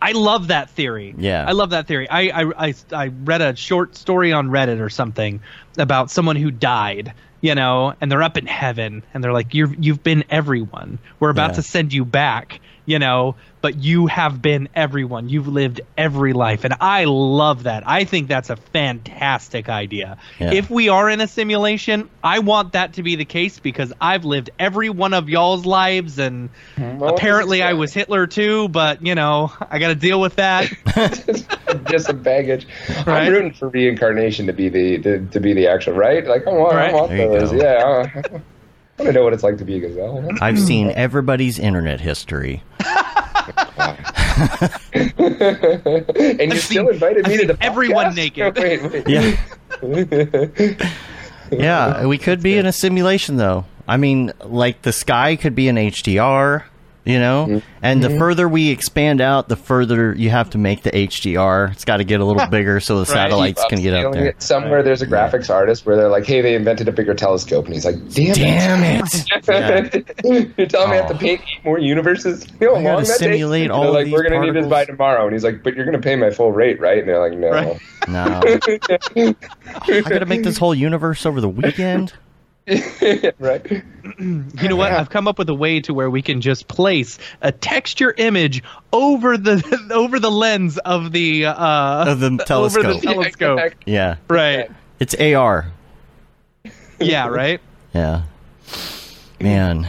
I 0.00 0.12
love 0.12 0.48
that 0.48 0.70
theory. 0.70 1.14
Yeah. 1.18 1.44
I 1.46 1.52
love 1.52 1.70
that 1.70 1.88
theory. 1.88 2.08
I, 2.08 2.20
I, 2.28 2.66
I, 2.68 2.74
I 2.92 3.06
read 3.08 3.40
a 3.40 3.56
short 3.56 3.96
story 3.96 4.32
on 4.32 4.48
Reddit 4.48 4.80
or 4.80 4.90
something 4.90 5.40
about 5.76 6.12
someone 6.12 6.36
who 6.36 6.52
died, 6.52 7.14
you 7.40 7.56
know, 7.56 7.94
and 8.00 8.10
they're 8.10 8.22
up 8.22 8.36
in 8.36 8.46
heaven 8.46 9.02
and 9.12 9.24
they're 9.24 9.32
like, 9.32 9.54
You're, 9.54 9.74
you've 9.74 10.04
been 10.04 10.22
everyone. 10.30 11.00
We're 11.18 11.30
about 11.30 11.50
Yeah. 11.50 11.56
to 11.56 11.62
send 11.62 11.92
you 11.92 12.04
back, 12.04 12.60
you 12.86 13.00
know, 13.00 13.34
but 13.60 13.76
you 13.76 14.06
have 14.06 14.40
been 14.40 14.68
everyone. 14.74 15.28
You've 15.28 15.48
lived 15.48 15.80
every 15.96 16.32
life. 16.32 16.64
And 16.64 16.74
I 16.80 17.04
love 17.04 17.64
that. 17.64 17.82
I 17.86 18.04
think 18.04 18.28
that's 18.28 18.50
a 18.50 18.56
fantastic 18.56 19.68
idea. 19.68 20.18
Yeah. 20.38 20.52
If 20.52 20.70
we 20.70 20.88
are 20.88 21.08
in 21.10 21.20
a 21.20 21.26
simulation, 21.28 22.08
I 22.22 22.38
want 22.40 22.72
that 22.72 22.94
to 22.94 23.02
be 23.02 23.16
the 23.16 23.24
case 23.24 23.58
because 23.58 23.92
I've 24.00 24.24
lived 24.24 24.50
every 24.58 24.90
one 24.90 25.14
of 25.14 25.28
y'all's 25.28 25.66
lives 25.66 26.18
and 26.18 26.50
Well, 26.76 27.14
apparently 27.14 27.62
I 27.62 27.72
was 27.72 27.92
Hitler 27.92 28.26
too, 28.26 28.68
but 28.68 29.04
you 29.04 29.14
know, 29.14 29.52
I 29.70 29.78
got 29.78 29.88
to 29.88 29.94
deal 29.94 30.20
with 30.20 30.36
that. 30.36 30.70
just 31.90 32.06
some 32.06 32.22
baggage. 32.22 32.66
Right. 33.06 33.24
I'm 33.24 33.32
rooting 33.32 33.52
for 33.54 33.68
reincarnation 33.68 34.46
to 34.46 34.52
be 34.52 34.68
the, 34.68 34.96
the 34.98 35.18
to 35.32 35.40
be 35.40 35.52
the 35.52 35.66
actual 35.66 35.94
right. 35.94 36.26
Like 36.26 36.46
uh, 36.46 36.50
I 36.52 36.54
want, 36.54 36.74
Right. 36.74 36.90
I 36.90 36.92
want 36.92 37.10
those. 37.10 37.52
Yeah, 37.52 38.10
I, 38.14 38.18
I 38.18 38.30
want 38.32 38.44
to 39.06 39.12
know 39.12 39.24
what 39.24 39.32
it's 39.32 39.42
like 39.42 39.58
to 39.58 39.64
be 39.64 39.76
a 39.76 39.80
gazelle. 39.80 40.28
I've 40.40 40.58
seen 40.58 40.90
everybody's 40.90 41.58
internet 41.58 42.00
history. 42.00 42.62
and 44.92 46.52
you 46.52 46.58
still 46.58 46.88
invited 46.88 47.26
me 47.26 47.34
I've 47.34 47.40
to 47.40 47.46
the 47.48 47.52
seen 47.54 47.56
everyone 47.60 48.06
podcast? 48.12 48.16
naked. 48.16 48.56
wait, 48.58 48.82
wait. 48.82 49.08
Yeah. 49.08 49.36
Yeah, 51.50 52.04
we 52.04 52.18
could 52.18 52.42
be 52.42 52.58
in 52.58 52.66
a 52.66 52.72
simulation 52.72 53.36
though. 53.38 53.64
I 53.86 53.96
mean, 53.96 54.32
like 54.44 54.82
the 54.82 54.92
sky 54.92 55.34
could 55.34 55.54
be 55.54 55.66
in 55.68 55.76
HDR, 55.76 56.64
you 57.08 57.18
know? 57.18 57.46
Mm-hmm. 57.48 57.68
And 57.82 58.02
the 58.02 58.10
further 58.18 58.48
we 58.48 58.68
expand 58.70 59.20
out, 59.20 59.48
the 59.48 59.56
further 59.56 60.14
you 60.14 60.30
have 60.30 60.50
to 60.50 60.58
make 60.58 60.82
the 60.82 60.90
HDR. 60.90 61.72
It's 61.72 61.84
got 61.84 61.96
to 61.98 62.04
get 62.04 62.20
a 62.20 62.24
little 62.24 62.46
bigger 62.50 62.80
so 62.80 62.98
the 62.98 63.06
satellites 63.06 63.64
can 63.68 63.80
get 63.80 63.94
up 63.94 64.12
there. 64.12 64.34
Somewhere 64.38 64.82
there's 64.82 65.00
a 65.02 65.06
graphics 65.06 65.48
artist 65.48 65.86
where 65.86 65.96
they're 65.96 66.08
like, 66.08 66.26
"Hey, 66.26 66.40
they 66.42 66.54
invented 66.54 66.86
a 66.88 66.92
bigger 66.92 67.14
telescope," 67.14 67.64
and 67.64 67.74
he's 67.74 67.84
like, 67.84 67.96
"Damn, 68.10 68.34
Damn 68.34 69.02
it. 69.04 69.28
it! 70.24 70.52
You're 70.58 70.66
telling 70.66 70.90
me 70.90 70.96
I 70.98 71.00
have 71.02 71.10
Oh. 71.10 71.14
to 71.14 71.18
paint 71.18 71.40
eight 71.40 71.64
more 71.64 71.78
universes? 71.78 72.46
You 72.60 72.66
know, 72.68 72.74
how 72.76 72.82
long 72.82 72.96
that 73.04 73.06
simulate 73.06 73.70
all 73.70 73.84
they're 73.84 73.92
like, 73.92 74.04
these 74.04 74.12
"We're 74.12 74.22
gonna 74.28 74.40
need 74.40 74.54
this 74.54 74.66
by 74.66 74.84
tomorrow," 74.84 75.24
and 75.24 75.32
he's 75.32 75.44
like, 75.44 75.62
"But 75.62 75.74
you're 75.74 75.86
gonna 75.86 75.98
pay 76.00 76.16
my 76.16 76.30
full 76.30 76.52
rate, 76.52 76.78
right?" 76.80 76.98
And 76.98 77.08
they're 77.08 77.20
like, 77.20 77.38
"No." 77.38 77.50
Right. 77.50 77.80
No. 78.08 78.40
I 78.42 80.00
got 80.00 80.20
to 80.20 80.26
make 80.26 80.42
this 80.42 80.56
whole 80.56 80.74
universe 80.74 81.26
over 81.26 81.40
the 81.42 81.48
weekend. 81.48 82.14
right? 83.38 83.64
You 84.18 84.68
know 84.68 84.76
what? 84.76 84.92
I've 84.92 85.10
come 85.10 85.26
up 85.28 85.38
with 85.38 85.48
a 85.48 85.54
way 85.54 85.80
to 85.80 85.94
where 85.94 86.10
we 86.10 86.22
can 86.22 86.40
just 86.40 86.68
place 86.68 87.18
a 87.40 87.50
texture 87.52 88.14
image 88.18 88.62
over 88.92 89.36
the 89.36 89.88
over 89.92 90.18
the 90.20 90.30
lens 90.30 90.78
of 90.78 91.12
the 91.12 91.46
uh 91.46 92.04
Of 92.12 92.20
the 92.20 92.26
over 92.50 92.82
the 92.82 92.94
telescope. 92.94 93.02
telescope. 93.02 93.72
Yeah. 93.86 94.16
Right. 94.28 94.70
It's 95.00 95.14
AR. 95.14 95.66
Yeah, 97.00 97.28
right? 97.28 97.60
Yeah. 97.94 98.22
Man. 99.40 99.88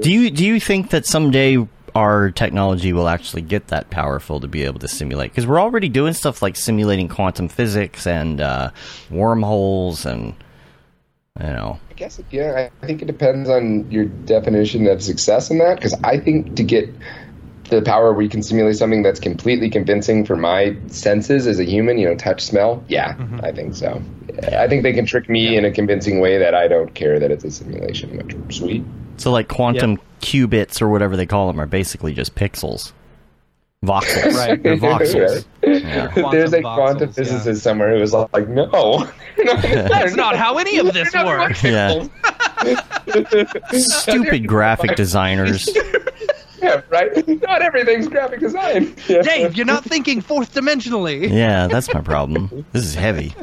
Do 0.00 0.10
you 0.10 0.30
do 0.30 0.44
you 0.44 0.58
think 0.60 0.90
that 0.90 1.06
someday 1.06 1.58
our 1.94 2.30
technology 2.30 2.92
will 2.92 3.08
actually 3.08 3.42
get 3.42 3.68
that 3.68 3.90
powerful 3.90 4.40
to 4.40 4.48
be 4.48 4.64
able 4.64 4.78
to 4.80 4.88
simulate? 4.88 5.32
Because 5.32 5.46
we're 5.46 5.60
already 5.60 5.88
doing 5.88 6.12
stuff 6.14 6.40
like 6.42 6.56
simulating 6.56 7.08
quantum 7.08 7.48
physics 7.48 8.06
and 8.06 8.40
uh, 8.40 8.70
wormholes 9.10 10.06
and 10.06 10.34
you 11.38 11.46
know. 11.46 11.78
I 11.90 11.94
guess 11.94 12.20
yeah. 12.30 12.68
I 12.82 12.86
think 12.86 13.02
it 13.02 13.06
depends 13.06 13.48
on 13.48 13.90
your 13.90 14.06
definition 14.06 14.86
of 14.86 15.02
success 15.02 15.50
in 15.50 15.58
that. 15.58 15.76
Because 15.76 15.94
I 16.02 16.18
think 16.18 16.56
to 16.56 16.62
get 16.62 16.88
the 17.64 17.82
power 17.82 18.12
where 18.12 18.22
you 18.22 18.28
can 18.28 18.42
simulate 18.42 18.76
something 18.76 19.02
that's 19.02 19.20
completely 19.20 19.70
convincing 19.70 20.24
for 20.24 20.36
my 20.36 20.76
senses 20.88 21.46
as 21.46 21.60
a 21.60 21.64
human, 21.64 21.98
you 21.98 22.08
know, 22.08 22.16
touch, 22.16 22.42
smell. 22.42 22.82
Yeah, 22.88 23.14
mm-hmm. 23.14 23.40
I 23.44 23.52
think 23.52 23.74
so. 23.74 24.02
I 24.52 24.66
think 24.68 24.82
they 24.82 24.92
can 24.92 25.06
trick 25.06 25.28
me 25.28 25.56
in 25.56 25.64
a 25.64 25.70
convincing 25.70 26.20
way 26.20 26.38
that 26.38 26.54
I 26.54 26.68
don't 26.68 26.94
care 26.94 27.18
that 27.20 27.30
it's 27.30 27.44
a 27.44 27.50
simulation. 27.50 28.16
Which 28.16 28.56
sweet. 28.56 28.84
So 29.16 29.30
like 29.30 29.48
quantum 29.48 29.98
qubits 30.20 30.82
or 30.82 30.88
whatever 30.88 31.16
they 31.16 31.26
call 31.26 31.46
them 31.46 31.60
are 31.60 31.66
basically 31.66 32.14
just 32.14 32.34
pixels. 32.34 32.92
Voxels. 33.84 34.34
Right. 34.34 34.62
They're 34.62 34.76
voxels. 34.76 35.46
Right? 35.62 35.82
Yeah. 35.82 36.30
There's 36.30 36.52
a 36.52 36.60
Quantum 36.60 36.62
quantum 36.62 37.08
voxels, 37.08 37.14
physicist 37.14 37.46
yeah. 37.46 37.54
somewhere 37.54 37.94
who 37.94 38.00
was 38.00 38.12
like, 38.12 38.46
"No, 38.48 39.10
That's 39.44 40.14
not 40.14 40.36
how 40.36 40.58
any 40.58 40.78
of 40.78 40.92
this 40.92 41.14
works. 41.14 41.64
Yeah. 41.64 42.06
Stupid 43.72 44.46
graphic 44.46 44.96
designers. 44.96 45.68
Yeah, 46.60 46.82
right. 46.90 47.26
Not 47.40 47.62
everything's 47.62 48.06
graphic 48.06 48.40
design. 48.40 48.94
Yeah. 49.08 49.22
Dave, 49.22 49.56
you're 49.56 49.64
not 49.64 49.82
thinking 49.82 50.20
fourth 50.20 50.52
dimensionally. 50.52 51.30
Yeah, 51.30 51.66
that's 51.66 51.92
my 51.94 52.02
problem. 52.02 52.66
This 52.72 52.84
is 52.84 52.94
heavy. 52.94 53.34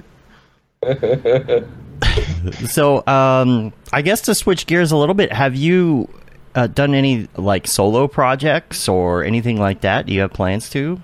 so, 2.69 3.05
um, 3.07 3.73
I 3.91 4.03
guess 4.03 4.21
to 4.21 4.35
switch 4.35 4.67
gears 4.67 4.91
a 4.91 4.97
little 4.97 5.15
bit, 5.15 5.33
have 5.33 5.55
you 5.55 6.07
uh, 6.57 6.65
done 6.65 6.95
any 6.95 7.27
like 7.37 7.67
solo 7.67 8.07
projects 8.07 8.89
or 8.89 9.23
anything 9.23 9.59
like 9.59 9.81
that? 9.81 10.07
Do 10.07 10.13
you 10.13 10.21
have 10.21 10.33
plans 10.33 10.69
to? 10.71 10.99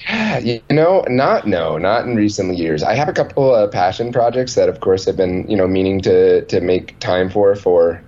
Yeah, 0.00 0.38
you 0.40 0.60
know, 0.68 1.04
not 1.08 1.46
no, 1.46 1.78
not 1.78 2.04
in 2.04 2.16
recent 2.16 2.58
years. 2.58 2.82
I 2.82 2.94
have 2.94 3.08
a 3.08 3.12
couple 3.12 3.54
of 3.54 3.70
passion 3.70 4.12
projects 4.12 4.56
that, 4.56 4.68
of 4.68 4.80
course, 4.80 5.04
have 5.06 5.16
been 5.16 5.48
you 5.48 5.56
know 5.56 5.68
meaning 5.68 6.00
to 6.02 6.44
to 6.46 6.60
make 6.60 6.98
time 6.98 7.30
for 7.30 7.54
for 7.54 8.02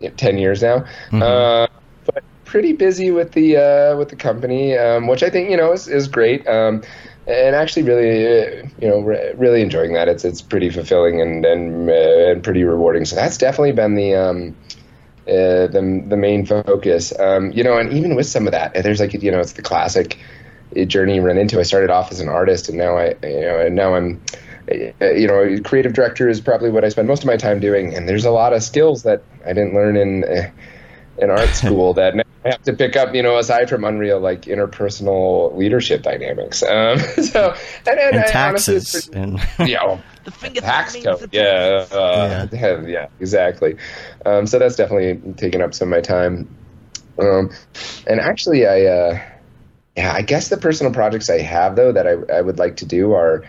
you 0.00 0.08
know, 0.08 0.14
ten 0.16 0.38
years 0.38 0.60
now. 0.60 0.84
Uh, 1.12 1.68
but 2.04 2.24
pretty 2.44 2.72
busy 2.72 3.12
with 3.12 3.32
the 3.32 3.56
uh, 3.56 3.96
with 3.96 4.08
the 4.08 4.16
company, 4.16 4.76
um, 4.76 5.06
which 5.06 5.22
I 5.22 5.30
think 5.30 5.50
you 5.50 5.56
know 5.56 5.72
is 5.72 5.86
is 5.86 6.08
great. 6.08 6.46
Um, 6.48 6.82
and 7.28 7.56
actually, 7.56 7.82
really, 7.82 8.26
uh, 8.26 8.68
you 8.80 8.88
know, 8.88 9.00
re- 9.00 9.32
really 9.36 9.60
enjoying 9.60 9.92
that. 9.94 10.08
It's 10.08 10.24
it's 10.24 10.42
pretty 10.42 10.70
fulfilling 10.70 11.20
and 11.20 11.44
and 11.44 11.90
uh, 11.90 11.92
and 11.92 12.42
pretty 12.42 12.64
rewarding. 12.64 13.04
So 13.04 13.14
that's 13.14 13.38
definitely 13.38 13.72
been 13.72 13.94
the 13.94 14.14
um, 14.14 14.56
uh, 15.28 15.66
the 15.66 16.04
the 16.06 16.16
main 16.16 16.46
focus. 16.46 17.12
Um, 17.18 17.50
you 17.52 17.64
know, 17.64 17.78
and 17.78 17.92
even 17.92 18.14
with 18.14 18.26
some 18.26 18.46
of 18.46 18.52
that, 18.52 18.74
there's 18.74 19.00
like 19.00 19.12
you 19.14 19.30
know, 19.30 19.40
it's 19.40 19.52
the 19.52 19.62
classic 19.62 20.18
journey 20.86 21.16
you 21.16 21.22
run 21.22 21.38
into. 21.38 21.58
I 21.58 21.62
started 21.62 21.90
off 21.90 22.12
as 22.12 22.20
an 22.20 22.28
artist, 22.28 22.68
and 22.68 22.78
now 22.78 22.96
I 22.96 23.14
you 23.22 23.40
know, 23.40 23.60
and 23.60 23.74
now 23.74 23.94
I'm 23.94 24.20
uh, 24.68 25.12
you 25.12 25.28
know, 25.28 25.58
creative 25.64 25.92
director 25.92 26.28
is 26.28 26.40
probably 26.40 26.70
what 26.70 26.84
I 26.84 26.88
spend 26.88 27.06
most 27.06 27.22
of 27.22 27.26
my 27.26 27.36
time 27.36 27.60
doing. 27.60 27.94
And 27.94 28.08
there's 28.08 28.24
a 28.24 28.30
lot 28.30 28.52
of 28.52 28.62
skills 28.62 29.04
that 29.04 29.22
I 29.44 29.52
didn't 29.52 29.74
learn 29.74 29.96
in 29.96 30.24
uh, 30.24 30.50
in 31.18 31.30
art 31.30 31.48
school 31.54 31.94
that 31.94 32.16
now 32.16 32.24
I 32.44 32.50
have 32.50 32.62
to 32.62 32.72
pick 32.72 32.96
up. 32.96 33.14
You 33.14 33.22
know, 33.22 33.38
aside 33.38 33.68
from 33.68 33.84
Unreal, 33.84 34.20
like 34.20 34.42
interpersonal 34.42 35.56
leadership 35.56 36.02
dynamics. 36.02 36.62
Um, 36.62 36.98
so 37.22 37.54
and, 37.86 37.98
and, 37.98 38.16
And 38.16 38.24
I 38.24 38.48
honestly, 38.48 38.74
taxes 38.74 39.08
pretty- 39.08 39.20
and 39.20 39.68
yeah, 39.68 39.84
well, 39.84 40.02
The 40.26 40.32
finger 40.32 40.60
tax 40.60 40.92
means 40.92 41.06
code. 41.06 41.20
the 41.20 41.28
Yeah, 41.32 41.86
uh, 41.96 42.48
yeah, 42.84 43.06
exactly. 43.20 43.76
Um, 44.26 44.46
so 44.48 44.58
that's 44.58 44.74
definitely 44.74 45.34
taken 45.34 45.62
up 45.62 45.72
some 45.72 45.86
of 45.86 45.96
my 45.96 46.00
time. 46.00 46.48
Um, 47.18 47.50
and 48.08 48.18
actually, 48.18 48.66
I, 48.66 48.86
uh, 48.86 49.20
yeah, 49.96 50.12
I 50.12 50.22
guess 50.22 50.48
the 50.48 50.56
personal 50.56 50.92
projects 50.92 51.30
I 51.30 51.40
have 51.40 51.76
though 51.76 51.92
that 51.92 52.08
I, 52.08 52.14
I 52.34 52.40
would 52.40 52.58
like 52.58 52.76
to 52.78 52.84
do 52.84 53.12
are, 53.12 53.44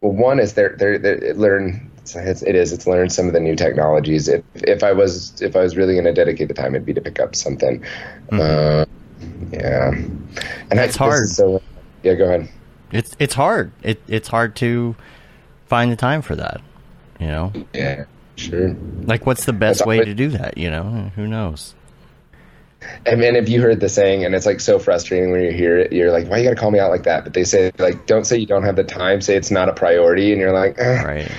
well, 0.00 0.12
one 0.12 0.40
is 0.40 0.54
they're, 0.54 0.74
they're, 0.78 0.98
they're 0.98 1.34
learn. 1.34 1.90
It's, 2.14 2.42
it 2.42 2.56
is. 2.56 2.72
It's 2.72 2.86
learn 2.86 3.10
some 3.10 3.26
of 3.26 3.34
the 3.34 3.40
new 3.40 3.54
technologies. 3.54 4.26
If 4.26 4.42
if 4.54 4.82
I 4.82 4.92
was 4.92 5.40
if 5.42 5.54
I 5.54 5.60
was 5.60 5.76
really 5.76 5.92
going 5.92 6.06
to 6.06 6.14
dedicate 6.14 6.48
the 6.48 6.54
time, 6.54 6.74
it'd 6.74 6.86
be 6.86 6.94
to 6.94 7.00
pick 7.02 7.20
up 7.20 7.36
something. 7.36 7.84
Uh, 8.32 8.86
yeah, 9.52 9.90
and 9.90 10.30
Mm-hmm. 10.70 10.78
It's 10.78 10.86
this 10.92 10.96
hard. 10.96 11.28
So 11.28 11.62
yeah, 12.02 12.14
go 12.14 12.24
ahead. 12.24 12.48
it's 12.90 13.14
it's 13.18 13.34
hard. 13.34 13.72
It 13.82 14.02
it's 14.08 14.28
hard 14.28 14.56
to 14.56 14.96
find 15.70 15.90
the 15.90 15.96
time 15.96 16.20
for 16.20 16.36
that. 16.36 16.60
You 17.18 17.28
know, 17.28 17.52
Yeah, 17.72 18.04
sure. 18.36 18.74
like 19.04 19.24
what's 19.24 19.44
the 19.46 19.52
best 19.54 19.86
way 19.86 20.04
to 20.04 20.14
do 20.14 20.28
that? 20.30 20.58
You 20.58 20.70
know, 20.70 21.10
who 21.14 21.26
knows? 21.26 21.74
I 23.06 23.14
mean, 23.14 23.36
if 23.36 23.48
you 23.50 23.60
heard 23.60 23.78
the 23.80 23.90
saying, 23.90 24.24
and 24.24 24.34
it's 24.34 24.46
like 24.46 24.58
so 24.58 24.78
frustrating 24.78 25.30
when 25.30 25.42
you 25.42 25.52
hear 25.52 25.78
it, 25.78 25.92
you're 25.92 26.10
like, 26.10 26.28
why 26.28 26.38
you 26.38 26.44
got 26.44 26.50
to 26.50 26.56
call 26.56 26.70
me 26.70 26.78
out 26.78 26.90
like 26.90 27.02
that? 27.02 27.24
But 27.24 27.34
they 27.34 27.44
say, 27.44 27.70
like, 27.78 28.06
don't 28.06 28.24
say 28.24 28.38
you 28.38 28.46
don't 28.46 28.62
have 28.62 28.76
the 28.76 28.84
time, 28.84 29.20
say 29.20 29.36
it's 29.36 29.50
not 29.50 29.68
a 29.68 29.74
priority. 29.74 30.32
And 30.32 30.40
you're 30.40 30.52
like, 30.54 30.78
eh. 30.78 31.02
Right? 31.02 31.30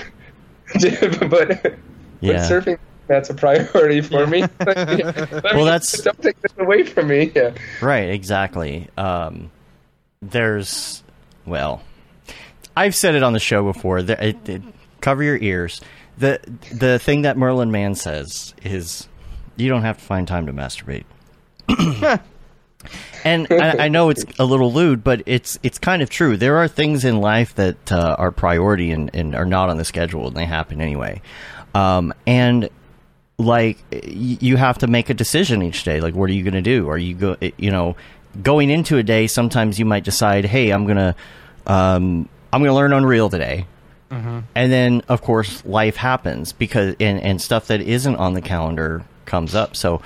but, 1.19 1.29
but 1.63 1.75
Yeah. 2.21 2.47
surfing, 2.47 2.77
that's 3.07 3.31
a 3.31 3.33
priority 3.33 4.01
for 4.01 4.27
me. 4.27 4.41
well, 4.59 5.65
that's- 5.65 5.99
Don't 6.03 6.21
take 6.21 6.39
this 6.41 6.53
away 6.59 6.83
from 6.83 7.07
me. 7.07 7.31
Yeah. 7.35 7.53
Right, 7.81 8.11
exactly. 8.11 8.87
Um, 8.95 9.49
there's, 10.21 11.01
well, 11.47 11.81
I've 12.75 12.95
said 12.95 13.15
it 13.15 13.23
on 13.23 13.33
the 13.33 13.39
show 13.39 13.63
before. 13.63 14.01
That 14.01 14.23
it, 14.23 14.49
it, 14.49 14.61
cover 15.01 15.23
your 15.23 15.37
ears. 15.37 15.81
the 16.17 16.39
The 16.71 16.99
thing 16.99 17.23
that 17.23 17.37
Merlin 17.37 17.71
Mann 17.71 17.95
says 17.95 18.53
is, 18.63 19.07
you 19.55 19.69
don't 19.69 19.83
have 19.83 19.97
to 19.97 20.03
find 20.03 20.27
time 20.27 20.45
to 20.47 20.53
masturbate. 20.53 21.03
and 23.23 23.47
I, 23.51 23.85
I 23.85 23.87
know 23.89 24.09
it's 24.09 24.25
a 24.39 24.45
little 24.45 24.71
lewd, 24.71 25.03
but 25.03 25.23
it's 25.25 25.59
it's 25.63 25.77
kind 25.77 26.01
of 26.01 26.09
true. 26.09 26.37
There 26.37 26.57
are 26.57 26.67
things 26.67 27.05
in 27.05 27.19
life 27.21 27.55
that 27.55 27.91
uh, 27.91 28.15
are 28.17 28.31
priority 28.31 28.91
and, 28.91 29.09
and 29.13 29.35
are 29.35 29.45
not 29.45 29.69
on 29.69 29.77
the 29.77 29.85
schedule, 29.85 30.27
and 30.27 30.35
they 30.35 30.45
happen 30.45 30.81
anyway. 30.81 31.21
Um, 31.73 32.13
and 32.27 32.69
like 33.37 33.77
y- 33.91 34.37
you 34.39 34.57
have 34.57 34.77
to 34.79 34.87
make 34.87 35.09
a 35.09 35.13
decision 35.13 35.61
each 35.61 35.83
day 35.83 35.99
like 35.99 36.13
what 36.13 36.29
are 36.29 36.33
you 36.33 36.43
going 36.43 36.53
to 36.53 36.61
do 36.61 36.87
are 36.89 36.97
you 36.97 37.15
go 37.15 37.35
you 37.57 37.71
know 37.71 37.95
going 38.43 38.69
into 38.69 38.97
a 38.97 39.03
day 39.03 39.25
sometimes 39.27 39.79
you 39.79 39.85
might 39.85 40.03
decide 40.03 40.45
hey 40.45 40.69
i'm 40.69 40.85
going 40.85 40.97
to 40.97 41.15
um, 41.65 42.27
i'm 42.51 42.61
going 42.61 42.69
to 42.69 42.75
learn 42.75 42.93
unreal 42.93 43.29
today 43.29 43.65
and 44.55 44.71
then 44.71 45.01
of 45.07 45.21
course 45.21 45.63
life 45.65 45.95
happens 45.95 46.51
because 46.51 46.95
and, 46.99 47.19
and 47.21 47.41
stuff 47.41 47.67
that 47.67 47.81
isn't 47.81 48.15
on 48.17 48.33
the 48.33 48.41
calendar 48.41 49.03
comes 49.25 49.55
up 49.55 49.75
so 49.75 50.01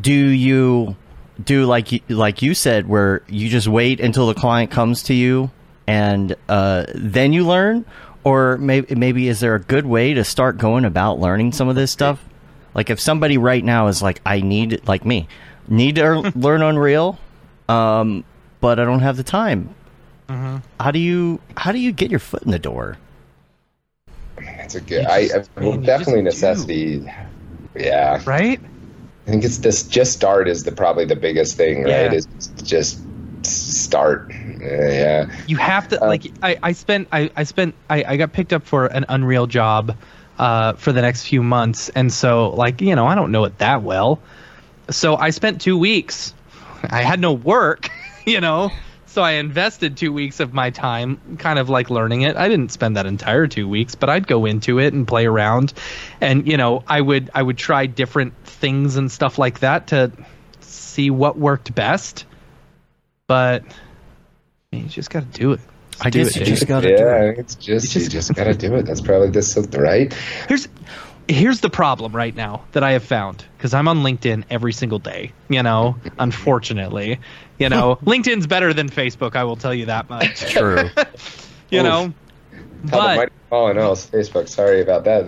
do 0.00 0.12
you 0.12 0.94
do 1.42 1.64
like 1.66 1.92
you, 1.92 2.00
like 2.08 2.42
you 2.42 2.54
said, 2.54 2.88
where 2.88 3.22
you 3.28 3.48
just 3.48 3.68
wait 3.68 4.00
until 4.00 4.26
the 4.26 4.34
client 4.34 4.70
comes 4.70 5.04
to 5.04 5.14
you 5.14 5.50
and 5.86 6.34
uh, 6.48 6.84
then 6.94 7.32
you 7.32 7.46
learn, 7.46 7.84
or 8.24 8.58
maybe 8.58 8.94
maybe 8.94 9.28
is 9.28 9.40
there 9.40 9.54
a 9.54 9.60
good 9.60 9.86
way 9.86 10.14
to 10.14 10.24
start 10.24 10.58
going 10.58 10.84
about 10.84 11.18
learning 11.18 11.52
some 11.52 11.68
of 11.68 11.76
this 11.76 11.90
stuff? 11.90 12.22
Like 12.74 12.90
if 12.90 13.00
somebody 13.00 13.38
right 13.38 13.64
now 13.64 13.86
is 13.86 14.02
like, 14.02 14.20
I 14.26 14.40
need 14.40 14.86
like 14.86 15.04
me, 15.04 15.28
need 15.68 15.96
to 15.96 16.32
learn 16.34 16.62
Unreal, 16.68 17.18
um, 17.68 18.24
but 18.60 18.78
I 18.78 18.84
don't 18.84 19.00
have 19.00 19.16
the 19.16 19.22
time. 19.22 19.74
Mm-hmm. 20.28 20.58
How 20.80 20.90
do 20.90 20.98
you 20.98 21.40
how 21.56 21.72
do 21.72 21.78
you 21.78 21.92
get 21.92 22.10
your 22.10 22.20
foot 22.20 22.42
in 22.42 22.50
the 22.50 22.58
door? 22.58 22.98
That's 24.36 24.74
a 24.74 24.80
good. 24.80 25.02
You 25.02 25.08
I, 25.08 25.28
I 25.34 25.44
well, 25.60 25.72
man, 25.72 25.80
you 25.82 25.86
definitely 25.86 26.22
just 26.22 26.40
do. 26.42 26.46
necessity. 26.46 27.12
Yeah, 27.74 28.22
Right? 28.24 28.60
I 29.26 29.30
think 29.30 29.44
it's 29.44 29.58
this. 29.58 29.82
Just 29.82 30.12
start 30.14 30.48
is 30.48 30.64
the 30.64 30.72
probably 30.72 31.04
the 31.04 31.16
biggest 31.16 31.56
thing, 31.56 31.84
right? 31.84 32.12
Is 32.12 32.26
just 32.62 33.00
start. 33.44 34.32
Yeah. 34.60 35.30
You 35.46 35.56
have 35.58 35.88
to 35.88 36.02
Uh, 36.02 36.06
like 36.06 36.32
I, 36.42 36.58
I 36.62 36.72
spent 36.72 37.08
I, 37.12 37.30
I 37.36 37.44
spent 37.44 37.74
I, 37.90 38.04
I 38.04 38.16
got 38.16 38.32
picked 38.32 38.52
up 38.52 38.66
for 38.66 38.86
an 38.86 39.04
Unreal 39.08 39.46
job 39.46 39.96
uh, 40.38 40.72
for 40.74 40.92
the 40.92 41.02
next 41.02 41.26
few 41.26 41.42
months 41.42 41.90
and 41.90 42.12
so 42.12 42.50
like 42.50 42.80
you 42.80 42.94
know 42.96 43.06
I 43.06 43.14
don't 43.14 43.30
know 43.30 43.44
it 43.44 43.58
that 43.58 43.82
well. 43.82 44.20
So 44.90 45.16
I 45.16 45.30
spent 45.30 45.60
two 45.60 45.78
weeks. 45.78 46.34
I 46.90 47.02
had 47.02 47.20
no 47.20 47.32
work, 47.32 47.90
you 48.26 48.40
know. 48.40 48.70
So 49.18 49.24
I 49.24 49.32
invested 49.32 49.96
two 49.96 50.12
weeks 50.12 50.38
of 50.38 50.54
my 50.54 50.70
time 50.70 51.18
kind 51.40 51.58
of 51.58 51.68
like 51.68 51.90
learning 51.90 52.22
it. 52.22 52.36
I 52.36 52.46
didn't 52.46 52.70
spend 52.70 52.96
that 52.96 53.04
entire 53.04 53.48
two 53.48 53.68
weeks, 53.68 53.96
but 53.96 54.08
I'd 54.08 54.28
go 54.28 54.44
into 54.46 54.78
it 54.78 54.94
and 54.94 55.08
play 55.08 55.26
around 55.26 55.72
and 56.20 56.46
you 56.46 56.56
know, 56.56 56.84
I 56.86 57.00
would 57.00 57.28
I 57.34 57.42
would 57.42 57.58
try 57.58 57.86
different 57.86 58.32
things 58.44 58.94
and 58.94 59.10
stuff 59.10 59.36
like 59.36 59.58
that 59.58 59.88
to 59.88 60.12
see 60.60 61.10
what 61.10 61.36
worked 61.36 61.74
best. 61.74 62.26
But 63.26 63.64
you 64.70 64.84
just 64.84 65.10
got 65.10 65.24
to 65.32 65.36
do 65.36 65.50
it. 65.50 65.60
Just 65.90 66.06
I 66.06 66.10
do 66.10 66.22
guess 66.22 66.36
it, 66.36 66.38
you 66.38 66.44
dude. 66.44 66.54
just 66.54 66.68
gotta 66.68 66.88
yeah, 66.90 66.96
do 66.98 67.08
it. 67.08 67.26
think 67.34 67.38
it's 67.40 67.54
just 67.56 67.66
You 67.96 68.02
you 68.02 68.08
just- 68.08 68.28
just, 68.28 68.34
gotta 68.36 68.54
do 68.54 68.76
it. 68.76 68.86
That's 68.86 69.00
probably 69.00 69.30
this 69.30 69.56
right. 69.76 70.14
here's 70.46 70.68
here's 71.28 71.60
the 71.60 71.70
problem 71.70 72.14
right 72.16 72.34
now 72.34 72.64
that 72.72 72.82
I 72.82 72.92
have 72.92 73.04
found 73.04 73.44
because 73.56 73.74
I'm 73.74 73.86
on 73.88 73.98
LinkedIn 73.98 74.44
every 74.50 74.72
single 74.72 74.98
day. 74.98 75.32
You 75.48 75.62
know, 75.62 75.96
unfortunately, 76.18 77.20
you 77.58 77.68
know, 77.68 77.96
LinkedIn's 78.02 78.46
better 78.46 78.72
than 78.72 78.88
Facebook. 78.88 79.36
I 79.36 79.44
will 79.44 79.56
tell 79.56 79.74
you 79.74 79.86
that 79.86 80.08
much. 80.08 80.42
It's 80.42 80.50
True. 80.50 80.88
You 81.70 81.80
Oof. 81.80 81.84
know, 81.84 82.00
How 82.00 82.10
the 82.52 82.90
but 82.90 83.16
mighty 83.16 83.32
fallen 83.50 83.76
else, 83.76 84.08
Facebook. 84.08 84.48
Sorry 84.48 84.80
about 84.80 85.04
that. 85.04 85.26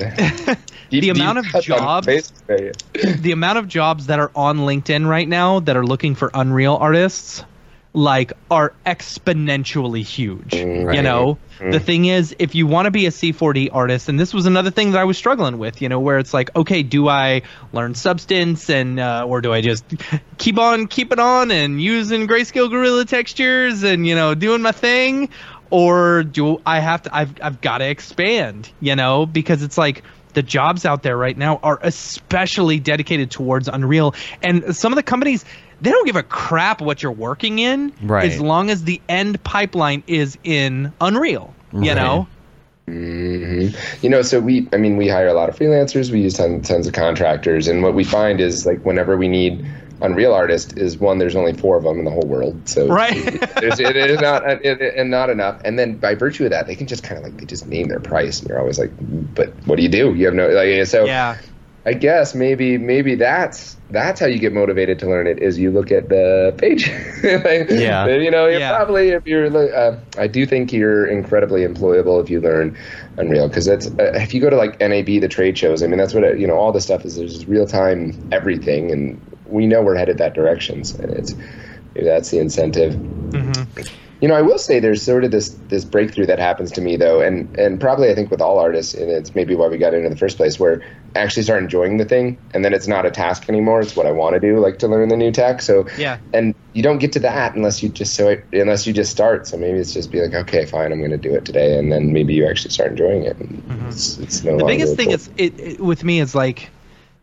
Deep- 0.88 1.02
The 1.02 1.10
amount 1.10 1.38
of 1.38 1.44
jobs- 1.62 2.32
the 2.46 3.30
amount 3.32 3.58
of 3.58 3.68
jobs 3.68 4.06
that 4.06 4.18
are 4.18 4.30
on 4.34 4.60
LinkedIn 4.60 5.06
right 5.06 5.28
now 5.28 5.60
that 5.60 5.76
are 5.76 5.84
looking 5.84 6.14
for 6.14 6.30
Unreal 6.32 6.76
artists 6.76 7.44
like 7.92 8.32
are 8.50 8.72
exponentially 8.86 10.04
huge. 10.04 10.54
You 10.54 10.86
Right. 10.86 11.02
know, 11.02 11.38
the 11.58 11.80
thing 11.80 12.06
is 12.06 12.34
if 12.38 12.54
you 12.54 12.66
want 12.66 12.86
to 12.86 12.90
be 12.90 13.06
a 13.06 13.10
C4D 13.10 13.70
artist 13.72 14.08
and 14.08 14.18
this 14.18 14.32
was 14.32 14.46
another 14.46 14.70
thing 14.70 14.92
that 14.92 14.98
I 15.00 15.04
was 15.04 15.18
struggling 15.18 15.58
with, 15.58 15.82
you 15.82 15.88
know, 15.88 16.00
where 16.00 16.18
it's 16.18 16.32
like, 16.32 16.54
okay, 16.56 16.82
do 16.82 17.08
I 17.08 17.42
learn 17.72 17.94
substance 17.94 18.70
and 18.70 18.98
uh, 18.98 19.24
or 19.26 19.40
do 19.40 19.52
I 19.52 19.60
just 19.60 19.84
keep 20.38 20.58
on 20.58 20.86
keep 20.86 21.12
it 21.12 21.18
on 21.18 21.50
and 21.50 21.80
using 21.80 22.26
Greyscalegorilla 22.28 23.06
textures 23.06 23.82
and 23.82 24.06
you 24.06 24.14
know, 24.14 24.34
doing 24.34 24.62
my 24.62 24.72
thing 24.72 25.28
or 25.70 26.22
do 26.24 26.60
I 26.64 26.80
have 26.80 27.02
to 27.02 27.14
I've 27.16 27.34
I've 27.42 27.60
got 27.60 27.78
to 27.78 27.88
expand, 27.88 28.70
you 28.80 28.96
know, 28.96 29.26
because 29.26 29.62
it's 29.62 29.78
like 29.78 30.02
the 30.32 30.42
jobs 30.42 30.84
out 30.84 31.02
there 31.02 31.16
right 31.16 31.36
now 31.36 31.58
are 31.62 31.78
especially 31.82 32.78
dedicated 32.78 33.30
towards 33.32 33.68
Unreal 33.68 34.14
and 34.42 34.76
some 34.76 34.92
of 34.92 34.96
the 34.96 35.02
companies 35.02 35.44
they 35.80 35.90
don't 35.90 36.06
give 36.06 36.16
a 36.16 36.22
crap 36.22 36.80
what 36.80 37.02
you're 37.02 37.12
working 37.12 37.58
in 37.58 37.92
Right. 38.02 38.30
as 38.30 38.40
long 38.40 38.70
as 38.70 38.84
the 38.84 39.00
end 39.08 39.42
pipeline 39.44 40.02
is 40.06 40.36
in 40.44 40.92
Unreal, 41.00 41.54
you 41.72 41.80
Right. 41.92 41.96
know. 41.96 42.28
hmm 42.86 43.68
You 44.02 44.08
know, 44.10 44.22
so 44.22 44.40
we, 44.40 44.68
I 44.72 44.76
mean, 44.76 44.96
we 44.96 45.08
hire 45.08 45.28
a 45.28 45.34
lot 45.34 45.48
of 45.48 45.56
freelancers. 45.56 46.10
We 46.10 46.20
use 46.20 46.34
tons, 46.34 46.66
tons 46.68 46.86
of 46.86 46.92
contractors, 46.92 47.68
and 47.68 47.82
what 47.82 47.94
we 47.94 48.04
find 48.04 48.40
is 48.40 48.66
like 48.66 48.84
whenever 48.84 49.16
we 49.16 49.28
need 49.28 49.64
Unreal 50.02 50.32
artist, 50.32 50.78
is 50.78 50.96
one, 50.96 51.18
there's 51.18 51.36
only 51.36 51.52
four 51.52 51.76
of 51.76 51.84
them 51.84 51.98
in 51.98 52.06
the 52.06 52.10
whole 52.10 52.26
world, 52.26 52.66
so 52.66 52.86
Right. 52.88 53.38
there's, 53.60 53.78
it 53.78 53.96
is 53.96 54.18
not 54.18 54.42
it, 54.50 54.80
it- 54.80 54.94
and 54.96 55.10
not 55.10 55.28
enough. 55.28 55.60
And 55.62 55.78
then 55.78 55.96
by 55.98 56.14
virtue 56.14 56.44
of 56.44 56.50
that, 56.52 56.66
they 56.66 56.74
can 56.74 56.86
just 56.86 57.02
kind 57.02 57.18
of 57.18 57.24
like 57.24 57.36
they 57.36 57.44
just 57.44 57.66
name 57.66 57.88
their 57.88 58.00
price, 58.00 58.40
and 58.40 58.48
you're 58.48 58.58
always 58.58 58.78
like, 58.78 58.90
but 58.98 59.52
what 59.66 59.76
do 59.76 59.82
you 59.82 59.90
do? 59.90 60.14
You 60.14 60.24
have 60.24 60.34
no 60.34 60.48
like 60.48 60.86
so. 60.86 61.04
Yeah. 61.04 61.36
I 61.86 61.94
guess 61.94 62.34
maybe 62.34 62.76
maybe 62.76 63.14
that's 63.14 63.76
that's 63.90 64.20
how 64.20 64.26
you 64.26 64.38
get 64.38 64.52
motivated 64.52 64.98
to 64.98 65.06
learn 65.08 65.26
it 65.26 65.38
is 65.38 65.58
you 65.58 65.70
look 65.70 65.90
at 65.90 66.10
the 66.10 66.54
page. 66.58 66.88
Like, 67.22 67.70
Yeah. 67.70 68.06
You 68.06 68.30
know, 68.30 68.46
you're 68.46 68.60
Yeah. 68.60 68.76
probably 68.76 69.08
if 69.10 69.26
you're. 69.26 69.46
Uh, 69.74 69.98
I 70.18 70.26
do 70.26 70.44
think 70.44 70.72
you're 70.72 71.06
incredibly 71.06 71.62
employable 71.66 72.22
if 72.22 72.28
you 72.28 72.40
learn 72.40 72.76
Unreal 73.16 73.48
because 73.48 73.64
that's 73.64 73.86
uh, 73.86 74.12
if 74.14 74.34
you 74.34 74.40
go 74.42 74.50
to 74.50 74.56
like 74.56 74.78
NAB 74.80 75.06
the 75.06 75.28
trade 75.28 75.56
shows. 75.56 75.82
I 75.82 75.86
mean 75.86 75.98
that's 75.98 76.12
what 76.12 76.22
it, 76.22 76.38
you 76.38 76.46
know. 76.46 76.56
All 76.56 76.70
this 76.70 76.84
stuff 76.84 77.04
is 77.06 77.16
there's 77.16 77.46
real 77.46 77.66
time 77.66 78.28
everything, 78.30 78.90
and 78.92 79.20
we 79.46 79.66
know 79.66 79.80
we're 79.82 79.96
headed 79.96 80.18
that 80.18 80.34
direction. 80.34 80.84
So 80.84 81.02
it's 81.02 81.34
that's 81.94 82.30
the 82.30 82.38
incentive. 82.40 82.94
You 84.20 84.28
know, 84.28 84.34
I 84.34 84.42
will 84.42 84.58
say 84.58 84.80
there's 84.80 85.02
sort 85.02 85.24
of 85.24 85.30
this 85.30 85.48
this 85.68 85.84
breakthrough 85.84 86.26
that 86.26 86.38
happens 86.38 86.70
to 86.72 86.80
me 86.80 86.96
though, 86.96 87.20
and 87.22 87.48
and 87.58 87.80
probably 87.80 88.10
I 88.10 88.14
think 88.14 88.30
with 88.30 88.40
all 88.42 88.58
artists, 88.58 88.92
and 88.94 89.10
it's 89.10 89.34
maybe 89.34 89.54
why 89.54 89.68
we 89.68 89.78
got 89.78 89.94
into 89.94 90.10
the 90.10 90.16
first 90.16 90.36
place, 90.36 90.60
where 90.60 90.82
I 91.16 91.20
actually 91.20 91.44
start 91.44 91.62
enjoying 91.62 91.96
the 91.96 92.04
thing, 92.04 92.36
and 92.52 92.62
then 92.64 92.74
it's 92.74 92.86
not 92.86 93.06
a 93.06 93.10
task 93.10 93.48
anymore. 93.48 93.80
It's 93.80 93.96
what 93.96 94.06
I 94.06 94.12
want 94.12 94.34
to 94.34 94.40
do, 94.40 94.58
like 94.60 94.78
to 94.80 94.88
learn 94.88 95.08
the 95.08 95.16
new 95.16 95.32
tech. 95.32 95.62
So 95.62 95.86
Yeah. 95.96 96.18
and 96.34 96.54
you 96.74 96.82
don't 96.82 96.98
get 96.98 97.12
to 97.12 97.18
that 97.20 97.54
unless 97.54 97.82
you 97.82 97.88
just 97.88 98.14
so 98.14 98.36
unless 98.52 98.86
you 98.86 98.92
just 98.92 99.10
start. 99.10 99.46
So 99.46 99.56
maybe 99.56 99.78
it's 99.78 99.92
just 99.94 100.12
be 100.12 100.20
like, 100.20 100.34
okay, 100.34 100.66
fine, 100.66 100.92
I'm 100.92 100.98
going 100.98 101.10
to 101.12 101.16
do 101.16 101.34
it 101.34 101.44
today, 101.46 101.78
and 101.78 101.90
then 101.90 102.12
maybe 102.12 102.34
you 102.34 102.46
actually 102.46 102.72
start 102.72 102.90
enjoying 102.90 103.24
it. 103.24 103.38
And 103.38 103.62
it's, 103.88 104.18
it's 104.18 104.44
no 104.44 104.50
Mm-hmm. 104.50 104.58
The 104.58 104.64
biggest 104.66 104.96
thing 104.96 105.06
chore. 105.08 105.14
is 105.14 105.30
it, 105.38 105.58
it 105.60 105.80
with 105.80 106.04
me 106.04 106.20
is 106.20 106.34
like 106.34 106.68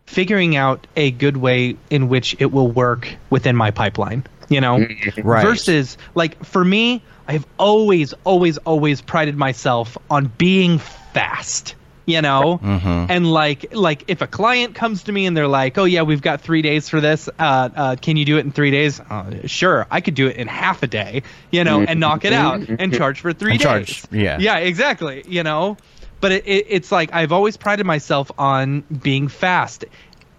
figuring 0.08 0.56
out 0.56 0.88
a 0.96 1.12
good 1.12 1.38
way 1.38 1.76
in 1.92 2.08
which 2.10 2.36
it 2.40 2.52
will 2.52 2.72
work 2.72 3.16
within 3.30 3.56
my 3.56 3.70
pipeline. 3.70 4.24
You 4.50 4.62
know, 4.62 4.86
Right. 5.18 5.44
versus 5.46 5.98
like 6.16 6.44
for 6.46 6.64
me, 6.64 7.02
I 7.28 7.34
have 7.34 7.46
always, 7.58 8.14
always, 8.24 8.58
always 8.60 9.02
prided 9.02 9.36
myself 9.36 9.98
on 10.10 10.32
being 10.38 10.78
fast. 10.80 11.76
You 12.10 12.22
know, 12.22 12.62
and 12.64 13.30
like, 13.30 13.76
like 13.76 14.06
if 14.08 14.22
a 14.22 14.28
client 14.28 14.76
comes 14.76 15.04
to 15.04 15.12
me 15.12 15.26
and 15.26 15.36
they're 15.36 15.46
like, 15.50 15.78
"Oh 15.78 15.84
yeah, 15.84 16.04
we've 16.04 16.22
got 16.22 16.40
three 16.40 16.62
days 16.62 16.88
for 16.88 17.02
this. 17.02 17.28
Uh, 17.38 17.68
uh, 17.76 17.96
can 18.02 18.16
you 18.16 18.24
do 18.24 18.38
it 18.38 18.46
in 18.46 18.54
three 18.54 18.72
days?" 18.72 19.02
Uh, 19.02 19.46
sure, 19.46 19.86
I 19.92 20.00
could 20.00 20.16
do 20.16 20.28
it 20.28 20.38
in 20.38 20.48
half 20.48 20.84
a 20.84 20.88
day. 20.88 21.24
You 21.52 21.66
know, 21.66 21.82
and 21.82 22.00
knock 22.00 22.24
it 22.24 22.32
out 22.32 22.62
and 22.70 22.94
charge 22.94 23.20
for 23.20 23.34
three 23.34 23.52
And 23.52 23.60
days. 23.60 23.66
charge, 23.88 24.04
yeah. 24.10 24.38
yeah, 24.40 24.60
exactly. 24.60 25.26
You 25.28 25.44
know, 25.44 25.76
but 26.22 26.32
it, 26.32 26.48
it, 26.48 26.66
it's 26.70 26.94
like 26.94 27.14
I've 27.14 27.34
always 27.34 27.58
prided 27.58 27.86
myself 27.86 28.32
on 28.38 28.86
being 29.04 29.28
fast. 29.28 29.84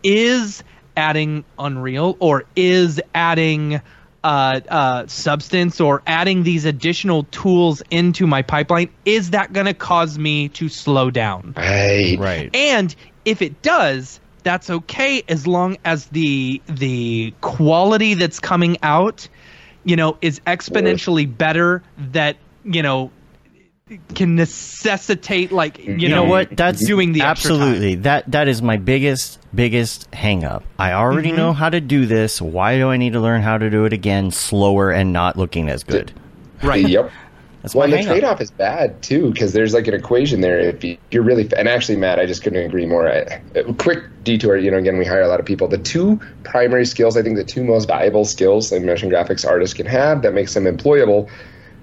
Is 0.02 0.64
adding 0.96 1.44
Unreal 1.58 2.16
or 2.18 2.44
is 2.56 2.98
adding 3.14 3.82
uh, 4.24 4.60
uh, 4.68 5.06
Substance 5.06 5.80
or 5.80 6.02
adding 6.06 6.42
these 6.42 6.64
additional 6.64 7.24
tools 7.24 7.82
into 7.90 8.26
my 8.26 8.42
pipeline, 8.42 8.90
is 9.04 9.30
that 9.30 9.52
going 9.52 9.66
to 9.66 9.74
cause 9.74 10.18
me 10.18 10.48
to 10.50 10.68
slow 10.68 11.10
down? 11.10 11.54
right, 11.56 12.18
Right. 12.18 12.50
And 12.54 12.94
if 13.24 13.42
it 13.42 13.62
does, 13.62 14.20
that's 14.42 14.70
okay 14.70 15.22
as 15.28 15.46
long 15.46 15.76
as 15.84 16.06
the 16.06 16.60
the 16.68 17.34
quality 17.40 18.14
that's 18.14 18.40
coming 18.40 18.78
out, 18.82 19.28
you 19.84 19.96
know, 19.96 20.16
is 20.22 20.40
exponentially 20.40 21.36
better 21.36 21.82
that, 21.98 22.36
you 22.64 22.82
know, 22.82 23.10
can 24.14 24.34
necessitate 24.36 25.52
like 25.52 25.78
you, 25.78 25.94
You 25.96 26.08
know 26.08 26.24
what? 26.24 26.56
That's 26.56 26.84
doing 26.84 27.12
the 27.12 27.22
extra 27.22 27.50
time. 27.52 27.60
absolutely 27.62 27.94
that 27.96 28.30
that 28.30 28.48
is 28.48 28.60
my 28.62 28.76
biggest 28.76 29.38
biggest 29.54 30.12
hang 30.14 30.44
up. 30.44 30.64
I 30.78 30.92
already 30.92 31.28
Mm-hmm. 31.28 31.36
know 31.38 31.52
how 31.52 31.70
to 31.70 31.80
do 31.80 32.06
this. 32.06 32.40
Why 32.40 32.76
do 32.78 32.88
I 32.90 32.96
need 32.96 33.14
to 33.14 33.20
learn 33.20 33.42
how 33.42 33.58
to 33.58 33.70
do 33.70 33.84
it 33.84 33.92
again 33.92 34.30
slower 34.30 34.90
and 34.90 35.12
not 35.12 35.36
looking 35.36 35.68
as 35.68 35.84
good? 35.84 36.12
right. 36.62 36.86
Yep. 36.86 37.10
That's 37.62 37.74
Well, 37.74 37.84
and 37.84 37.92
the 37.92 37.96
hang 37.98 38.06
trade-off 38.06 38.40
is 38.40 38.52
bad 38.52 39.02
too, 39.02 39.32
because 39.32 39.52
there's 39.52 39.74
like 39.74 39.88
an 39.88 39.94
equation 39.94 40.42
there. 40.42 40.60
If 40.60 40.84
you- 40.84 40.96
you're 41.10 41.24
really, 41.24 41.48
and 41.56 41.68
actually, 41.68 41.96
Matt, 41.96 42.20
I 42.20 42.24
just 42.26 42.42
couldn't 42.44 42.64
agree 42.64 42.86
more. 42.86 43.08
I, 43.08 43.40
a 43.56 43.74
quick 43.74 43.98
detour. 44.22 44.56
You 44.56 44.70
know, 44.70 44.76
again, 44.78 44.96
we 44.96 45.04
hire 45.04 45.22
a 45.22 45.28
lot 45.28 45.40
of 45.40 45.46
people. 45.46 45.66
The 45.66 45.76
two 45.78 46.20
primary 46.44 46.86
skills, 46.86 47.16
I 47.16 47.22
think, 47.22 47.36
the 47.36 47.42
two 47.44 47.64
most 47.64 47.88
valuable 47.88 48.24
skills 48.24 48.70
that 48.70 48.80
motion 48.84 49.10
graphics 49.10 49.44
artists 49.46 49.74
can 49.74 49.86
have 49.86 50.22
that 50.22 50.34
makes 50.34 50.54
them 50.54 50.64
employable 50.64 51.28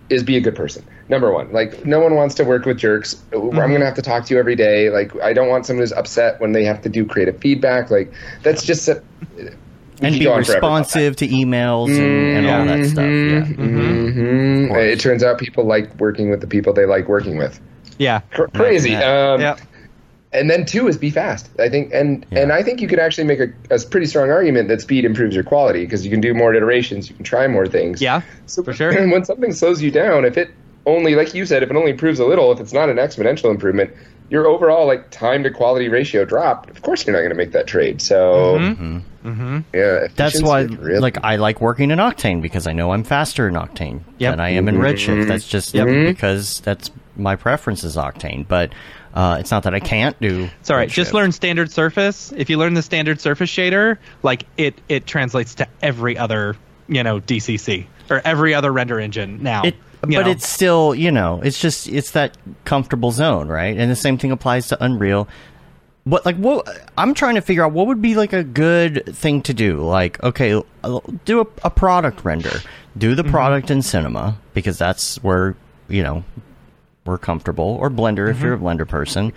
is 0.10 0.24
be 0.24 0.38
a 0.38 0.41
good 0.41 0.56
person. 0.56 0.86
Number 1.10 1.32
one, 1.32 1.51
like 1.51 1.86
no 1.86 1.99
one 1.99 2.16
wants 2.16 2.36
to 2.36 2.43
work 2.43 2.66
with 2.66 2.78
jerks. 2.78 3.22
I'm 3.34 3.51
gonna 3.51 3.86
have 3.86 3.95
to 3.95 4.01
talk 4.01 4.26
to 4.26 4.34
you 4.34 4.39
every 4.39 4.56
day. 4.56 4.89
Like 4.89 5.16
I 5.22 5.34
don't 5.34 5.47
want 5.49 5.66
someone 5.66 5.82
who's 5.84 5.91
upset 5.93 6.39
when 6.39 6.51
they 6.51 6.64
have 6.64 6.82
to 6.84 6.89
do 6.89 7.06
creative 7.06 7.38
feedback. 7.39 7.89
Like 7.91 8.12
that's 8.43 8.64
just. 8.64 8.88
A, 8.88 9.01
and 10.01 10.14
be 10.20 10.26
go 10.26 10.34
on 10.34 10.43
forever 10.43 10.58
about 10.60 10.68
that. 10.68 10.78
responsive 10.84 11.16
to 11.18 11.28
emails 11.28 11.88
and, 11.88 12.38
and 12.38 12.47
all 12.47 12.66
that 12.66 12.86
stuff. 12.86 13.06
Yeah. 13.06 13.66
Mhm. 13.66 14.68
course. 14.68 14.84
It 14.84 14.99
turns 14.99 15.24
out 15.24 15.38
people 15.39 15.64
like 15.66 15.97
working 15.99 16.30
with 16.30 16.41
the 16.41 16.47
people 16.47 16.74
they 16.74 16.86
like 16.86 17.08
working 17.08 17.38
with. 17.38 17.60
Yeah. 17.97 18.20
Cr- 18.34 18.47
crazy. 18.53 18.93
Um, 18.95 19.39
Yeah. 19.41 19.56
And 20.36 20.50
then 20.50 20.66
two 20.66 20.88
is 20.88 20.98
be 20.98 21.10
fast. 21.10 21.50
I 21.60 21.70
think, 21.70 21.92
and 21.94 22.26
Yeah. 22.32 22.40
and 22.42 22.52
I 22.52 22.62
think 22.64 22.82
you 22.82 22.88
could 22.88 23.00
actually 23.00 23.24
make 23.26 23.40
a, 23.40 23.48
a 23.74 23.80
pretty 23.80 24.06
strong 24.06 24.30
argument 24.30 24.68
that 24.68 24.82
speed 24.82 25.06
improves 25.06 25.34
your 25.36 25.44
quality 25.44 25.84
because 25.86 26.04
you 26.06 26.12
can 26.12 26.22
do 26.22 26.34
more 26.34 26.54
iterations, 26.54 27.10
you 27.10 27.16
can 27.16 27.26
try 27.26 27.48
more 27.48 27.68
things. 27.68 28.02
Yeah, 28.02 28.22
so 28.46 28.62
for 28.64 28.74
sure. 28.74 28.90
And 28.92 29.12
when 29.14 29.26
something 29.26 29.54
slows 29.54 29.82
you 29.82 29.92
down, 29.92 30.26
if 30.26 30.38
it 30.38 30.50
only, 30.86 31.16
like 31.16 31.34
you 31.34 31.46
said, 31.46 31.64
if 31.64 31.72
it 31.72 31.76
only 31.76 31.92
improves 31.92 32.20
a 32.20 32.26
little, 32.26 32.52
if 32.52 32.60
it's 32.60 32.74
not 32.74 32.90
an 32.90 32.98
exponential 32.98 33.50
improvement, 33.50 33.90
your 34.30 34.46
overall 34.48 34.86
like 34.88 35.10
time 35.12 35.44
to 35.44 35.50
quality 35.52 35.88
ratio 35.88 36.26
dropped. 36.26 36.70
Of 36.70 36.82
course, 36.82 37.06
you're 37.06 37.14
not 37.16 37.20
going 37.22 37.30
to 37.32 37.36
make 37.36 37.52
that 37.54 37.68
trade. 37.68 38.02
So 38.02 38.58
Mm-hmm. 39.26 39.60
yeah, 39.74 40.08
That's 40.16 40.36
efficiency 40.40 40.44
why, 40.44 40.62
really- 40.64 41.00
like, 41.00 41.18
I 41.24 41.38
like 41.38 41.60
working 41.62 41.90
in 41.92 41.98
Octane 42.00 42.42
because 42.42 42.68
I 42.68 42.74
know 42.74 42.92
I'm 42.92 43.04
faster 43.04 43.48
in 43.48 43.56
Octane 43.56 44.02
Yep. 44.20 44.34
than 44.34 44.40
I 44.40 44.50
am 44.50 44.68
in 44.68 44.76
Mm-hmm. 44.76 44.84
Redshift. 44.84 45.28
That's 45.28 45.48
just 45.48 45.74
because 45.74 46.60
that's 46.62 46.92
my 47.16 47.36
preference 47.36 47.84
is 47.84 47.96
Octane. 47.96 48.48
But 48.48 48.74
uh, 49.16 49.38
it's 49.39 49.49
not 49.51 49.63
that 49.63 49.74
I 49.74 49.80
can't 49.80 50.20
do. 50.20 50.49
It's 50.59 50.70
all 50.70 50.76
right. 50.78 50.89
Just 50.89 51.13
learn 51.13 51.32
standard 51.32 51.72
surface. 51.72 52.34
If 52.36 52.49
you 52.49 52.57
learn 52.57 52.74
the 52.74 52.82
standard 52.82 53.22
surface 53.22 53.49
shader, 53.49 53.97
like 54.24 54.45
it, 54.57 54.80
it 54.89 55.05
translates 55.07 55.55
to 55.55 55.68
every 55.82 56.18
other, 56.18 56.57
you 56.88 57.01
know, 57.01 57.22
DCC 57.22 57.86
or 58.09 58.22
every 58.26 58.53
other 58.53 58.72
render 58.72 58.99
engine 58.99 59.41
now. 59.41 59.63
It, 59.63 59.76
but 60.01 60.09
know. 60.09 60.30
it's 60.30 60.47
still, 60.47 60.93
you 60.93 61.11
know, 61.11 61.41
it's 61.41 61.59
just 61.59 61.88
it's 61.88 62.11
that 62.11 62.38
comfortable 62.66 63.11
zone, 63.11 63.47
right? 63.47 63.76
And 63.78 63.89
the 63.89 63.95
same 63.95 64.18
thing 64.18 64.32
applies 64.32 64.68
to 64.68 64.84
Unreal. 64.84 65.28
What 66.03 66.24
like 66.26 66.36
what 66.36 66.68
I'm 66.97 67.13
trying 67.16 67.36
to 67.36 67.41
figure 67.41 67.63
out 67.63 67.72
what 67.72 67.88
would 67.88 68.01
be 68.01 68.13
like 68.13 68.34
a 68.34 68.43
good 68.43 69.05
thing 69.16 69.41
to 69.43 69.53
do. 69.53 69.82
Like, 69.82 70.22
okay, 70.24 70.61
do 71.24 71.39
a, 71.39 71.47
a 71.63 71.72
product 71.72 72.24
render, 72.24 72.59
do 72.95 73.16
the 73.16 73.24
Mm-hmm. 73.24 73.32
product 73.32 73.72
in 73.72 73.82
Cinema 73.82 74.38
because 74.53 74.78
that's 74.78 75.24
where 75.24 75.55
you 75.88 76.03
know 76.03 76.24
we're 77.06 77.18
comfortable, 77.18 77.78
or 77.80 77.89
Blender 77.89 78.30
if 78.30 78.41
you're 78.41 78.53
a 78.53 78.58
Mm-hmm. 78.58 78.66
Blender 78.66 78.88
person. 78.88 79.32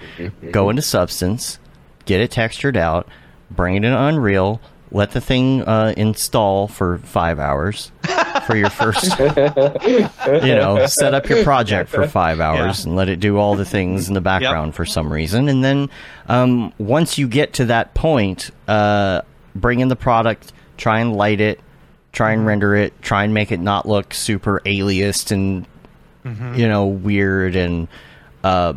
Go 0.50 0.70
into 0.70 0.82
Substance, 0.82 1.58
get 2.06 2.20
it 2.20 2.30
textured 2.30 2.76
out, 2.76 3.08
bring 3.50 3.76
it 3.76 3.84
in 3.84 3.92
Unreal, 3.92 4.60
let 4.90 5.10
the 5.10 5.20
thing 5.20 5.62
uh, 5.64 5.92
install 5.98 6.66
for 6.66 6.96
five 6.98 7.38
hours 7.38 7.92
for 8.46 8.56
your 8.56 8.70
first 8.70 9.18
you 9.18 10.54
know, 10.54 10.86
set 10.86 11.12
up 11.12 11.28
your 11.28 11.44
project 11.44 11.90
for 11.90 12.08
five 12.08 12.40
hours 12.40 12.80
Yeah. 12.84 12.88
and 12.88 12.96
let 12.96 13.08
it 13.10 13.20
do 13.20 13.36
all 13.36 13.54
the 13.54 13.66
things 13.66 14.08
in 14.08 14.14
the 14.14 14.20
background 14.22 14.74
for 14.74 14.86
some 14.86 15.12
reason. 15.12 15.48
And 15.50 15.62
then 15.62 15.90
um, 16.28 16.72
once 16.78 17.18
you 17.18 17.28
get 17.28 17.52
to 17.54 17.66
that 17.66 17.92
point, 17.94 18.50
uh, 18.66 19.20
bring 19.54 19.80
in 19.80 19.88
the 19.88 19.96
product, 19.96 20.52
try 20.78 21.00
and 21.00 21.14
light 21.14 21.40
it, 21.42 21.60
try 22.12 22.32
and 22.32 22.46
render 22.46 22.74
it, 22.74 23.00
try 23.02 23.24
and 23.24 23.34
make 23.34 23.52
it 23.52 23.60
not 23.60 23.86
look 23.86 24.14
super 24.14 24.62
aliased 24.64 25.30
and, 25.32 25.66
you 26.56 26.68
know, 26.68 26.86
weird. 26.86 27.56
And 27.56 27.88
uh, 28.44 28.74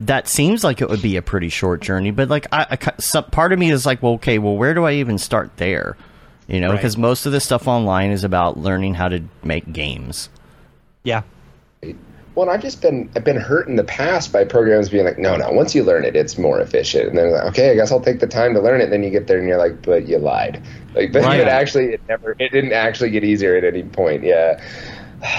that 0.00 0.28
seems 0.28 0.64
like 0.64 0.80
it 0.80 0.88
would 0.88 1.02
be 1.02 1.16
a 1.16 1.22
pretty 1.22 1.48
short 1.48 1.80
journey. 1.82 2.10
But, 2.10 2.28
like, 2.28 2.46
I, 2.52 2.66
I, 2.70 2.92
some, 2.98 3.24
part 3.24 3.52
of 3.52 3.58
me 3.58 3.70
is 3.70 3.84
like, 3.86 4.02
well, 4.02 4.14
okay, 4.14 4.38
well, 4.38 4.56
where 4.56 4.74
do 4.74 4.84
I 4.84 4.94
even 4.94 5.18
start 5.18 5.56
there? 5.56 5.96
You 6.48 6.60
know, 6.60 6.70
Right. 6.70 6.76
because 6.76 6.96
most 6.96 7.26
of 7.26 7.32
the 7.32 7.40
stuff 7.40 7.68
online 7.68 8.10
is 8.10 8.24
about 8.24 8.58
learning 8.58 8.94
how 8.94 9.08
to 9.08 9.22
make 9.44 9.72
games. 9.72 10.28
yeah. 11.04 11.22
Well, 12.36 12.48
I've 12.48 12.62
just 12.62 12.80
been 12.80 13.10
I've 13.16 13.24
been 13.24 13.36
hurt 13.36 13.66
in 13.66 13.74
the 13.74 13.84
past 13.84 14.32
by 14.32 14.44
programs 14.44 14.88
being 14.88 15.04
like, 15.04 15.18
no, 15.18 15.36
no, 15.36 15.50
once 15.50 15.74
you 15.74 15.82
learn 15.82 16.04
it, 16.04 16.14
it's 16.14 16.38
more 16.38 16.60
efficient. 16.60 17.08
And 17.08 17.18
then 17.18 17.32
like, 17.32 17.42
okay, 17.46 17.72
I 17.72 17.74
guess 17.74 17.90
I'll 17.90 18.00
take 18.00 18.20
the 18.20 18.28
time 18.28 18.54
to 18.54 18.60
learn 18.60 18.80
it. 18.80 18.84
And 18.84 18.92
then 18.92 19.02
you 19.02 19.10
get 19.10 19.26
there 19.26 19.38
and 19.38 19.48
you're 19.48 19.58
like, 19.58 19.82
but 19.82 20.06
you 20.06 20.16
lied. 20.18 20.62
Like, 20.94 21.12
but 21.12 21.22
Right. 21.22 21.40
it 21.40 21.48
actually 21.48 21.94
it 21.94 22.00
never 22.08 22.36
it 22.38 22.52
didn't 22.52 22.72
actually 22.72 23.10
get 23.10 23.24
easier 23.24 23.56
at 23.56 23.64
any 23.64 23.82
point. 23.82 24.22
Yeah, 24.22 24.62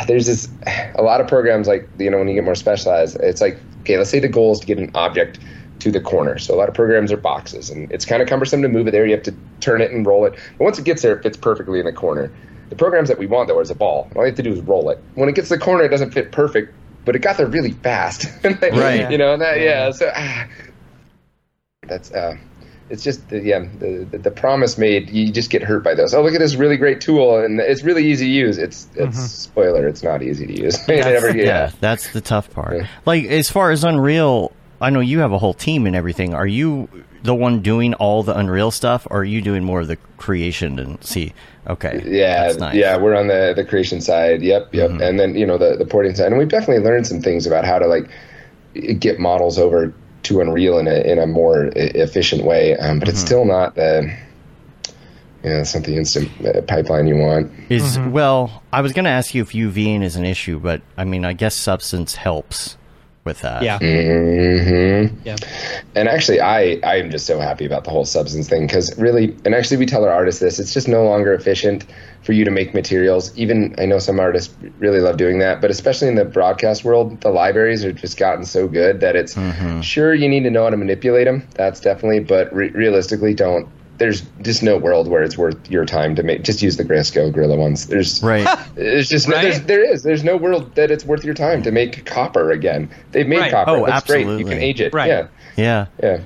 there's 0.07 0.27
this 0.27 0.47
a 0.95 1.01
lot 1.01 1.21
of 1.21 1.27
programs 1.27 1.67
like 1.67 1.87
you 1.97 2.09
know 2.09 2.17
when 2.17 2.27
you 2.27 2.35
get 2.35 2.43
more 2.43 2.55
specialized, 2.55 3.17
it's 3.21 3.41
like 3.41 3.59
okay, 3.81 3.97
let's 3.97 4.09
say 4.09 4.19
the 4.19 4.27
goal 4.27 4.51
is 4.53 4.59
to 4.59 4.65
get 4.65 4.77
an 4.77 4.91
object 4.95 5.39
to 5.79 5.91
the 5.91 5.99
corner. 5.99 6.37
So 6.37 6.53
a 6.53 6.57
lot 6.57 6.69
of 6.69 6.75
programs 6.75 7.11
are 7.11 7.17
boxes, 7.17 7.69
and 7.69 7.91
it's 7.91 8.05
kind 8.05 8.21
of 8.21 8.27
cumbersome 8.27 8.61
to 8.61 8.67
move 8.67 8.87
it 8.87 8.91
there. 8.91 9.05
You 9.05 9.13
have 9.13 9.23
to 9.23 9.35
turn 9.59 9.81
it 9.81 9.91
and 9.91 10.05
roll 10.05 10.25
it. 10.25 10.33
But 10.57 10.63
once 10.63 10.79
it 10.79 10.85
gets 10.85 11.01
there, 11.01 11.15
it 11.17 11.23
fits 11.23 11.37
perfectly 11.37 11.79
in 11.79 11.85
the 11.85 11.93
corner. 11.93 12.31
The 12.69 12.75
programs 12.75 13.09
that 13.09 13.17
we 13.17 13.25
want 13.25 13.47
though 13.47 13.59
is 13.59 13.69
a 13.69 13.75
ball. 13.75 14.09
All 14.15 14.21
you 14.21 14.27
have 14.27 14.35
to 14.35 14.43
do 14.43 14.53
is 14.53 14.61
roll 14.61 14.89
it. 14.89 14.99
When 15.15 15.27
it 15.27 15.35
gets 15.35 15.49
to 15.49 15.55
the 15.55 15.61
corner, 15.61 15.83
it 15.83 15.89
doesn't 15.89 16.11
fit 16.11 16.31
perfect, 16.31 16.73
but 17.03 17.15
it 17.15 17.19
got 17.19 17.37
there 17.37 17.47
really 17.47 17.71
fast. 17.71 18.27
Right. 18.43 19.11
You 19.11 19.17
know, 19.17 19.33
and 19.33 19.41
that 19.41 19.59
yeah. 19.59 19.91
So 19.91 20.11
ah, 20.15 20.47
that's 21.87 22.11
uh, 22.11 22.37
it's 22.91 23.03
just 23.03 23.29
the, 23.29 23.39
yeah 23.39 23.65
the, 23.79 24.05
the 24.11 24.17
the 24.17 24.31
promise 24.31 24.77
made. 24.77 25.09
You 25.09 25.31
just 25.31 25.49
get 25.49 25.63
hurt 25.63 25.83
by 25.83 25.95
those. 25.95 26.13
Oh, 26.13 26.21
look 26.21 26.33
at 26.33 26.39
this 26.39 26.55
really 26.55 26.77
great 26.77 27.01
tool, 27.01 27.37
and 27.37 27.59
it's 27.59 27.83
really 27.83 28.05
easy 28.05 28.25
to 28.25 28.31
use. 28.31 28.57
It's 28.57 28.87
it's 28.95 29.17
mm-hmm. 29.17 29.25
spoiler. 29.25 29.87
It's 29.87 30.03
not 30.03 30.21
easy 30.21 30.45
to 30.45 30.61
use. 30.61 30.77
Never- 30.87 31.35
yeah. 31.35 31.43
yeah. 31.43 31.71
that's 31.79 32.11
the 32.11 32.21
tough 32.21 32.51
part. 32.51 32.77
Yeah. 32.77 32.87
Like 33.05 33.25
as 33.25 33.49
far 33.49 33.71
as 33.71 33.83
Unreal, 33.83 34.51
I 34.81 34.89
know 34.89 34.99
you 34.99 35.19
have 35.19 35.31
a 35.31 35.39
whole 35.39 35.53
team 35.53 35.87
and 35.87 35.95
everything. 35.95 36.33
Are 36.33 36.45
you 36.45 36.89
the 37.23 37.33
one 37.33 37.61
doing 37.61 37.93
all 37.95 38.23
the 38.23 38.37
Unreal 38.37 38.71
stuff, 38.71 39.07
or 39.09 39.19
are 39.19 39.23
you 39.23 39.41
doing 39.41 39.63
more 39.63 39.81
of 39.81 39.87
the 39.87 39.97
creation 40.17 40.77
and 40.77 41.03
see? 41.03 41.33
Okay, 41.67 42.01
Yeah, 42.05 42.47
that's 42.47 42.57
nice. 42.57 42.75
yeah, 42.75 42.97
we're 42.97 43.15
on 43.15 43.27
the 43.27 43.53
the 43.55 43.63
creation 43.63 44.01
side. 44.01 44.41
Yep, 44.41 44.73
yep, 44.73 44.89
mm-hmm. 44.89 45.01
and 45.01 45.19
then 45.19 45.35
you 45.35 45.45
know 45.45 45.57
the 45.57 45.77
the 45.77 45.85
porting 45.85 46.13
side, 46.13 46.27
and 46.27 46.37
we've 46.37 46.49
definitely 46.49 46.83
learned 46.83 47.07
some 47.07 47.21
things 47.21 47.47
about 47.47 47.63
how 47.63 47.79
to 47.79 47.87
like 47.87 48.09
get 48.99 49.19
models 49.19 49.57
over 49.57 49.93
to 50.23 50.41
Unreal 50.41 50.77
in 50.77 50.87
a 50.87 50.99
in 51.01 51.19
a 51.19 51.27
more 51.27 51.71
efficient 51.75 52.43
way. 52.43 52.75
Um, 52.77 52.99
but 52.99 53.09
it's 53.09 53.19
still 53.19 53.45
not 53.45 53.75
the 53.75 54.15
you 55.43 55.49
know, 55.49 55.59
it's 55.59 55.73
not 55.73 55.83
the 55.83 55.97
instant 55.97 56.29
uh, 56.45 56.61
pipeline 56.61 57.07
you 57.07 57.15
want. 57.15 57.51
Is 57.69 57.97
well, 57.97 58.63
I 58.71 58.81
was 58.81 58.93
going 58.93 59.05
to 59.05 59.11
ask 59.11 59.33
you 59.33 59.41
if 59.41 59.51
UVing 59.51 60.03
is 60.03 60.15
an 60.15 60.25
issue, 60.25 60.59
but 60.59 60.81
I 60.97 61.03
mean, 61.03 61.25
I 61.25 61.33
guess 61.33 61.55
Substance 61.55 62.15
helps 62.15 62.77
with 63.23 63.41
that. 63.41 63.61
Yeah. 63.61 63.77
hmm 63.79 65.15
Yeah. 65.23 65.35
And 65.95 66.07
actually, 66.07 66.41
I 66.41 66.79
I 66.83 66.95
am 66.97 67.11
just 67.11 67.25
so 67.25 67.39
happy 67.39 67.65
about 67.65 67.83
the 67.83 67.91
whole 67.91 68.05
substance 68.05 68.47
thing 68.49 68.67
because 68.67 68.97
really, 68.97 69.35
and 69.45 69.53
actually, 69.53 69.77
we 69.77 69.85
tell 69.85 70.03
our 70.03 70.11
artists 70.11 70.41
this: 70.41 70.59
it's 70.59 70.73
just 70.73 70.87
no 70.87 71.03
longer 71.03 71.33
efficient 71.33 71.85
for 72.23 72.33
you 72.33 72.45
to 72.45 72.51
make 72.51 72.73
materials. 72.73 73.35
Even 73.37 73.75
I 73.77 73.85
know 73.85 73.99
some 73.99 74.19
artists 74.19 74.55
really 74.79 74.99
love 74.99 75.17
doing 75.17 75.39
that, 75.39 75.59
but 75.61 75.71
especially 75.71 76.07
in 76.07 76.15
the 76.15 76.25
broadcast 76.25 76.83
world, 76.83 77.19
the 77.21 77.29
libraries 77.29 77.83
are 77.83 77.91
just 77.91 78.17
gotten 78.17 78.45
so 78.45 78.67
good 78.67 78.99
that 79.01 79.15
it's 79.15 79.35
sure 79.81 80.13
you 80.13 80.29
need 80.29 80.43
to 80.43 80.51
know 80.51 80.63
how 80.63 80.69
to 80.69 80.77
manipulate 80.77 81.25
them. 81.25 81.47
That's 81.55 81.79
definitely, 81.79 82.19
but 82.19 82.53
re- 82.53 82.69
realistically, 82.69 83.33
don't. 83.33 83.67
There's 84.01 84.21
just 84.41 84.63
no 84.63 84.77
world 84.77 85.07
where 85.07 85.21
it's 85.21 85.37
worth 85.37 85.69
your 85.69 85.85
time 85.85 86.15
to 86.15 86.23
make. 86.23 86.41
Just 86.41 86.61
use 86.63 86.75
the 86.77 86.83
Greyscalegorilla 86.83 87.55
ones. 87.55 87.85
There's 87.85 88.21
Right. 88.23 88.47
There's 88.75 89.07
just 89.09 89.27
no, 89.29 89.35
Right? 89.35 89.43
there's, 89.43 89.61
there 89.61 89.83
is 89.93 90.01
there's 90.01 90.23
no 90.23 90.37
world 90.37 90.73
that 90.75 90.89
it's 90.89 91.05
worth 91.05 91.23
your 91.23 91.35
time 91.35 91.61
to 91.63 91.71
make 91.71 92.03
copper 92.05 92.51
again. 92.51 92.89
They've 93.11 93.27
made 93.27 93.39
Right. 93.39 93.51
copper. 93.51 93.71
Oh, 93.71 93.85
That's 93.85 94.07
great. 94.07 94.25
You 94.25 94.43
can 94.45 94.57
age 94.57 94.81
it. 94.81 94.91
Right. 94.93 95.07
Yeah. 95.07 95.27
yeah. 95.55 95.85
Yeah. 96.01 96.19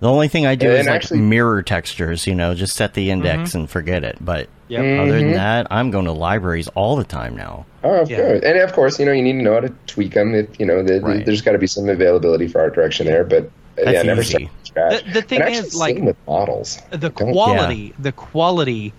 The 0.00 0.10
only 0.10 0.28
thing 0.28 0.46
I 0.46 0.56
do 0.56 0.68
And 0.68 0.80
is 0.80 0.86
like 0.86 0.94
actually- 0.96 1.20
mirror 1.20 1.62
textures, 1.62 2.26
you 2.26 2.34
know, 2.34 2.54
just 2.54 2.74
set 2.76 2.92
the 2.94 3.10
index 3.10 3.54
and 3.54 3.70
forget 3.70 4.04
it. 4.04 4.18
But 4.20 4.48
Yep. 4.68 4.80
other 4.80 4.88
Mm-hmm. 4.90 5.10
than 5.10 5.32
that, 5.32 5.66
I'm 5.70 5.90
going 5.90 6.04
to 6.06 6.12
libraries 6.12 6.68
all 6.68 6.96
the 6.96 7.04
time 7.04 7.36
now. 7.36 7.66
Oh, 7.84 8.00
of 8.02 8.10
Yeah. 8.10 8.16
course, 8.18 8.42
and 8.42 8.58
of 8.58 8.72
course, 8.72 8.98
you 8.98 9.06
know 9.06 9.12
you 9.12 9.22
need 9.22 9.34
to 9.34 9.42
know 9.42 9.54
how 9.54 9.60
to 9.60 9.72
tweak 9.86 10.14
them. 10.14 10.34
If, 10.34 10.58
you 10.60 10.66
know, 10.66 10.82
the, 10.82 10.94
the- 10.94 11.00
Right. 11.00 11.24
there's 11.26 11.40
got 11.42 11.52
to 11.52 11.58
be 11.58 11.66
some 11.66 11.88
availability 11.88 12.48
for 12.48 12.60
art 12.60 12.74
direction 12.74 13.06
there, 13.06 13.22
but 13.24 13.44
uh, 13.78 13.84
That's 13.84 13.92
yeah, 13.92 14.02
never 14.02 14.20
easy. 14.22 14.30
start 14.30 14.50
from 14.72 14.90
scratch. 14.90 15.04
The- 15.04 15.10
the 15.12 15.22
thing 15.22 15.42
is, 15.42 15.74
like, 15.74 15.98
with 15.98 16.16
models. 16.26 16.80
the 16.90 16.98
Don't- 17.10 17.14
quality 17.32 17.94
the 17.98 18.12
quality 18.12 18.92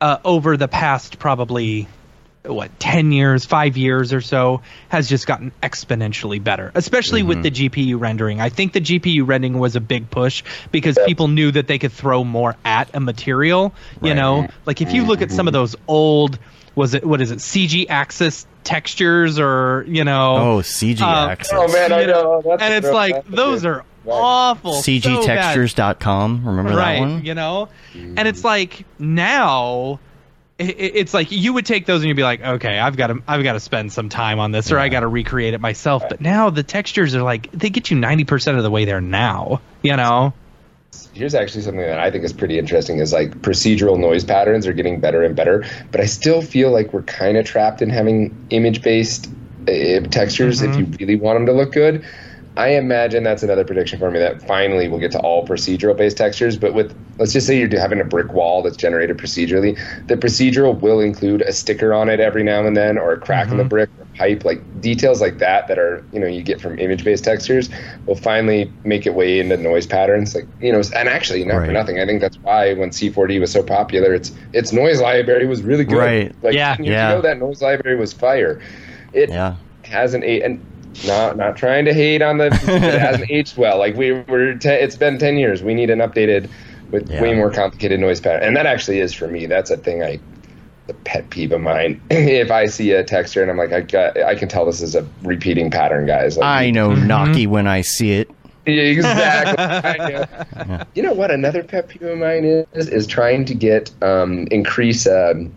uh, 0.00 0.18
over 0.24 0.56
the 0.56 0.68
past 0.68 1.18
probably 1.18 1.86
what 2.46 2.70
10 2.80 3.12
years 3.12 3.44
5 3.44 3.76
years 3.76 4.14
or 4.14 4.22
so 4.22 4.62
has 4.88 5.10
just 5.10 5.26
gotten 5.26 5.52
exponentially 5.62 6.42
better 6.42 6.72
especially 6.74 7.22
with 7.22 7.42
the 7.42 7.50
gpu 7.50 8.00
rendering 8.00 8.40
i 8.40 8.48
think 8.48 8.72
the 8.72 8.80
gpu 8.80 9.26
rendering 9.28 9.58
was 9.58 9.76
a 9.76 9.80
big 9.80 10.08
push 10.10 10.42
because 10.72 10.98
people 11.04 11.28
knew 11.28 11.50
that 11.50 11.66
they 11.66 11.78
could 11.78 11.92
throw 11.92 12.24
more 12.24 12.56
at 12.64 12.88
a 12.94 13.00
material 13.00 13.74
you 14.00 14.08
Right. 14.08 14.16
know 14.16 14.48
like 14.64 14.80
if 14.80 14.90
you 14.94 15.04
look 15.04 15.20
at 15.20 15.30
some 15.30 15.48
of 15.48 15.52
those 15.52 15.76
old 15.86 16.38
was 16.74 16.94
it 16.94 17.04
what 17.04 17.20
is 17.20 17.30
it 17.30 17.40
CGAxis 17.40 18.46
textures 18.64 19.38
or 19.38 19.84
you 19.86 20.04
know 20.04 20.36
Oh, 20.36 20.58
CG 20.62 21.02
Uh, 21.02 21.28
Access. 21.28 21.58
Oh 21.58 21.68
man, 21.70 21.92
I 21.92 22.00
you 22.00 22.06
know, 22.06 22.22
know. 22.22 22.42
That's 22.42 22.62
and 22.62 22.72
it's 22.72 22.90
like 22.94 23.26
those 23.26 23.66
are 23.66 23.84
Right. 24.10 24.18
awful. 24.20 24.72
So 24.74 24.90
CGTextures.com. 24.90 26.46
Remember 26.46 26.74
right 26.74 26.94
that 26.94 27.00
one? 27.00 27.24
you 27.24 27.34
know? 27.34 27.68
And 27.94 28.20
it's 28.28 28.44
like 28.44 28.84
now 28.98 30.00
i- 30.58 30.64
i- 30.64 30.66
it's 30.68 31.14
like 31.14 31.30
you 31.32 31.52
would 31.54 31.64
take 31.66 31.86
those 31.86 32.00
and 32.02 32.08
you'd 32.08 32.16
be 32.16 32.22
like 32.22 32.42
okay 32.42 32.78
i've 32.78 32.96
got 32.96 33.06
to 33.06 33.22
i've 33.26 33.42
got 33.42 33.54
to 33.54 33.60
spend 33.60 33.90
some 33.92 34.08
time 34.10 34.38
on 34.38 34.50
this 34.52 34.70
or 34.70 34.78
i 34.78 34.88
got 34.90 35.00
to 35.00 35.08
recreate 35.08 35.54
it 35.54 35.60
myself. 35.60 36.04
But 36.08 36.20
now 36.20 36.50
the 36.50 36.62
textures 36.62 37.14
are 37.14 37.22
like 37.22 37.50
they 37.52 37.70
get 37.70 37.90
you 37.90 37.96
90% 37.96 38.56
of 38.58 38.62
the 38.62 38.70
way 38.70 38.84
there 38.84 39.00
now 39.00 39.60
you 39.82 39.96
know? 39.96 40.34
Here's 41.14 41.34
actually 41.34 41.62
something 41.62 41.80
that 41.80 41.98
I 42.00 42.10
think 42.10 42.24
is 42.24 42.32
pretty 42.32 42.58
interesting: 42.58 42.98
is 42.98 43.12
like 43.12 43.30
procedural 43.42 43.98
noise 43.98 44.24
patterns 44.24 44.66
are 44.66 44.72
getting 44.72 44.98
better 45.00 45.22
and 45.22 45.34
better, 45.36 45.64
but 45.92 46.00
I 46.00 46.04
still 46.06 46.42
feel 46.42 46.72
like 46.72 46.92
we're 46.92 47.02
kind 47.02 47.36
of 47.36 47.44
trapped 47.46 47.80
in 47.80 47.90
having 47.90 48.34
image-based 48.50 49.28
uh, 49.68 50.00
textures 50.10 50.62
if 50.62 50.76
you 50.76 50.86
really 50.98 51.14
want 51.16 51.36
them 51.36 51.46
to 51.46 51.52
look 51.52 51.72
good. 51.72 52.04
I 52.60 52.72
imagine 52.76 53.22
that's 53.22 53.42
another 53.42 53.64
prediction 53.64 53.98
for 53.98 54.10
me 54.10 54.18
that 54.18 54.46
finally 54.46 54.86
we'll 54.86 55.00
get 55.00 55.12
to 55.12 55.18
all 55.20 55.46
procedural 55.46 55.96
based 55.96 56.18
textures. 56.18 56.58
But 56.58 56.74
with 56.74 56.94
let's 57.16 57.32
just 57.32 57.46
say 57.46 57.58
you're 57.58 57.80
having 57.80 58.02
a 58.02 58.04
brick 58.04 58.34
wall 58.34 58.60
that's 58.60 58.76
generated 58.76 59.16
procedurally, 59.16 59.78
the 60.08 60.16
procedural 60.18 60.78
will 60.78 61.00
include 61.00 61.40
a 61.40 61.54
sticker 61.54 61.94
on 61.94 62.10
it 62.10 62.20
every 62.20 62.42
now 62.42 62.66
and 62.66 62.76
then, 62.76 62.98
or 62.98 63.14
a 63.14 63.18
crack 63.18 63.48
in 63.48 63.56
the 63.56 63.62
mm-hmm. 63.62 63.68
brick, 63.68 63.88
or 63.98 64.04
pipe, 64.14 64.44
like 64.44 64.60
details 64.82 65.22
like 65.22 65.38
that 65.38 65.68
that 65.68 65.78
are 65.78 66.04
you 66.12 66.20
know 66.20 66.26
you 66.26 66.42
get 66.42 66.60
from 66.60 66.78
image 66.78 67.02
based 67.02 67.24
textures 67.24 67.70
will 68.04 68.14
finally 68.14 68.70
make 68.84 69.06
it 69.06 69.14
way 69.14 69.40
into 69.40 69.56
noise 69.56 69.86
patterns. 69.86 70.34
Like 70.34 70.46
you 70.60 70.70
know, 70.70 70.82
and 70.94 71.08
actually 71.08 71.42
not 71.46 71.64
for 71.64 71.72
nothing, 71.72 71.98
I 71.98 72.04
think 72.04 72.20
that's 72.20 72.36
why 72.40 72.74
when 72.74 72.90
C4D 72.90 73.40
was 73.40 73.50
so 73.50 73.62
popular, 73.62 74.12
its 74.12 74.32
its 74.52 74.70
noise 74.70 75.00
library 75.00 75.46
was 75.46 75.62
really 75.62 75.84
good. 75.84 75.96
Right. 75.96 76.34
Like 76.42 76.52
Yeah. 76.52 76.76
10 76.76 76.84
years 76.84 76.92
Yeah. 76.92 77.12
ago, 77.12 77.22
that 77.22 77.38
noise 77.38 77.62
library 77.62 77.96
was 77.96 78.12
fire. 78.12 78.60
It 79.14 79.30
Yeah. 79.30 79.54
has 79.84 80.12
an 80.12 80.22
aged, 80.24 80.44
and 80.44 80.66
not 81.06 81.36
not 81.36 81.56
trying 81.56 81.84
to 81.84 81.94
hate 81.94 82.22
on 82.22 82.38
the 82.38 82.46
it 82.66 83.00
hasn't 83.00 83.30
aged 83.30 83.56
well. 83.56 83.78
Like 83.78 83.96
we 83.96 84.12
were, 84.12 84.54
te- 84.54 84.68
it's 84.68 84.96
been 84.96 85.18
ten 85.18 85.36
years. 85.38 85.62
We 85.62 85.74
need 85.74 85.90
an 85.90 85.98
updated 86.00 86.48
with 86.90 87.08
Yeah. 87.10 87.22
way 87.22 87.34
more 87.34 87.50
complicated 87.50 88.00
noise 88.00 88.20
pattern, 88.20 88.42
and 88.42 88.56
that 88.56 88.66
actually 88.66 88.98
is 89.00 89.12
for 89.14 89.28
me. 89.28 89.46
That's 89.46 89.70
a 89.70 89.76
thing 89.76 90.02
I, 90.02 90.18
a 90.88 90.92
pet 91.04 91.30
peeve 91.30 91.52
of 91.52 91.60
mine. 91.60 92.00
if 92.10 92.50
I 92.50 92.66
see 92.66 92.90
a 92.92 93.04
texture 93.04 93.42
and 93.42 93.50
I'm 93.50 93.56
like, 93.56 93.72
I 93.72 93.80
got, 93.82 94.20
I 94.20 94.34
can 94.34 94.48
tell 94.48 94.66
this 94.66 94.80
is 94.82 94.94
a 94.96 95.06
repeating 95.22 95.70
pattern, 95.70 96.06
guys. 96.06 96.36
Like, 96.36 96.46
I 96.46 96.70
know 96.70 96.92
Naki 96.94 97.46
when 97.46 97.66
I 97.68 97.82
see 97.82 98.12
it. 98.12 98.30
exactly. 98.66 99.64
I 99.64 100.64
know. 100.66 100.84
You 100.94 101.02
know 101.02 101.14
what? 101.14 101.30
Another 101.30 101.62
pet 101.62 101.88
peeve 101.88 102.02
of 102.02 102.18
mine 102.18 102.44
is 102.44 102.88
is 102.88 103.06
trying 103.06 103.44
to 103.46 103.54
get 103.54 103.90
um, 104.02 104.46
increase 104.50 105.06
um, 105.06 105.52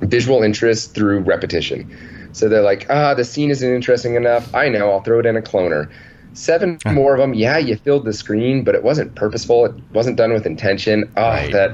visual 0.00 0.42
interest 0.42 0.94
through 0.94 1.20
repetition. 1.20 1.88
So 2.32 2.48
they're 2.48 2.62
like, 2.62 2.86
ah, 2.90 3.14
the 3.14 3.24
scene 3.24 3.50
isn't 3.50 3.68
interesting 3.74 4.14
enough. 4.14 4.54
I 4.54 4.68
know. 4.68 4.90
I'll 4.90 5.00
throw 5.02 5.18
it 5.20 5.26
in 5.26 5.36
a 5.36 5.42
cloner. 5.42 5.90
Seven 6.34 6.78
more 6.92 7.14
of 7.14 7.20
them. 7.20 7.34
Yeah, 7.34 7.58
you 7.58 7.76
filled 7.76 8.04
the 8.04 8.12
screen, 8.12 8.62
but 8.62 8.74
it 8.74 8.82
wasn't 8.84 9.14
purposeful. 9.14 9.64
It 9.66 9.74
wasn't 9.92 10.16
done 10.16 10.32
with 10.32 10.46
intention. 10.46 11.10
Oh, 11.16 11.22
Right. 11.22 11.52
that. 11.52 11.72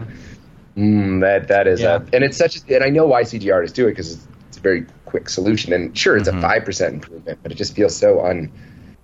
Mm, 0.76 1.20
that 1.20 1.48
that 1.48 1.66
is 1.68 1.80
Yeah. 1.82 1.96
a, 1.96 2.02
and 2.12 2.24
it's 2.24 2.36
such. 2.36 2.56
A, 2.68 2.74
and 2.76 2.82
I 2.84 2.88
know 2.88 3.06
why 3.06 3.22
CG 3.22 3.52
artists 3.52 3.76
do 3.76 3.86
it 3.86 3.90
because 3.90 4.14
it's, 4.14 4.26
it's 4.48 4.56
a 4.56 4.60
very 4.60 4.86
quick 5.04 5.28
solution. 5.28 5.72
And 5.72 5.96
sure, 5.96 6.14
Mm-hmm. 6.14 6.20
it's 6.20 6.28
a 6.28 6.40
five 6.40 6.64
percent 6.64 6.94
improvement, 6.94 7.38
but 7.42 7.52
it 7.52 7.56
just 7.56 7.76
feels 7.76 7.94
so 7.96 8.24
un 8.24 8.50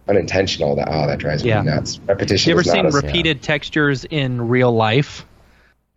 unintentional 0.08 0.74
that 0.76 0.88
oh 0.90 1.06
that 1.06 1.18
drives 1.18 1.44
Yeah. 1.44 1.62
me 1.62 1.70
nuts. 1.70 2.00
Repetition. 2.06 2.50
You 2.50 2.54
ever 2.54 2.60
is 2.62 2.66
not 2.66 2.74
seen 2.74 2.86
a- 2.86 2.90
repeated 2.90 3.42
textures 3.42 4.04
in 4.04 4.48
real 4.48 4.72
life? 4.72 5.24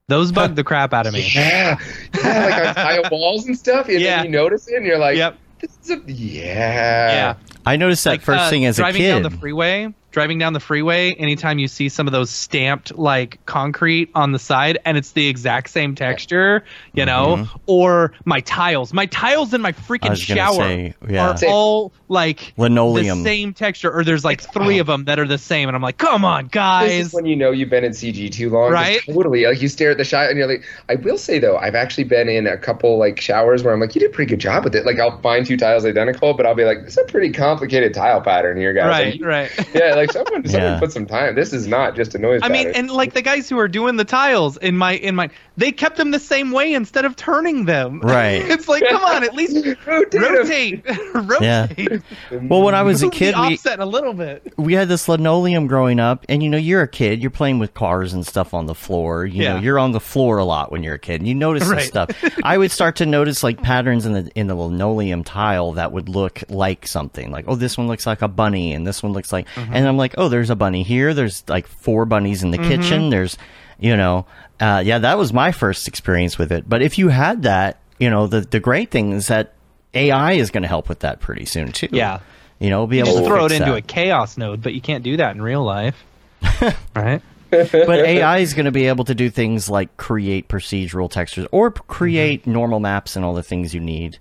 Those 0.09 0.31
bug 0.33 0.55
the 0.55 0.63
crap 0.65 0.93
out 0.93 1.07
of 1.07 1.13
me. 1.13 1.21
Yeah, 1.33 1.77
yeah, 2.13 2.45
like 2.45 2.67
on 2.67 2.75
tile 2.75 3.03
walls 3.11 3.45
and 3.45 3.57
stuff, 3.57 3.87
and 3.87 3.99
Yeah. 4.01 4.17
then 4.17 4.25
you 4.25 4.31
notice 4.31 4.67
it, 4.67 4.75
and 4.75 4.85
you're 4.85 4.97
like, 4.99 5.15
Yep. 5.15 5.37
"This 5.61 5.77
is 5.83 5.89
a 5.91 6.01
yeah." 6.11 7.11
Yeah. 7.11 7.33
I 7.65 7.77
noticed 7.77 8.03
that 8.03 8.09
Like, 8.11 8.21
first 8.21 8.41
uh, 8.41 8.49
thing 8.49 8.65
as 8.65 8.77
a 8.77 8.81
kid. 8.81 8.83
driving 8.83 9.01
kid. 9.01 9.11
down 9.13 9.21
the 9.23 9.37
freeway, 9.37 9.93
driving 10.13 10.37
down 10.39 10.53
the 10.53 10.59
freeway, 10.61 11.13
anytime 11.15 11.59
you 11.59 11.67
see 11.67 11.89
some 11.89 12.07
of 12.07 12.13
those 12.13 12.29
stamped 12.29 12.97
like 12.97 13.45
concrete 13.45 14.09
on 14.15 14.31
the 14.31 14.39
side 14.39 14.77
and 14.85 14.95
it's 14.97 15.11
the 15.11 15.27
exact 15.27 15.69
same 15.69 15.95
texture, 15.95 16.63
you 16.93 17.05
know, 17.05 17.45
or 17.65 18.13
my 18.23 18.39
tiles. 18.39 18.93
My 18.93 19.07
tiles 19.07 19.53
in 19.53 19.61
my 19.61 19.73
Mm-hmm. 19.73 19.91
Freaking 19.93 20.15
shower 20.15 20.53
say, 20.63 20.93
yeah. 21.09 21.29
are 21.31 21.37
all 21.47 21.91
like 22.07 22.53
Linoleum. 22.57 23.17
the 23.17 23.23
same 23.23 23.53
texture 23.53 23.91
or 23.91 24.03
there's 24.03 24.23
like 24.23 24.39
3 24.39 24.77
of 24.77 24.85
them 24.87 25.05
that 25.05 25.17
are 25.17 25.25
the 25.27 25.39
same 25.39 25.67
and 25.67 25.75
I'm 25.75 25.81
like, 25.81 25.97
"Come 25.97 26.23
on, 26.23 26.45
guys. 26.45 26.89
This 26.89 26.97
guys." 26.99 27.05
is 27.07 27.13
when 27.13 27.25
you 27.25 27.35
know 27.35 27.49
you've 27.49 27.71
been 27.71 27.83
in 27.83 27.91
CG 27.91 28.31
too 28.31 28.49
long, 28.51 28.71
Right? 28.71 29.01
Totally, 29.05 29.45
like 29.45 29.61
you 29.61 29.67
stare 29.67 29.89
at 29.91 29.97
the 29.97 30.03
shot 30.05 30.29
and 30.29 30.37
you're 30.37 30.47
like, 30.47 30.63
I 30.89 30.95
will 30.95 31.17
say 31.17 31.39
though, 31.39 31.57
I've 31.57 31.73
actually 31.75 32.03
been 32.03 32.29
in 32.29 32.45
a 32.45 32.55
couple 32.57 32.97
like 32.99 33.19
showers 33.19 33.63
where 33.63 33.73
I'm 33.73 33.79
like, 33.79 33.95
you 33.95 33.99
did 34.01 34.11
a 34.11 34.13
pretty 34.13 34.29
good 34.29 34.39
job 34.39 34.63
with 34.63 34.75
it. 34.75 34.85
Like 34.85 34.99
I'll 34.99 35.19
find 35.21 35.43
two 35.45 35.57
tiles 35.57 35.85
identical, 35.85 36.33
but 36.35 36.45
I'll 36.45 36.55
be 36.55 36.65
like, 36.65 36.77
it's 36.85 36.97
a 36.97 37.03
pretty 37.05 37.31
complicated 37.31 37.93
tile 37.95 38.21
pattern 38.21 38.57
here, 38.57 38.73
guys. 38.73 38.87
right, 38.87 39.19
Like, 39.19 39.25
right. 39.57 39.67
Yeah, 39.73 39.95
like 39.95 40.02
someone, 40.11 40.45
someone 40.47 40.71
Yeah. 40.73 40.79
put 40.79 40.91
some 40.91 41.05
time. 41.05 41.35
This 41.35 41.53
is 41.53 41.67
not 41.67 41.95
just 41.95 42.15
a 42.15 42.19
noise. 42.19 42.41
I 42.43 42.49
mean, 42.49 42.69
and 42.75 42.89
like 42.91 43.13
the 43.13 43.21
guys 43.21 43.49
who 43.49 43.57
are 43.59 43.67
doing 43.67 43.95
the 43.97 44.05
tiles 44.05 44.57
in 44.57 44.77
my 44.77 44.93
in 44.93 45.15
my 45.15 45.29
they 45.57 45.71
kept 45.71 45.97
them 45.97 46.11
the 46.11 46.19
same 46.19 46.51
way 46.51 46.73
instead 46.73 47.05
of 47.05 47.15
turning 47.15 47.65
them. 47.65 48.01
Right. 48.13 48.41
it's 48.47 48.67
like, 48.67 48.83
come 48.87 49.03
on, 49.03 49.23
at 49.23 49.33
least 49.33 49.55
Rotate 49.87 50.21
'em. 50.21 50.33
rotate, 50.33 50.85
rotate. 51.13 51.41
Yeah. 51.41 51.97
well, 52.31 52.61
when 52.61 52.75
I 52.75 52.83
was 52.83 53.01
a 53.01 53.09
kid, 53.09 53.35
we, 53.35 53.53
offset 53.53 53.79
a 53.79 53.85
little 53.85 54.13
bit. 54.13 54.53
we 54.57 54.73
had 54.73 54.87
this 54.87 55.07
linoleum 55.09 55.65
growing 55.67 55.99
up, 55.99 56.25
and 56.29 56.43
you 56.43 56.49
know, 56.49 56.57
you're 56.57 56.81
a 56.81 56.87
kid, 56.87 57.21
you're 57.21 57.31
playing 57.31 57.59
with 57.59 57.73
cars 57.73 58.13
and 58.13 58.25
stuff 58.25 58.53
on 58.53 58.67
the 58.67 58.75
floor. 58.75 59.25
You 59.25 59.43
know, 59.43 59.57
you're 59.57 59.79
on 59.79 59.91
the 59.93 59.99
floor 59.99 60.37
a 60.37 60.45
lot 60.45 60.71
when 60.71 60.83
you're 60.83 60.95
a 60.95 60.99
kid, 60.99 61.21
and 61.21 61.27
you 61.27 61.33
notice 61.35 61.67
this 61.67 61.87
stuff. 61.87 62.09
I 62.43 62.57
would 62.57 62.71
start 62.71 62.97
to 62.97 63.05
notice 63.05 63.43
like 63.43 63.61
patterns 63.61 64.05
in 64.05 64.13
the 64.13 64.31
in 64.35 64.47
the 64.47 64.55
linoleum 64.55 65.23
tile 65.23 65.73
that 65.73 65.91
would 65.91 66.09
look 66.09 66.43
like 66.49 66.85
something. 66.87 67.31
Like, 67.31 67.45
oh, 67.47 67.55
this 67.55 67.77
one 67.77 67.87
looks 67.87 68.05
like 68.05 68.21
a 68.21 68.27
bunny, 68.27 68.73
and 68.73 68.85
this 68.85 69.01
one 69.01 69.13
looks 69.13 69.31
like, 69.31 69.47
mm-hmm. 69.49 69.73
and 69.73 69.85
I'm 69.93 69.97
like, 69.97 70.15
oh, 70.17 70.27
there's 70.29 70.49
a 70.49 70.55
bunny 70.55 70.83
here. 70.83 71.13
There's 71.13 71.43
like 71.47 71.67
four 71.67 72.05
bunnies 72.05 72.43
in 72.43 72.51
the 72.51 72.57
kitchen. 72.57 73.09
There's, 73.09 73.37
you 73.79 73.95
know, 73.95 74.25
uh, 74.59 74.81
yeah, 74.85 74.99
that 74.99 75.17
was 75.17 75.31
my 75.33 75.51
first 75.51 75.87
experience 75.87 76.37
with 76.37 76.51
it. 76.51 76.67
But 76.67 76.81
if 76.81 76.97
you 76.97 77.09
had 77.09 77.43
that, 77.43 77.79
you 77.99 78.09
know, 78.09 78.27
the 78.27 78.41
the 78.41 78.59
great 78.59 78.91
thing 78.91 79.11
is 79.13 79.27
that 79.27 79.53
AI 79.93 80.33
is 80.33 80.49
going 80.51 80.63
to 80.63 80.67
help 80.69 80.89
with 80.89 80.99
that 81.01 81.19
pretty 81.19 81.45
soon 81.45 81.71
too. 81.71 81.89
Yeah. 81.91 82.19
You 82.59 82.69
know, 82.69 82.87
be 82.87 82.97
You 82.97 83.03
able 83.03 83.11
just 83.13 83.23
to 83.23 83.29
throw 83.29 83.45
it 83.45 83.51
into 83.51 83.65
that. 83.71 83.77
a 83.77 83.81
chaos 83.81 84.37
node, 84.37 84.61
but 84.61 84.73
you 84.73 84.81
can't 84.81 85.03
do 85.03 85.17
that 85.17 85.35
in 85.35 85.41
real 85.41 85.63
life, 85.63 86.03
right? 86.95 87.21
but 87.51 87.71
AI 87.71 88.39
is 88.39 88.53
going 88.55 88.65
to 88.65 88.71
be 88.71 88.87
able 88.87 89.05
to 89.05 89.13
do 89.13 89.29
things 89.29 89.69
like 89.69 89.95
create 89.97 90.47
procedural 90.47 91.09
textures 91.11 91.45
or 91.51 91.69
create 91.71 92.41
Mm-hmm. 92.41 92.53
normal 92.53 92.79
maps 92.79 93.15
and 93.15 93.23
all 93.23 93.33
the 93.35 93.43
things 93.43 93.73
you 93.73 93.79
need. 93.79 94.17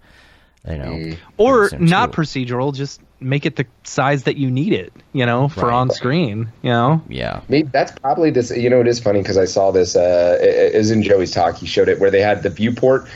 You 0.68 0.76
know, 0.78 1.12
Or 1.38 1.70
not 1.78 2.12
too. 2.12 2.20
procedural, 2.20 2.74
just 2.74 3.00
make 3.22 3.46
it 3.46 3.56
the 3.56 3.66
size 3.84 4.24
that 4.24 4.36
you 4.36 4.50
need 4.50 4.72
it. 4.72 4.92
You 5.12 5.26
know, 5.26 5.48
for 5.48 5.66
Right. 5.68 5.74
on 5.74 5.90
screen. 5.90 6.48
You 6.62 6.70
know, 6.70 7.02
yeah, 7.08 7.40
Maybe 7.48 7.68
that's 7.72 7.92
probably 8.00 8.30
this. 8.30 8.50
You 8.50 8.70
know, 8.70 8.80
it 8.80 8.88
is 8.88 9.00
funny 9.00 9.20
because 9.20 9.38
I 9.38 9.44
saw 9.46 9.70
this. 9.70 9.96
Uh, 9.96 10.38
it, 10.40 10.74
it 10.74 10.78
was 10.78 10.90
in 10.90 11.02
Joey's 11.02 11.32
talk. 11.32 11.56
He 11.56 11.66
showed 11.66 11.88
it 11.88 12.00
where 12.00 12.10
they 12.10 12.20
had 12.20 12.42
the 12.42 12.50
viewport 12.50 13.08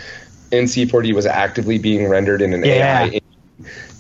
in 0.52 0.64
C4D 0.64 1.14
was 1.14 1.26
actively 1.26 1.78
being 1.78 2.08
rendered 2.08 2.42
in 2.42 2.52
an 2.54 2.64
Yeah. 2.64 3.04
AI, 3.04 3.20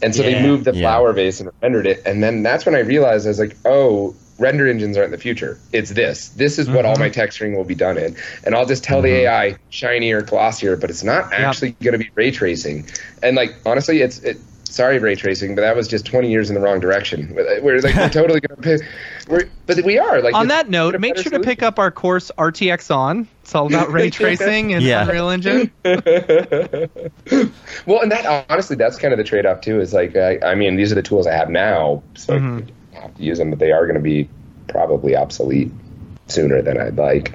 and 0.02 0.14
so 0.14 0.22
Yeah. 0.22 0.28
they 0.30 0.42
moved 0.42 0.64
the 0.64 0.72
Yeah. 0.74 0.80
flower 0.82 1.12
vase 1.12 1.40
and 1.40 1.50
rendered 1.62 1.86
it. 1.86 2.02
And 2.06 2.22
then 2.22 2.42
that's 2.42 2.66
when 2.66 2.74
I 2.74 2.80
realized 2.80 3.26
I 3.26 3.30
was 3.30 3.38
like, 3.40 3.56
oh. 3.64 4.14
Render 4.38 4.68
engines 4.68 4.98
aren't 4.98 5.06
in 5.06 5.12
the 5.12 5.16
future. 5.18 5.58
It's 5.72 5.88
this. 5.92 6.28
This 6.28 6.58
is 6.58 6.68
what 6.68 6.84
all 6.84 6.98
my 6.98 7.08
texturing 7.08 7.56
will 7.56 7.64
be 7.64 7.74
done 7.74 7.96
in, 7.96 8.14
and 8.44 8.54
I'll 8.54 8.66
just 8.66 8.84
tell 8.84 9.00
the 9.00 9.08
AI 9.08 9.56
shinier, 9.70 10.20
glossier, 10.20 10.76
but 10.76 10.90
it's 10.90 11.02
not 11.02 11.32
actually 11.32 11.74
going 11.82 11.92
to 11.92 11.98
be 11.98 12.10
ray 12.14 12.30
tracing. 12.32 12.86
And 13.22 13.34
like 13.34 13.56
honestly, 13.64 14.02
it's 14.02 14.18
it, 14.18 14.36
sorry 14.72 14.98
ray 14.98 15.14
tracing, 15.14 15.54
but 15.54 15.62
that 15.62 15.76
was 15.76 15.88
just 15.88 16.04
20 16.06 16.30
years 16.30 16.50
in 16.50 16.54
the 16.54 16.60
wrong 16.60 16.80
direction. 16.80 17.34
We're 17.34 17.80
like 17.80 17.94
we're 17.94 18.08
totally 18.08 18.40
going 18.40 18.62
to, 18.62 18.84
we're 19.28 19.48
but 19.66 19.82
we 19.84 19.98
are 19.98 20.20
like 20.20 20.34
on 20.34 20.48
that 20.48 20.68
note, 20.68 20.98
make 21.00 21.14
better 21.14 21.30
sure 21.30 21.38
to 21.38 21.44
pick 21.44 21.62
up 21.62 21.78
our 21.78 21.90
course 21.90 22.30
RTX 22.38 22.94
on. 22.94 23.28
It's 23.42 23.54
all 23.54 23.66
about 23.66 23.90
ray 23.90 24.10
tracing 24.20 24.74
and 24.74 24.82
Yeah. 24.82 25.02
Unreal 25.02 25.30
Engine. 25.30 25.70
well, 25.84 26.02
and 28.02 28.12
that 28.12 28.46
honestly, 28.48 28.76
that's 28.76 28.98
kind 28.98 29.12
of 29.12 29.18
the 29.18 29.24
trade-off 29.24 29.60
too. 29.60 29.80
Is 29.80 29.92
like, 29.92 30.16
I, 30.16 30.38
I 30.42 30.54
mean, 30.54 30.76
these 30.76 30.92
are 30.92 30.96
the 30.96 31.02
tools 31.02 31.26
I 31.26 31.32
have 31.32 31.50
now, 31.50 32.02
so 32.14 32.38
Mm-hmm. 32.38 32.68
I 32.96 33.00
have 33.00 33.14
to 33.16 33.22
use 33.22 33.38
them, 33.38 33.50
but 33.50 33.58
they 33.58 33.72
are 33.72 33.86
going 33.86 33.96
to 33.96 34.02
be 34.02 34.28
probably 34.68 35.16
obsolete 35.16 35.70
sooner 36.28 36.62
than 36.62 36.80
I'd 36.80 36.96
like. 36.96 37.34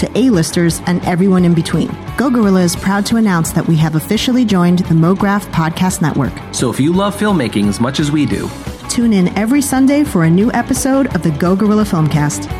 to 0.00 0.18
A-listers 0.18 0.80
and 0.86 1.02
everyone 1.06 1.44
in 1.44 1.54
between. 1.54 1.88
Go 2.18 2.28
Gorilla 2.30 2.62
is 2.62 2.74
proud 2.76 3.06
to 3.06 3.16
announce 3.16 3.52
that 3.52 3.66
we 3.66 3.76
have 3.76 3.94
officially 3.94 4.44
joined 4.44 4.80
the 4.80 4.94
MoGraph 4.94 5.46
Podcast 5.52 6.02
Network. 6.02 6.32
So 6.54 6.70
if 6.70 6.80
you 6.80 6.92
love 6.92 7.16
filmmaking 7.16 7.68
as 7.68 7.80
much 7.80 8.00
as 8.00 8.10
we 8.10 8.26
do, 8.26 8.48
Tune 8.88 9.12
in 9.12 9.28
every 9.38 9.62
Sunday 9.62 10.02
for 10.02 10.24
a 10.24 10.30
new 10.30 10.50
episode 10.50 11.14
of 11.14 11.22
the 11.22 11.30
Go 11.30 11.54
Gorilla 11.54 11.84
Filmcast. 11.84 12.50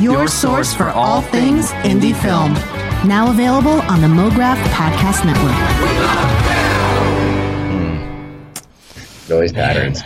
Your, 0.00 0.12
Your 0.20 0.28
source 0.28 0.72
for 0.72 0.90
all 0.90 1.22
things 1.22 1.72
indie 1.82 2.14
film. 2.22 2.52
Now 3.08 3.30
available 3.32 3.80
on 3.90 4.00
the 4.00 4.06
MoGraph 4.06 4.62
Podcast 4.68 5.24
Network. 5.26 5.58
Noise 9.28 9.52
patterns. 9.52 10.02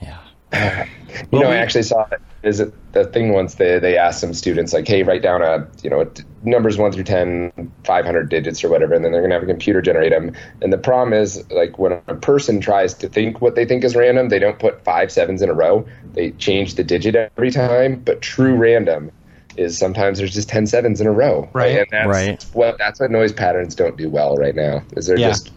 Yeah. 0.00 0.86
You 1.10 1.26
Well, 1.30 1.42
know, 1.42 1.48
we- 1.50 1.54
I 1.54 1.58
actually 1.58 1.82
saw 1.84 2.06
is 2.42 2.58
it 2.60 2.72
the 2.94 3.04
thing 3.04 3.32
once 3.32 3.56
they 3.56 3.78
they 3.78 3.96
asked 3.98 4.20
some 4.20 4.32
students 4.34 4.72
like, 4.72 4.86
hey, 4.88 5.02
write 5.02 5.22
down 5.22 5.42
a 5.42 5.66
you 5.82 5.90
know 5.90 6.04
t- 6.04 6.22
numbers 6.44 6.76
one 6.78 6.92
through 6.92 7.04
10, 7.04 7.52
500 7.84 8.28
digits 8.28 8.62
or 8.64 8.68
whatever, 8.68 8.94
and 8.94 9.04
then 9.04 9.12
they're 9.12 9.22
gonna 9.22 9.34
have 9.34 9.42
a 9.42 9.46
computer 9.46 9.80
generate 9.82 10.10
them. 10.10 10.32
And 10.62 10.72
the 10.72 10.78
problem 10.78 11.12
is 11.12 11.48
like 11.50 11.78
when 11.78 11.92
a 12.06 12.14
person 12.14 12.60
tries 12.60 12.94
to 12.94 13.08
think 13.08 13.40
what 13.40 13.54
they 13.54 13.64
think 13.64 13.84
is 13.84 13.94
random, 13.96 14.28
they 14.28 14.38
don't 14.38 14.58
put 14.58 14.82
five 14.84 15.10
sevens 15.12 15.42
in 15.42 15.48
a 15.50 15.54
row. 15.54 15.86
They 16.14 16.30
change 16.32 16.74
the 16.76 16.84
digit 16.84 17.14
every 17.16 17.50
time. 17.50 18.00
But 18.00 18.20
true 18.22 18.54
random 18.54 19.10
is 19.56 19.78
sometimes 19.78 20.18
there's 20.18 20.34
just 20.34 20.48
10 20.48 20.66
sevens 20.66 21.00
in 21.00 21.06
a 21.06 21.12
row. 21.12 21.48
Right. 21.52 21.78
And 21.78 21.86
that's 21.90 22.08
Right. 22.08 22.42
what 22.54 22.76
that's 22.78 23.00
what 23.00 23.10
noise 23.10 23.32
patterns 23.32 23.74
don't 23.74 23.96
do 23.96 24.08
well 24.10 24.36
right 24.36 24.54
now. 24.54 24.82
Is 24.96 25.06
they're 25.06 25.18
Yeah. 25.18 25.28
just 25.28 25.50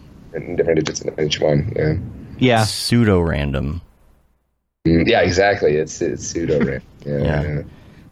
different 0.56 0.76
digits 0.76 1.00
in 1.00 1.18
each 1.24 1.40
one. 1.40 1.72
Yeah. 1.76 1.94
Yeah. 2.38 2.64
Pseudo 2.64 3.20
random. 3.20 3.80
Mm, 4.88 5.08
Yeah, 5.08 5.20
exactly. 5.20 5.76
It's 5.76 6.00
it's 6.02 6.26
pseudo 6.26 6.58
random. 6.58 6.82
Yeah. 7.04 7.18
Yeah. 7.22 7.42
yeah. 7.42 7.62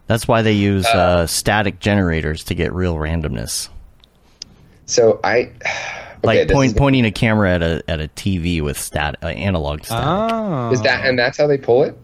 That's 0.07 0.29
why 0.29 0.43
they 0.43 0.53
use 0.53 0.87
uh, 0.87 1.27
static 1.27 1.81
generators 1.81 2.45
to 2.45 2.55
get 2.55 2.73
real 2.73 2.95
randomness. 2.95 3.69
So 4.87 5.19
I 5.25 5.39
okay, 5.45 5.51
Like 6.23 6.49
point, 6.49 6.73
is, 6.73 6.79
pointing 6.79 7.05
a 7.05 7.11
camera 7.11 7.55
at 7.55 7.63
a 7.63 7.83
at 7.89 8.01
a 8.01 8.09
TV 8.09 8.63
with 8.63 8.79
stat 8.79 9.17
uh, 9.23 9.27
analog 9.27 9.85
static. 9.85 10.05
Oh. 10.07 10.71
is 10.73 10.81
that 10.83 11.05
and 11.05 11.19
that's 11.19 11.39
how 11.39 11.47
they 11.49 11.59
pull 11.59 11.83
it? 11.83 11.99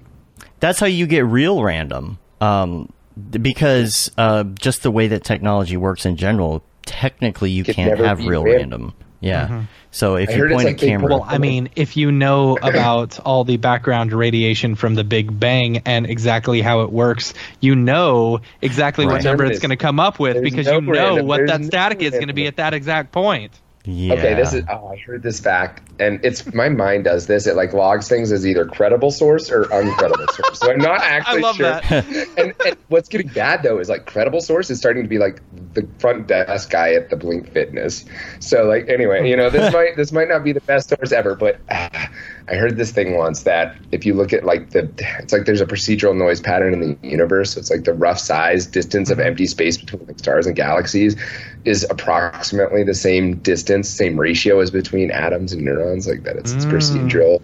That's 0.61 0.81
how 0.81 0.86
you 0.86 1.07
get 1.07 1.24
real 1.27 1.62
random. 1.62 2.19
Um, 2.40 2.93
because 3.31 4.11
uh, 4.19 4.44
just 4.44 4.82
the 4.82 4.90
way 4.90 5.07
that 5.09 5.23
technology 5.23 5.77
works 5.77 6.05
in 6.07 6.16
general, 6.16 6.65
technically 6.86 7.51
you 7.51 7.62
Could 7.62 7.77
can't 7.77 7.99
have 7.99 8.19
be 8.19 8.28
real 8.28 8.44
ran- 8.44 8.57
random. 8.57 8.94
Yeah. 9.23 9.47
Mm-hmm. 9.47 9.61
So 9.93 10.16
if 10.16 10.31
I 10.31 10.32
you 10.32 10.39
heard 10.39 10.53
it's 10.53 10.62
point 10.62 10.66
like 10.66 10.82
a 10.82 10.86
camera, 10.86 11.11
Well, 11.11 11.24
I 11.27 11.39
mean, 11.39 11.70
if 11.77 11.97
you 11.97 12.11
know 12.12 12.57
about 12.62 13.20
all 13.20 13.44
the 13.44 13.57
background 13.57 14.12
radiation 14.12 14.74
from 14.74 14.94
the 14.94 15.05
Big 15.05 15.39
Bang 15.39 15.78
and 15.86 16.07
exactly 16.07 16.61
how 16.61 16.81
it 16.81 16.90
works, 16.90 17.32
you 17.61 17.74
know 17.74 18.40
exactly 18.61 19.07
what 19.07 19.23
number 19.23 19.44
it's 19.44 19.61
going 19.61 19.70
to 19.70 19.77
come 19.77 20.01
up 20.01 20.19
with 20.19 20.35
there's 20.35 20.51
because 20.51 20.66
no 20.66 20.74
you 20.74 20.81
know 20.81 20.93
random. 20.93 21.27
what 21.27 21.36
There's 21.39 21.51
that 21.51 21.61
no 21.61 21.66
static 21.69 22.03
is 22.03 22.11
going 22.12 22.28
to 22.28 22.35
be 22.35 22.47
at 22.47 22.57
that 22.57 22.74
exact 22.74 23.12
point. 23.12 23.53
Yeah. 23.84 24.14
Okay, 24.14 24.34
this 24.34 24.52
is 24.52 24.62
oh, 24.70 24.88
I 24.88 24.96
heard 24.96 25.24
this 25.24 25.40
fact, 25.40 25.82
and 26.00 26.24
it's 26.24 26.52
my 26.54 26.68
mind 26.68 27.04
does 27.04 27.26
this. 27.26 27.48
It 27.48 27.56
like 27.56 27.72
logs 27.72 28.09
things 28.09 28.30
as 28.30 28.46
either 28.46 28.64
credible 28.64 29.10
source 29.10 29.50
or 29.50 29.64
uncredible 29.64 30.30
source. 30.30 30.60
So 30.60 30.70
I'm 30.70 30.78
not 30.78 31.00
actually 31.02 31.38
I 31.38 31.42
love 31.42 31.56
sure. 31.56 31.66
that. 31.66 32.04
and, 32.38 32.54
and 32.64 32.76
what's 32.88 33.09
getting 33.09 33.26
bad 33.28 33.64
though 33.64 33.78
is 33.78 33.88
like 33.88 34.06
credible 34.06 34.40
source 34.40 34.70
is 34.70 34.78
starting 34.78 35.02
to 35.02 35.09
be 35.09 35.18
like 35.18 35.42
the 35.74 35.88
front 35.98 36.28
desk 36.28 36.70
guy 36.70 36.92
at 36.92 37.10
the 37.10 37.16
Blink 37.16 37.52
Fitness. 37.52 38.04
So 38.38 38.64
like 38.66 38.88
anyway, 38.88 39.28
you 39.28 39.36
know 39.36 39.50
this 39.50 39.72
might 39.74 39.96
this 39.96 40.12
might 40.12 40.28
not 40.28 40.44
be 40.44 40.52
the 40.52 40.60
best 40.60 40.90
source 40.90 41.10
ever, 41.10 41.34
but 41.34 41.59
ah, 41.68 42.09
I 42.48 42.55
heard 42.55 42.77
this 42.77 42.90
thing 42.90 43.16
once 43.16 43.43
that 43.43 43.77
if 43.93 44.05
you 44.05 44.14
look 44.14 44.32
at 44.32 44.44
like 44.44 44.70
the 44.70 44.90
it's 45.19 45.32
like 45.32 45.47
there's 45.47 45.60
a 45.60 45.66
procedural 45.66 46.16
noise 46.16 46.40
pattern 46.40 46.74
in 46.74 46.81
the 46.81 47.09
universe. 47.09 47.55
So 47.55 47.60
it's 47.60 47.70
like 47.70 47.85
the 47.85 47.94
rough 47.94 48.19
size 48.19 48.66
distance 48.66 49.10
of 49.10 49.20
empty 49.20 49.47
space 49.47 49.77
between 49.77 50.06
like 50.06 50.19
stars 50.19 50.47
and 50.47 50.56
galaxies 50.56 51.16
is 51.64 51.86
approximately 51.89 52.82
the 52.82 52.94
same 52.94 53.36
distance, 53.36 53.89
same 53.89 54.19
ratio 54.19 54.60
as 54.60 54.70
between 54.70 55.10
atoms 55.10 55.52
and 55.52 55.62
neurons. 55.62 56.06
Like 56.06 56.24
that, 56.24 56.36
it's, 56.36 56.52
it's 56.52 56.64
procedural. 56.64 57.40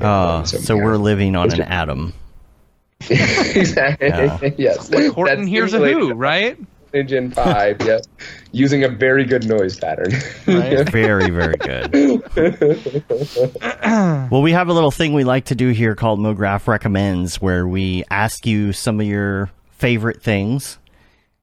Uh, 0.00 0.44
so 0.44 0.76
yeah. 0.76 0.82
we're 0.82 0.96
living 0.96 1.36
on 1.36 1.52
an 1.52 1.60
atom. 1.60 2.14
exactly 3.10 4.08
Yeah. 4.08 4.38
yes. 4.58 4.90
Like 4.90 5.12
Horton 5.12 5.40
That's 5.40 5.48
hears 5.48 5.72
a 5.72 5.76
simulated 5.76 6.02
who, 6.02 6.14
right? 6.14 6.58
Engine 6.92 7.30
five, 7.30 7.76
yes, 7.84 8.06
using 8.52 8.82
a 8.82 8.88
very 8.88 9.24
good 9.24 9.46
noise 9.46 9.78
pattern. 9.78 10.12
Right. 10.46 10.88
Very, 10.90 11.30
very 11.30 11.56
good. 11.56 12.22
well, 14.30 14.42
we 14.42 14.52
have 14.52 14.68
a 14.68 14.72
little 14.72 14.90
thing 14.90 15.12
we 15.12 15.24
like 15.24 15.46
to 15.46 15.54
do 15.54 15.68
here 15.68 15.94
called 15.94 16.18
MoGraph 16.18 16.66
Recommends, 16.66 17.40
where 17.40 17.66
we 17.66 18.04
ask 18.10 18.44
you 18.46 18.72
some 18.72 19.00
of 19.00 19.06
your 19.06 19.50
favorite 19.70 20.22
things, 20.22 20.78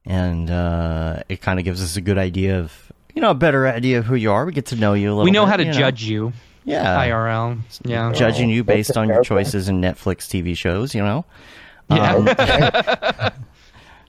and 0.06 0.50
uh, 0.52 1.24
it 1.30 1.42
kind 1.42 1.60
of 1.60 1.66
gives 1.66 1.82
us 1.82 1.96
a 1.96 2.02
good 2.02 2.18
idea 2.18 2.60
of, 2.60 2.92
you 3.16 3.22
know, 3.22 3.32
a 3.32 3.36
better 3.36 3.68
idea 3.68 4.00
of 4.00 4.06
who 4.06 4.16
you 4.16 4.32
are. 4.32 4.46
We 4.46 4.52
get 4.52 4.68
to 4.68 4.76
know 4.76 4.94
you 4.94 5.10
a 5.10 5.12
little. 5.12 5.24
We 5.24 5.32
know 5.32 5.46
bit, 5.46 5.50
how 5.52 5.58
to 5.58 5.66
you 5.66 5.74
judge 5.74 6.04
you, 6.04 6.34
Yeah, 6.66 7.06
IRL. 7.06 7.60
Yeah. 7.86 8.12
judging 8.12 8.50
you 8.50 8.64
based 8.66 8.98
on 8.98 9.08
your 9.08 9.24
choices 9.24 9.70
in 9.70 9.80
Netflix 9.80 10.28
TV 10.28 10.58
shows. 10.58 10.94
You 10.94 11.04
know. 11.04 11.26
Yeah. 11.90 13.32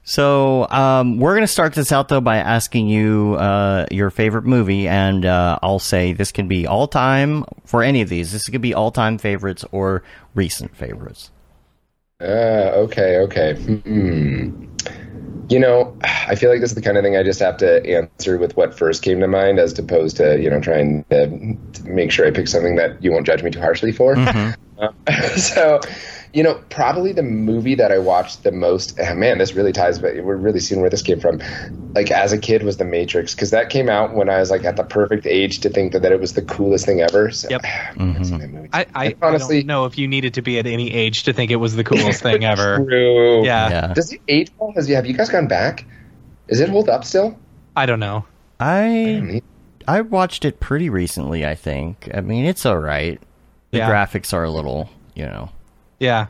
So 0.08 0.66
um, 0.70 1.18
we're 1.18 1.34
going 1.34 1.42
to 1.42 1.46
start 1.46 1.74
this 1.74 1.92
out 1.92 2.08
though 2.08 2.22
by 2.22 2.38
asking 2.38 2.88
you 2.88 3.34
uh, 3.34 3.84
your 3.90 4.08
favorite 4.08 4.46
movie, 4.46 4.88
and 4.88 5.26
uh, 5.26 5.58
I'll 5.62 5.78
say 5.78 6.14
this 6.14 6.32
can 6.32 6.48
be 6.48 6.66
all 6.66 6.88
time 6.88 7.44
for 7.66 7.82
any 7.82 8.00
of 8.00 8.08
these. 8.08 8.32
This 8.32 8.48
could 8.48 8.62
be 8.62 8.72
all 8.72 8.90
time 8.90 9.18
favorites 9.18 9.66
or 9.70 10.02
recent 10.34 10.74
favorites. 10.74 11.30
Uh, 12.22 12.72
okay, 12.86 13.18
okay. 13.18 13.54
Hmm. 13.56 14.64
You 15.50 15.58
know, 15.58 15.94
I 16.02 16.36
feel 16.36 16.48
like 16.48 16.62
this 16.62 16.70
is 16.70 16.74
the 16.74 16.80
kind 16.80 16.96
of 16.96 17.04
thing 17.04 17.18
I 17.18 17.22
just 17.22 17.40
have 17.40 17.58
to 17.58 17.84
answer 17.86 18.38
with 18.38 18.56
what 18.56 18.74
first 18.78 19.02
came 19.02 19.20
to 19.20 19.28
mind, 19.28 19.58
as 19.58 19.78
opposed 19.78 20.16
to 20.16 20.40
you 20.40 20.48
know 20.48 20.58
trying 20.58 21.04
to, 21.10 21.58
make 21.84 22.12
sure 22.12 22.26
I 22.26 22.30
pick 22.30 22.48
something 22.48 22.76
that 22.76 23.04
you 23.04 23.12
won't 23.12 23.26
judge 23.26 23.42
me 23.42 23.50
too 23.50 23.60
harshly 23.60 23.92
for. 23.92 24.16
Uh, 24.16 24.92
so, 25.36 25.80
you 26.34 26.42
know, 26.42 26.60
probably 26.70 27.12
the 27.12 27.22
movie 27.22 27.74
that 27.74 27.90
I 27.90 27.98
watched 27.98 28.42
the 28.42 28.52
most. 28.52 28.98
ah, 29.02 29.14
man, 29.14 29.38
this 29.38 29.54
really 29.54 29.72
ties. 29.72 29.98
But 29.98 30.16
we're 30.24 30.36
really 30.36 30.60
seeing 30.60 30.80
where 30.80 30.90
this 30.90 31.02
came 31.02 31.18
from. 31.20 31.40
Like 31.94 32.10
as 32.10 32.32
a 32.32 32.38
kid, 32.38 32.62
was 32.62 32.76
The 32.76 32.84
Matrix 32.84 33.34
because 33.34 33.50
that 33.50 33.70
came 33.70 33.88
out 33.88 34.14
when 34.14 34.28
I 34.28 34.38
was 34.38 34.50
like 34.50 34.64
at 34.64 34.76
the 34.76 34.84
perfect 34.84 35.26
age 35.26 35.60
to 35.60 35.70
think 35.70 35.92
that, 35.92 36.02
that 36.02 36.12
it 36.12 36.20
was 36.20 36.34
the 36.34 36.42
coolest 36.42 36.84
thing 36.86 37.00
ever. 37.00 37.30
So, 37.30 37.48
Yep. 37.50 37.62
man, 37.96 38.16
I've 38.18 38.26
seen 38.26 38.38
that 38.38 38.50
movie. 38.50 38.68
I, 38.72 38.86
I, 38.94 39.14
honestly, 39.22 39.56
I 39.56 39.60
don't 39.60 39.66
know 39.68 39.84
if 39.86 39.96
you 39.98 40.06
needed 40.06 40.34
to 40.34 40.42
be 40.42 40.58
at 40.58 40.66
any 40.66 40.92
age 40.92 41.22
to 41.24 41.32
think 41.32 41.50
it 41.50 41.56
was 41.56 41.76
the 41.76 41.84
coolest 41.84 42.22
thing 42.22 42.44
ever. 42.44 42.84
true. 42.84 43.44
Yeah. 43.44 43.68
Yeah, 43.70 43.94
Does 43.94 44.12
it 44.12 44.20
age 44.28 44.50
well? 44.58 44.72
Has 44.76 44.86
have 44.88 45.06
you 45.06 45.14
guys 45.14 45.28
gone 45.30 45.48
back? 45.48 45.84
Is 46.48 46.60
it 46.60 46.68
hold 46.68 46.88
up 46.88 47.04
still? 47.04 47.38
I 47.76 47.86
don't 47.86 48.00
know. 48.00 48.24
I 48.60 49.40
I 49.86 50.00
watched 50.02 50.44
it 50.44 50.60
pretty 50.60 50.90
recently. 50.90 51.46
I 51.46 51.54
think. 51.54 52.08
I 52.12 52.20
mean, 52.20 52.44
it's 52.44 52.66
all 52.66 52.78
right. 52.78 53.20
The 53.70 53.78
Yeah. 53.78 53.90
graphics 53.90 54.32
are 54.32 54.44
a 54.44 54.50
little, 54.50 54.90
you 55.14 55.24
know. 55.24 55.50
Yeah. 55.98 56.26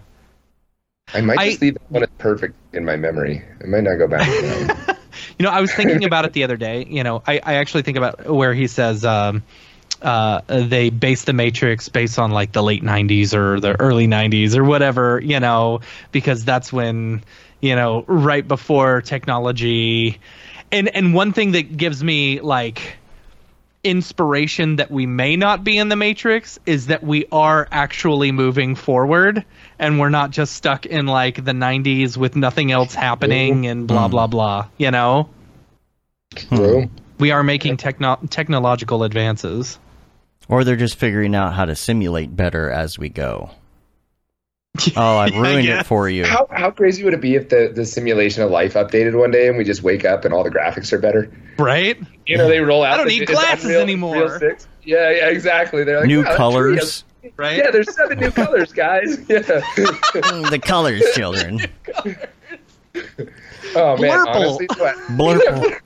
I 1.15 1.21
might 1.21 1.39
I- 1.39 1.49
just 1.49 1.63
leave 1.63 1.77
it 1.77 1.83
when 1.89 2.03
it's 2.03 2.13
perfect 2.19 2.55
in 2.75 2.85
my 2.85 2.97
memory. 2.97 3.43
I 3.63 3.67
might 3.67 3.83
not 3.85 3.97
go 3.97 4.07
back. 4.09 4.27
to 4.27 4.41
that. 4.41 4.99
You 5.39 5.45
know, 5.45 5.51
I 5.51 5.61
was 5.61 5.73
thinking 5.75 6.05
about 6.05 6.25
it 6.25 6.33
the 6.33 6.45
other 6.45 6.57
day. 6.57 6.85
You 6.89 7.03
know, 7.03 7.23
I, 7.27 7.41
I 7.43 7.55
actually 7.55 7.83
think 7.83 7.97
about 7.97 8.27
where 8.29 8.55
he 8.55 8.67
says 8.67 9.05
um, 9.05 9.43
uh, 10.03 10.41
they 10.49 10.91
base 10.91 11.25
the 11.25 11.33
Matrix 11.33 11.89
based 11.89 12.19
on 12.19 12.31
like 12.31 12.53
the 12.53 12.63
late 12.63 12.83
90s 12.83 13.35
or 13.35 13.61
the 13.61 13.79
early 13.81 14.07
90s 14.07 14.57
or 14.57 14.65
whatever, 14.65 15.21
you 15.21 15.41
know, 15.41 15.81
because 16.13 16.45
that's 16.45 16.73
when, 16.73 17.23
you 17.61 17.75
know, 17.75 18.05
right 18.07 18.47
before 18.47 19.01
technology. 19.03 20.19
And, 20.71 20.89
and 20.95 21.15
one 21.15 21.33
thing 21.33 21.53
that 21.53 21.77
gives 21.77 22.03
me 22.03 22.41
like 22.41 22.97
inspiration 23.85 24.77
that 24.77 24.91
we 24.91 25.07
may 25.07 25.37
not 25.37 25.63
be 25.63 25.79
in 25.79 25.89
the 25.89 25.97
Matrix 25.97 26.59
is 26.67 26.87
that 26.89 27.03
we 27.03 27.27
are 27.31 27.69
actually 27.71 28.33
moving 28.33 28.75
forward 28.75 29.45
and 29.79 29.99
we're 30.01 30.09
not 30.09 30.31
just 30.31 30.55
stuck 30.55 30.85
in 30.85 31.07
like 31.07 31.37
the 31.45 31.53
90s 31.53 32.17
with 32.17 32.35
nothing 32.35 32.73
else 32.73 32.95
happening 32.95 33.67
and 33.67 33.87
blah 33.87 34.07
hmm. 34.07 34.11
blah 34.11 34.27
blah 34.27 34.67
you 34.79 34.91
know 34.91 35.29
True. 36.35 36.91
we 37.19 37.31
are 37.31 37.43
making 37.43 37.77
techno- 37.77 38.19
technological 38.29 39.05
advances 39.05 39.79
Or 40.49 40.65
they're 40.65 40.77
just 40.77 40.97
figuring 40.97 41.35
out 41.35 41.55
how 41.55 41.65
to 41.67 41.77
simulate 41.77 42.35
better 42.35 42.71
as 42.71 42.99
we 42.99 43.09
go. 43.11 43.51
Oh, 44.97 45.19
I've 45.19 45.35
ruined 45.35 45.67
it 45.69 45.87
for 45.87 46.09
you. 46.09 46.25
How 46.25 46.47
how 46.51 46.71
crazy 46.71 47.05
would 47.05 47.15
it 47.15 47.21
be 47.21 47.35
if 47.35 47.49
the, 47.49 47.73
the 47.75 47.85
simulation 47.85 48.43
of 48.43 48.51
life 48.51 48.75
updated 48.75 49.19
one 49.19 49.31
day 49.31 49.49
and 49.49 49.57
we 49.59 49.65
just 49.65 49.83
wake 49.83 50.05
up 50.05 50.25
and 50.25 50.33
all 50.35 50.45
the 50.45 50.51
graphics 50.51 50.93
are 50.93 50.99
better? 50.99 51.31
right 51.59 51.99
You 52.27 52.37
know, 52.39 52.49
they 52.49 52.61
roll 52.61 52.85
out. 52.85 52.95
I 52.95 52.97
don't 52.99 53.09
the- 53.09 53.19
need 53.21 53.29
glasses 53.29 53.65
Unreal- 53.65 53.81
anymore. 53.81 54.35
Unreal 54.37 54.57
Yeah, 54.85 55.11
yeah, 55.11 55.29
exactly. 55.29 55.85
They're 55.85 55.99
like 56.01 56.07
New 56.07 56.23
"Wow, 56.25 56.37
colors. 56.37 57.05
right 57.37 57.57
Yeah, 57.59 57.71
there's 57.71 57.93
seven 57.95 58.19
new 58.21 58.31
colors, 58.31 58.73
guys. 58.73 59.19
Yeah. 59.29 59.41
The 60.51 60.61
colors, 60.63 61.03
children. 61.15 61.61
Oh 63.75 63.97
man, 63.97 64.11
Blurple. 64.11 64.27
honestly, 64.35 64.67
what? 64.79 64.97
Blurple. 65.09 65.81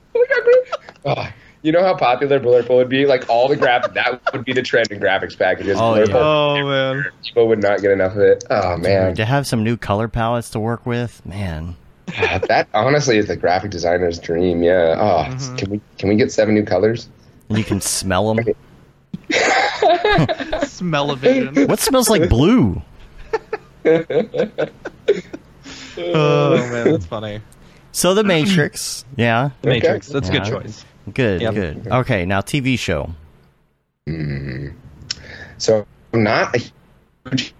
Oh, 1.05 1.27
you 1.63 1.71
know 1.71 1.81
how 1.81 1.95
popular 1.95 2.39
Blurple 2.39 2.75
would 2.77 2.89
be? 2.89 3.05
Like 3.05 3.27
all 3.29 3.47
the 3.47 3.55
graph 3.55 3.91
that 3.93 4.21
would 4.33 4.45
be 4.45 4.53
the 4.53 4.61
trend 4.61 4.91
in 4.91 4.99
graphics 4.99 5.37
packages. 5.37 5.77
Oh, 5.79 5.93
Blurple. 5.93 6.07
yeah. 6.09 6.17
oh 6.17 6.67
man 6.69 7.05
People 7.23 7.47
would 7.47 7.61
not 7.61 7.81
get 7.81 7.91
enough 7.91 8.13
of 8.13 8.19
it. 8.19 8.43
Oh 8.51 8.77
man, 8.77 9.15
To 9.15 9.25
have 9.25 9.47
some 9.47 9.63
new 9.63 9.77
color 9.77 10.07
palettes 10.07 10.49
to 10.51 10.59
work 10.59 10.85
with, 10.85 11.25
man. 11.25 11.75
that 12.07 12.67
honestly 12.73 13.17
is 13.17 13.27
the 13.27 13.37
graphic 13.37 13.71
designer's 13.71 14.19
dream. 14.19 14.61
Yeah. 14.61 14.95
Oh, 14.99 15.23
Mm-hmm. 15.33 15.55
can 15.55 15.69
we 15.71 15.81
can 15.97 16.09
we 16.09 16.15
get 16.15 16.31
seven 16.31 16.53
new 16.53 16.65
colors? 16.65 17.07
And 17.49 17.57
you 17.57 17.63
can 17.63 17.81
smell 17.81 18.33
them. 18.33 18.45
smell 20.67 21.11
of 21.11 21.19
vision 21.19 21.55
What 21.67 21.79
smells 21.79 22.09
like 22.09 22.29
blue? 22.29 22.81
oh 23.85 23.99
man 25.97 26.91
that's 26.91 27.05
funny 27.05 27.41
So 27.91 28.13
the 28.13 28.23
Matrix, 28.33 29.05
yeah, 29.17 29.49
The 29.61 29.69
Matrix. 29.69 30.07
That's 30.07 30.29
a 30.29 30.31
good 30.31 30.45
choice. 30.45 30.85
Good, 31.13 31.41
Yep. 31.41 31.53
good. 31.53 31.87
Okay, 31.87 32.25
now 32.25 32.41
TV 32.41 32.77
show. 32.77 33.09
So 35.57 35.85
I'm 36.13 36.23
not 36.23 36.55
a 36.55 36.59
huge 37.29 37.53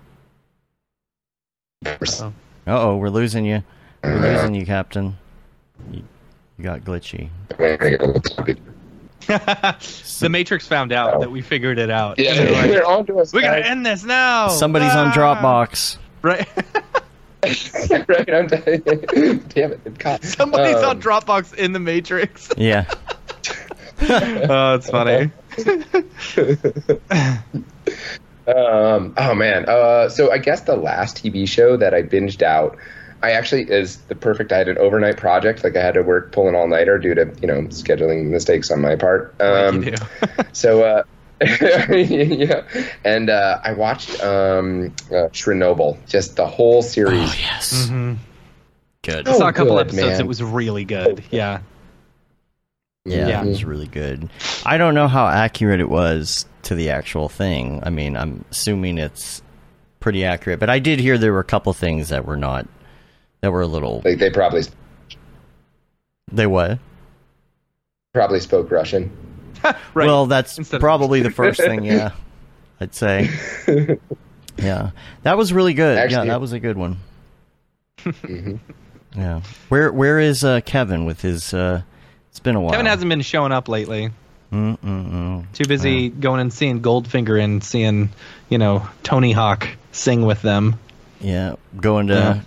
person. 1.84 2.34
Uh 2.68 2.82
oh, 2.82 2.98
we're 2.98 3.10
losing 3.10 3.46
you. 3.46 3.64
We're 4.04 4.20
losing 4.20 4.54
you, 4.56 4.66
Captain. 4.66 5.18
You, 5.92 6.04
you 6.58 6.64
got 6.64 6.82
glitchy. 6.82 7.30
the 10.20 10.30
Matrix 10.30 10.68
found 10.68 10.92
out 10.92 11.22
that 11.22 11.32
we 11.32 11.42
figured 11.42 11.80
it 11.80 11.90
out. 11.90 12.20
Yeah, 12.20 12.32
And 12.32 12.40
they're 12.40 12.52
like, 12.52 12.72
they're 12.72 12.86
on 12.86 13.06
to 13.06 13.20
us. 13.20 13.32
we 13.34 13.42
gotta 13.42 13.66
end 13.66 13.86
this 13.86 14.04
now. 14.04 14.50
Somebody's 14.50 14.92
on 14.94 15.08
Ah! 15.08 15.14
Dropbox. 15.14 15.98
Right. 16.22 16.48
right, 17.44 18.34
I'm 18.34 18.48
telling. 18.48 18.80
Damn 19.50 19.74
it, 19.74 19.80
it 19.86 20.00
caught. 20.00 20.24
Somebody's 20.24 20.76
Um, 20.78 20.86
on 20.92 21.02
Dropbox 21.02 21.54
in 21.56 21.74
the 21.74 21.80
Matrix. 21.80 22.50
Yeah. 22.58 22.86
oh, 24.50 24.76
it's 24.76 24.90
funny. 24.90 25.32
Um, 28.46 29.14
oh 29.16 29.34
man. 29.36 29.70
Uh, 29.70 30.10
so 30.10 30.32
I 30.32 30.38
guess 30.38 30.62
the 30.62 30.76
last 30.76 31.24
TV 31.24 31.48
show 31.48 31.78
that 31.78 31.94
I 31.94 32.04
binged 32.04 32.42
out, 32.42 32.78
I 33.22 33.32
actually 33.32 33.72
is 33.72 33.98
the 34.10 34.16
perfect. 34.16 34.52
I 34.52 34.58
had 34.58 34.68
an 34.68 34.78
overnight 34.78 35.16
project, 35.16 35.64
like 35.64 35.78
I 35.78 35.82
had 35.82 35.94
to 35.94 36.04
work 36.04 36.34
pulling 36.34 36.54
all 36.56 36.68
nighter 36.68 36.98
due 36.98 37.16
to 37.16 37.34
you 37.42 37.48
know 37.48 37.62
scheduling 37.64 38.26
mistakes 38.26 38.70
on 38.70 38.82
my 38.82 38.98
part. 38.98 39.34
Um, 39.40 39.84
you 39.84 39.96
so 40.52 40.84
uh, 40.84 41.04
yeah, 41.90 42.64
and 43.06 43.30
uh, 43.30 43.60
I 43.64 43.74
watched 43.74 44.22
um, 44.22 44.88
uh, 45.08 45.30
Chernobyl, 45.32 45.98
just 46.06 46.36
the 46.36 46.46
whole 46.46 46.82
series. 46.82 47.30
Oh 47.30 47.36
yes. 47.40 47.90
Good. 49.04 49.28
Oh, 49.28 49.38
Saw 49.38 49.48
a 49.50 49.54
couple 49.54 49.76
good, 49.76 49.88
episodes. 49.88 50.12
man. 50.12 50.22
It 50.22 50.28
was 50.28 50.42
really 50.44 50.86
good. 50.86 51.24
Yeah. 51.32 51.60
Yeah, 53.06 53.28
Yeah. 53.28 53.44
it 53.44 53.48
was 53.48 53.66
really 53.66 53.88
good. 53.88 54.30
I 54.66 54.78
don't 54.78 54.96
know 54.96 55.08
how 55.08 55.28
accurate 55.28 55.80
it 55.82 55.90
was 55.90 56.46
to 56.64 56.76
the 56.76 56.90
actual 56.92 57.28
thing. 57.28 57.82
I 57.84 57.90
mean, 57.90 58.16
I'm 58.16 58.46
assuming 58.52 58.98
it's 58.98 59.42
pretty 60.00 60.24
accurate, 60.24 60.60
but 60.60 60.70
I 60.70 60.80
did 60.80 61.00
hear 61.00 61.18
there 61.18 61.34
were 61.34 61.40
a 61.40 61.44
couple 61.46 61.74
things 61.74 62.10
that 62.10 62.26
were 62.26 62.38
not 62.38 62.68
that 63.42 63.52
were 63.52 63.62
a 63.62 63.68
little. 63.68 64.02
Like 64.06 64.20
they 64.20 64.30
probably 64.30 64.64
They 66.32 66.48
what? 66.48 66.80
probably 68.14 68.40
spoke 68.40 68.72
Russian. 68.72 69.12
Right. 69.94 70.08
Well, 70.08 70.26
that's 70.26 70.58
Instead 70.58 70.78
of- 70.78 70.82
probably 70.82 71.22
the 71.22 71.30
first 71.32 71.60
thing. 71.60 71.84
Yeah, 71.86 72.12
I'd 72.80 72.94
say. 72.96 73.30
Yeah, 74.58 74.92
that 75.24 75.36
was 75.36 75.52
really 75.52 75.74
good. 75.74 76.12
yeah, 76.12 76.26
that 76.26 76.40
was 76.40 76.52
a 76.54 76.60
good 76.60 76.78
one. 76.78 76.98
Yeah, 79.16 79.42
where 79.70 79.92
where 79.92 80.20
is 80.20 80.44
uh, 80.44 80.62
Kevin 80.62 81.06
with 81.06 81.22
his? 81.22 81.54
Uh, 81.54 81.84
it's 82.34 82.40
been 82.40 82.56
a 82.56 82.60
while. 82.62 82.72
Kevin 82.72 82.88
hasn't 82.88 83.10
been 83.10 83.22
showing 83.22 83.52
up 83.52 83.68
lately. 83.68 84.10
Mm-mm-mm. 84.52 85.52
Too 85.54 85.66
busy 85.66 86.10
going 86.10 86.42
and 86.42 86.52
seeing 86.52 86.82
Goldfinger 86.82 87.40
and 87.40 87.64
seeing, 87.64 88.10
you 88.50 88.58
know, 88.58 88.88
Tony 89.04 89.32
Hawk 89.32 89.68
sing 89.92 90.26
with 90.26 90.42
them. 90.42 90.80
Yeah, 91.22 91.58
going 91.78 92.08
to 92.08 92.42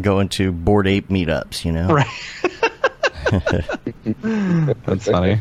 going 0.00 0.28
to 0.30 0.50
Bored 0.50 0.88
Ape 0.88 1.06
meetups. 1.06 1.64
You 1.64 1.70
know. 1.70 1.86
Right. 1.86 2.08
That's 4.86 5.04
funny. 5.04 5.40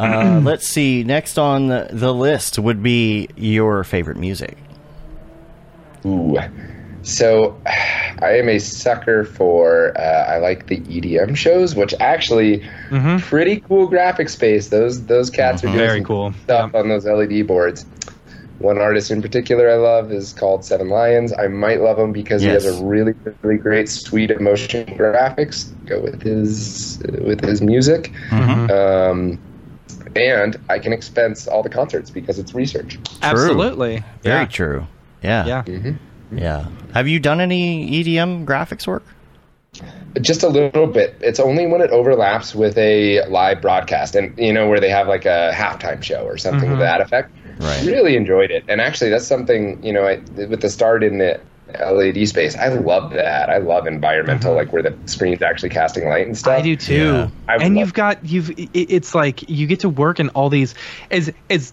Uh, 0.00 0.40
let's 0.44 0.66
see. 0.66 1.04
Next 1.04 1.38
on 1.38 1.66
the, 1.66 1.88
the 1.90 2.14
list 2.14 2.58
would 2.58 2.82
be 2.82 3.28
your 3.36 3.84
favorite 3.84 4.16
music. 4.16 4.56
Ooh. 6.06 6.38
So, 7.02 7.60
I 7.66 8.36
am 8.38 8.48
a 8.48 8.58
sucker 8.58 9.24
for. 9.24 9.98
Uh, 9.98 10.02
I 10.02 10.38
like 10.38 10.66
the 10.68 10.78
EDM 10.80 11.36
shows, 11.36 11.74
which 11.74 11.92
actually 12.00 12.64
pretty 13.20 13.60
cool 13.60 13.86
graphic 13.88 14.28
space. 14.28 14.68
Those 14.68 15.04
those 15.06 15.28
cats 15.30 15.62
are 15.64 15.66
doing 15.68 15.78
Very 15.78 15.98
some 15.98 16.04
cool. 16.06 16.34
stuff 16.44 16.74
on 16.74 16.88
those 16.88 17.04
LED 17.04 17.46
boards. 17.46 17.84
One 18.58 18.78
artist 18.78 19.10
in 19.10 19.20
particular 19.20 19.68
I 19.68 19.74
love 19.74 20.12
is 20.12 20.32
called 20.32 20.64
Seven 20.64 20.88
Lions. 20.88 21.32
I 21.32 21.48
might 21.48 21.80
love 21.80 21.98
him 21.98 22.12
because 22.12 22.44
Yes. 22.44 22.62
he 22.62 22.68
has 22.68 22.80
a 22.80 22.84
really 22.84 23.12
really 23.42 23.58
great 23.58 23.88
suite 23.88 24.30
of 24.30 24.40
motion 24.40 24.86
graphics 24.86 25.72
go 25.86 26.00
with 26.00 26.22
his 26.22 27.02
with 27.22 27.44
his 27.44 27.60
music. 27.60 28.12
Um, 28.30 29.40
and 30.14 30.56
I 30.68 30.78
can 30.78 30.92
expense 30.92 31.48
all 31.48 31.62
the 31.64 31.70
concerts 31.70 32.10
because 32.10 32.38
it's 32.38 32.54
research. 32.54 32.98
Absolutely. 33.22 34.04
Very 34.22 34.40
yeah. 34.42 34.46
true. 34.46 34.86
Yeah. 35.22 35.62
Yeah. 35.66 35.92
Yeah. 36.32 36.66
Have 36.94 37.08
you 37.08 37.20
done 37.20 37.40
any 37.40 37.88
EDM 37.90 38.44
graphics 38.44 38.86
work? 38.86 39.04
Just 40.20 40.42
a 40.42 40.48
little 40.48 40.86
bit. 40.86 41.16
It's 41.20 41.40
only 41.40 41.66
when 41.66 41.80
it 41.80 41.90
overlaps 41.90 42.54
with 42.54 42.76
a 42.76 43.26
live 43.28 43.62
broadcast, 43.62 44.14
and 44.14 44.36
you 44.38 44.52
know 44.52 44.68
where 44.68 44.80
they 44.80 44.90
have 44.90 45.08
like 45.08 45.24
a 45.24 45.50
halftime 45.54 46.02
show 46.02 46.24
or 46.24 46.36
something 46.36 46.68
to 46.68 46.74
mm-hmm. 46.74 46.80
that 46.80 47.00
effect. 47.00 47.34
Right. 47.58 47.82
Really 47.86 48.16
enjoyed 48.16 48.50
it, 48.50 48.64
and 48.68 48.80
actually 48.82 49.08
that's 49.08 49.26
something 49.26 49.82
you 49.82 49.92
know 49.92 50.04
I, 50.04 50.16
with 50.36 50.60
the 50.60 50.68
start 50.68 51.02
in 51.02 51.16
the 51.16 51.40
LED 51.80 52.28
space. 52.28 52.56
I 52.56 52.68
love 52.68 53.12
that. 53.12 53.48
I 53.48 53.58
love 53.58 53.86
environmental, 53.86 54.50
mm-hmm. 54.50 54.58
like 54.58 54.72
where 54.72 54.82
the 54.82 54.96
screen's 55.06 55.42
actually 55.42 55.70
casting 55.70 56.06
light 56.06 56.26
and 56.26 56.36
stuff. 56.36 56.58
I 56.58 56.62
do 56.62 56.76
too. 56.76 56.94
Yeah. 57.14 57.30
I 57.48 57.56
and 57.56 57.78
you've 57.78 57.94
got 57.94 58.22
you've 58.24 58.52
it's 58.74 59.14
like 59.14 59.48
you 59.48 59.66
get 59.66 59.80
to 59.80 59.88
work 59.88 60.20
in 60.20 60.28
all 60.30 60.50
these 60.50 60.74
as 61.10 61.32
as 61.48 61.72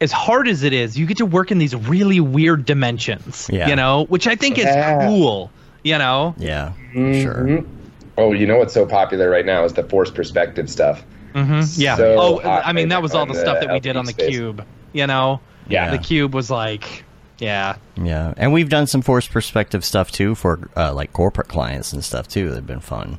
as 0.00 0.12
hard 0.12 0.46
as 0.48 0.62
it 0.62 0.72
is, 0.72 0.98
you 0.98 1.06
get 1.06 1.16
to 1.18 1.26
work 1.26 1.50
in 1.50 1.58
these 1.58 1.74
really 1.74 2.20
weird 2.20 2.64
dimensions. 2.64 3.48
Yeah. 3.52 3.68
You 3.68 3.76
know, 3.76 4.04
which 4.06 4.26
I 4.26 4.36
think 4.36 4.56
Yeah. 4.56 4.98
is 5.00 5.04
cool. 5.06 5.50
You 5.84 5.98
know. 5.98 6.34
Yeah. 6.38 6.72
Mm-hmm. 6.94 7.22
Sure. 7.22 7.64
Oh, 8.16 8.32
you 8.32 8.46
know 8.46 8.58
what's 8.58 8.74
so 8.74 8.84
popular 8.86 9.30
right 9.30 9.46
now 9.46 9.64
is 9.64 9.72
the 9.74 9.84
force 9.84 10.10
perspective 10.10 10.68
stuff. 10.68 11.04
Yeah. 11.34 11.96
So 11.96 12.16
oh, 12.18 12.40
I 12.48 12.72
mean 12.72 12.88
that 12.88 13.00
was 13.02 13.14
all 13.14 13.26
the 13.26 13.32
the 13.34 13.38
stuff 13.40 13.60
that 13.60 13.68
we 13.68 13.74
LED 13.74 13.82
did 13.82 13.96
on 13.96 14.06
the 14.06 14.12
space. 14.12 14.30
cube. 14.30 14.64
You 14.92 15.06
know. 15.06 15.40
Yeah. 15.68 15.90
The 15.90 15.98
cube 15.98 16.34
was 16.34 16.50
like, 16.50 17.04
yeah. 17.38 17.76
Yeah. 17.96 18.34
And 18.36 18.52
we've 18.52 18.68
done 18.68 18.86
some 18.88 19.02
force 19.02 19.28
perspective 19.28 19.84
stuff 19.84 20.10
too 20.10 20.34
for 20.34 20.68
uh, 20.76 20.92
like 20.94 21.12
corporate 21.12 21.48
clients 21.48 21.92
and 21.92 22.02
stuff 22.02 22.26
too. 22.26 22.50
They've 22.50 22.66
been 22.66 22.80
fun. 22.80 23.18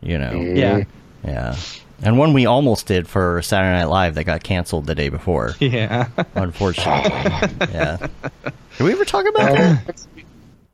You 0.00 0.16
know. 0.18 0.32
Mm-hmm. 0.32 0.56
Yeah. 0.56 0.84
Yeah. 1.24 1.56
And 2.02 2.16
one 2.18 2.32
we 2.32 2.46
almost 2.46 2.86
did 2.86 3.06
for 3.06 3.42
Saturday 3.42 3.78
Night 3.78 3.88
Live 3.90 4.14
that 4.14 4.24
got 4.24 4.42
canceled 4.42 4.86
the 4.86 4.94
day 4.94 5.08
before. 5.08 5.54
Yeah. 5.60 6.08
Unfortunately. 6.34 7.10
yeah. 7.72 8.06
Did 8.78 8.84
we 8.84 8.92
ever 8.92 9.04
talk 9.04 9.26
about 9.28 9.56
that? 9.56 10.06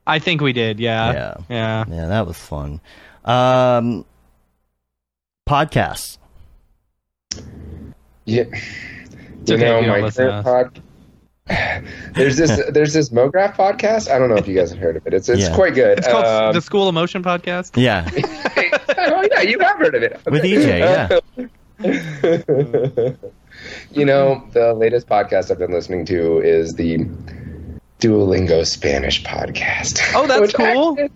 I 0.07 0.19
think 0.21 0.41
we 0.41 0.53
did. 0.53 0.79
Yeah. 0.79 1.13
Yeah. 1.13 1.37
Yeah. 1.51 1.85
Yeah, 1.89 2.07
that 2.07 2.27
was 2.27 2.39
fun. 2.39 2.81
Um, 3.25 4.05
podcasts. 5.49 6.19
Yeah. 8.25 8.45
It's 8.53 9.51
you 9.51 9.57
okay 9.57 9.65
know, 9.65 9.81
you 9.81 9.89
my 9.89 10.01
listen 10.01 10.27
to 10.27 10.43
current 10.43 10.75
pod. 10.75 10.83
There's 12.15 12.37
this 12.37 12.61
there's 12.73 12.93
this 12.93 13.11
MoGraph 13.11 13.55
podcast. 13.55 14.11
I 14.11 14.19
don't 14.19 14.29
know 14.29 14.35
if 14.37 14.49
you 14.49 14.55
guys 14.57 14.71
have 14.71 14.81
heard 14.81 14.97
of 14.97 15.07
it. 15.07 15.15
It's 15.15 15.29
it's 15.29 15.43
Yeah. 15.43 15.55
quite 15.55 15.75
good. 15.75 15.99
It's 15.99 16.09
called 16.09 16.25
Um, 16.25 16.53
the 16.55 16.61
School 16.61 16.89
of 16.89 16.95
Motion 16.95 17.23
podcast. 17.23 17.81
Yeah. 17.81 18.09
oh 18.99 19.29
yeah, 19.33 19.43
you 19.43 19.59
have 19.61 19.79
heard 19.79 19.95
of 19.95 20.03
it 20.03 20.21
With 20.27 20.43
EJ, 20.43 20.81
yeah. 20.81 21.21
you 23.93 24.05
know, 24.05 24.43
the 24.53 24.75
latest 24.75 25.09
podcast 25.09 25.51
I've 25.51 25.59
been 25.59 25.73
listening 25.73 26.05
to 26.07 26.39
is 26.41 26.75
the 26.75 27.07
Duolingo 28.01 28.67
Spanish 28.67 29.23
podcast. 29.23 30.01
Oh, 30.15 30.27
that's 30.27 30.53
cool. 30.53 30.93
actually- 30.99 31.11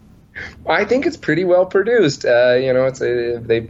I 0.68 0.84
think 0.84 1.06
it's 1.06 1.16
pretty 1.16 1.44
well 1.44 1.66
produced. 1.66 2.24
Uh, 2.24 2.54
you 2.54 2.72
know, 2.72 2.86
it's 2.86 3.00
a, 3.02 3.38
they 3.44 3.68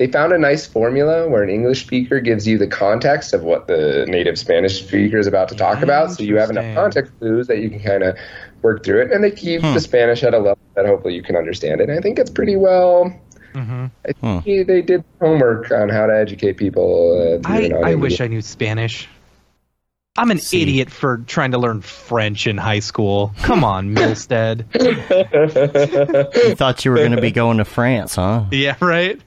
they 0.00 0.06
found 0.06 0.32
a 0.32 0.38
nice 0.38 0.64
formula 0.66 1.28
where 1.28 1.42
an 1.42 1.50
English 1.50 1.82
speaker 1.84 2.20
gives 2.20 2.48
you 2.48 2.56
the 2.56 2.66
context 2.66 3.34
of 3.34 3.42
what 3.42 3.66
the 3.66 4.06
native 4.08 4.38
Spanish 4.38 4.82
speaker 4.82 5.18
is 5.18 5.26
about 5.26 5.46
to 5.50 5.54
talk 5.54 5.82
about, 5.82 6.10
so 6.12 6.22
you 6.22 6.36
have 6.38 6.48
enough 6.48 6.74
context 6.74 7.12
clues 7.18 7.46
that 7.48 7.58
you 7.58 7.68
can 7.68 7.80
kind 7.80 8.02
of 8.02 8.16
work 8.62 8.82
through 8.82 9.02
it, 9.02 9.12
and 9.12 9.22
they 9.22 9.30
keep 9.30 9.60
Hmm. 9.60 9.74
the 9.74 9.80
Spanish 9.80 10.22
at 10.22 10.32
a 10.32 10.38
level 10.38 10.58
that 10.74 10.86
hopefully 10.86 11.12
you 11.14 11.22
can 11.22 11.36
understand 11.36 11.82
it. 11.82 11.90
And 11.90 11.98
I 11.98 12.00
think 12.00 12.18
it's 12.18 12.30
pretty 12.30 12.56
well. 12.56 13.12
Mm-hmm. 13.52 13.86
I 14.06 14.40
think 14.40 14.66
they 14.68 14.80
did 14.80 15.04
homework 15.20 15.70
on 15.70 15.90
how 15.90 16.06
to 16.06 16.16
educate 16.16 16.54
people. 16.54 17.40
Uh, 17.44 17.46
I, 17.46 17.70
I 17.84 17.94
wish. 17.94 18.22
I 18.22 18.26
knew 18.26 18.40
Spanish. 18.40 19.06
I'm 20.16 20.30
an 20.30 20.38
See. 20.38 20.62
idiot 20.62 20.88
for 20.90 21.18
trying 21.26 21.50
to 21.50 21.58
learn 21.58 21.82
French 21.82 22.46
in 22.46 22.56
high 22.56 22.78
school. 22.80 23.32
Come 23.42 23.64
on, 23.64 23.94
Milstead. 23.94 24.64
You 26.48 26.54
thought 26.54 26.84
you 26.86 26.90
were 26.90 26.96
going 26.96 27.12
to 27.12 27.20
be 27.20 27.30
going 27.30 27.58
to 27.58 27.64
France, 27.66 28.14
huh? 28.14 28.44
yeah, 28.50 28.76
right. 28.80 29.20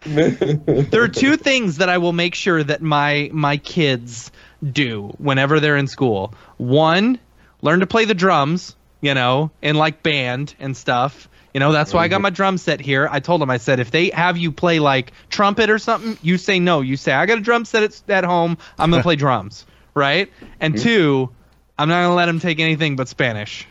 There 0.00 1.02
are 1.02 1.08
two 1.08 1.36
things 1.36 1.78
that 1.78 1.88
I 1.88 1.98
will 1.98 2.12
make 2.12 2.34
sure 2.34 2.62
that 2.62 2.80
my 2.82 3.30
my 3.32 3.56
kids 3.56 4.30
do 4.64 5.14
whenever 5.18 5.60
they're 5.60 5.76
in 5.76 5.88
school. 5.88 6.34
One, 6.56 7.18
learn 7.62 7.80
to 7.80 7.86
play 7.86 8.04
the 8.04 8.14
drums, 8.14 8.76
you 9.00 9.14
know, 9.14 9.50
in 9.62 9.76
like 9.76 10.02
band 10.02 10.54
and 10.58 10.76
stuff. 10.76 11.28
You 11.54 11.60
know, 11.60 11.72
that's 11.72 11.92
why 11.92 12.04
I 12.04 12.08
got 12.08 12.20
my 12.20 12.30
drum 12.30 12.58
set 12.58 12.78
here. 12.80 13.08
I 13.10 13.20
told 13.20 13.40
them, 13.40 13.50
I 13.50 13.56
said, 13.56 13.80
if 13.80 13.90
they 13.90 14.10
have 14.10 14.36
you 14.36 14.52
play 14.52 14.78
like 14.78 15.12
trumpet 15.30 15.70
or 15.70 15.78
something, 15.78 16.18
you 16.22 16.38
say 16.38 16.60
no. 16.60 16.82
You 16.82 16.96
say, 16.96 17.12
I 17.12 17.26
got 17.26 17.38
a 17.38 17.40
drum 17.40 17.64
set 17.64 17.82
at, 17.82 18.02
at 18.08 18.24
home. 18.24 18.58
I'm 18.78 18.90
going 18.90 19.00
to 19.00 19.04
play 19.04 19.16
drums, 19.24 19.66
right? 19.94 20.30
And 20.60 20.74
mm-hmm. 20.74 20.82
two, 20.82 21.30
I'm 21.78 21.88
not 21.88 22.02
going 22.02 22.10
to 22.10 22.14
let 22.14 22.26
them 22.26 22.38
take 22.38 22.60
anything 22.60 22.96
but 22.96 23.08
Spanish. 23.08 23.66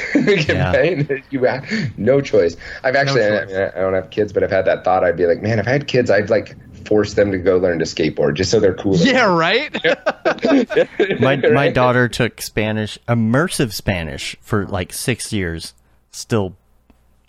yeah. 0.14 1.02
you 1.30 1.44
have 1.44 1.98
no 1.98 2.20
choice. 2.20 2.56
I've 2.84 2.96
actually, 2.96 3.20
no 3.20 3.44
choice. 3.44 3.54
I, 3.54 3.58
mean, 3.58 3.70
I 3.76 3.80
don't 3.80 3.94
have 3.94 4.10
kids, 4.10 4.32
but 4.32 4.42
I've 4.42 4.50
had 4.50 4.64
that 4.66 4.84
thought. 4.84 5.04
I'd 5.04 5.16
be 5.16 5.26
like, 5.26 5.42
man, 5.42 5.58
if 5.58 5.66
I 5.66 5.70
had 5.70 5.86
kids, 5.88 6.10
I'd 6.10 6.30
like 6.30 6.56
force 6.86 7.14
them 7.14 7.30
to 7.32 7.38
go 7.38 7.58
learn 7.58 7.78
to 7.78 7.84
skateboard 7.84 8.34
just 8.34 8.50
so 8.50 8.60
they're 8.60 8.74
cool. 8.74 8.96
Yeah, 8.96 9.34
right. 9.34 9.72
my 11.20 11.36
my 11.36 11.68
daughter 11.68 12.08
took 12.08 12.40
Spanish, 12.40 12.98
immersive 13.08 13.72
Spanish, 13.72 14.36
for 14.40 14.66
like 14.66 14.92
six 14.92 15.32
years. 15.32 15.74
Still 16.10 16.56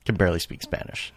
can 0.06 0.16
barely 0.16 0.40
speak 0.40 0.62
Spanish. 0.62 1.14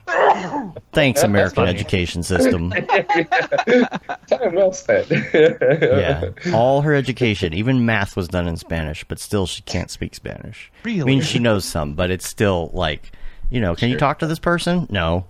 Thanks, 0.93 1.23
American 1.23 1.65
education 1.65 2.23
system. 2.23 2.71
Time 4.29 4.55
well 4.55 4.73
spent. 4.73 5.11
yeah, 5.35 6.31
all 6.53 6.83
her 6.83 6.95
education, 6.95 7.53
even 7.53 7.85
math, 7.85 8.17
was 8.17 8.29
done 8.29 8.47
in 8.47 8.57
Spanish, 8.57 9.05
but 9.05 9.19
still 9.19 9.47
she 9.47 9.63
can't 9.63 9.91
speak 9.91 10.15
Spanish. 10.15 10.71
Really? 10.85 11.01
I 11.01 11.05
mean, 11.05 11.23
she 11.23 11.39
knows 11.39 11.65
some, 11.65 11.95
but 11.95 12.11
it's 12.11 12.27
still 12.27 12.71
like, 12.73 13.13
you 13.51 13.61
know, 13.61 13.75
can 13.75 13.89
sure. 13.89 13.95
you 13.95 13.99
talk 13.99 14.21
to 14.21 14.27
this 14.27 14.39
person? 14.39 14.87
No. 14.91 15.27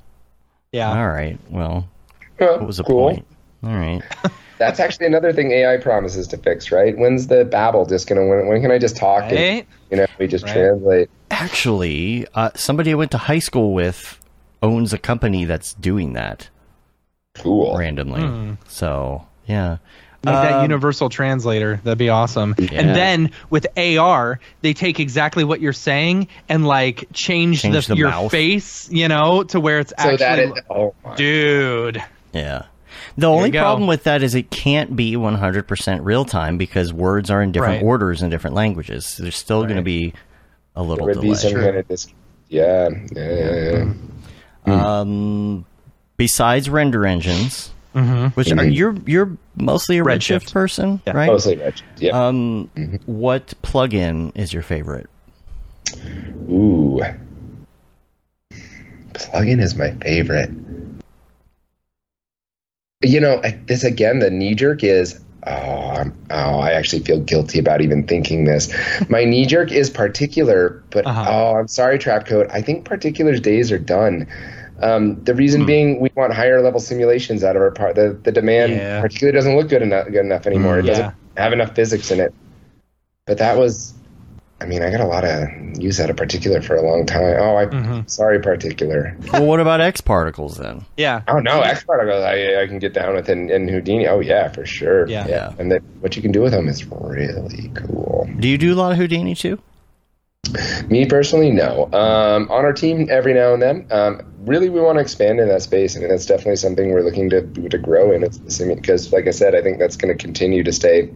Yeah. 0.72 0.90
All 0.90 1.08
right. 1.08 1.38
Well, 1.50 1.88
uh, 2.40 2.46
what 2.46 2.66
was 2.66 2.76
the 2.76 2.84
cool. 2.84 3.10
point? 3.10 3.26
All 3.64 3.74
right. 3.74 4.02
That's 4.58 4.80
actually 4.80 5.06
another 5.06 5.32
thing 5.32 5.52
AI 5.52 5.76
promises 5.76 6.26
to 6.28 6.38
fix, 6.38 6.72
right? 6.72 6.96
When's 6.96 7.26
the 7.26 7.44
Babel 7.44 7.86
just 7.86 8.08
gonna? 8.08 8.26
When, 8.26 8.46
when 8.46 8.62
can 8.62 8.70
I 8.70 8.78
just 8.78 8.96
talk? 8.96 9.22
Right? 9.24 9.32
And, 9.32 9.66
you 9.90 9.96
know, 9.98 10.06
we 10.18 10.26
just 10.26 10.44
right. 10.44 10.54
translate. 10.54 11.10
Actually, 11.30 12.26
uh, 12.34 12.50
somebody 12.54 12.92
I 12.92 12.94
went 12.94 13.10
to 13.10 13.18
high 13.18 13.38
school 13.38 13.74
with 13.74 14.20
owns 14.62 14.92
a 14.92 14.98
company 14.98 15.44
that's 15.44 15.74
doing 15.74 16.14
that. 16.14 16.48
Cool. 17.34 17.76
Randomly. 17.76 18.22
Mm. 18.22 18.56
So 18.66 19.26
yeah. 19.46 19.78
Make 20.24 20.34
um, 20.34 20.44
that 20.44 20.62
universal 20.62 21.08
translator. 21.08 21.80
That'd 21.84 21.98
be 21.98 22.08
awesome. 22.08 22.54
Yeah. 22.58 22.80
And 22.80 22.96
then 22.96 23.30
with 23.50 23.66
AR, 23.78 24.40
they 24.62 24.74
take 24.74 24.98
exactly 24.98 25.44
what 25.44 25.60
you're 25.60 25.72
saying 25.72 26.28
and 26.48 26.66
like 26.66 27.06
change, 27.12 27.62
change 27.62 27.86
the, 27.86 27.94
the, 27.94 27.98
your 27.98 28.08
mouth. 28.08 28.30
face, 28.32 28.90
you 28.90 29.06
know, 29.06 29.44
to 29.44 29.60
where 29.60 29.78
it's 29.78 29.92
so 29.96 30.10
actually. 30.10 30.58
It, 30.58 30.64
oh 30.68 30.94
dude. 31.16 32.02
Yeah. 32.32 32.66
The 33.18 33.26
only 33.26 33.50
problem 33.50 33.86
with 33.86 34.04
that 34.04 34.22
is 34.22 34.34
it 34.34 34.50
can't 34.50 34.94
be 34.94 35.16
100% 35.16 36.04
real 36.04 36.24
time 36.24 36.58
because 36.58 36.92
words 36.92 37.30
are 37.30 37.42
in 37.42 37.52
different 37.52 37.82
right. 37.82 37.86
orders 37.86 38.22
in 38.22 38.30
different 38.30 38.56
languages. 38.56 39.16
There's 39.16 39.36
still 39.36 39.62
right. 39.62 39.68
going 39.68 39.78
to 39.78 39.82
be 39.82 40.12
a 40.74 40.82
little 40.82 41.06
delay. 41.06 41.52
Kind 41.52 41.76
of 41.76 41.88
dis- 41.88 42.08
yeah, 42.48 42.88
yeah, 43.12 43.34
yeah. 43.34 43.92
yeah. 44.66 45.00
Um, 45.00 45.64
besides 46.16 46.68
render 46.68 47.06
engines, 47.06 47.70
mm-hmm. 47.94 48.26
which 48.38 48.48
mm-hmm. 48.48 48.60
are 48.60 48.64
you're 48.64 48.94
you're 49.06 49.36
mostly 49.56 49.98
a 49.98 50.02
Redshift, 50.02 50.42
Redshift 50.42 50.52
person, 50.52 51.00
yeah. 51.06 51.16
right? 51.16 51.26
Mostly 51.26 51.56
Redshift. 51.56 51.82
Yeah. 51.98 52.28
Um, 52.28 52.70
mm-hmm. 52.76 52.96
what 53.12 53.54
plugin 53.62 54.32
is 54.36 54.52
your 54.52 54.62
favorite? 54.62 55.08
Ooh, 56.50 57.00
plugin 59.12 59.60
is 59.60 59.74
my 59.74 59.92
favorite. 60.02 60.50
You 63.02 63.20
know, 63.20 63.42
this 63.66 63.84
again, 63.84 64.20
the 64.20 64.30
knee 64.30 64.54
jerk 64.54 64.82
is 64.82 65.20
oh, 65.46 65.50
I'm, 65.50 66.26
oh, 66.30 66.58
I 66.58 66.72
actually 66.72 67.02
feel 67.02 67.20
guilty 67.20 67.58
about 67.58 67.80
even 67.80 68.06
thinking 68.06 68.44
this. 68.44 68.72
My 69.08 69.24
knee 69.24 69.46
jerk 69.46 69.72
is 69.72 69.90
particular, 69.90 70.82
but 70.90 71.06
uh-huh. 71.06 71.26
oh, 71.28 71.56
I'm 71.56 71.68
sorry, 71.68 71.98
Trapcode. 71.98 72.50
I 72.50 72.60
think 72.60 72.84
particulars 72.84 73.40
days 73.40 73.70
are 73.72 73.78
done. 73.78 74.26
Um, 74.82 75.22
the 75.24 75.34
reason 75.34 75.62
mm. 75.62 75.66
being, 75.66 76.00
we 76.00 76.10
want 76.16 76.34
higher 76.34 76.60
level 76.60 76.80
simulations 76.80 77.42
out 77.42 77.56
of 77.56 77.62
our 77.62 77.70
part. 77.70 77.94
The 77.94 78.18
the 78.24 78.32
demand 78.32 78.72
yeah. 78.72 79.00
particular 79.00 79.32
doesn't 79.32 79.56
look 79.56 79.68
good 79.68 79.82
enough 79.82 80.06
good 80.06 80.24
enough 80.24 80.46
anymore. 80.46 80.76
Mm, 80.76 80.80
it 80.80 80.86
doesn't 80.86 81.14
have 81.36 81.52
enough 81.52 81.74
physics 81.74 82.10
in 82.10 82.20
it. 82.20 82.34
But 83.24 83.38
that 83.38 83.56
was 83.56 83.94
I 84.58 84.64
mean, 84.64 84.82
I 84.82 84.90
got 84.90 85.00
a 85.00 85.06
lot 85.06 85.24
of 85.24 85.48
use 85.78 86.00
out 86.00 86.08
of 86.08 86.16
particular 86.16 86.62
for 86.62 86.76
a 86.76 86.82
long 86.82 87.04
time. 87.04 87.36
Oh, 87.38 87.56
I 87.56 87.66
mm-hmm. 87.66 88.06
sorry, 88.06 88.40
particular. 88.40 89.14
well, 89.32 89.44
what 89.44 89.60
about 89.60 89.82
X 89.82 90.00
particles 90.00 90.56
then? 90.56 90.86
Yeah. 90.96 91.22
Oh 91.28 91.40
no, 91.40 91.60
X 91.60 91.84
particles 91.84 92.22
I, 92.24 92.62
I 92.62 92.66
can 92.66 92.78
get 92.78 92.94
down 92.94 93.14
with 93.14 93.28
in, 93.28 93.50
in 93.50 93.68
Houdini. 93.68 94.06
Oh 94.06 94.20
yeah, 94.20 94.48
for 94.48 94.64
sure. 94.64 95.06
Yeah. 95.08 95.26
yeah. 95.28 95.52
And 95.58 95.70
that 95.72 95.82
what 96.00 96.16
you 96.16 96.22
can 96.22 96.32
do 96.32 96.40
with 96.40 96.52
them 96.52 96.68
is 96.68 96.86
really 96.86 97.70
cool. 97.74 98.28
Do 98.38 98.48
you 98.48 98.56
do 98.56 98.72
a 98.72 98.76
lot 98.76 98.92
of 98.92 98.98
Houdini 98.98 99.34
too? 99.34 99.58
Me 100.88 101.04
personally, 101.06 101.50
no. 101.50 101.86
Um, 101.92 102.50
on 102.50 102.64
our 102.64 102.72
team, 102.72 103.08
every 103.10 103.34
now 103.34 103.52
and 103.52 103.62
then. 103.62 103.86
Um, 103.90 104.22
really, 104.46 104.70
we 104.70 104.80
want 104.80 104.96
to 104.96 105.02
expand 105.02 105.40
in 105.40 105.48
that 105.48 105.62
space, 105.62 105.96
and 105.96 106.08
that's 106.08 106.24
definitely 106.24 106.56
something 106.56 106.92
we're 106.92 107.02
looking 107.02 107.28
to 107.30 107.42
to 107.42 107.78
grow 107.78 108.12
in. 108.12 108.22
It's 108.22 108.58
because, 108.58 109.12
like 109.12 109.26
I 109.26 109.32
said, 109.32 109.54
I 109.54 109.62
think 109.62 109.78
that's 109.78 109.96
going 109.96 110.16
to 110.16 110.22
continue 110.22 110.62
to 110.62 110.72
stay 110.72 111.12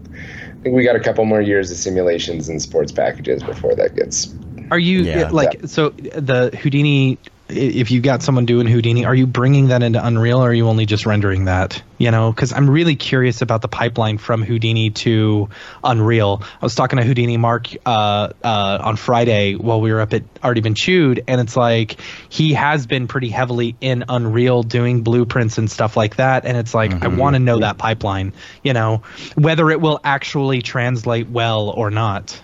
I 0.60 0.62
think 0.62 0.76
we 0.76 0.84
got 0.84 0.94
a 0.94 1.00
couple 1.00 1.24
more 1.24 1.40
years 1.40 1.70
of 1.70 1.78
simulations 1.78 2.50
and 2.50 2.60
sports 2.60 2.92
packages 2.92 3.42
before 3.42 3.74
that 3.76 3.96
gets. 3.96 4.34
Are 4.70 4.78
you 4.78 5.02
yeah. 5.04 5.30
like 5.30 5.58
so 5.64 5.88
the 5.88 6.50
Houdini 6.60 7.18
if 7.50 7.90
you've 7.90 8.02
got 8.02 8.22
someone 8.22 8.46
doing 8.46 8.66
Houdini, 8.66 9.04
are 9.04 9.14
you 9.14 9.26
bringing 9.26 9.68
that 9.68 9.82
into 9.82 10.04
Unreal, 10.04 10.42
or 10.42 10.50
are 10.50 10.52
you 10.52 10.68
only 10.68 10.86
just 10.86 11.06
rendering 11.06 11.46
that? 11.46 11.82
You 11.98 12.10
know, 12.10 12.32
because 12.32 12.52
I'm 12.52 12.68
really 12.68 12.96
curious 12.96 13.42
about 13.42 13.62
the 13.62 13.68
pipeline 13.68 14.18
from 14.18 14.42
Houdini 14.42 14.90
to 14.90 15.48
Unreal. 15.84 16.42
I 16.42 16.64
was 16.64 16.74
talking 16.74 16.98
to 16.98 17.04
Houdini 17.04 17.36
Mark 17.36 17.68
uh, 17.84 18.30
uh, 18.42 18.78
on 18.82 18.96
Friday 18.96 19.54
while 19.54 19.80
we 19.80 19.92
were 19.92 20.00
up 20.00 20.12
at 20.12 20.24
Already 20.42 20.60
Been 20.60 20.74
Chewed, 20.74 21.24
and 21.28 21.40
it's 21.40 21.56
like 21.56 22.00
he 22.28 22.54
has 22.54 22.86
been 22.86 23.08
pretty 23.08 23.28
heavily 23.28 23.76
in 23.80 24.04
Unreal 24.08 24.62
doing 24.62 25.02
blueprints 25.02 25.58
and 25.58 25.70
stuff 25.70 25.96
like 25.96 26.16
that. 26.16 26.44
And 26.46 26.56
it's 26.56 26.74
like 26.74 26.90
mm-hmm. 26.90 27.04
I 27.04 27.08
want 27.08 27.34
to 27.34 27.40
know 27.40 27.58
that 27.60 27.78
pipeline. 27.78 28.32
You 28.62 28.72
know, 28.72 29.02
whether 29.34 29.70
it 29.70 29.80
will 29.80 30.00
actually 30.02 30.62
translate 30.62 31.28
well 31.28 31.68
or 31.70 31.90
not. 31.90 32.40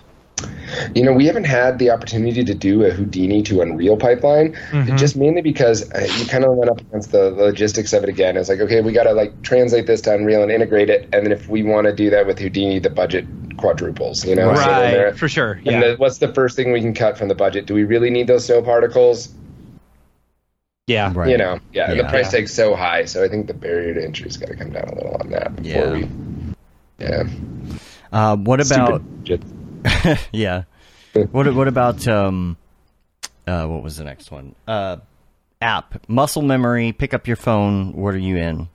You 0.93 1.03
know, 1.03 1.13
we 1.13 1.25
haven't 1.25 1.45
had 1.45 1.79
the 1.79 1.89
opportunity 1.89 2.43
to 2.43 2.53
do 2.53 2.83
a 2.83 2.91
Houdini 2.91 3.41
to 3.43 3.61
Unreal 3.61 3.97
pipeline, 3.97 4.53
mm-hmm. 4.71 4.95
just 4.97 5.15
mainly 5.15 5.41
because 5.41 5.89
uh, 5.93 6.07
you 6.17 6.25
kind 6.25 6.43
of 6.43 6.55
went 6.55 6.69
up 6.69 6.79
against 6.81 7.11
the 7.11 7.31
logistics 7.31 7.93
of 7.93 8.03
it 8.03 8.09
again. 8.09 8.37
It's 8.37 8.49
like, 8.49 8.59
okay, 8.59 8.81
we 8.81 8.91
got 8.91 9.03
to 9.03 9.13
like 9.13 9.41
translate 9.41 9.87
this 9.87 10.01
to 10.01 10.13
Unreal 10.13 10.43
and 10.43 10.51
integrate 10.51 10.89
it, 10.89 11.03
and 11.13 11.25
then 11.25 11.31
if 11.31 11.47
we 11.47 11.63
want 11.63 11.85
to 11.87 11.93
do 11.93 12.09
that 12.09 12.27
with 12.27 12.37
Houdini, 12.37 12.79
the 12.79 12.89
budget 12.89 13.25
quadruples. 13.57 14.25
You 14.25 14.35
know, 14.35 14.49
right? 14.49 15.11
So 15.11 15.17
for 15.17 15.29
sure. 15.29 15.59
Yeah. 15.63 15.73
And 15.73 15.83
the, 15.83 15.95
what's 15.95 16.19
the 16.19 16.33
first 16.33 16.55
thing 16.55 16.71
we 16.71 16.81
can 16.81 16.93
cut 16.93 17.17
from 17.17 17.29
the 17.29 17.35
budget? 17.35 17.65
Do 17.65 17.73
we 17.73 17.83
really 17.83 18.09
need 18.09 18.27
those 18.27 18.45
snow 18.45 18.61
particles? 18.61 19.33
Yeah, 20.87 21.11
right. 21.13 21.29
You 21.29 21.37
know, 21.37 21.59
yeah, 21.73 21.91
yeah. 21.91 22.03
the 22.03 22.09
price 22.09 22.31
tag's 22.31 22.53
so 22.53 22.75
high, 22.75 23.05
so 23.05 23.23
I 23.23 23.27
think 23.27 23.47
the 23.47 23.53
barrier 23.53 23.93
to 23.93 24.03
entry's 24.03 24.37
got 24.37 24.47
to 24.49 24.55
come 24.55 24.71
down 24.71 24.87
a 24.87 24.95
little 24.95 25.17
on 25.19 25.29
that 25.31 25.55
before 25.55 25.81
yeah. 25.81 25.91
we. 25.93 26.09
Yeah. 26.99 27.23
Uh, 28.11 28.35
what 28.37 28.65
about? 28.65 29.01
yeah. 30.31 30.63
what 31.31 31.53
what 31.53 31.67
about 31.67 32.07
um 32.07 32.57
uh 33.45 33.65
what 33.65 33.83
was 33.83 33.97
the 33.97 34.03
next 34.03 34.31
one? 34.31 34.55
Uh 34.67 34.97
app. 35.61 36.07
Muscle 36.07 36.41
memory, 36.41 36.91
pick 36.91 37.13
up 37.13 37.27
your 37.27 37.35
phone, 37.35 37.93
what 37.93 38.13
are 38.13 38.19
you 38.19 38.37
in? 38.37 38.69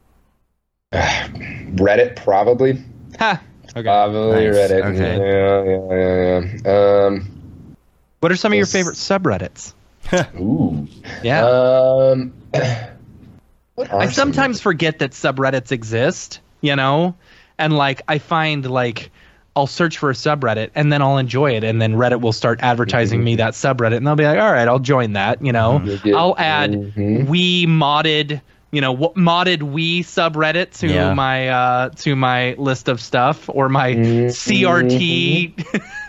Reddit 0.92 2.16
probably. 2.16 2.82
Ha. 3.18 3.40
Okay. 3.70 3.82
Probably 3.82 4.46
nice. 4.48 4.54
Reddit. 4.54 4.84
Okay. 4.84 5.16
Yeah, 5.18 6.44
yeah, 6.44 6.62
yeah, 6.64 7.06
Um 7.06 7.76
What 8.20 8.32
are 8.32 8.36
some 8.36 8.52
of 8.52 8.56
your 8.56 8.66
favorite 8.66 8.96
subreddits? 8.96 9.72
Ooh. 10.40 10.86
Yeah. 11.22 11.46
Um 11.46 12.34
I 13.90 14.06
sometimes 14.08 14.60
forget 14.60 14.98
that 14.98 15.12
subreddits 15.12 15.72
exist, 15.72 16.40
you 16.60 16.76
know? 16.76 17.16
And 17.58 17.76
like 17.76 18.02
I 18.08 18.18
find 18.18 18.68
like 18.68 19.10
I'll 19.54 19.66
search 19.66 19.98
for 19.98 20.10
a 20.10 20.14
subreddit 20.14 20.70
and 20.74 20.92
then 20.92 21.02
I'll 21.02 21.18
enjoy 21.18 21.56
it, 21.56 21.64
and 21.64 21.80
then 21.80 21.94
Reddit 21.94 22.20
will 22.20 22.32
start 22.32 22.60
advertising 22.62 23.18
mm-hmm. 23.18 23.24
me 23.24 23.36
that 23.36 23.52
subreddit, 23.52 23.98
and 23.98 24.06
they'll 24.06 24.16
be 24.16 24.24
like, 24.24 24.38
"All 24.38 24.50
right, 24.50 24.66
I'll 24.66 24.78
join 24.78 25.12
that." 25.12 25.44
You 25.44 25.52
know, 25.52 25.78
mm-hmm. 25.78 26.16
I'll 26.16 26.34
add 26.38 26.72
mm-hmm. 26.72 27.26
we 27.26 27.66
modded, 27.66 28.40
you 28.70 28.80
know, 28.80 28.96
modded 28.96 29.62
we 29.62 30.02
subreddit 30.02 30.78
to 30.78 30.88
yeah. 30.88 31.12
my 31.12 31.48
uh, 31.48 31.88
to 31.90 32.16
my 32.16 32.54
list 32.54 32.88
of 32.88 33.00
stuff 33.00 33.50
or 33.50 33.68
my 33.68 33.92
mm-hmm. 33.92 34.26
CRT 34.28 35.58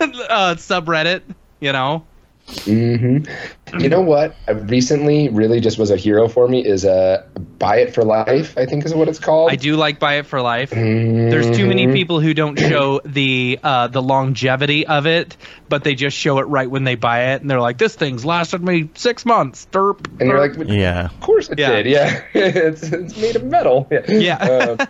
uh, 0.00 0.54
subreddit. 0.54 1.22
You 1.60 1.72
know, 1.72 2.04
Mm-hmm. 2.46 3.78
You 3.80 3.88
know 3.88 4.02
what? 4.02 4.36
I 4.46 4.52
recently 4.52 5.28
really 5.30 5.60
just 5.60 5.78
was 5.78 5.90
a 5.90 5.96
hero 5.96 6.28
for 6.28 6.46
me 6.46 6.64
is 6.64 6.84
uh, 6.84 7.26
Buy 7.58 7.78
It 7.78 7.94
for 7.94 8.04
Life. 8.04 8.56
I 8.58 8.66
think 8.66 8.84
is 8.84 8.94
what 8.94 9.08
it's 9.08 9.18
called. 9.18 9.50
I 9.50 9.56
do 9.56 9.76
like 9.76 9.98
Buy 9.98 10.14
It 10.14 10.26
for 10.26 10.40
Life. 10.40 10.70
Mm-hmm. 10.70 11.30
There's 11.30 11.56
too 11.56 11.66
many 11.66 11.90
people 11.92 12.20
who 12.20 12.34
don't 12.34 12.58
show 12.58 13.00
the 13.04 13.58
uh, 13.62 13.88
the 13.88 14.02
longevity 14.02 14.86
of 14.86 15.06
it, 15.06 15.36
but 15.68 15.84
they 15.84 15.94
just 15.94 16.16
show 16.16 16.38
it 16.38 16.42
right 16.42 16.70
when 16.70 16.84
they 16.84 16.96
buy 16.96 17.32
it, 17.32 17.40
and 17.40 17.50
they're 17.50 17.60
like, 17.60 17.78
"This 17.78 17.94
thing's 17.94 18.24
lasted 18.24 18.62
me 18.62 18.90
six 18.94 19.24
months." 19.24 19.66
Derp. 19.72 20.02
derp. 20.02 20.20
And 20.20 20.28
you're 20.28 20.48
like, 20.48 20.68
"Yeah, 20.68 21.06
of 21.06 21.20
course 21.20 21.48
it 21.48 21.58
yeah. 21.58 21.70
did. 21.70 21.86
Yeah, 21.86 22.24
it's 22.34 22.82
it's 22.82 23.16
made 23.16 23.36
of 23.36 23.44
metal." 23.44 23.88
Yeah. 23.90 24.10
yeah. 24.10 24.36
uh, 24.36 24.86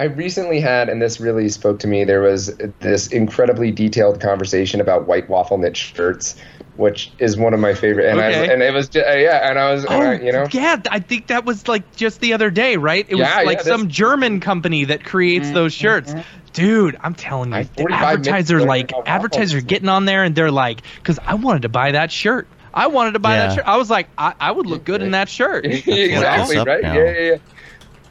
I 0.00 0.04
recently 0.04 0.60
had, 0.60 0.88
and 0.88 1.00
this 1.00 1.20
really 1.20 1.50
spoke 1.50 1.80
to 1.80 1.86
me. 1.86 2.04
There 2.04 2.22
was 2.22 2.56
this 2.80 3.08
incredibly 3.08 3.70
detailed 3.70 4.18
conversation 4.18 4.80
about 4.80 5.06
white 5.06 5.28
waffle 5.28 5.58
knit 5.58 5.76
shirts 5.76 6.36
which 6.80 7.12
is 7.18 7.36
one 7.36 7.52
of 7.54 7.60
my 7.60 7.74
favorite. 7.74 8.06
And 8.10 8.18
Okay. 8.18 8.48
I 8.48 8.52
and 8.52 8.62
it 8.62 8.72
was 8.72 8.88
just, 8.88 9.06
uh, 9.06 9.12
yeah, 9.16 9.48
and 9.48 9.58
I 9.58 9.72
was 9.72 9.84
and 9.84 10.02
I, 10.02 10.14
you 10.20 10.32
know 10.32 10.44
Oh, 10.44 10.48
yeah, 10.50 10.80
I 10.90 10.98
think 11.00 11.28
that 11.28 11.44
was 11.44 11.68
like 11.68 11.94
just 11.94 12.20
the 12.20 12.32
other 12.32 12.50
day, 12.50 12.76
right? 12.76 13.04
It 13.08 13.14
was 13.16 13.28
Yeah, 13.28 13.42
like 13.42 13.58
yeah, 13.58 13.64
some 13.64 13.84
this- 13.84 13.96
German 13.96 14.40
company 14.40 14.84
that 14.86 15.04
creates 15.04 15.50
those 15.50 15.72
shirts. 15.74 16.14
Dude, 16.52 16.96
I'm 17.00 17.14
telling 17.14 17.50
you, 17.50 17.56
I- 17.58 17.62
the 17.64 17.68
45 17.82 18.00
minutes 18.00 18.28
advertisers 18.28 18.64
like 18.64 18.90
how 18.90 18.98
awful 19.00 19.12
advertisers 19.12 19.62
getting 19.64 19.88
on 19.88 20.04
there 20.06 20.24
and 20.24 20.34
they're 20.34 20.50
like, 20.50 20.82
because 20.96 21.18
I 21.24 21.34
wanted 21.34 21.62
to 21.62 21.68
buy 21.68 21.92
that 21.92 22.10
shirt. 22.10 22.48
I 22.72 22.86
wanted 22.86 23.12
to 23.12 23.18
buy 23.18 23.34
Yeah. 23.36 23.46
that 23.48 23.54
shirt. 23.56 23.64
I 23.66 23.76
was 23.76 23.90
like, 23.90 24.08
I, 24.16 24.34
I 24.40 24.50
would 24.50 24.66
look 24.66 24.84
good 24.84 25.02
in 25.02 25.10
that 25.12 25.28
shirt. 25.28 25.64
exactly 25.86 26.56
right. 26.58 26.82
now. 26.82 26.94
Yeah, 26.94 27.04
yeah, 27.04 27.20
yeah. 27.32 27.36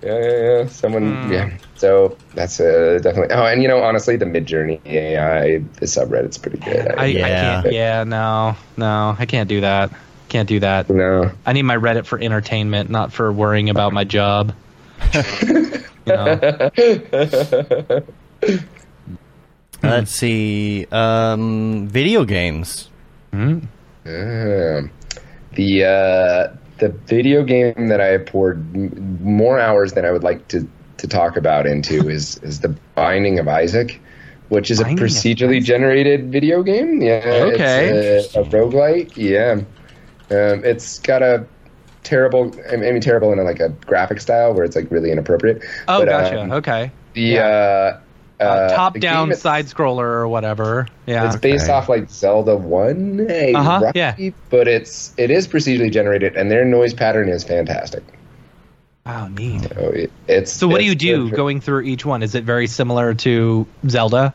Yeah, 0.02 0.18
yeah, 0.20 0.42
yeah. 0.62 0.68
Someone, 0.68 1.18
Hmm. 1.24 1.32
yeah. 1.32 1.50
So 1.76 2.18
that's 2.34 2.60
uh, 2.60 3.00
definitely. 3.02 3.36
Oh, 3.36 3.46
and 3.46 3.62
you 3.62 3.68
know, 3.68 3.82
honestly, 3.82 4.16
the 4.16 4.26
Midjourney 4.26 4.80
AI, 4.86 5.58
the 5.58 5.86
subreddit's 5.86 6.38
pretty 6.38 6.58
good. 6.60 6.88
I, 6.98 7.04
I 7.04 7.06
Yeah. 7.08 7.62
can't. 7.62 7.74
Yeah, 7.74 8.04
no, 8.06 8.56
no, 8.78 9.16
I 9.20 9.26
can't 9.26 9.50
do 9.50 9.62
that. 9.62 9.92
Can't 10.30 10.48
do 10.48 10.60
that. 10.62 10.90
no. 10.90 11.32
I 11.46 11.54
need 11.54 11.64
my 11.64 11.76
Reddit 11.76 12.06
for 12.06 12.20
entertainment, 12.20 12.90
not 12.90 13.12
for 13.12 13.32
worrying 13.32 13.70
about 13.70 13.94
my 13.94 14.04
job. 14.04 14.54
you 15.14 15.82
know? 16.06 16.70
Let's 19.82 20.12
see. 20.12 20.86
Um, 20.92 21.88
video 21.88 22.26
games. 22.26 22.90
Um, 23.34 23.70
the 24.06 25.84
uh, 25.86 26.56
the 26.80 26.90
video 26.90 27.44
game 27.44 27.88
that 27.90 28.02
I 28.02 28.08
have 28.08 28.26
poured 28.26 28.58
m- 28.76 29.20
more 29.24 29.60
hours 29.60 29.94
than 29.94 30.06
I 30.06 30.12
would 30.12 30.24
like 30.24 30.48
to, 30.50 30.68
to 30.98 31.08
talk 31.08 31.38
about 31.38 31.66
into 31.68 32.10
is 32.10 32.38
is 32.40 32.60
the 32.62 32.70
Binding 32.96 33.40
of 33.40 33.48
Isaac, 33.48 34.02
which 34.50 34.72
is 34.72 34.82
Binding 34.82 35.00
a 35.00 35.02
procedurally 35.08 35.64
generated 35.64 36.32
video 36.32 36.64
game. 36.64 37.02
Yeah, 37.02 37.22
Okay. 37.54 37.90
it's 37.90 38.36
a, 38.36 38.42
a 38.42 38.44
roguelite. 38.46 39.12
Yeah, 39.16 39.62
um, 40.32 40.64
it's 40.64 41.00
got 41.00 41.22
a 41.22 41.46
terrible. 42.04 42.54
I 42.72 42.78
mean, 42.78 43.02
terrible 43.02 43.32
in 43.34 43.40
a, 43.40 43.44
like 43.44 43.60
a 43.60 43.70
graphic 43.70 44.22
style 44.22 44.54
where 44.54 44.64
it's 44.64 44.76
like 44.76 44.90
really 44.92 45.12
inappropriate. 45.12 45.64
Oh, 45.88 46.00
But, 46.00 46.10
gotcha. 46.10 46.42
um, 46.42 46.52
okay. 46.54 46.92
The 47.14 47.22
Yeah. 47.22 47.48
uh, 47.48 48.00
Uh, 48.40 48.44
uh, 48.44 48.76
top 48.76 48.94
the 48.94 49.00
down 49.00 49.34
side 49.34 49.66
scroller 49.66 50.04
or 50.04 50.28
whatever. 50.28 50.88
Yeah. 51.06 51.26
It's 51.28 51.36
based 51.36 51.66
Okay. 51.66 51.74
off 51.74 51.90
like 51.90 52.10
Zelda 52.10 52.56
One, 52.56 53.28
Uh-huh, 53.30 53.80
roughly, 53.84 53.92
yeah. 54.00 54.16
but 54.50 54.68
it's 54.68 55.14
it 55.18 55.30
is 55.30 55.48
procedurally 55.48 55.92
generated, 55.92 56.36
and 56.38 56.50
their 56.50 56.64
noise 56.66 56.94
pattern 56.94 57.28
is 57.30 57.44
fantastic. 57.44 58.04
wow, 59.06 59.28
neat. 59.28 59.64
So 59.64 59.90
it, 59.90 60.12
it's 60.28 60.52
So 60.52 60.68
what 60.68 60.80
do 60.80 60.86
you 60.86 60.96
do 60.96 61.30
good 61.30 61.36
going 61.36 61.60
through 61.62 61.82
each 61.82 62.06
one? 62.06 62.24
Is 62.24 62.36
it 62.36 62.44
very 62.44 62.68
similar 62.68 63.14
to 63.16 63.68
Zelda? 63.88 64.34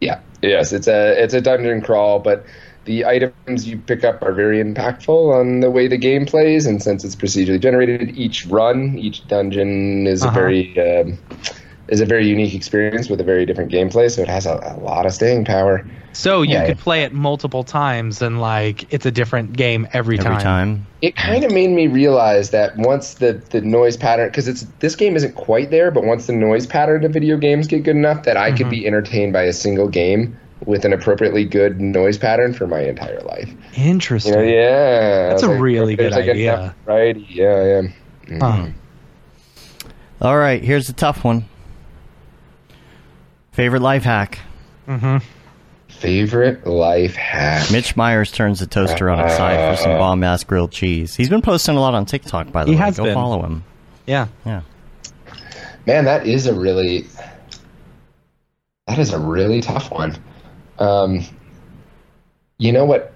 Yeah, 0.00 0.20
yes, 0.42 0.72
it's 0.72 0.86
a 0.88 1.20
it's 1.22 1.34
a 1.34 1.40
dungeon 1.40 1.80
crawl, 1.80 2.18
but 2.18 2.44
the 2.84 3.04
items 3.06 3.66
you 3.68 3.78
pick 3.78 4.02
up 4.04 4.22
are 4.22 4.32
very 4.32 4.62
impactful 4.62 5.32
on 5.34 5.60
the 5.60 5.70
way 5.70 5.86
the 5.86 5.96
game 5.96 6.26
plays, 6.26 6.66
and 6.66 6.82
since 6.82 7.04
it's 7.04 7.14
procedurally 7.14 7.60
generated, 7.60 8.16
each 8.16 8.46
run, 8.46 8.98
each 8.98 9.26
dungeon 9.28 10.06
is 10.06 10.24
Uh-huh. 10.24 10.30
a 10.30 10.30
very 10.32 10.78
um, 11.00 11.18
is 11.92 12.00
a 12.00 12.06
very 12.06 12.26
unique 12.26 12.54
experience 12.54 13.10
with 13.10 13.20
a 13.20 13.24
very 13.24 13.44
different 13.44 13.70
gameplay. 13.70 14.10
So 14.10 14.22
it 14.22 14.28
has 14.28 14.46
a, 14.46 14.54
a 14.54 14.80
lot 14.80 15.04
of 15.04 15.12
staying 15.12 15.44
power. 15.44 15.86
So 16.14 16.40
you 16.40 16.54
Yeah. 16.54 16.64
could 16.64 16.78
play 16.78 17.02
it 17.02 17.12
multiple 17.12 17.64
times 17.64 18.22
and 18.22 18.40
like 18.40 18.90
it's 18.90 19.04
a 19.04 19.10
different 19.10 19.52
game 19.54 19.86
every, 19.92 20.18
Every 20.18 20.36
time. 20.38 20.86
It 21.02 21.16
kind 21.16 21.44
of 21.44 21.52
made 21.52 21.68
me 21.68 21.88
realize 21.88 22.48
that 22.50 22.78
once 22.78 23.14
the, 23.14 23.34
the 23.50 23.60
noise 23.60 23.98
pattern, 23.98 24.28
because 24.28 24.48
it's 24.48 24.62
this 24.78 24.96
game 24.96 25.16
isn't 25.16 25.34
quite 25.34 25.70
there, 25.70 25.90
but 25.90 26.04
once 26.04 26.26
the 26.26 26.32
noise 26.32 26.66
pattern 26.66 27.04
of 27.04 27.12
video 27.12 27.36
games 27.36 27.66
get 27.66 27.82
good 27.82 27.96
enough, 27.96 28.22
that 28.24 28.38
I 28.38 28.52
could 28.52 28.70
be 28.70 28.78
mm-hmm. 28.78 28.86
entertained 28.86 29.34
by 29.34 29.42
a 29.42 29.52
single 29.52 29.88
game 29.88 30.38
with 30.64 30.86
an 30.86 30.94
appropriately 30.94 31.44
good 31.44 31.78
noise 31.78 32.16
pattern 32.16 32.54
for 32.54 32.66
my 32.66 32.80
entire 32.80 33.20
life. 33.20 33.52
You 33.74 33.84
Interesting. 33.84 34.32
know, 34.32 34.40
yeah, 34.40 35.28
That's 35.28 35.42
I 35.42 35.48
was 35.48 35.58
a 35.58 35.60
really 35.60 35.94
good 35.96 36.12
like 36.12 36.26
idea. 36.28 36.54
enough 36.54 36.74
variety. 36.86 37.26
Yeah, 37.28 37.64
yeah. 37.64 37.82
Mm-hmm. 38.28 38.40
Huh. 38.40 38.68
All 40.22 40.38
right, 40.38 40.62
here's 40.62 40.88
a 40.88 40.92
tough 40.94 41.22
one. 41.24 41.46
Favorite 43.52 43.82
life 43.82 44.02
hack. 44.02 44.38
Favorite 45.88 46.66
life 46.66 47.14
hack. 47.14 47.70
Mitch 47.70 47.96
Myers 47.96 48.32
turns 48.32 48.60
the 48.60 48.66
toaster 48.66 49.08
on 49.10 49.20
its 49.20 49.36
side 49.36 49.76
for 49.76 49.82
some 49.82 49.92
bomb 49.98 50.24
ass 50.24 50.42
grilled 50.44 50.72
cheese. 50.72 51.14
He's 51.14 51.28
been 51.28 51.42
posting 51.42 51.76
a 51.76 51.80
lot 51.80 51.94
on 51.94 52.06
TikTok, 52.06 52.50
by 52.50 52.64
the 52.64 52.70
He 52.70 52.76
way. 52.76 52.82
has 52.82 52.96
Go 52.96 53.04
been. 53.04 53.14
follow 53.14 53.42
him. 53.42 53.64
Yeah. 54.06 54.28
Yeah. 54.44 54.62
Man, 55.86 56.04
that 56.06 56.26
is 56.26 56.46
a 56.46 56.54
really 56.54 57.06
that 58.86 58.98
is 58.98 59.12
a 59.12 59.18
really 59.18 59.60
tough 59.60 59.90
one. 59.90 60.16
Um, 60.78 61.24
you 62.58 62.72
know 62.72 62.84
what? 62.84 63.12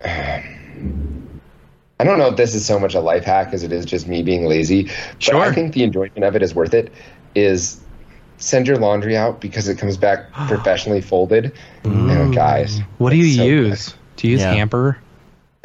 I 0.04 2.02
don't 2.02 2.18
know 2.18 2.28
if 2.28 2.36
this 2.36 2.54
is 2.54 2.66
so 2.66 2.78
much 2.78 2.94
a 2.94 3.00
life 3.00 3.24
hack 3.24 3.52
as 3.54 3.62
it 3.62 3.72
is 3.72 3.84
just 3.84 4.06
me 4.08 4.22
being 4.22 4.46
lazy. 4.46 4.84
But 4.84 4.92
Sure. 5.20 5.36
I 5.40 5.52
think 5.52 5.72
the 5.74 5.84
enjoyment 5.84 6.22
of 6.24 6.36
it 6.36 6.42
is 6.42 6.54
worth 6.54 6.74
it. 6.74 6.92
Is 7.34 7.80
send 8.38 8.66
your 8.66 8.76
laundry 8.76 9.16
out 9.16 9.40
because 9.40 9.68
it 9.68 9.78
comes 9.78 9.96
back 9.96 10.32
professionally 10.48 11.00
folded. 11.00 11.52
Oh, 11.84 12.30
guys, 12.32 12.80
What 12.98 13.10
do 13.10 13.16
you 13.16 13.32
so 13.36 13.44
use? 13.44 13.94
Do 14.16 14.28
you 14.28 14.32
use 14.32 14.40
Yeah. 14.42 14.52
Hamper? 14.54 14.98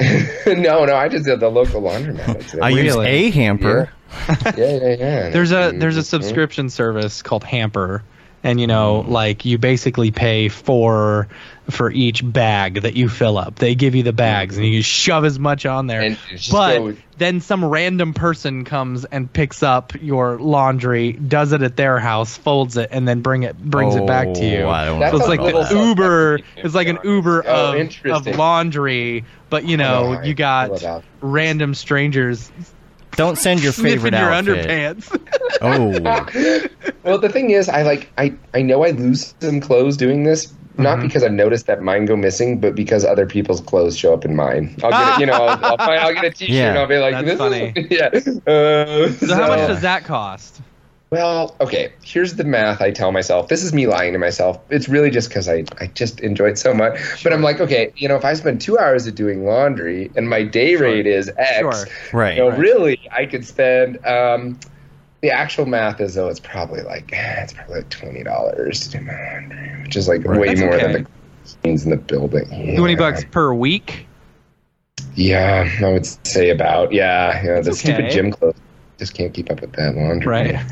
no, 0.46 0.84
no, 0.86 0.96
I 0.96 1.08
just 1.08 1.26
did 1.26 1.40
the 1.40 1.50
local 1.50 1.82
laundromat. 1.82 2.28
It's- 2.36 2.56
I 2.60 2.70
use 2.70 2.96
a 2.96 3.30
hamper. 3.30 3.90
yeah, 4.28 4.52
yeah, 4.56 4.96
yeah. 4.98 5.28
There's 5.30 5.52
a 5.52 5.54
mm-hmm. 5.56 5.78
there's 5.78 5.96
a 5.96 6.02
subscription 6.02 6.70
service 6.70 7.22
called 7.22 7.44
Hamper, 7.44 8.02
and 8.42 8.60
you 8.60 8.66
know, 8.66 9.00
like 9.00 9.44
you 9.44 9.58
basically 9.58 10.10
pay 10.10 10.48
for 10.48 11.28
for 11.68 11.90
each 11.90 12.22
bag 12.24 12.82
that 12.82 12.96
you 12.96 13.08
fill 13.08 13.38
up. 13.38 13.56
They 13.56 13.74
give 13.74 13.94
you 13.94 14.02
the 14.02 14.12
bags, 14.12 14.56
and 14.56 14.66
you 14.66 14.82
shove 14.82 15.24
as 15.24 15.38
much 15.38 15.66
on 15.66 15.86
there. 15.86 16.16
But 16.50 16.78
go- 16.78 16.96
then 17.18 17.40
some 17.40 17.64
random 17.64 18.14
person 18.14 18.64
comes 18.64 19.04
and 19.04 19.32
picks 19.32 19.62
up 19.62 19.92
your 20.00 20.38
laundry, 20.38 21.12
does 21.12 21.52
it 21.52 21.62
at 21.62 21.76
their 21.76 21.98
house, 21.98 22.36
folds 22.36 22.76
it, 22.76 22.88
and 22.92 23.06
then 23.06 23.20
bring 23.20 23.42
it 23.42 23.58
brings 23.58 23.94
it 23.94 24.06
back 24.06 24.32
to 24.34 24.44
you. 24.44 24.62
Oh, 24.62 24.70
I 24.70 24.86
don't 24.86 25.10
So 25.10 25.16
it's 25.18 25.28
like 25.28 25.40
the 25.40 25.74
Uber. 25.86 26.38
It's 26.56 26.74
like 26.74 26.88
an 26.88 26.98
Uber 27.04 27.44
Oh, 27.46 27.78
of, 27.78 28.26
of 28.26 28.26
laundry, 28.38 29.24
but 29.50 29.64
you 29.64 29.76
know, 29.76 30.18
Oh, 30.18 30.22
you 30.22 30.34
got 30.34 30.82
random 31.20 31.74
strangers 31.74 32.50
Don't 33.16 33.36
send 33.36 33.62
your 33.62 33.72
favorite 33.72 34.12
sniffing 34.14 34.18
your 34.18 34.32
outfit. 34.32 34.66
underpants. 34.66 35.26
Oh, 35.62 36.90
Well, 37.02 37.18
the 37.18 37.28
thing 37.28 37.50
is, 37.50 37.68
I 37.68 37.82
like 37.82 38.08
I 38.18 38.32
I 38.54 38.62
know 38.62 38.84
I 38.84 38.90
lose 38.90 39.34
some 39.40 39.60
clothes 39.60 39.96
doing 39.96 40.24
this. 40.24 40.52
Not 40.78 40.96
Mm-hmm. 40.98 41.06
because 41.08 41.24
I've 41.24 41.32
noticed 41.32 41.66
that 41.66 41.82
mine 41.82 42.06
go 42.06 42.16
missing, 42.16 42.58
but 42.60 42.74
because 42.74 43.04
other 43.04 43.26
people's 43.26 43.60
clothes 43.60 43.98
show 43.98 44.14
up 44.14 44.24
in 44.24 44.34
mine. 44.34 44.76
I'll 44.82 44.90
get, 44.90 45.16
a, 45.16 45.20
you 45.20 45.26
know, 45.26 45.32
I'll, 45.34 45.64
I'll, 45.64 45.76
find, 45.76 46.00
I'll 46.00 46.14
get 46.14 46.24
a 46.24 46.30
T-shirt 46.38 46.54
Yeah. 46.54 46.68
and 46.70 46.78
I'll 46.78 46.86
be 46.86 46.96
like, 46.96 47.22
"This 47.26 47.36
funny. 47.38 47.72
is 47.76 47.86
yeah." 47.90 48.06
Uh, 48.50 49.10
So 49.12 49.34
how 49.34 49.48
much 49.48 49.66
does 49.68 49.82
that 49.82 50.04
cost? 50.04 50.62
Well, 51.10 51.56
okay. 51.60 51.92
Here's 52.04 52.34
the 52.36 52.44
math. 52.44 52.80
I 52.80 52.92
tell 52.92 53.10
myself 53.10 53.48
this 53.48 53.64
is 53.64 53.72
me 53.72 53.88
lying 53.88 54.12
to 54.12 54.18
myself. 54.20 54.60
It's 54.70 54.88
really 54.88 55.10
just 55.10 55.28
because 55.28 55.48
I 55.48 55.64
I 55.80 55.88
just 55.88 56.20
enjoy 56.20 56.50
it 56.50 56.58
so 56.58 56.72
much. 56.72 56.98
But 57.24 57.32
I'm 57.32 57.42
like, 57.42 57.60
okay, 57.60 57.92
you 57.96 58.06
know, 58.08 58.14
if 58.14 58.24
I 58.24 58.34
spend 58.34 58.60
two 58.60 58.78
hours 58.78 59.08
of 59.08 59.16
doing 59.16 59.44
laundry 59.44 60.10
and 60.14 60.28
my 60.30 60.44
day 60.44 60.76
rate 60.76 61.06
is 61.08 61.28
X, 61.36 61.58
Sure. 61.58 61.86
right. 62.12 62.36
you 62.36 62.42
know, 62.44 62.50
Right. 62.50 62.58
really, 62.58 63.00
I 63.10 63.26
could 63.26 63.44
spend. 63.44 64.04
Um, 64.06 64.58
the 65.22 65.30
actual 65.30 65.66
math 65.66 66.00
is 66.00 66.14
though 66.14 66.28
it's 66.28 66.40
probably 66.40 66.80
like 66.82 67.10
it's 67.12 67.52
probably 67.52 67.76
like 67.76 67.88
twenty 67.90 68.22
dollars 68.22 68.80
to 68.88 68.98
do 68.98 69.04
my 69.04 69.12
laundry, 69.34 69.82
which 69.82 69.96
is 69.96 70.06
like 70.08 70.24
way 70.24 70.46
That's 70.48 70.60
more 70.60 70.74
okay. 70.74 70.92
than 70.92 71.02
the 71.02 71.10
cleans 71.60 71.84
in 71.84 71.90
the 71.90 71.96
building. 71.96 72.46
Twenty 72.76 72.92
Yeah. 72.92 72.98
bucks 72.98 73.24
per 73.32 73.52
week. 73.52 74.06
Yeah, 75.16 75.68
I 75.82 75.88
would 75.92 76.06
say 76.26 76.50
about 76.50 76.92
yeah. 76.92 77.42
You 77.42 77.48
know, 77.48 77.54
the 77.56 77.62
That's 77.64 77.80
stupid 77.80 78.10
gym 78.12 78.30
clothes 78.30 78.54
just 79.00 79.14
can't 79.14 79.34
keep 79.34 79.50
up 79.50 79.60
with 79.60 79.72
that 79.72 79.96
laundry. 79.96 80.28
Right. 80.28 80.60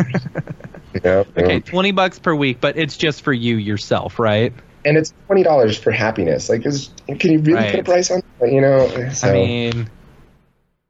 Yeah, 1.04 1.10
okay, 1.36 1.54
yeah. 1.54 1.58
twenty 1.60 1.92
bucks 1.92 2.18
per 2.18 2.34
week, 2.34 2.60
but 2.62 2.78
it's 2.78 2.96
just 2.96 3.20
for 3.22 3.32
you 3.32 3.56
yourself, 3.56 4.18
right? 4.18 4.54
and 4.86 4.96
it's 4.96 5.12
twenty 5.26 5.42
dollars 5.42 5.76
for 5.76 5.90
happiness. 5.90 6.48
Like, 6.48 6.64
is 6.64 6.88
can 7.18 7.30
you 7.30 7.38
really 7.40 7.52
Right. 7.52 7.70
put 7.72 7.80
a 7.80 7.84
price 7.84 8.10
on? 8.10 8.22
it? 8.40 8.52
You 8.52 8.62
know, 8.62 8.88
so. 9.10 9.28
I 9.28 9.32
mean, 9.32 9.90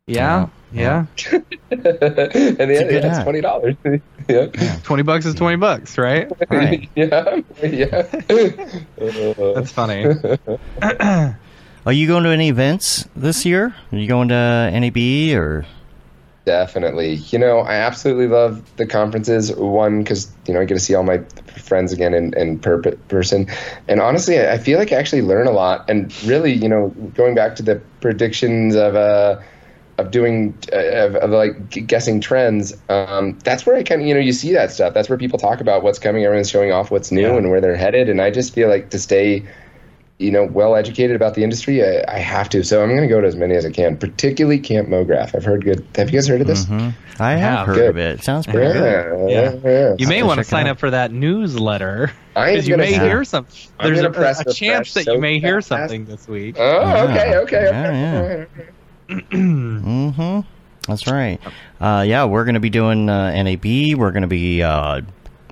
yeah, 0.06 0.46
yeah. 0.72 1.06
and 1.32 1.44
yeah, 1.70 1.76
a 1.80 2.66
good 2.66 3.02
yeah, 3.02 3.10
it's 3.16 3.22
twenty 3.24 3.40
dollars. 3.40 3.74
yeah. 4.28 4.46
Twenty 4.84 5.02
bucks 5.02 5.26
is 5.26 5.34
twenty 5.34 5.56
bucks, 5.56 5.98
right? 5.98 6.30
Right. 6.48 6.88
yeah, 6.94 7.40
yeah. 7.62 8.02
That's 8.96 9.72
funny. 9.72 10.06
Are 11.86 11.92
you 11.92 12.06
going 12.06 12.22
to 12.22 12.30
any 12.30 12.50
events 12.50 13.08
this 13.16 13.44
year? 13.44 13.74
Are 13.92 13.98
you 13.98 14.06
going 14.08 14.28
to 14.28 14.70
NAB 14.72 15.36
or? 15.36 15.66
Definitely. 16.48 17.16
You 17.28 17.38
know, 17.38 17.58
I 17.58 17.74
absolutely 17.74 18.26
love 18.26 18.62
the 18.78 18.86
conferences. 18.86 19.54
One, 19.54 20.02
because, 20.02 20.32
you 20.46 20.54
know, 20.54 20.62
I 20.62 20.64
get 20.64 20.74
to 20.76 20.80
see 20.80 20.94
all 20.94 21.02
my 21.02 21.18
friends 21.62 21.92
again 21.92 22.14
in, 22.14 22.32
in 22.38 22.58
per- 22.58 22.80
person. 22.80 23.48
And 23.86 24.00
honestly, 24.00 24.40
I 24.40 24.56
feel 24.56 24.78
like 24.78 24.90
I 24.90 24.96
actually 24.96 25.20
learn 25.20 25.46
a 25.46 25.50
lot. 25.50 25.84
And 25.90 26.10
really, 26.24 26.54
you 26.54 26.66
know, 26.66 26.88
going 27.14 27.34
back 27.34 27.54
to 27.56 27.62
the 27.62 27.82
predictions 28.00 28.76
of, 28.76 28.96
uh, 28.96 29.42
of 29.98 30.10
doing, 30.10 30.56
uh, 30.72 30.78
of, 30.78 31.16
of 31.16 31.30
like 31.32 31.68
guessing 31.86 32.18
trends, 32.22 32.72
um, 32.88 33.38
that's 33.44 33.66
where 33.66 33.76
I 33.76 33.82
kind 33.82 34.00
of, 34.00 34.06
you 34.08 34.14
know, 34.14 34.20
you 34.20 34.32
see 34.32 34.54
that 34.54 34.72
stuff. 34.72 34.94
That's 34.94 35.10
where 35.10 35.18
people 35.18 35.38
talk 35.38 35.60
about 35.60 35.82
what's 35.82 35.98
coming. 35.98 36.24
Everyone's 36.24 36.48
showing 36.48 36.72
off 36.72 36.90
what's 36.90 37.12
new 37.12 37.28
Yeah. 37.28 37.36
and 37.36 37.50
where 37.50 37.60
they're 37.60 37.76
headed. 37.76 38.08
And 38.08 38.22
I 38.22 38.30
just 38.30 38.54
feel 38.54 38.70
like 38.70 38.88
to 38.88 38.98
stay 38.98 39.44
you 40.18 40.30
know, 40.32 40.44
well 40.44 40.74
educated 40.74 41.14
about 41.14 41.34
the 41.34 41.44
industry, 41.44 41.82
I, 41.84 42.02
I 42.08 42.18
have 42.18 42.48
to. 42.50 42.64
So 42.64 42.82
I'm 42.82 42.88
going 42.88 43.02
to 43.02 43.06
go 43.08 43.20
to 43.20 43.26
as 43.26 43.36
many 43.36 43.54
as 43.54 43.64
I 43.64 43.70
can, 43.70 43.96
particularly 43.96 44.58
Camp 44.58 44.88
MoGraph. 44.88 45.34
I've 45.36 45.44
heard 45.44 45.64
good. 45.64 45.86
Have 45.94 46.08
you 46.10 46.14
guys 46.18 46.26
heard 46.26 46.40
of 46.40 46.46
this? 46.48 46.64
Mm-hmm. 46.64 46.90
I 47.22 47.32
have 47.36 47.40
Yeah. 47.40 47.64
heard 47.74 47.84
of 47.90 47.96
it. 47.98 48.18
It 48.18 48.24
sounds 48.24 48.46
pretty 48.46 48.66
Yeah, 48.66 48.72
good. 48.72 49.30
Yeah. 49.30 49.52
yeah, 49.52 49.70
yeah. 49.70 49.94
You 49.98 50.08
may 50.08 50.22
want 50.24 50.38
to 50.38 50.44
sign 50.44 50.66
out. 50.66 50.70
up 50.72 50.78
for 50.80 50.90
that 50.90 51.12
newsletter 51.12 52.10
I 52.34 52.48
am 52.48 52.54
because 52.54 52.68
you 52.68 52.74
gonna 52.76 52.82
may 52.88 52.92
sign- 52.96 53.04
hear 53.08 53.24
some. 53.24 53.46
There's 53.80 54.00
a, 54.00 54.10
press 54.10 54.40
a 54.40 54.44
the 54.44 54.54
chance 54.54 54.92
that 54.94 55.04
fresh 55.04 55.14
you 55.14 55.20
may 55.20 55.38
so 55.40 55.46
hear 55.46 55.56
fast. 55.56 55.68
something 55.68 56.04
this 56.06 56.26
week. 56.26 56.56
Oh, 56.58 57.04
okay, 57.04 57.30
Yeah. 57.30 57.38
okay, 57.38 57.64
Yeah, 57.64 58.44
okay. 59.12 59.26
Mm-hmm. 59.36 60.40
That's 60.86 61.06
right. 61.06 61.40
Uh, 61.80 62.04
yeah, 62.06 62.24
we're 62.24 62.44
going 62.44 62.54
to 62.54 62.60
be 62.60 62.70
doing 62.70 63.08
uh, 63.08 63.30
NAB. 63.42 63.64
We're 63.96 64.10
going 64.10 64.22
to 64.22 64.26
be 64.28 64.62
uh, 64.62 65.02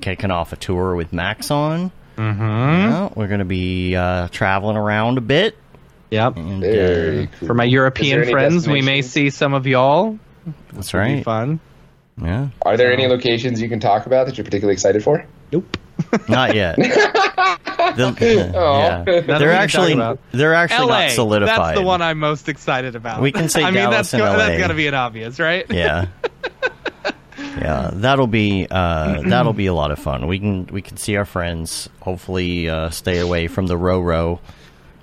kicking 0.01 0.31
off 0.31 0.53
a 0.53 0.57
tour 0.57 0.95
with 0.95 1.13
Maxon. 1.13 1.93
Mm-hmm. 2.17 2.43
Yeah, 2.43 3.09
we're 3.15 3.29
going 3.29 3.41
to 3.41 3.45
be 3.45 3.95
uh, 3.97 4.29
traveling 4.29 4.77
around 4.77 5.19
a 5.19 5.21
bit. 5.23 5.57
Yep. 6.11 6.37
And, 6.37 6.65
uh, 6.65 7.27
cool. 7.39 7.49
For 7.49 7.55
my 7.55 7.65
European 7.65 8.29
friends, 8.31 8.67
we 8.69 8.81
may 8.83 9.03
see 9.03 9.31
some 9.31 9.55
of 9.55 9.67
y'all. 9.67 10.19
that's 10.73 10.89
It'll 10.95 11.07
be 11.07 11.15
right. 11.17 11.25
fun. 11.25 11.61
Yeah, 12.23 12.49
Are 12.63 12.77
there 12.79 12.93
any 12.93 13.07
locations 13.09 13.61
you 13.61 13.69
can 13.69 13.79
talk 13.81 14.07
about 14.07 14.27
that 14.27 14.39
you're 14.39 14.45
particularly 14.45 14.73
excited 14.73 15.03
for? 15.05 15.27
Nope. 15.53 15.77
not 16.29 16.55
yet. 16.55 16.77
They'll- 17.97 18.15
yeah, 18.19 19.05
Nothing 19.07 19.15
we 19.15 19.21
they're 19.21 19.53
actually 19.53 19.95
they're 20.33 20.55
actually 20.55 20.87
LA. 20.89 21.01
not 21.03 21.11
solidified. 21.13 21.59
That's 21.59 21.79
the 21.79 21.85
one 21.85 22.01
I'm 22.03 22.19
most 22.19 22.49
excited 22.49 22.97
about. 22.97 23.21
We 23.21 23.33
can 23.33 23.49
say 23.51 23.63
I 23.65 23.67
mean, 23.67 23.75
Dallas 23.75 23.97
that's 24.11 24.15
and 24.15 24.21
go- 24.23 24.31
LA. 24.31 24.37
that's 24.39 24.59
got 24.59 24.69
to 24.69 24.75
be 24.75 24.87
an 24.87 24.95
obvious, 24.95 25.39
right? 25.39 25.67
yeah 25.71 26.07
yeah 27.57 27.91
that'll 27.93 28.27
be 28.27 28.67
uh, 28.71 29.23
that'll 29.27 29.53
be 29.53 29.67
a 29.67 29.75
lot 29.75 29.91
of 29.91 29.99
fun 29.99 30.27
we 30.27 30.39
can 30.39 30.67
we 30.67 30.83
can 30.83 30.97
see 30.97 31.17
our 31.17 31.25
friends 31.25 31.89
hopefully 32.01 32.69
uh, 32.69 32.91
stay 32.91 33.19
away 33.19 33.47
from 33.49 33.67
the 33.67 33.77
row 33.77 34.01
row 34.01 34.41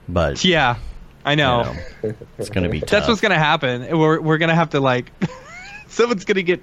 but 0.07 0.43
Yeah, 0.43 0.77
I 1.25 1.35
know. 1.35 1.73
you 2.03 2.09
know, 2.09 2.15
it's 2.37 2.49
gonna 2.49 2.69
be 2.69 2.81
tough. 2.81 2.89
That's 2.89 3.07
what's 3.07 3.21
gonna 3.21 3.39
happen. 3.39 3.97
We're 3.97 4.19
we're 4.19 4.37
gonna 4.37 4.55
have 4.55 4.71
to 4.71 4.79
like, 4.79 5.11
someone's 5.87 6.25
gonna 6.25 6.41
get 6.41 6.61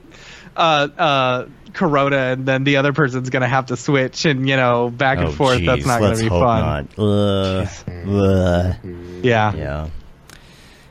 uh 0.56 0.88
uh 0.98 1.46
corona, 1.72 2.16
and 2.16 2.46
then 2.46 2.64
the 2.64 2.76
other 2.76 2.92
person's 2.92 3.30
gonna 3.30 3.48
have 3.48 3.66
to 3.66 3.76
switch, 3.76 4.26
and 4.26 4.48
you 4.48 4.56
know 4.56 4.90
back 4.90 5.18
and 5.18 5.28
oh, 5.28 5.32
forth. 5.32 5.64
That's 5.64 5.86
not 5.86 6.02
let's 6.02 6.20
gonna 6.20 6.30
be 6.30 6.36
hope 6.36 6.42
fun. 6.42 6.88
not. 6.96 6.98
Ugh. 6.98 7.68
Ugh. 7.88 9.24
Yeah. 9.24 9.54
yeah 9.54 9.88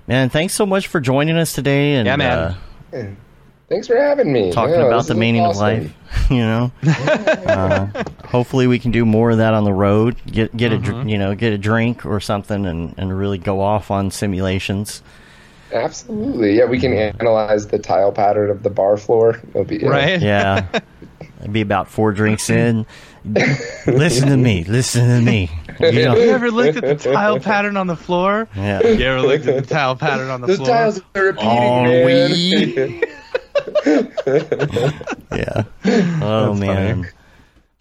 man 0.08 0.30
thanks 0.30 0.56
so 0.56 0.66
much 0.66 0.88
for 0.88 1.00
joining 1.00 1.38
us 1.38 1.54
today 1.54 1.94
and 1.96 2.08
Yeah, 2.08 2.16
man. 2.16 2.58
Uh, 2.92 3.06
Thanks 3.70 3.88
for 3.88 3.96
having 3.98 4.34
me. 4.34 4.52
talking 4.52 4.76
Yeah, 4.76 4.88
about 4.88 5.06
the 5.08 5.16
meaning 5.16 5.42
awesome. 5.44 5.66
of 5.66 5.84
life 5.84 5.96
you 6.32 6.38
know 6.40 6.72
uh, 6.88 7.88
hopefully 8.26 8.66
we 8.68 8.80
can 8.80 8.90
do 8.92 9.06
more 9.06 9.30
of 9.32 9.38
that 9.38 9.54
on 9.54 9.64
the 9.64 9.74
road 9.74 10.16
get 10.26 10.56
get 10.58 10.72
a 10.74 10.78
Mm-hmm. 10.78 10.84
dr- 10.86 11.10
you 11.10 11.18
know 11.20 11.36
get 11.36 11.54
a 11.54 11.58
drink 11.58 12.06
or 12.06 12.20
something 12.20 12.66
and, 12.66 12.96
and 12.98 13.18
really 13.18 13.38
go 13.38 13.62
off 13.62 13.92
on 13.92 14.10
simulations 14.12 15.02
Absolutely. 15.72 16.58
Yeah, 16.58 16.66
we 16.66 16.80
can 16.80 16.94
analyze 16.94 17.68
the 17.68 17.78
tile 17.78 18.12
pattern 18.12 18.50
of 18.50 18.64
the 18.64 18.72
bar 18.72 18.98
floor. 18.98 19.40
It'll 19.50 19.64
be, 19.66 19.78
yeah. 19.78 19.88
Right. 19.88 20.20
Yeah. 20.20 20.66
It'd 21.42 21.54
be 21.54 21.62
about 21.62 21.88
four 21.88 22.12
drinks 22.12 22.50
in. 22.50 22.88
listen 23.86 24.30
to 24.30 24.38
me. 24.38 24.64
Listen 24.64 25.08
to 25.08 25.22
me. 25.22 25.52
You 25.80 25.90
You 25.92 26.32
ever 26.32 26.50
looked 26.50 26.78
at 26.78 26.84
the 27.00 27.12
tile 27.14 27.40
pattern 27.40 27.78
on 27.78 27.86
the 27.86 27.96
floor? 27.96 28.48
yeah. 28.56 28.82
You 28.82 29.06
ever 29.06 29.22
looked 29.22 29.46
at 29.46 29.64
the 29.64 29.70
tile 29.76 29.96
pattern 29.96 30.32
on 30.32 30.42
the 30.42 30.48
Those 30.48 30.58
floor? 30.58 30.70
tiles 30.70 31.02
are 31.14 31.24
repeating, 31.26 31.48
Are 31.50 31.84
man. 31.84 32.32
we? 32.32 33.04
Yeah. 35.36 35.64
Oh 36.22 36.54
man. 36.54 37.08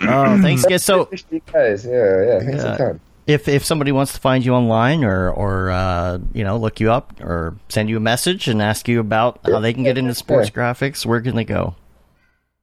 Oh, 0.01 0.41
thanks, 0.43 0.65
guys. 0.65 0.85
So, 0.85 1.09
You 1.31 1.41
guys, 1.53 1.85
yeah, 1.85 2.25
yeah. 2.25 2.39
Thanks 2.41 2.63
Yeah. 2.63 2.75
a 2.75 2.79
ton. 2.79 3.01
if 3.27 3.49
if 3.49 3.65
somebody 3.65 3.91
wants 3.93 4.13
to 4.15 4.21
find 4.21 4.45
you 4.45 4.55
online 4.55 5.05
or 5.05 5.31
or 5.31 5.71
uh, 5.71 6.19
you 6.33 6.45
know 6.45 6.57
look 6.57 6.79
you 6.81 6.91
up 6.93 7.13
or 7.21 7.57
send 7.69 7.89
you 7.91 7.97
a 7.97 8.01
message 8.01 8.49
and 8.49 8.63
ask 8.63 8.87
you 8.89 9.01
about 9.01 9.41
how 9.45 9.59
they 9.61 9.73
can 9.73 9.83
get 9.83 9.99
into 9.99 10.15
sports 10.15 10.51
graphics, 10.51 11.05
where 11.05 11.21
can 11.21 11.35
they 11.37 11.45
go? 11.45 11.75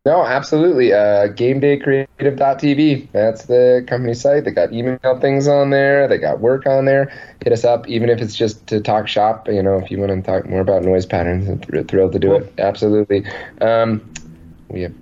No, 0.05 0.23
absolutely. 0.23 0.93
Uh, 0.93 1.29
GameDayCreative.tv. 1.29 3.07
That's 3.11 3.45
the 3.45 3.83
company 3.87 4.13
site. 4.13 4.45
They 4.45 4.51
got 4.51 4.71
email 4.71 5.19
things 5.19 5.47
on 5.47 5.71
there. 5.71 6.07
They 6.07 6.19
got 6.19 6.41
work 6.41 6.67
on 6.67 6.85
there. 6.85 7.11
Hit 7.43 7.51
us 7.51 7.63
up, 7.63 7.87
even 7.87 8.09
if 8.09 8.21
it's 8.21 8.35
just 8.35 8.67
to 8.67 8.81
talk 8.81 9.07
shop. 9.07 9.47
You 9.47 9.63
know, 9.63 9.79
if 9.79 9.89
you 9.89 9.97
want 9.97 10.11
to 10.11 10.21
talk 10.21 10.47
more 10.47 10.61
about 10.61 10.83
noise 10.83 11.07
patterns, 11.07 11.49
I'm 11.49 11.59
thr- 11.59 11.81
thrilled 11.81 12.11
to 12.11 12.19
do 12.19 12.35
it. 12.35 12.53
Absolutely. 12.59 13.25
Um, 13.61 14.13
we 14.69 14.83
have, 14.83 14.93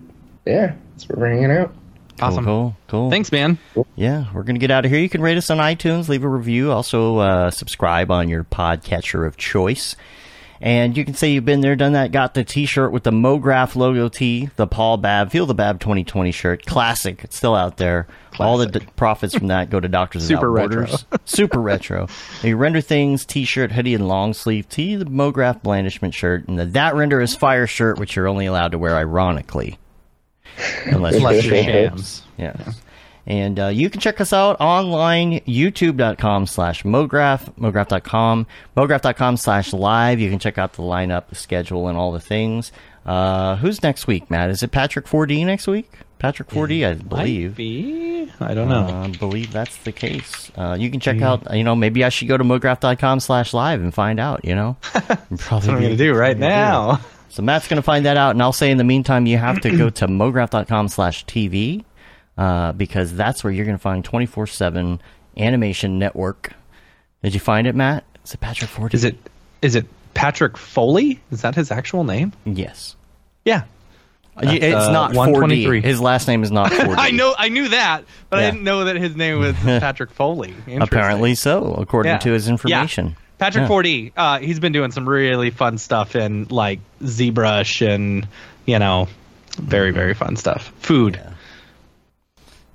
yeah, 0.45 0.73
that's 0.91 1.09
what 1.09 1.19
we're 1.19 1.27
hanging 1.27 1.51
out. 1.51 1.75
Awesome. 2.21 2.45
Cool. 2.45 2.75
Cool. 2.88 3.09
Thanks, 3.09 3.30
man. 3.30 3.57
Yeah, 3.95 4.25
we're 4.34 4.43
going 4.43 4.55
to 4.55 4.59
get 4.59 4.71
out 4.71 4.85
of 4.85 4.91
here. 4.91 5.01
You 5.01 5.09
can 5.09 5.21
rate 5.21 5.38
us 5.38 5.49
on 5.49 5.57
iTunes, 5.57 6.07
leave 6.07 6.23
a 6.23 6.30
review, 6.30 6.71
also 6.71 7.17
uh, 7.17 7.51
subscribe 7.51 8.09
on 8.09 8.30
your 8.30 8.45
podcatcher 8.45 9.27
of 9.27 9.35
choice. 9.35 9.97
And 10.64 10.95
you 10.95 11.03
can 11.03 11.14
say 11.14 11.30
you've 11.30 11.44
been 11.44 11.60
there, 11.60 11.76
done 11.76 11.91
that, 11.91 12.14
got 12.14 12.35
the 12.35 12.45
t 12.45 12.65
shirt 12.65 12.94
with 12.94 13.03
the 13.03 13.11
MoGraph 13.11 13.76
logo 13.76 14.07
tee, 14.07 14.49
the 14.56 14.65
Paul 14.65 14.95
Babb, 14.95 15.30
Feel 15.30 15.45
the 15.45 15.53
Babb 15.53 15.81
2020 15.81 16.31
shirt. 16.31 16.65
Classic. 16.65 17.22
It's 17.22 17.35
still 17.35 17.53
out 17.53 17.76
there. 17.76 18.07
All 18.40 18.57
the 18.57 18.68
d- 18.68 18.88
profits 18.95 19.35
from 19.35 19.48
that 19.48 19.69
go 19.69 19.81
to 19.81 19.90
Doctors 19.90 20.26
Super 20.26 20.49
Without 20.49 20.69
retro. 20.69 20.85
Borders. 20.85 21.06
Super 21.26 21.60
retro. 21.60 22.07
You 22.44 22.56
render 22.56 22.80
things, 22.80 23.26
t 23.26 23.44
shirt, 23.44 23.73
hoodie, 23.73 23.94
and 23.94 24.07
long 24.07 24.34
sleeve 24.34 24.69
tee, 24.69 24.95
the 24.95 25.03
MoGraph 25.03 25.61
blandishment 25.64 26.14
shirt, 26.14 26.48
and 26.48 26.57
the 26.57 26.65
That 26.65 26.95
Render 26.95 27.19
is 27.19 27.35
Fire 27.35 27.68
shirt, 27.68 27.99
which 27.99 28.15
you're 28.15 28.30
only 28.30 28.45
allowed 28.45 28.72
to 28.72 28.77
wear 28.77 28.95
ironically. 28.95 29.77
Unless, 30.85 31.15
Unless 31.15 31.44
you're 31.44 31.61
shams. 31.61 32.23
Yeah. 32.38 32.56
And 33.26 33.58
uh, 33.60 33.68
you 33.68 33.90
can 33.90 34.02
check 34.02 34.20
us 34.20 34.34
out 34.34 34.58
online, 34.60 35.40
youtube.com 35.41 36.45
slash 36.45 36.84
mograph, 36.84 37.54
mograph.com, 37.56 38.48
mograph.com 38.76 39.38
slash 39.38 39.72
live. 39.74 40.20
You 40.20 40.30
can 40.30 40.40
check 40.40 40.58
out 40.58 40.74
the 40.74 40.84
lineup, 40.84 41.28
the 41.30 41.36
schedule, 41.36 41.88
and 41.88 41.98
all 41.98 42.12
the 42.12 42.20
things. 42.20 42.72
Uh, 43.06 43.56
who's 43.58 43.82
next 43.82 44.08
week, 44.08 44.30
Matt? 44.30 44.50
Is 44.50 44.62
it 44.64 44.72
Patrick 44.72 45.06
4D 45.06 45.45
next 45.45 45.68
week? 45.68 45.90
Patrick 46.20 46.50
4D, 46.50 46.86
I 46.88 46.94
Might 46.94 47.10
believe. 47.10 47.56
be. 47.58 48.32
I 48.40 48.54
don't 48.54 48.70
know. 48.70 48.86
Uh, 48.88 49.04
I 49.04 49.08
believe 49.10 49.52
that's 49.52 49.76
the 49.80 49.91
case. 49.91 50.50
Uh, 50.58 50.76
you 50.80 50.90
can 50.90 51.02
check 51.02 51.22
out, 51.22 51.54
you 51.56 51.66
know, 51.66 51.76
maybe 51.76 52.04
I 52.06 52.10
should 52.10 52.30
go 52.30 52.38
to 52.38 52.44
mograph.com 52.45 53.20
slash 53.20 53.54
live 53.54 53.82
and 53.82 53.94
find 53.94 54.20
out, 54.22 54.45
you 54.45 54.56
know? 54.56 54.78
Probably 54.82 55.18
That's 55.32 55.50
what 55.52 55.70
I'm 55.70 55.78
be- 55.80 55.84
gonna 55.86 55.98
do 55.98 56.14
right 56.14 56.38
now. 56.38 57.02
so 57.28 57.41
Matt's 57.41 57.68
going 57.68 57.76
to 57.78 57.82
find 57.84 58.06
that 58.06 58.16
out, 58.16 58.32
and 58.32 58.41
I'll 58.41 58.54
say 58.54 58.72
in 58.72 58.78
the 58.78 58.86
meantime, 58.86 59.26
you 59.26 59.38
have 59.38 59.60
to 59.62 59.78
go 59.78 59.90
to 59.90 60.08
mograph.com 60.08 60.88
slash 60.88 61.26
TV 61.26 61.84
uh, 62.38 62.72
because 62.73 63.14
that's 63.15 63.43
where 63.43 63.51
you're 63.53 63.65
going 63.65 63.77
to 63.77 63.81
find 63.81 64.03
24 64.03 64.47
7 64.47 65.01
animation 65.38 65.99
network. 65.99 66.53
Did 67.23 67.34
you 67.34 67.39
find 67.39 67.68
it, 67.68 67.76
Matt? 67.76 68.03
Is 68.26 68.34
it 68.34 68.39
Patrick 68.39 68.69
Ford? 68.69 68.93
Is 68.93 69.03
it 69.03 69.15
is 69.61 69.76
it 69.76 69.85
Patrick 70.14 70.57
Foley? 70.57 71.19
Is 71.31 71.41
that 71.41 71.55
his 71.55 71.72
actual 71.72 72.03
name? 72.03 72.34
Yes. 72.45 72.95
Yeah. 73.45 73.64
Y- 74.41 74.55
it's 74.55 74.76
uh, 74.76 74.91
not 74.91 75.14
123. 75.14 75.81
4D. 75.81 75.84
His 75.84 76.01
last 76.01 76.27
name 76.27 76.43
is 76.43 76.51
not 76.51 76.72
4D. 76.72 76.95
I 76.97 77.11
know 77.11 77.34
I 77.38 77.49
knew 77.49 77.68
that, 77.69 78.03
but 78.30 78.39
Yeah. 78.39 78.47
I 78.47 78.51
didn't 78.51 78.64
know 78.64 78.85
that 78.85 78.95
his 78.97 79.15
name 79.15 79.39
was 79.39 79.55
Patrick 79.64 80.11
Foley. 80.11 80.53
Apparently 80.68 81.35
so, 81.35 81.73
according 81.77 82.11
Yeah. 82.14 82.18
to 82.19 82.31
his 82.31 82.47
Yeah. 82.47 82.51
information. 82.51 83.15
Patrick 83.38 83.64
Yeah. 83.64 83.68
4D, 83.68 84.11
uh, 84.18 84.39
he's 84.39 84.60
been 84.60 84.72
doing 84.73 84.91
some 84.91 85.07
really 85.07 85.49
fun 85.49 85.77
stuff 85.77 86.15
in 86.15 86.47
like 86.49 86.80
ZBrush 87.03 87.85
and 87.88 88.27
you 88.65 88.80
know, 88.80 89.07
very 89.57 89.91
very 89.91 90.14
fun 90.14 90.35
stuff. 90.35 90.72
Food. 90.80 91.19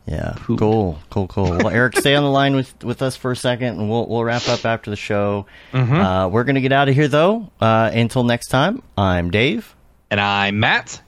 Yeah, 0.09 0.36
cool, 0.39 0.98
cool, 1.10 1.28
cool. 1.28 1.51
Well, 1.51 1.68
Eric, 1.68 1.98
stay 1.98 2.14
on 2.14 2.22
the 2.22 2.30
line 2.30 2.56
with, 2.56 2.82
with 2.82 3.02
us 3.02 3.14
for 3.14 3.30
a 3.30 3.36
second, 3.36 3.78
and 3.78 3.90
we'll 3.90 4.06
we'll 4.09 4.24
wrap 4.24 4.48
up 4.48 4.64
after 4.64 4.89
the 4.89 4.97
show. 4.97 5.44
Mm-hmm. 5.72 5.94
Uh, 5.94 6.28
we're 6.28 6.44
gonna 6.44 6.62
get 6.62 6.72
out 6.72 6.89
of 6.89 6.94
here 6.94 7.09
though. 7.09 7.51
Uh, 7.60 7.90
until 7.93 8.24
next 8.24 8.47
time, 8.47 8.82
I'm 8.97 9.30
Dave. 9.30 9.76
And 10.10 10.18
I'm 10.18 10.60
Matt. 10.60 11.02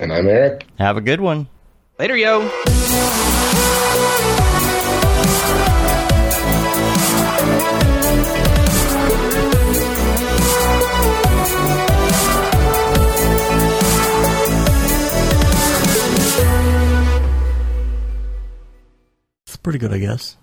And 0.00 0.10
I'm 0.10 0.26
Eric. 0.26 0.66
Have 0.78 0.96
a 0.96 1.02
good 1.02 1.20
one. 1.20 1.48
Later, 1.98 2.16
yo. 2.16 3.83
Pretty 19.64 19.80
good, 19.80 19.92
I 19.92 19.98
guess. 19.98 20.36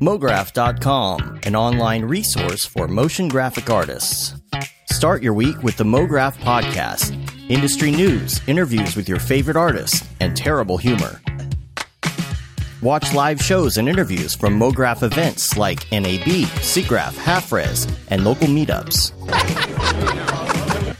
MoGraph.com, 0.00 1.40
an 1.44 1.56
online 1.56 2.04
resource 2.04 2.66
for 2.66 2.88
motion 2.88 3.28
graphic 3.28 3.70
artists. 3.70 4.34
Start 4.90 5.22
your 5.22 5.32
week 5.32 5.62
with 5.62 5.76
the 5.76 5.84
MoGraph 5.84 6.36
Podcast 6.38 7.16
industry 7.48 7.90
news, 7.90 8.40
interviews 8.46 8.94
with 8.94 9.08
your 9.08 9.18
favorite 9.18 9.56
artists, 9.56 10.06
and 10.20 10.36
terrible 10.36 10.76
humor. 10.76 11.20
Watch 12.82 13.12
live 13.14 13.40
shows 13.40 13.76
and 13.76 13.88
interviews 13.88 14.34
from 14.34 14.58
MoGraph 14.58 15.02
events 15.02 15.56
like 15.56 15.90
NAB, 15.92 16.46
SIGGRAPH, 16.62 17.16
Half 17.16 17.52
Rez, 17.52 17.86
and 18.08 18.24
local 18.24 18.46
meetups. 18.48 19.12